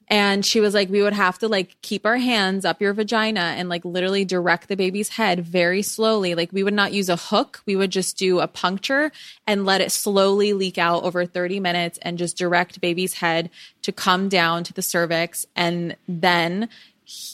And 0.09 0.45
she 0.45 0.61
was 0.61 0.75
like, 0.75 0.89
we 0.89 1.03
would 1.03 1.13
have 1.13 1.39
to 1.39 1.49
like 1.49 1.77
keep 1.83 2.05
our 2.05 2.19
hands 2.19 2.65
up 2.65 2.81
your 2.81 2.93
vagina 2.93 3.55
and 3.57 3.69
like 3.69 3.85
literally 3.85 4.25
direct 4.25 4.69
the 4.69 4.77
baby's 4.77 5.11
head 5.11 5.45
very 5.45 5.83
slowly. 5.83 6.35
Like 6.35 6.53
we 6.53 6.63
would 6.63 6.75
not 6.75 6.93
use 6.93 7.09
a 7.09 7.17
hook. 7.17 7.63
We 7.67 7.77
would 7.77 7.91
just 7.91 8.17
do 8.19 8.41
a 8.41 8.47
puncture 8.47 9.13
and 9.47 9.65
let 9.65 9.81
it 9.81 9.93
slowly 9.93 10.53
leak 10.53 10.79
out 10.79 11.03
over 11.03 11.25
30 11.27 11.61
minutes 11.61 11.99
and 12.03 12.19
just 12.19 12.37
direct 12.37 12.81
baby's 12.81 13.15
head 13.15 13.51
to 13.83 13.93
come 13.93 14.29
down 14.29 14.65
to 14.65 14.73
the 14.73 14.83
cervix 14.83 15.47
and 15.57 15.97
then 16.07 16.69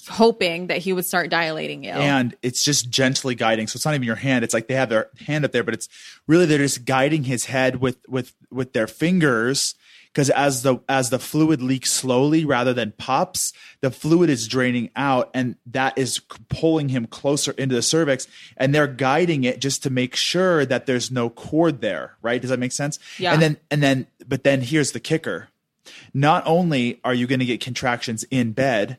hoping 0.08 0.68
that 0.68 0.78
he 0.78 0.92
would 0.92 1.04
start 1.04 1.30
dilating 1.30 1.84
you. 1.84 1.90
and 1.90 2.34
it's 2.42 2.64
just 2.64 2.90
gently 2.90 3.34
guiding. 3.34 3.66
So 3.66 3.76
it's 3.76 3.84
not 3.84 3.94
even 3.94 4.06
your 4.06 4.16
hand. 4.16 4.44
It's 4.44 4.54
like 4.54 4.66
they 4.66 4.74
have 4.74 4.88
their 4.88 5.08
hand 5.26 5.44
up 5.44 5.52
there, 5.52 5.62
but 5.62 5.74
it's 5.74 5.88
really 6.26 6.46
they're 6.46 6.58
just 6.58 6.84
guiding 6.84 7.24
his 7.24 7.44
head 7.46 7.76
with 7.76 7.98
with 8.08 8.34
with 8.50 8.72
their 8.72 8.86
fingers. 8.86 9.74
Because 10.12 10.30
as 10.30 10.62
the 10.62 10.78
as 10.88 11.10
the 11.10 11.18
fluid 11.18 11.62
leaks 11.62 11.92
slowly 11.92 12.44
rather 12.44 12.72
than 12.72 12.92
pops, 12.96 13.52
the 13.80 13.90
fluid 13.90 14.30
is 14.30 14.48
draining 14.48 14.90
out, 14.96 15.30
and 15.34 15.56
that 15.66 15.96
is 15.96 16.20
pulling 16.48 16.88
him 16.88 17.06
closer 17.06 17.52
into 17.52 17.74
the 17.74 17.82
cervix. 17.82 18.26
And 18.56 18.74
they're 18.74 18.86
guiding 18.86 19.44
it 19.44 19.60
just 19.60 19.82
to 19.84 19.90
make 19.90 20.16
sure 20.16 20.64
that 20.66 20.86
there's 20.86 21.10
no 21.10 21.30
cord 21.30 21.80
there. 21.80 22.16
Right? 22.22 22.40
Does 22.40 22.50
that 22.50 22.58
make 22.58 22.72
sense? 22.72 22.98
Yeah. 23.18 23.32
And 23.32 23.42
then 23.42 23.56
and 23.70 23.82
then, 23.82 24.06
but 24.26 24.44
then 24.44 24.62
here's 24.62 24.92
the 24.92 25.00
kicker: 25.00 25.48
not 26.12 26.42
only 26.46 27.00
are 27.04 27.14
you 27.14 27.26
going 27.26 27.40
to 27.40 27.46
get 27.46 27.60
contractions 27.60 28.24
in 28.30 28.52
bed, 28.52 28.98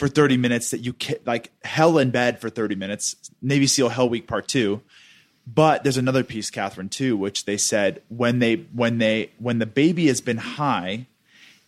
for 0.00 0.08
30 0.08 0.38
minutes 0.38 0.70
that 0.70 0.78
you 0.78 0.94
like 1.26 1.52
hell 1.62 1.98
in 1.98 2.10
bed 2.10 2.40
for 2.40 2.48
30 2.48 2.74
minutes 2.74 3.16
navy 3.42 3.66
seal 3.66 3.90
hell 3.90 4.08
week 4.08 4.26
part 4.26 4.48
two 4.48 4.80
but 5.46 5.82
there's 5.82 5.96
another 5.96 6.24
piece 6.24 6.50
catherine 6.50 6.88
too 6.88 7.16
which 7.16 7.44
they 7.44 7.56
said 7.56 8.02
when 8.08 8.38
they 8.38 8.56
when 8.72 8.98
they 8.98 9.30
when 9.38 9.58
the 9.58 9.66
baby 9.66 10.06
has 10.06 10.20
been 10.20 10.38
high 10.38 11.06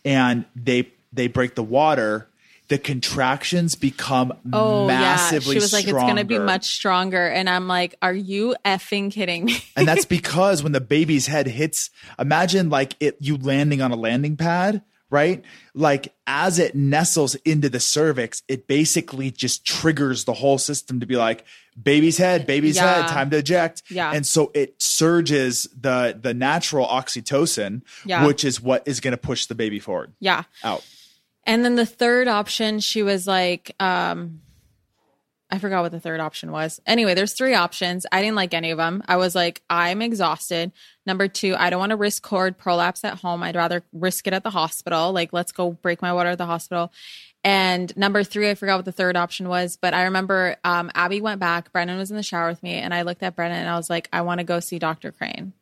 and 0.05 0.45
they 0.55 0.87
they 1.11 1.27
break 1.27 1.55
the 1.55 1.63
water 1.63 2.27
the 2.69 2.77
contractions 2.77 3.75
become 3.75 4.33
Oh 4.51 4.87
massively 4.87 5.55
yeah, 5.55 5.59
she 5.59 5.63
was 5.63 5.73
like, 5.73 5.83
"It's 5.83 5.93
going 5.93 6.15
to 6.15 6.23
be 6.23 6.39
much 6.39 6.65
stronger," 6.65 7.27
and 7.27 7.49
I'm 7.49 7.67
like, 7.67 7.95
"Are 8.01 8.13
you 8.13 8.55
effing 8.65 9.11
kidding 9.11 9.45
me?" 9.45 9.57
and 9.75 9.87
that's 9.87 10.05
because 10.19 10.63
when 10.63 10.71
the 10.71 10.81
baby's 10.81 11.27
head 11.27 11.45
hits 11.45 11.89
imagine 12.17 12.69
like 12.69 12.95
it 12.99 13.17
you 13.19 13.37
landing 13.37 13.81
on 13.81 13.91
a 13.91 13.95
landing 13.95 14.37
pad 14.37 14.81
right 15.13 15.43
like 15.75 16.13
as 16.27 16.57
it 16.59 16.73
nestles 16.75 17.35
into 17.45 17.69
the 17.69 17.79
cervix 17.79 18.41
it 18.47 18.67
basically 18.67 19.29
just 19.29 19.63
triggers 19.65 20.23
the 20.25 20.33
whole 20.33 20.57
system 20.57 20.99
to 20.99 21.05
be 21.05 21.15
like 21.15 21.45
baby's 21.81 22.17
head 22.17 22.47
baby's 22.47 22.75
Yeah. 22.77 23.01
head 23.03 23.07
time 23.09 23.29
to 23.29 23.37
eject 23.37 23.83
Yeah. 23.89 24.11
and 24.11 24.25
so 24.25 24.49
it 24.55 24.81
surges 24.81 25.67
the 25.79 26.17
the 26.19 26.33
natural 26.33 26.87
oxytocin 26.87 27.81
Yeah. 28.05 28.25
which 28.25 28.43
is 28.43 28.59
what 28.59 28.83
is 28.87 28.99
going 28.99 29.11
to 29.11 29.17
push 29.17 29.45
the 29.45 29.55
baby 29.55 29.79
forward 29.79 30.13
yeah. 30.19 30.43
out 30.63 30.83
And 31.45 31.63
then 31.65 31.75
the 31.75 31.85
third 31.85 32.29
option, 32.29 32.79
she 32.79 33.03
was 33.03 33.27
like, 33.27 33.75
um, 33.81 34.39
I 35.53 35.59
forgot 35.59 35.83
what 35.83 35.91
the 35.91 35.99
third 35.99 36.19
option 36.19 36.51
was. 36.51 36.81
Anyway, 36.87 37.13
there's 37.13 37.33
three 37.33 37.53
options. 37.53 38.07
I 38.11 38.23
didn't 38.23 38.35
like 38.35 38.55
any 38.55 38.71
of 38.71 38.79
them. 38.79 39.03
I 39.07 39.17
was 39.17 39.35
like, 39.35 39.61
I'm 39.69 40.01
exhausted. 40.01 40.71
Number 41.05 41.27
two, 41.27 41.55
I 41.55 41.69
don't 41.69 41.79
want 41.79 41.91
to 41.91 41.95
risk 41.95 42.23
cord 42.23 42.57
prolapse 42.57 43.03
at 43.03 43.19
home. 43.19 43.43
I'd 43.43 43.55
rather 43.55 43.83
risk 43.93 44.25
it 44.25 44.33
at 44.33 44.41
the 44.41 44.49
hospital. 44.49 45.13
Like, 45.13 45.31
let's 45.31 45.51
go 45.51 45.69
break 45.69 46.01
my 46.01 46.11
water 46.11 46.29
at 46.29 46.39
the 46.39 46.47
hospital. 46.47 46.91
And 47.43 47.95
number 47.95 48.23
three, 48.23 48.49
I 48.49 48.55
forgot 48.55 48.77
what 48.77 48.85
the 48.85 48.91
third 48.91 49.15
option 49.15 49.47
was, 49.47 49.77
but 49.77 49.93
I 49.93 50.05
remember 50.05 50.55
um, 50.63 50.89
Abby 50.95 51.21
went 51.21 51.39
back. 51.39 51.71
Brennan 51.71 51.99
was 51.99 52.09
in 52.09 52.17
the 52.17 52.23
shower 52.23 52.47
with 52.47 52.63
me, 52.63 52.73
and 52.73 52.91
I 52.91 53.03
looked 53.03 53.21
at 53.21 53.35
Brennan 53.35 53.59
and 53.59 53.69
I 53.69 53.75
was 53.75 53.91
like, 53.91 54.09
I 54.11 54.21
want 54.21 54.39
to 54.39 54.43
go 54.43 54.59
see 54.59 54.79
Dr. 54.79 55.11
Crane. 55.11 55.53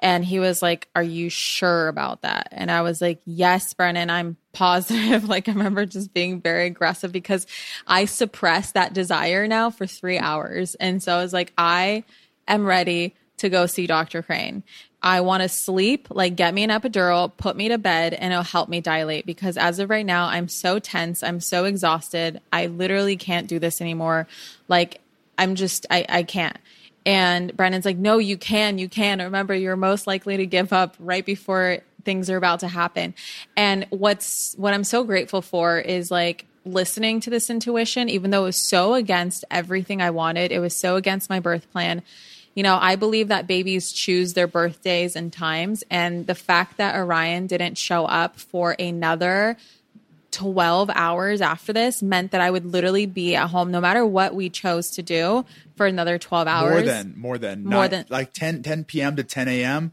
And 0.00 0.24
he 0.24 0.38
was 0.38 0.62
like, 0.62 0.88
Are 0.94 1.02
you 1.02 1.28
sure 1.28 1.88
about 1.88 2.22
that? 2.22 2.48
And 2.52 2.70
I 2.70 2.82
was 2.82 3.00
like, 3.00 3.20
Yes, 3.24 3.74
Brennan, 3.74 4.10
I'm 4.10 4.36
positive. 4.52 5.28
Like, 5.28 5.48
I 5.48 5.52
remember 5.52 5.84
just 5.86 6.14
being 6.14 6.40
very 6.40 6.66
aggressive 6.66 7.12
because 7.12 7.46
I 7.86 8.06
suppressed 8.06 8.74
that 8.74 8.94
desire 8.94 9.46
now 9.46 9.70
for 9.70 9.86
three 9.86 10.18
hours. 10.18 10.74
And 10.76 11.02
so 11.02 11.16
I 11.16 11.22
was 11.22 11.32
like, 11.32 11.52
I 11.58 12.04
am 12.46 12.64
ready 12.64 13.14
to 13.38 13.48
go 13.48 13.66
see 13.66 13.86
Dr. 13.86 14.22
Crane. 14.22 14.62
I 15.00 15.20
want 15.20 15.42
to 15.42 15.48
sleep, 15.48 16.08
like, 16.10 16.34
get 16.34 16.54
me 16.54 16.64
an 16.64 16.70
epidural, 16.70 17.30
put 17.36 17.56
me 17.56 17.68
to 17.68 17.78
bed, 17.78 18.14
and 18.14 18.32
it'll 18.32 18.42
help 18.42 18.68
me 18.68 18.80
dilate 18.80 19.26
because 19.26 19.56
as 19.56 19.78
of 19.78 19.90
right 19.90 20.04
now, 20.04 20.26
I'm 20.26 20.48
so 20.48 20.80
tense. 20.80 21.22
I'm 21.22 21.40
so 21.40 21.64
exhausted. 21.64 22.40
I 22.52 22.66
literally 22.66 23.16
can't 23.16 23.46
do 23.46 23.60
this 23.60 23.80
anymore. 23.80 24.26
Like, 24.66 25.00
I'm 25.38 25.54
just, 25.54 25.86
I, 25.88 26.04
I 26.08 26.22
can't. 26.24 26.56
And 27.06 27.56
Brennan's 27.56 27.84
like, 27.84 27.96
no, 27.96 28.18
you 28.18 28.36
can, 28.36 28.78
you 28.78 28.88
can. 28.88 29.20
Remember, 29.20 29.54
you're 29.54 29.76
most 29.76 30.06
likely 30.06 30.36
to 30.38 30.46
give 30.46 30.72
up 30.72 30.94
right 30.98 31.24
before 31.24 31.78
things 32.04 32.30
are 32.30 32.36
about 32.36 32.60
to 32.60 32.68
happen. 32.68 33.14
And 33.56 33.86
what's 33.90 34.54
what 34.56 34.74
I'm 34.74 34.84
so 34.84 35.04
grateful 35.04 35.42
for 35.42 35.78
is 35.78 36.10
like 36.10 36.46
listening 36.64 37.20
to 37.20 37.30
this 37.30 37.50
intuition, 37.50 38.08
even 38.08 38.30
though 38.30 38.42
it 38.42 38.46
was 38.46 38.68
so 38.68 38.94
against 38.94 39.44
everything 39.50 40.02
I 40.02 40.10
wanted. 40.10 40.52
It 40.52 40.60
was 40.60 40.76
so 40.76 40.96
against 40.96 41.30
my 41.30 41.40
birth 41.40 41.70
plan. 41.72 42.02
You 42.54 42.62
know, 42.62 42.76
I 42.80 42.96
believe 42.96 43.28
that 43.28 43.46
babies 43.46 43.92
choose 43.92 44.34
their 44.34 44.46
birthdays 44.46 45.14
and 45.16 45.32
times. 45.32 45.84
And 45.90 46.26
the 46.26 46.34
fact 46.34 46.76
that 46.78 46.96
Orion 46.96 47.46
didn't 47.46 47.78
show 47.78 48.04
up 48.04 48.38
for 48.38 48.74
another 48.78 49.56
12 50.30 50.90
hours 50.94 51.40
after 51.40 51.72
this 51.72 52.02
meant 52.02 52.32
that 52.32 52.40
I 52.40 52.50
would 52.50 52.64
literally 52.66 53.06
be 53.06 53.34
at 53.34 53.48
home 53.48 53.70
no 53.70 53.80
matter 53.80 54.04
what 54.04 54.34
we 54.34 54.50
chose 54.50 54.90
to 54.92 55.02
do 55.02 55.44
for 55.76 55.86
another 55.86 56.18
12 56.18 56.46
hours. 56.46 56.72
more 56.72 56.82
than 56.82 57.14
more 57.16 57.38
than 57.38 57.64
More 57.64 57.70
nine- 57.82 57.90
than- 57.90 58.06
like 58.10 58.32
10 58.32 58.62
10 58.62 58.84
p.m 58.84 59.16
to 59.16 59.24
10 59.24 59.48
a.m 59.48 59.92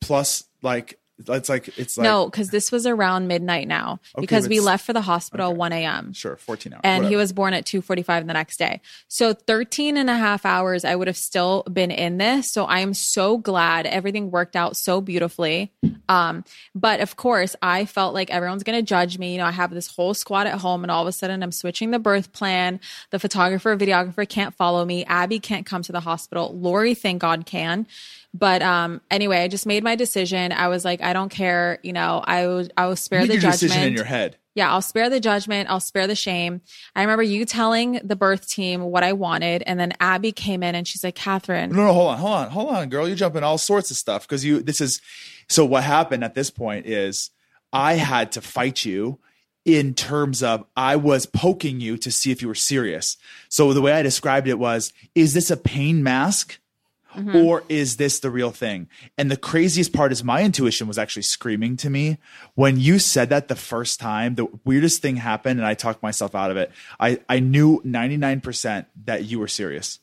plus 0.00 0.44
like 0.62 0.98
it's 1.18 1.48
like 1.48 1.78
it's 1.78 1.96
like 1.96 2.04
no, 2.04 2.24
because 2.24 2.48
this 2.48 2.72
was 2.72 2.86
around 2.86 3.28
midnight 3.28 3.68
now 3.68 4.00
because 4.18 4.48
we 4.48 4.58
left 4.58 4.84
for 4.84 4.92
the 4.92 5.00
hospital 5.00 5.54
1 5.54 5.72
a.m. 5.72 6.12
sure 6.12 6.36
14 6.36 6.72
hours 6.72 6.80
and 6.82 7.06
he 7.06 7.14
was 7.14 7.32
born 7.32 7.54
at 7.54 7.64
2.45 7.64 8.26
the 8.26 8.32
next 8.32 8.56
day. 8.56 8.80
So 9.06 9.32
13 9.32 9.96
and 9.96 10.10
a 10.10 10.16
half 10.16 10.44
hours 10.44 10.84
i 10.84 10.94
would 10.94 11.06
have 11.06 11.16
still 11.16 11.62
been 11.72 11.92
in 11.92 12.18
this. 12.18 12.52
So 12.52 12.64
i 12.64 12.80
am 12.80 12.94
so 12.94 13.38
glad 13.38 13.86
everything 13.86 14.30
worked 14.30 14.56
out 14.56 14.76
so 14.76 15.00
beautifully. 15.00 15.72
Um, 16.08 16.44
but 16.74 17.00
of 17.00 17.14
course 17.16 17.54
i 17.62 17.84
felt 17.84 18.12
like 18.12 18.30
everyone's 18.30 18.64
going 18.64 18.78
to 18.78 18.82
judge 18.82 19.16
me. 19.16 19.32
You 19.32 19.38
know 19.38 19.46
i 19.46 19.52
have 19.52 19.70
this 19.70 19.86
whole 19.86 20.14
squad 20.14 20.48
at 20.48 20.58
home 20.58 20.82
and 20.82 20.90
all 20.90 21.02
of 21.02 21.08
a 21.08 21.12
sudden 21.12 21.44
i'm 21.44 21.52
switching 21.52 21.92
the 21.92 22.00
birth 22.00 22.32
plan. 22.32 22.80
The 23.10 23.20
photographer 23.20 23.76
videographer 23.76 24.28
can't 24.28 24.54
follow 24.54 24.84
me. 24.84 25.04
Abby 25.04 25.38
can't 25.38 25.64
come 25.64 25.82
to 25.82 25.92
the 25.92 26.00
hospital. 26.00 26.52
Lori 26.58 26.94
thank 26.94 27.20
god 27.20 27.46
can 27.46 27.86
but 28.34 28.62
um, 28.62 29.00
anyway, 29.12 29.38
I 29.38 29.48
just 29.48 29.64
made 29.64 29.84
my 29.84 29.94
decision. 29.94 30.50
I 30.50 30.66
was 30.66 30.84
like, 30.84 31.00
I 31.00 31.12
don't 31.12 31.28
care. 31.28 31.78
You 31.84 31.92
know, 31.92 32.20
I 32.26 32.46
will, 32.48 32.68
I 32.76 32.86
will 32.86 32.96
spare 32.96 33.20
Make 33.20 33.28
the 33.28 33.34
judgment. 33.36 33.60
decision 33.60 33.82
in 33.84 33.94
your 33.94 34.04
head 34.04 34.36
Yeah, 34.56 34.72
I'll 34.72 34.82
spare 34.82 35.08
the 35.08 35.20
judgment. 35.20 35.70
I'll 35.70 35.78
spare 35.78 36.08
the 36.08 36.16
shame. 36.16 36.60
I 36.96 37.02
remember 37.02 37.22
you 37.22 37.44
telling 37.44 38.00
the 38.02 38.16
birth 38.16 38.48
team 38.48 38.80
what 38.82 39.04
I 39.04 39.12
wanted, 39.12 39.62
and 39.66 39.78
then 39.78 39.92
Abby 40.00 40.32
came 40.32 40.64
in 40.64 40.74
and 40.74 40.86
she's 40.86 41.04
like, 41.04 41.14
Catherine, 41.14 41.70
No, 41.70 41.86
no, 41.86 41.92
hold 41.92 42.08
on, 42.08 42.18
hold 42.18 42.34
on, 42.34 42.50
hold 42.50 42.68
on, 42.70 42.88
girl. 42.88 43.06
You're 43.06 43.16
jumping 43.16 43.44
all 43.44 43.56
sorts 43.56 43.92
of 43.92 43.96
stuff 43.96 44.26
because 44.26 44.44
you. 44.44 44.60
This 44.62 44.80
is 44.80 45.00
so. 45.48 45.64
What 45.64 45.84
happened 45.84 46.24
at 46.24 46.34
this 46.34 46.50
point 46.50 46.86
is 46.86 47.30
I 47.72 47.94
had 47.94 48.32
to 48.32 48.40
fight 48.40 48.84
you 48.84 49.20
in 49.64 49.94
terms 49.94 50.42
of 50.42 50.64
I 50.76 50.96
was 50.96 51.24
poking 51.24 51.80
you 51.80 51.96
to 51.98 52.10
see 52.10 52.30
if 52.32 52.42
you 52.42 52.48
were 52.48 52.54
serious. 52.54 53.16
So 53.48 53.72
the 53.72 53.80
way 53.80 53.92
I 53.92 54.02
described 54.02 54.48
it 54.48 54.58
was: 54.58 54.92
Is 55.14 55.34
this 55.34 55.52
a 55.52 55.56
pain 55.56 56.02
mask? 56.02 56.58
Mm-hmm. 57.14 57.36
Or 57.36 57.64
is 57.68 57.96
this 57.96 58.20
the 58.20 58.30
real 58.30 58.50
thing? 58.50 58.88
And 59.16 59.30
the 59.30 59.36
craziest 59.36 59.92
part 59.92 60.12
is 60.12 60.24
my 60.24 60.42
intuition 60.42 60.86
was 60.88 60.98
actually 60.98 61.22
screaming 61.22 61.76
to 61.78 61.90
me 61.90 62.18
when 62.54 62.78
you 62.78 62.98
said 62.98 63.28
that 63.30 63.48
the 63.48 63.56
first 63.56 64.00
time. 64.00 64.34
The 64.34 64.46
weirdest 64.64 65.02
thing 65.02 65.16
happened, 65.16 65.60
and 65.60 65.66
I 65.66 65.74
talked 65.74 66.02
myself 66.02 66.34
out 66.34 66.50
of 66.50 66.56
it. 66.56 66.70
I, 66.98 67.20
I 67.28 67.40
knew 67.40 67.80
99% 67.84 68.86
that 69.04 69.24
you 69.24 69.38
were 69.38 69.48
serious 69.48 70.00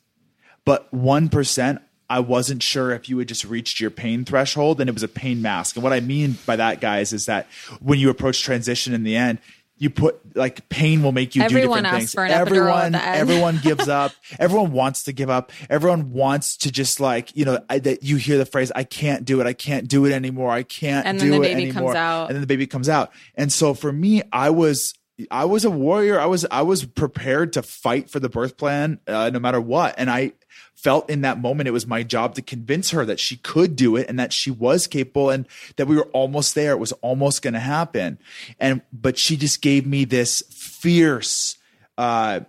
but 0.64 0.92
1% 0.94 1.80
I 2.10 2.20
wasn't 2.20 2.62
sure 2.62 2.90
if 2.92 3.08
you 3.08 3.16
had 3.18 3.28
just 3.28 3.44
reached 3.44 3.80
your 3.80 3.90
pain 3.90 4.26
threshold 4.26 4.80
and 4.80 4.90
it 4.90 4.92
was 4.92 5.02
a 5.02 5.08
pain 5.08 5.40
mask. 5.40 5.76
And 5.76 5.82
what 5.82 5.94
I 5.94 6.00
mean 6.00 6.36
by 6.44 6.56
that, 6.56 6.78
guys, 6.78 7.14
is 7.14 7.24
that 7.24 7.46
when 7.80 7.98
you 7.98 8.10
approach 8.10 8.42
transition 8.42 8.92
in 8.92 9.02
the 9.02 9.16
end, 9.16 9.38
you 9.82 9.90
put 9.90 10.36
like 10.36 10.68
pain 10.68 11.02
will 11.02 11.10
make 11.10 11.34
you 11.34 11.42
Everyone 11.42 11.82
do 11.82 11.82
different 11.82 11.86
asks 11.86 11.98
things. 11.98 12.14
for 12.14 12.24
an 12.24 12.30
epidural 12.30 12.84
everyone, 12.84 12.94
everyone 12.94 13.58
gives 13.62 13.88
up. 13.88 14.12
Everyone 14.38 14.70
wants 14.70 15.02
to 15.04 15.12
give 15.12 15.28
up. 15.28 15.50
Everyone 15.68 16.12
wants 16.12 16.56
to 16.58 16.70
just 16.70 17.00
like 17.00 17.36
you 17.36 17.44
know 17.44 17.58
I, 17.68 17.80
that 17.80 18.04
you 18.04 18.14
hear 18.14 18.38
the 18.38 18.46
phrase 18.46 18.70
"I 18.76 18.84
can't 18.84 19.24
do 19.24 19.40
it. 19.40 19.46
I 19.48 19.54
can't 19.54 19.88
do 19.88 20.06
it 20.06 20.12
anymore. 20.12 20.50
I 20.52 20.62
can't 20.62 21.04
And 21.04 21.18
then 21.18 21.26
do 21.26 21.32
the 21.32 21.38
it 21.38 21.54
baby 21.56 21.64
comes 21.72 21.76
anymore." 21.76 21.96
out. 21.96 22.26
And 22.28 22.36
then 22.36 22.40
the 22.42 22.46
baby 22.46 22.68
comes 22.68 22.88
out. 22.88 23.10
And 23.34 23.52
so 23.52 23.74
for 23.74 23.90
me, 23.92 24.22
I 24.32 24.50
was 24.50 24.94
I 25.32 25.46
was 25.46 25.64
a 25.64 25.70
warrior. 25.70 26.20
I 26.20 26.26
was 26.26 26.46
I 26.48 26.62
was 26.62 26.84
prepared 26.84 27.54
to 27.54 27.62
fight 27.62 28.08
for 28.08 28.20
the 28.20 28.28
birth 28.28 28.56
plan 28.56 29.00
uh, 29.08 29.30
no 29.32 29.40
matter 29.40 29.60
what. 29.60 29.96
And 29.98 30.08
I 30.08 30.32
felt 30.74 31.08
in 31.08 31.20
that 31.20 31.40
moment 31.40 31.68
it 31.68 31.72
was 31.72 31.86
my 31.86 32.02
job 32.02 32.34
to 32.34 32.42
convince 32.42 32.90
her 32.90 33.04
that 33.04 33.20
she 33.20 33.36
could 33.36 33.76
do 33.76 33.96
it 33.96 34.08
and 34.08 34.18
that 34.18 34.32
she 34.32 34.50
was 34.50 34.86
capable 34.86 35.30
and 35.30 35.46
that 35.76 35.86
we 35.86 35.96
were 35.96 36.08
almost 36.12 36.54
there. 36.54 36.72
It 36.72 36.78
was 36.78 36.92
almost 36.94 37.42
going 37.42 37.54
to 37.54 37.60
happen. 37.60 38.18
And 38.58 38.82
but 38.92 39.18
she 39.18 39.36
just 39.36 39.62
gave 39.62 39.86
me 39.86 40.04
this 40.04 40.42
fierce 40.50 41.56
uh, 41.98 42.40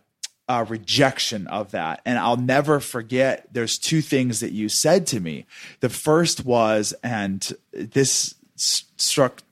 uh, 0.47 0.66
rejection 0.68 1.47
of 1.47 1.72
that. 1.72 2.01
And 2.06 2.18
I'll 2.18 2.38
never 2.38 2.80
forget. 2.80 3.47
There's 3.51 3.78
two 3.78 4.01
things 4.01 4.39
that 4.39 4.51
you 4.51 4.70
said 4.70 5.08
to 5.08 5.20
me. 5.20 5.45
The 5.80 5.89
first 5.89 6.45
was, 6.45 6.93
and 7.04 7.51
this 7.72 8.36
s- 8.58 8.86
struck 8.97 9.43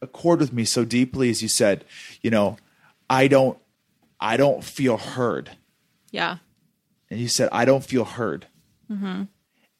a 0.00 0.06
chord 0.06 0.40
with 0.40 0.52
me 0.52 0.64
so 0.64 0.84
deeply, 0.84 1.30
as 1.30 1.42
you 1.42 1.48
said, 1.48 1.84
you 2.22 2.30
know, 2.30 2.56
I 3.08 3.28
don't, 3.28 3.58
I 4.20 4.36
don't 4.36 4.62
feel 4.62 4.96
heard. 4.96 5.50
Yeah. 6.10 6.38
And 7.12 7.20
you 7.20 7.28
said, 7.28 7.50
I 7.52 7.66
don't 7.66 7.84
feel 7.84 8.06
heard. 8.06 8.46
Mm-hmm. 8.90 9.24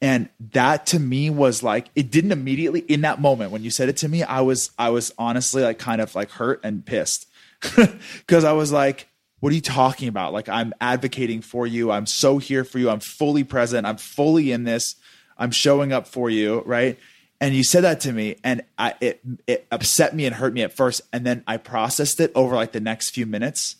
And 0.01 0.29
that 0.51 0.85
to 0.87 0.99
me 0.99 1.29
was 1.31 1.63
like, 1.63 1.89
it 1.95 2.11
didn't 2.11 2.31
immediately 2.31 2.81
in 2.81 3.01
that 3.01 3.19
moment 3.19 3.51
when 3.51 3.63
you 3.63 3.71
said 3.71 3.89
it 3.89 3.97
to 3.97 4.09
me, 4.09 4.21
I 4.21 4.41
was, 4.41 4.69
I 4.77 4.89
was 4.89 5.13
honestly 5.17 5.63
like 5.63 5.79
kind 5.79 5.99
of 5.99 6.13
like 6.13 6.29
hurt 6.29 6.59
and 6.63 6.85
pissed 6.85 7.27
because 7.61 8.43
I 8.43 8.51
was 8.51 8.71
like, 8.71 9.07
what 9.39 9.51
are 9.51 9.55
you 9.55 9.61
talking 9.61 10.09
about? 10.09 10.31
Like, 10.31 10.47
I'm 10.47 10.73
advocating 10.79 11.41
for 11.41 11.65
you. 11.65 11.89
I'm 11.89 12.05
so 12.05 12.37
here 12.37 12.63
for 12.63 12.79
you. 12.79 12.89
I'm 12.89 12.99
fully 12.99 13.43
present. 13.43 13.87
I'm 13.87 13.97
fully 13.97 14.51
in 14.51 14.63
this. 14.63 14.95
I'm 15.37 15.51
showing 15.51 15.91
up 15.91 16.05
for 16.07 16.29
you. 16.29 16.61
Right. 16.65 16.99
And 17.41 17.55
you 17.55 17.63
said 17.63 17.81
that 17.81 17.99
to 18.01 18.13
me 18.13 18.35
and 18.43 18.63
I, 18.77 18.93
it, 19.01 19.21
it 19.47 19.67
upset 19.71 20.15
me 20.15 20.25
and 20.25 20.35
hurt 20.35 20.53
me 20.53 20.61
at 20.61 20.71
first. 20.71 21.01
And 21.11 21.25
then 21.25 21.43
I 21.47 21.57
processed 21.57 22.19
it 22.19 22.31
over 22.35 22.55
like 22.55 22.73
the 22.73 22.79
next 22.79 23.09
few 23.09 23.25
minutes. 23.25 23.77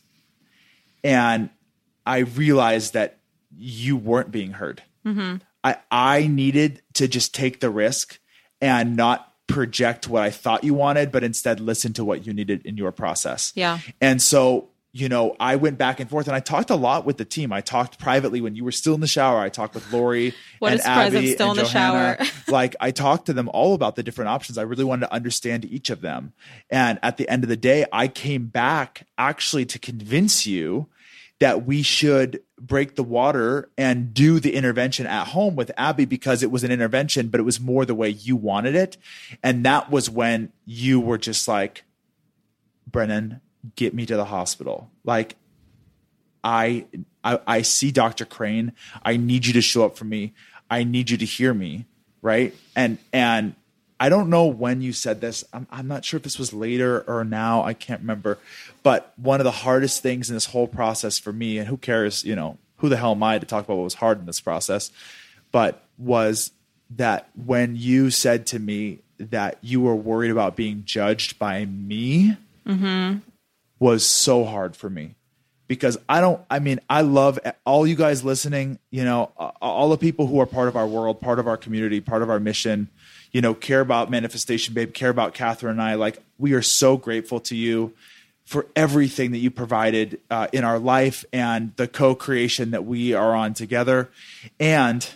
And 1.03 1.49
I 2.05 2.19
realized 2.19 2.93
that 2.93 3.19
you 3.57 3.97
weren't 3.97 4.31
being 4.31 4.51
heard. 4.51 4.83
Mm-hmm. 5.05 5.37
I, 5.63 5.77
I 5.91 6.27
needed 6.27 6.81
to 6.93 7.07
just 7.07 7.33
take 7.33 7.59
the 7.59 7.69
risk 7.69 8.19
and 8.61 8.95
not 8.95 9.33
project 9.47 10.07
what 10.07 10.23
I 10.23 10.29
thought 10.29 10.63
you 10.63 10.73
wanted, 10.73 11.11
but 11.11 11.23
instead 11.23 11.59
listen 11.59 11.93
to 11.93 12.05
what 12.05 12.25
you 12.25 12.33
needed 12.33 12.65
in 12.65 12.77
your 12.77 12.91
process. 12.91 13.51
Yeah. 13.55 13.79
And 14.01 14.21
so, 14.21 14.69
you 14.91 15.09
know, 15.09 15.35
I 15.39 15.55
went 15.55 15.77
back 15.77 15.99
and 15.99 16.09
forth 16.09 16.27
and 16.27 16.35
I 16.35 16.39
talked 16.39 16.69
a 16.69 16.75
lot 16.75 17.05
with 17.05 17.17
the 17.17 17.25
team. 17.25 17.51
I 17.51 17.61
talked 17.61 17.97
privately 17.97 18.41
when 18.41 18.55
you 18.55 18.63
were 18.63 18.71
still 18.71 18.93
in 18.93 19.01
the 19.01 19.07
shower. 19.07 19.39
I 19.39 19.49
talked 19.49 19.73
with 19.73 19.91
Lori 19.91 20.33
and 20.61 20.75
a 20.75 20.77
surprise, 20.77 21.13
I'm 21.13 21.17
Abby 21.17 21.33
still 21.33 21.49
and 21.51 21.59
in 21.59 21.65
the 21.65 21.69
shower. 21.69 22.17
like 22.47 22.75
I 22.79 22.91
talked 22.91 23.25
to 23.25 23.33
them 23.33 23.49
all 23.53 23.73
about 23.73 23.95
the 23.95 24.03
different 24.03 24.29
options. 24.29 24.57
I 24.57 24.63
really 24.63 24.83
wanted 24.83 25.07
to 25.07 25.13
understand 25.13 25.65
each 25.65 25.89
of 25.89 26.01
them. 26.01 26.33
And 26.69 26.99
at 27.01 27.17
the 27.17 27.27
end 27.27 27.43
of 27.43 27.49
the 27.49 27.57
day, 27.57 27.85
I 27.91 28.07
came 28.07 28.45
back 28.45 29.07
actually 29.17 29.65
to 29.65 29.79
convince 29.79 30.45
you 30.45 30.87
that 31.43 31.65
we 31.65 31.81
should 31.81 32.41
break 32.57 32.95
the 32.95 33.03
water 33.03 33.69
and 33.77 34.13
do 34.13 34.39
the 34.39 34.53
intervention 34.53 35.05
at 35.05 35.27
home 35.27 35.57
with 35.57 35.69
Abby 35.75 36.05
because 36.05 36.41
it 36.41 36.49
was 36.49 36.63
an 36.63 36.71
intervention, 36.71 37.27
but 37.27 37.37
it 37.37 37.43
was 37.43 37.59
more 37.59 37.83
the 37.83 37.93
way 37.93 38.07
you 38.07 38.37
wanted 38.37 38.75
it. 38.75 38.95
And 39.43 39.65
that 39.65 39.91
was 39.91 40.09
when 40.09 40.53
you 40.65 41.01
were 41.01 41.17
just 41.17 41.45
like, 41.45 41.83
Brennan, 42.87 43.41
get 43.75 43.93
me 43.93 44.05
to 44.05 44.15
the 44.15 44.23
hospital. 44.23 44.89
Like, 45.03 45.35
I, 46.45 46.85
I 47.25 47.41
I 47.45 47.61
see 47.63 47.91
Dr. 47.91 48.23
Crane. 48.23 48.71
I 49.03 49.17
need 49.17 49.45
you 49.45 49.51
to 49.51 49.61
show 49.61 49.85
up 49.85 49.97
for 49.97 50.05
me. 50.05 50.33
I 50.69 50.85
need 50.85 51.09
you 51.09 51.17
to 51.17 51.25
hear 51.25 51.53
me, 51.53 51.87
right? 52.21 52.55
And 52.73 52.99
and 53.11 53.53
I 54.03 54.09
don't 54.09 54.29
know 54.29 54.47
when 54.47 54.81
you 54.81 54.91
said 54.91 55.21
this. 55.21 55.45
I'm 55.53 55.65
I'm 55.71 55.87
not 55.87 56.03
sure 56.03 56.17
if 56.17 56.23
this 56.23 56.37
was 56.37 56.51
later 56.51 57.05
or 57.07 57.23
now. 57.23 57.63
I 57.63 57.73
can't 57.73 58.01
remember. 58.01 58.37
But 58.83 59.13
one 59.15 59.39
of 59.39 59.45
the 59.45 59.51
hardest 59.51 60.03
things 60.03 60.29
in 60.29 60.35
this 60.35 60.47
whole 60.47 60.67
process 60.67 61.17
for 61.17 61.31
me, 61.31 61.57
and 61.57 61.69
who 61.69 61.77
cares, 61.77 62.25
you 62.25 62.35
know, 62.35 62.57
who 62.79 62.89
the 62.89 62.97
hell 62.97 63.11
am 63.11 63.23
I 63.23 63.39
to 63.39 63.45
talk 63.45 63.63
about 63.63 63.77
what 63.77 63.85
was 63.85 63.93
hard 63.93 64.19
in 64.19 64.25
this 64.25 64.41
process? 64.41 64.91
But 65.53 65.85
was 65.97 66.51
that 66.89 67.29
when 67.45 67.77
you 67.77 68.09
said 68.09 68.45
to 68.47 68.59
me 68.59 68.99
that 69.19 69.57
you 69.61 69.79
were 69.79 69.95
worried 69.95 70.31
about 70.31 70.57
being 70.57 70.83
judged 70.83 71.39
by 71.39 71.63
me 71.63 72.35
mm-hmm. 72.67 73.19
was 73.79 74.05
so 74.05 74.43
hard 74.43 74.75
for 74.75 74.89
me 74.89 75.15
because 75.69 75.97
I 76.09 76.19
don't, 76.19 76.41
I 76.51 76.59
mean, 76.59 76.81
I 76.89 77.03
love 77.03 77.39
all 77.65 77.87
you 77.87 77.95
guys 77.95 78.21
listening, 78.25 78.79
you 78.91 79.05
know, 79.05 79.31
all 79.61 79.89
the 79.89 79.97
people 79.97 80.27
who 80.27 80.41
are 80.41 80.45
part 80.45 80.67
of 80.67 80.75
our 80.75 80.87
world, 80.87 81.21
part 81.21 81.39
of 81.39 81.47
our 81.47 81.55
community, 81.55 82.01
part 82.01 82.21
of 82.21 82.29
our 82.29 82.41
mission, 82.41 82.89
you 83.33 83.41
know, 83.41 83.53
care 83.53 83.81
about 83.81 84.09
Manifestation 84.09 84.73
Babe, 84.73 84.93
care 84.93 85.09
about 85.09 85.33
Catherine 85.33 85.73
and 85.73 85.81
I. 85.81 85.95
Like, 85.95 86.19
we 86.37 86.53
are 86.53 86.61
so 86.61 86.95
grateful 86.95 87.41
to 87.41 87.55
you 87.55 87.93
for 88.45 88.67
everything 88.75 89.31
that 89.31 89.39
you 89.39 89.51
provided 89.51 90.21
uh, 90.29 90.47
in 90.53 90.63
our 90.63 90.79
life 90.79 91.25
and 91.33 91.75
the 91.75 91.87
co 91.87 92.15
creation 92.15 92.71
that 92.71 92.85
we 92.85 93.13
are 93.13 93.35
on 93.35 93.53
together. 93.53 94.09
And, 94.59 95.07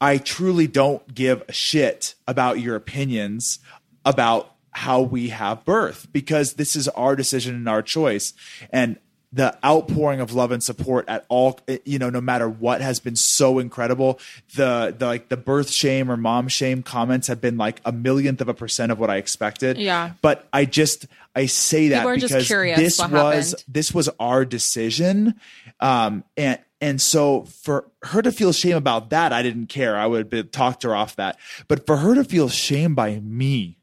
I 0.00 0.16
truly 0.16 0.66
don't 0.66 1.14
give 1.14 1.42
a 1.46 1.52
shit 1.52 2.14
about 2.26 2.58
your 2.58 2.74
opinions 2.74 3.58
about 4.04 4.54
how 4.72 5.02
we 5.02 5.28
have 5.28 5.64
birth 5.64 6.08
because 6.10 6.54
this 6.54 6.74
is 6.74 6.88
our 6.88 7.14
decision 7.14 7.54
and 7.54 7.68
our 7.68 7.82
choice. 7.82 8.32
And 8.72 8.98
the 9.32 9.56
outpouring 9.64 10.20
of 10.20 10.32
love 10.32 10.50
and 10.50 10.60
support 10.60 11.08
at 11.08 11.24
all, 11.28 11.60
you 11.84 12.00
know, 12.00 12.10
no 12.10 12.20
matter 12.20 12.48
what 12.48 12.80
has 12.80 12.98
been 12.98 13.14
so 13.14 13.60
incredible. 13.60 14.18
The, 14.56 14.94
the 14.98 15.06
like 15.06 15.28
the 15.28 15.36
birth 15.36 15.70
shame 15.70 16.10
or 16.10 16.16
mom 16.16 16.48
shame 16.48 16.82
comments 16.82 17.28
have 17.28 17.40
been 17.40 17.56
like 17.56 17.80
a 17.84 17.92
millionth 17.92 18.40
of 18.40 18.48
a 18.48 18.54
percent 18.54 18.90
of 18.90 18.98
what 18.98 19.08
I 19.08 19.18
expected. 19.18 19.78
Yeah. 19.78 20.14
But 20.20 20.48
I 20.52 20.64
just, 20.64 21.06
I 21.36 21.46
say 21.46 21.88
that 21.88 21.98
People 21.98 22.10
are 22.10 22.16
just 22.16 22.34
because 22.34 22.76
this 22.76 22.98
was, 22.98 23.10
happened. 23.52 23.64
this 23.68 23.94
was 23.94 24.08
our 24.18 24.44
decision. 24.44 25.36
Um, 25.78 26.24
and, 26.36 26.58
and 26.80 27.00
so 27.00 27.42
for 27.44 27.88
her 28.02 28.22
to 28.22 28.32
feel 28.32 28.52
shame 28.52 28.76
about 28.76 29.10
that, 29.10 29.32
I 29.32 29.42
didn't 29.42 29.68
care. 29.68 29.96
I 29.96 30.06
would 30.06 30.32
have 30.32 30.50
talked 30.50 30.82
her 30.82 30.96
off 30.96 31.14
that. 31.16 31.38
But 31.68 31.86
for 31.86 31.98
her 31.98 32.16
to 32.16 32.24
feel 32.24 32.48
shame 32.48 32.96
by 32.96 33.20
me, 33.20 33.76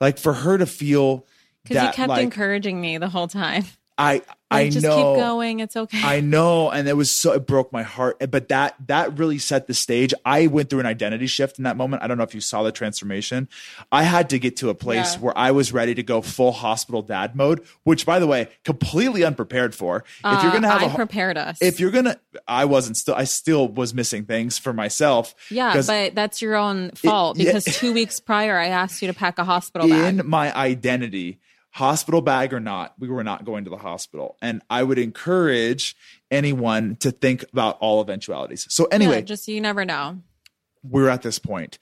like 0.00 0.18
for 0.18 0.32
her 0.32 0.58
to 0.58 0.66
feel 0.66 1.26
Because 1.62 1.84
you 1.84 1.92
kept 1.92 2.08
like, 2.08 2.22
encouraging 2.24 2.80
me 2.80 2.98
the 2.98 3.08
whole 3.08 3.28
time. 3.28 3.66
I, 4.00 4.22
I 4.50 4.62
Like, 4.62 4.72
just 4.72 4.84
know, 4.84 4.96
keep 5.14 5.22
going. 5.22 5.60
It's 5.60 5.76
okay. 5.76 6.00
I 6.02 6.20
know, 6.20 6.70
and 6.70 6.88
it 6.88 6.96
was 6.96 7.10
so 7.10 7.32
it 7.34 7.46
broke 7.46 7.72
my 7.72 7.82
heart. 7.84 8.16
But 8.30 8.48
that 8.48 8.74
that 8.88 9.18
really 9.18 9.38
set 9.38 9.66
the 9.68 9.74
stage. 9.74 10.12
I 10.24 10.46
went 10.48 10.70
through 10.70 10.80
an 10.80 10.86
identity 10.86 11.26
shift 11.28 11.58
in 11.58 11.64
that 11.64 11.76
moment. 11.76 12.02
I 12.02 12.06
don't 12.08 12.16
know 12.18 12.24
if 12.24 12.34
you 12.34 12.40
saw 12.40 12.62
the 12.64 12.72
transformation. 12.72 13.48
I 13.92 14.02
had 14.02 14.30
to 14.30 14.38
get 14.40 14.56
to 14.56 14.70
a 14.70 14.74
place 14.74 15.14
Yeah. 15.14 15.20
where 15.20 15.38
I 15.38 15.50
was 15.52 15.72
ready 15.72 15.94
to 15.94 16.02
go 16.02 16.20
full 16.22 16.50
hospital 16.52 17.02
dad 17.02 17.36
mode, 17.36 17.64
which, 17.84 18.04
by 18.06 18.18
the 18.18 18.26
way, 18.26 18.48
completely 18.64 19.22
unprepared 19.22 19.74
for. 19.74 19.98
if 19.98 20.22
you're 20.24 20.32
Uh, 20.32 20.52
gonna 20.52 20.68
have 20.70 20.82
I 20.82 20.86
a 20.86 20.94
prepared 20.96 21.36
us. 21.38 21.58
if 21.60 21.78
you're 21.78 21.92
gonna, 21.92 22.16
I 22.48 22.64
wasn't 22.64 22.96
still. 22.96 23.14
I 23.14 23.24
still 23.24 23.68
was 23.68 23.94
missing 23.94 24.24
things 24.24 24.58
for 24.58 24.72
myself. 24.72 25.34
Yeah, 25.50 25.80
but 25.86 26.14
that's 26.16 26.42
your 26.42 26.56
own 26.56 26.90
fault 26.92 27.36
yeah. 27.36 27.52
because 27.52 27.64
two 27.78 27.92
weeks 27.92 28.18
prior 28.18 28.58
I 28.58 28.68
asked 28.68 29.00
you 29.02 29.08
to 29.08 29.14
pack 29.14 29.38
a 29.38 29.44
hospital 29.44 29.88
bag. 29.88 30.18
in 30.18 30.26
my 30.28 30.52
identity, 30.56 31.38
hospital 31.70 32.20
bag 32.20 32.52
or 32.52 32.60
not, 32.60 32.94
we 32.98 33.08
were 33.08 33.24
not 33.24 33.44
going 33.44 33.64
to 33.64 33.70
the 33.70 33.76
hospital. 33.76 34.36
And 34.42 34.62
I 34.68 34.82
would 34.82 34.98
encourage 34.98 35.96
anyone 36.30 36.96
to 36.96 37.10
think 37.10 37.44
about 37.52 37.78
all 37.80 38.00
eventualities. 38.00 38.66
So 38.70 38.86
anyway, 38.86 39.16
Yeah, 39.16 39.20
just 39.22 39.48
you 39.48 39.60
never 39.60 39.84
know. 39.84 40.20
we're 40.82 41.08
at 41.08 41.22
this 41.22 41.38
point. 41.38 41.78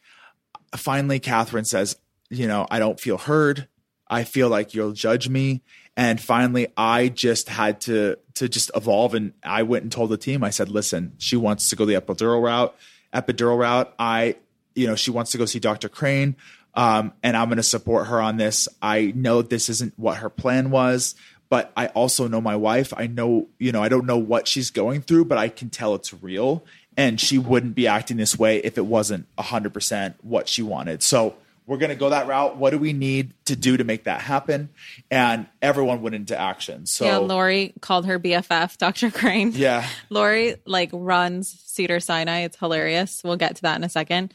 Finally, 0.77 1.21
Catherine 1.21 1.65
says, 1.65 1.97
You 2.31 2.47
know, 2.47 2.67
I 2.71 2.79
don't 2.79 3.01
feel 3.01 3.17
heard. 3.19 3.69
I 4.11 4.25
feel 4.25 4.49
like 4.49 4.75
you'll 4.75 4.93
judge 4.93 5.29
me. 5.29 5.63
And 5.97 6.21
finally, 6.21 6.69
I 6.77 7.09
just 7.09 7.49
had 7.49 7.81
to 7.83 8.17
to 8.35 8.49
just 8.49 8.71
evolve. 8.75 9.15
And 9.15 9.33
I 9.43 9.63
went 9.65 9.83
and 9.83 9.91
told 9.93 10.11
the 10.11 10.17
team, 10.17 10.45
I 10.45 10.51
said, 10.51 10.69
listen, 10.69 11.15
she 11.19 11.37
wants 11.37 11.71
to 11.71 11.77
go 11.77 11.85
the 11.85 11.95
epidural 12.01 12.41
route, 12.43 12.75
epidural 13.13 13.59
route. 13.59 13.93
I, 13.99 14.37
you 14.77 14.87
know, 14.87 14.95
she 14.95 15.11
wants 15.11 15.33
to 15.33 15.39
go 15.39 15.45
see 15.45 15.59
Dr. 15.59 15.89
Crane. 15.89 16.37
Um, 16.79 17.13
and 17.25 17.37
I'm 17.37 17.49
going 17.49 17.57
to 17.57 17.65
support 17.65 18.07
her 18.07 18.21
on 18.23 18.37
this. 18.37 18.69
I 18.81 19.13
know 19.17 19.43
this 19.43 19.69
isn't 19.69 19.95
what 19.97 20.19
her 20.19 20.31
plan 20.31 20.71
was, 20.71 21.17
but 21.49 21.73
I 21.77 21.89
also 21.89 22.29
know 22.29 22.41
my 22.41 22.55
wife. 22.55 22.95
I 22.97 23.09
know, 23.09 23.49
you 23.59 23.73
know, 23.73 23.83
I 23.83 23.89
don't 23.89 24.07
know 24.07 24.17
what 24.17 24.47
she's 24.47 24.71
going 24.71 25.01
through, 25.01 25.25
but 25.25 25.39
I 25.39 25.49
can 25.49 25.71
tell 25.71 25.97
it's 25.97 26.15
real. 26.15 26.65
And 26.97 27.21
she 27.21 27.37
wouldn't 27.37 27.75
be 27.75 27.89
acting 27.89 28.17
this 28.17 28.39
way 28.39 28.59
if 28.59 28.79
it 28.79 28.87
wasn't 28.87 29.27
100% 29.39 30.15
what 30.23 30.49
she 30.49 30.63
wanted. 30.63 31.03
So 31.03 31.35
we're 31.67 31.79
going 31.79 31.91
to 31.91 31.97
go 31.97 32.11
that 32.11 32.29
route. 32.29 32.57
What 32.57 32.71
do 32.71 32.79
we 32.79 32.93
need 32.93 33.35
to 33.47 33.57
do 33.57 33.77
to 33.77 33.83
make 33.83 34.05
that 34.05 34.21
happen? 34.21 34.69
And 35.11 35.49
everyone 35.61 36.01
went 36.01 36.15
into 36.15 36.39
action. 36.39 36.87
So, 36.87 37.07
yeah, 37.07 37.17
Lori 37.17 37.75
called 37.81 38.07
her 38.07 38.21
BFF, 38.21 38.79
Dr. 38.79 39.11
Crane. 39.11 39.51
yeah. 39.53 39.87
Lori 40.11 40.57
like 40.65 40.91
runs 40.93 41.49
Cedar 41.67 41.99
Sinai. 41.99 42.43
It's 42.43 42.57
hilarious. 42.57 43.21
We'll 43.25 43.37
get 43.37 43.57
to 43.57 43.63
that 43.63 43.77
in 43.77 43.83
a 43.83 43.89
second. 43.89 44.33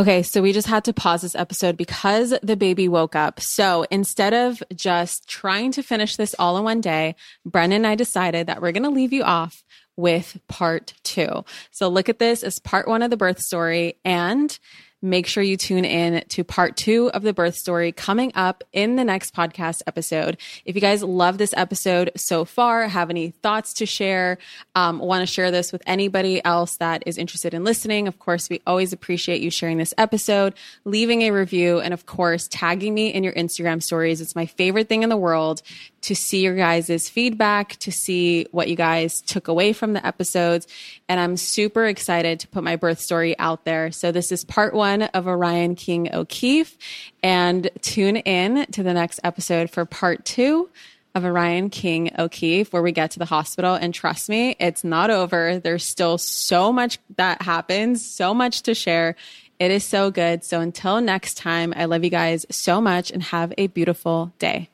Okay, 0.00 0.22
so 0.22 0.40
we 0.40 0.54
just 0.54 0.66
had 0.66 0.84
to 0.84 0.94
pause 0.94 1.20
this 1.20 1.34
episode 1.34 1.76
because 1.76 2.32
the 2.42 2.56
baby 2.56 2.88
woke 2.88 3.14
up. 3.14 3.38
So 3.38 3.84
instead 3.90 4.32
of 4.32 4.62
just 4.74 5.28
trying 5.28 5.72
to 5.72 5.82
finish 5.82 6.16
this 6.16 6.34
all 6.38 6.56
in 6.56 6.64
one 6.64 6.80
day, 6.80 7.16
Brennan 7.44 7.84
and 7.84 7.86
I 7.86 7.96
decided 7.96 8.46
that 8.46 8.62
we're 8.62 8.72
going 8.72 8.84
to 8.84 8.88
leave 8.88 9.12
you 9.12 9.24
off 9.24 9.62
with 9.98 10.40
part 10.48 10.94
two. 11.02 11.44
So 11.70 11.88
look 11.88 12.08
at 12.08 12.18
this 12.18 12.42
as 12.42 12.58
part 12.58 12.88
one 12.88 13.02
of 13.02 13.10
the 13.10 13.18
birth 13.18 13.40
story. 13.40 13.98
And 14.02 14.58
make 15.02 15.26
sure 15.26 15.42
you 15.42 15.56
tune 15.56 15.84
in 15.84 16.22
to 16.28 16.44
part 16.44 16.76
two 16.76 17.10
of 17.12 17.22
the 17.22 17.32
birth 17.32 17.54
story 17.56 17.92
coming 17.92 18.32
up 18.34 18.62
in 18.72 18.96
the 18.96 19.04
next 19.04 19.34
podcast 19.34 19.82
episode. 19.86 20.36
If 20.64 20.74
you 20.74 20.80
guys 20.80 21.02
love 21.02 21.38
this 21.38 21.54
episode 21.56 22.10
so 22.16 22.44
far, 22.44 22.88
have 22.88 23.10
any 23.10 23.30
thoughts 23.30 23.72
to 23.74 23.86
share, 23.86 24.38
um, 24.74 24.98
want 24.98 25.22
to 25.22 25.26
share 25.26 25.50
this 25.50 25.72
with 25.72 25.82
anybody 25.86 26.44
else 26.44 26.76
that 26.76 27.02
is 27.06 27.18
interested 27.18 27.54
in 27.54 27.64
listening, 27.64 28.08
of 28.08 28.18
course, 28.18 28.50
we 28.50 28.60
always 28.66 28.92
appreciate 28.92 29.40
you 29.40 29.50
sharing 29.50 29.78
this 29.78 29.94
episode, 29.96 30.54
leaving 30.84 31.22
a 31.22 31.30
review, 31.30 31.80
and 31.80 31.94
of 31.94 32.06
course, 32.06 32.48
tagging 32.48 32.94
me 32.94 33.08
in 33.08 33.24
your 33.24 33.32
Instagram 33.32 33.82
stories. 33.82 34.20
It's 34.20 34.36
my 34.36 34.46
favorite 34.46 34.88
thing 34.88 35.02
in 35.02 35.08
the 35.08 35.16
world 35.16 35.62
to 36.02 36.14
see 36.14 36.42
your 36.42 36.56
guys' 36.56 37.08
feedback, 37.08 37.76
to 37.76 37.92
see 37.92 38.46
what 38.52 38.68
you 38.68 38.76
guys 38.76 39.20
took 39.20 39.48
away 39.48 39.72
from 39.72 39.92
the 39.92 40.04
episodes. 40.06 40.66
And 41.08 41.20
I'm 41.20 41.36
super 41.36 41.86
excited 41.86 42.40
to 42.40 42.48
put 42.48 42.64
my 42.64 42.76
birth 42.76 43.00
story 43.00 43.38
out 43.38 43.64
there. 43.64 43.92
So 43.92 44.12
this 44.12 44.32
is 44.32 44.44
part 44.44 44.74
one 44.74 45.02
of 45.02 45.26
Orion 45.26 45.74
King 45.74 46.12
O'Keefe. 46.14 46.76
And 47.22 47.70
tune 47.82 48.16
in 48.16 48.66
to 48.72 48.82
the 48.82 48.94
next 48.94 49.20
episode 49.24 49.70
for 49.70 49.84
part 49.84 50.24
two 50.24 50.70
of 51.14 51.24
Orion 51.24 51.70
King 51.70 52.12
O'Keefe, 52.18 52.72
where 52.72 52.82
we 52.82 52.92
get 52.92 53.10
to 53.12 53.18
the 53.18 53.24
hospital. 53.24 53.74
And 53.74 53.92
trust 53.92 54.28
me, 54.28 54.56
it's 54.60 54.84
not 54.84 55.10
over. 55.10 55.58
There's 55.58 55.84
still 55.84 56.18
so 56.18 56.72
much 56.72 56.98
that 57.16 57.42
happens, 57.42 58.04
so 58.04 58.32
much 58.32 58.62
to 58.62 58.74
share. 58.74 59.16
It 59.58 59.70
is 59.70 59.84
so 59.84 60.10
good. 60.10 60.44
So 60.44 60.60
until 60.60 61.00
next 61.00 61.36
time, 61.36 61.74
I 61.76 61.84
love 61.84 62.04
you 62.04 62.10
guys 62.10 62.46
so 62.50 62.80
much 62.80 63.10
and 63.10 63.22
have 63.24 63.52
a 63.58 63.66
beautiful 63.66 64.32
day. 64.38 64.70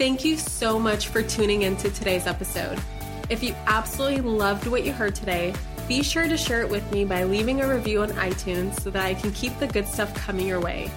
Thank 0.00 0.24
you 0.24 0.38
so 0.38 0.78
much 0.78 1.08
for 1.08 1.22
tuning 1.22 1.60
into 1.60 1.90
today's 1.90 2.26
episode. 2.26 2.80
If 3.28 3.42
you 3.42 3.54
absolutely 3.66 4.22
loved 4.22 4.66
what 4.66 4.82
you 4.82 4.94
heard 4.94 5.14
today, 5.14 5.52
be 5.88 6.02
sure 6.02 6.26
to 6.26 6.38
share 6.38 6.62
it 6.62 6.70
with 6.70 6.90
me 6.90 7.04
by 7.04 7.24
leaving 7.24 7.60
a 7.60 7.68
review 7.68 8.00
on 8.00 8.08
iTunes 8.12 8.80
so 8.80 8.88
that 8.88 9.04
I 9.04 9.12
can 9.12 9.30
keep 9.32 9.58
the 9.58 9.66
good 9.66 9.86
stuff 9.86 10.14
coming 10.14 10.46
your 10.46 10.58
way. 10.58 10.90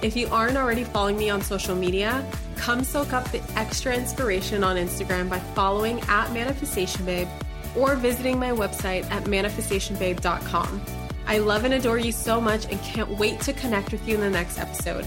If 0.00 0.16
you 0.16 0.28
aren't 0.28 0.56
already 0.56 0.84
following 0.84 1.18
me 1.18 1.28
on 1.28 1.42
social 1.42 1.74
media, 1.74 2.26
come 2.56 2.84
soak 2.84 3.12
up 3.12 3.30
the 3.30 3.42
extra 3.54 3.94
inspiration 3.94 4.64
on 4.64 4.76
Instagram 4.76 5.28
by 5.28 5.40
following 5.40 6.00
at 6.08 6.32
Manifestation 6.32 7.04
Babe 7.04 7.28
or 7.76 7.96
visiting 7.96 8.38
my 8.38 8.52
website 8.52 9.04
at 9.10 9.24
manifestationbabe.com. 9.24 10.82
I 11.26 11.36
love 11.36 11.64
and 11.64 11.74
adore 11.74 11.98
you 11.98 12.12
so 12.12 12.40
much 12.40 12.64
and 12.70 12.80
can't 12.80 13.10
wait 13.18 13.40
to 13.40 13.52
connect 13.52 13.92
with 13.92 14.08
you 14.08 14.14
in 14.14 14.22
the 14.22 14.30
next 14.30 14.58
episode. 14.58 15.06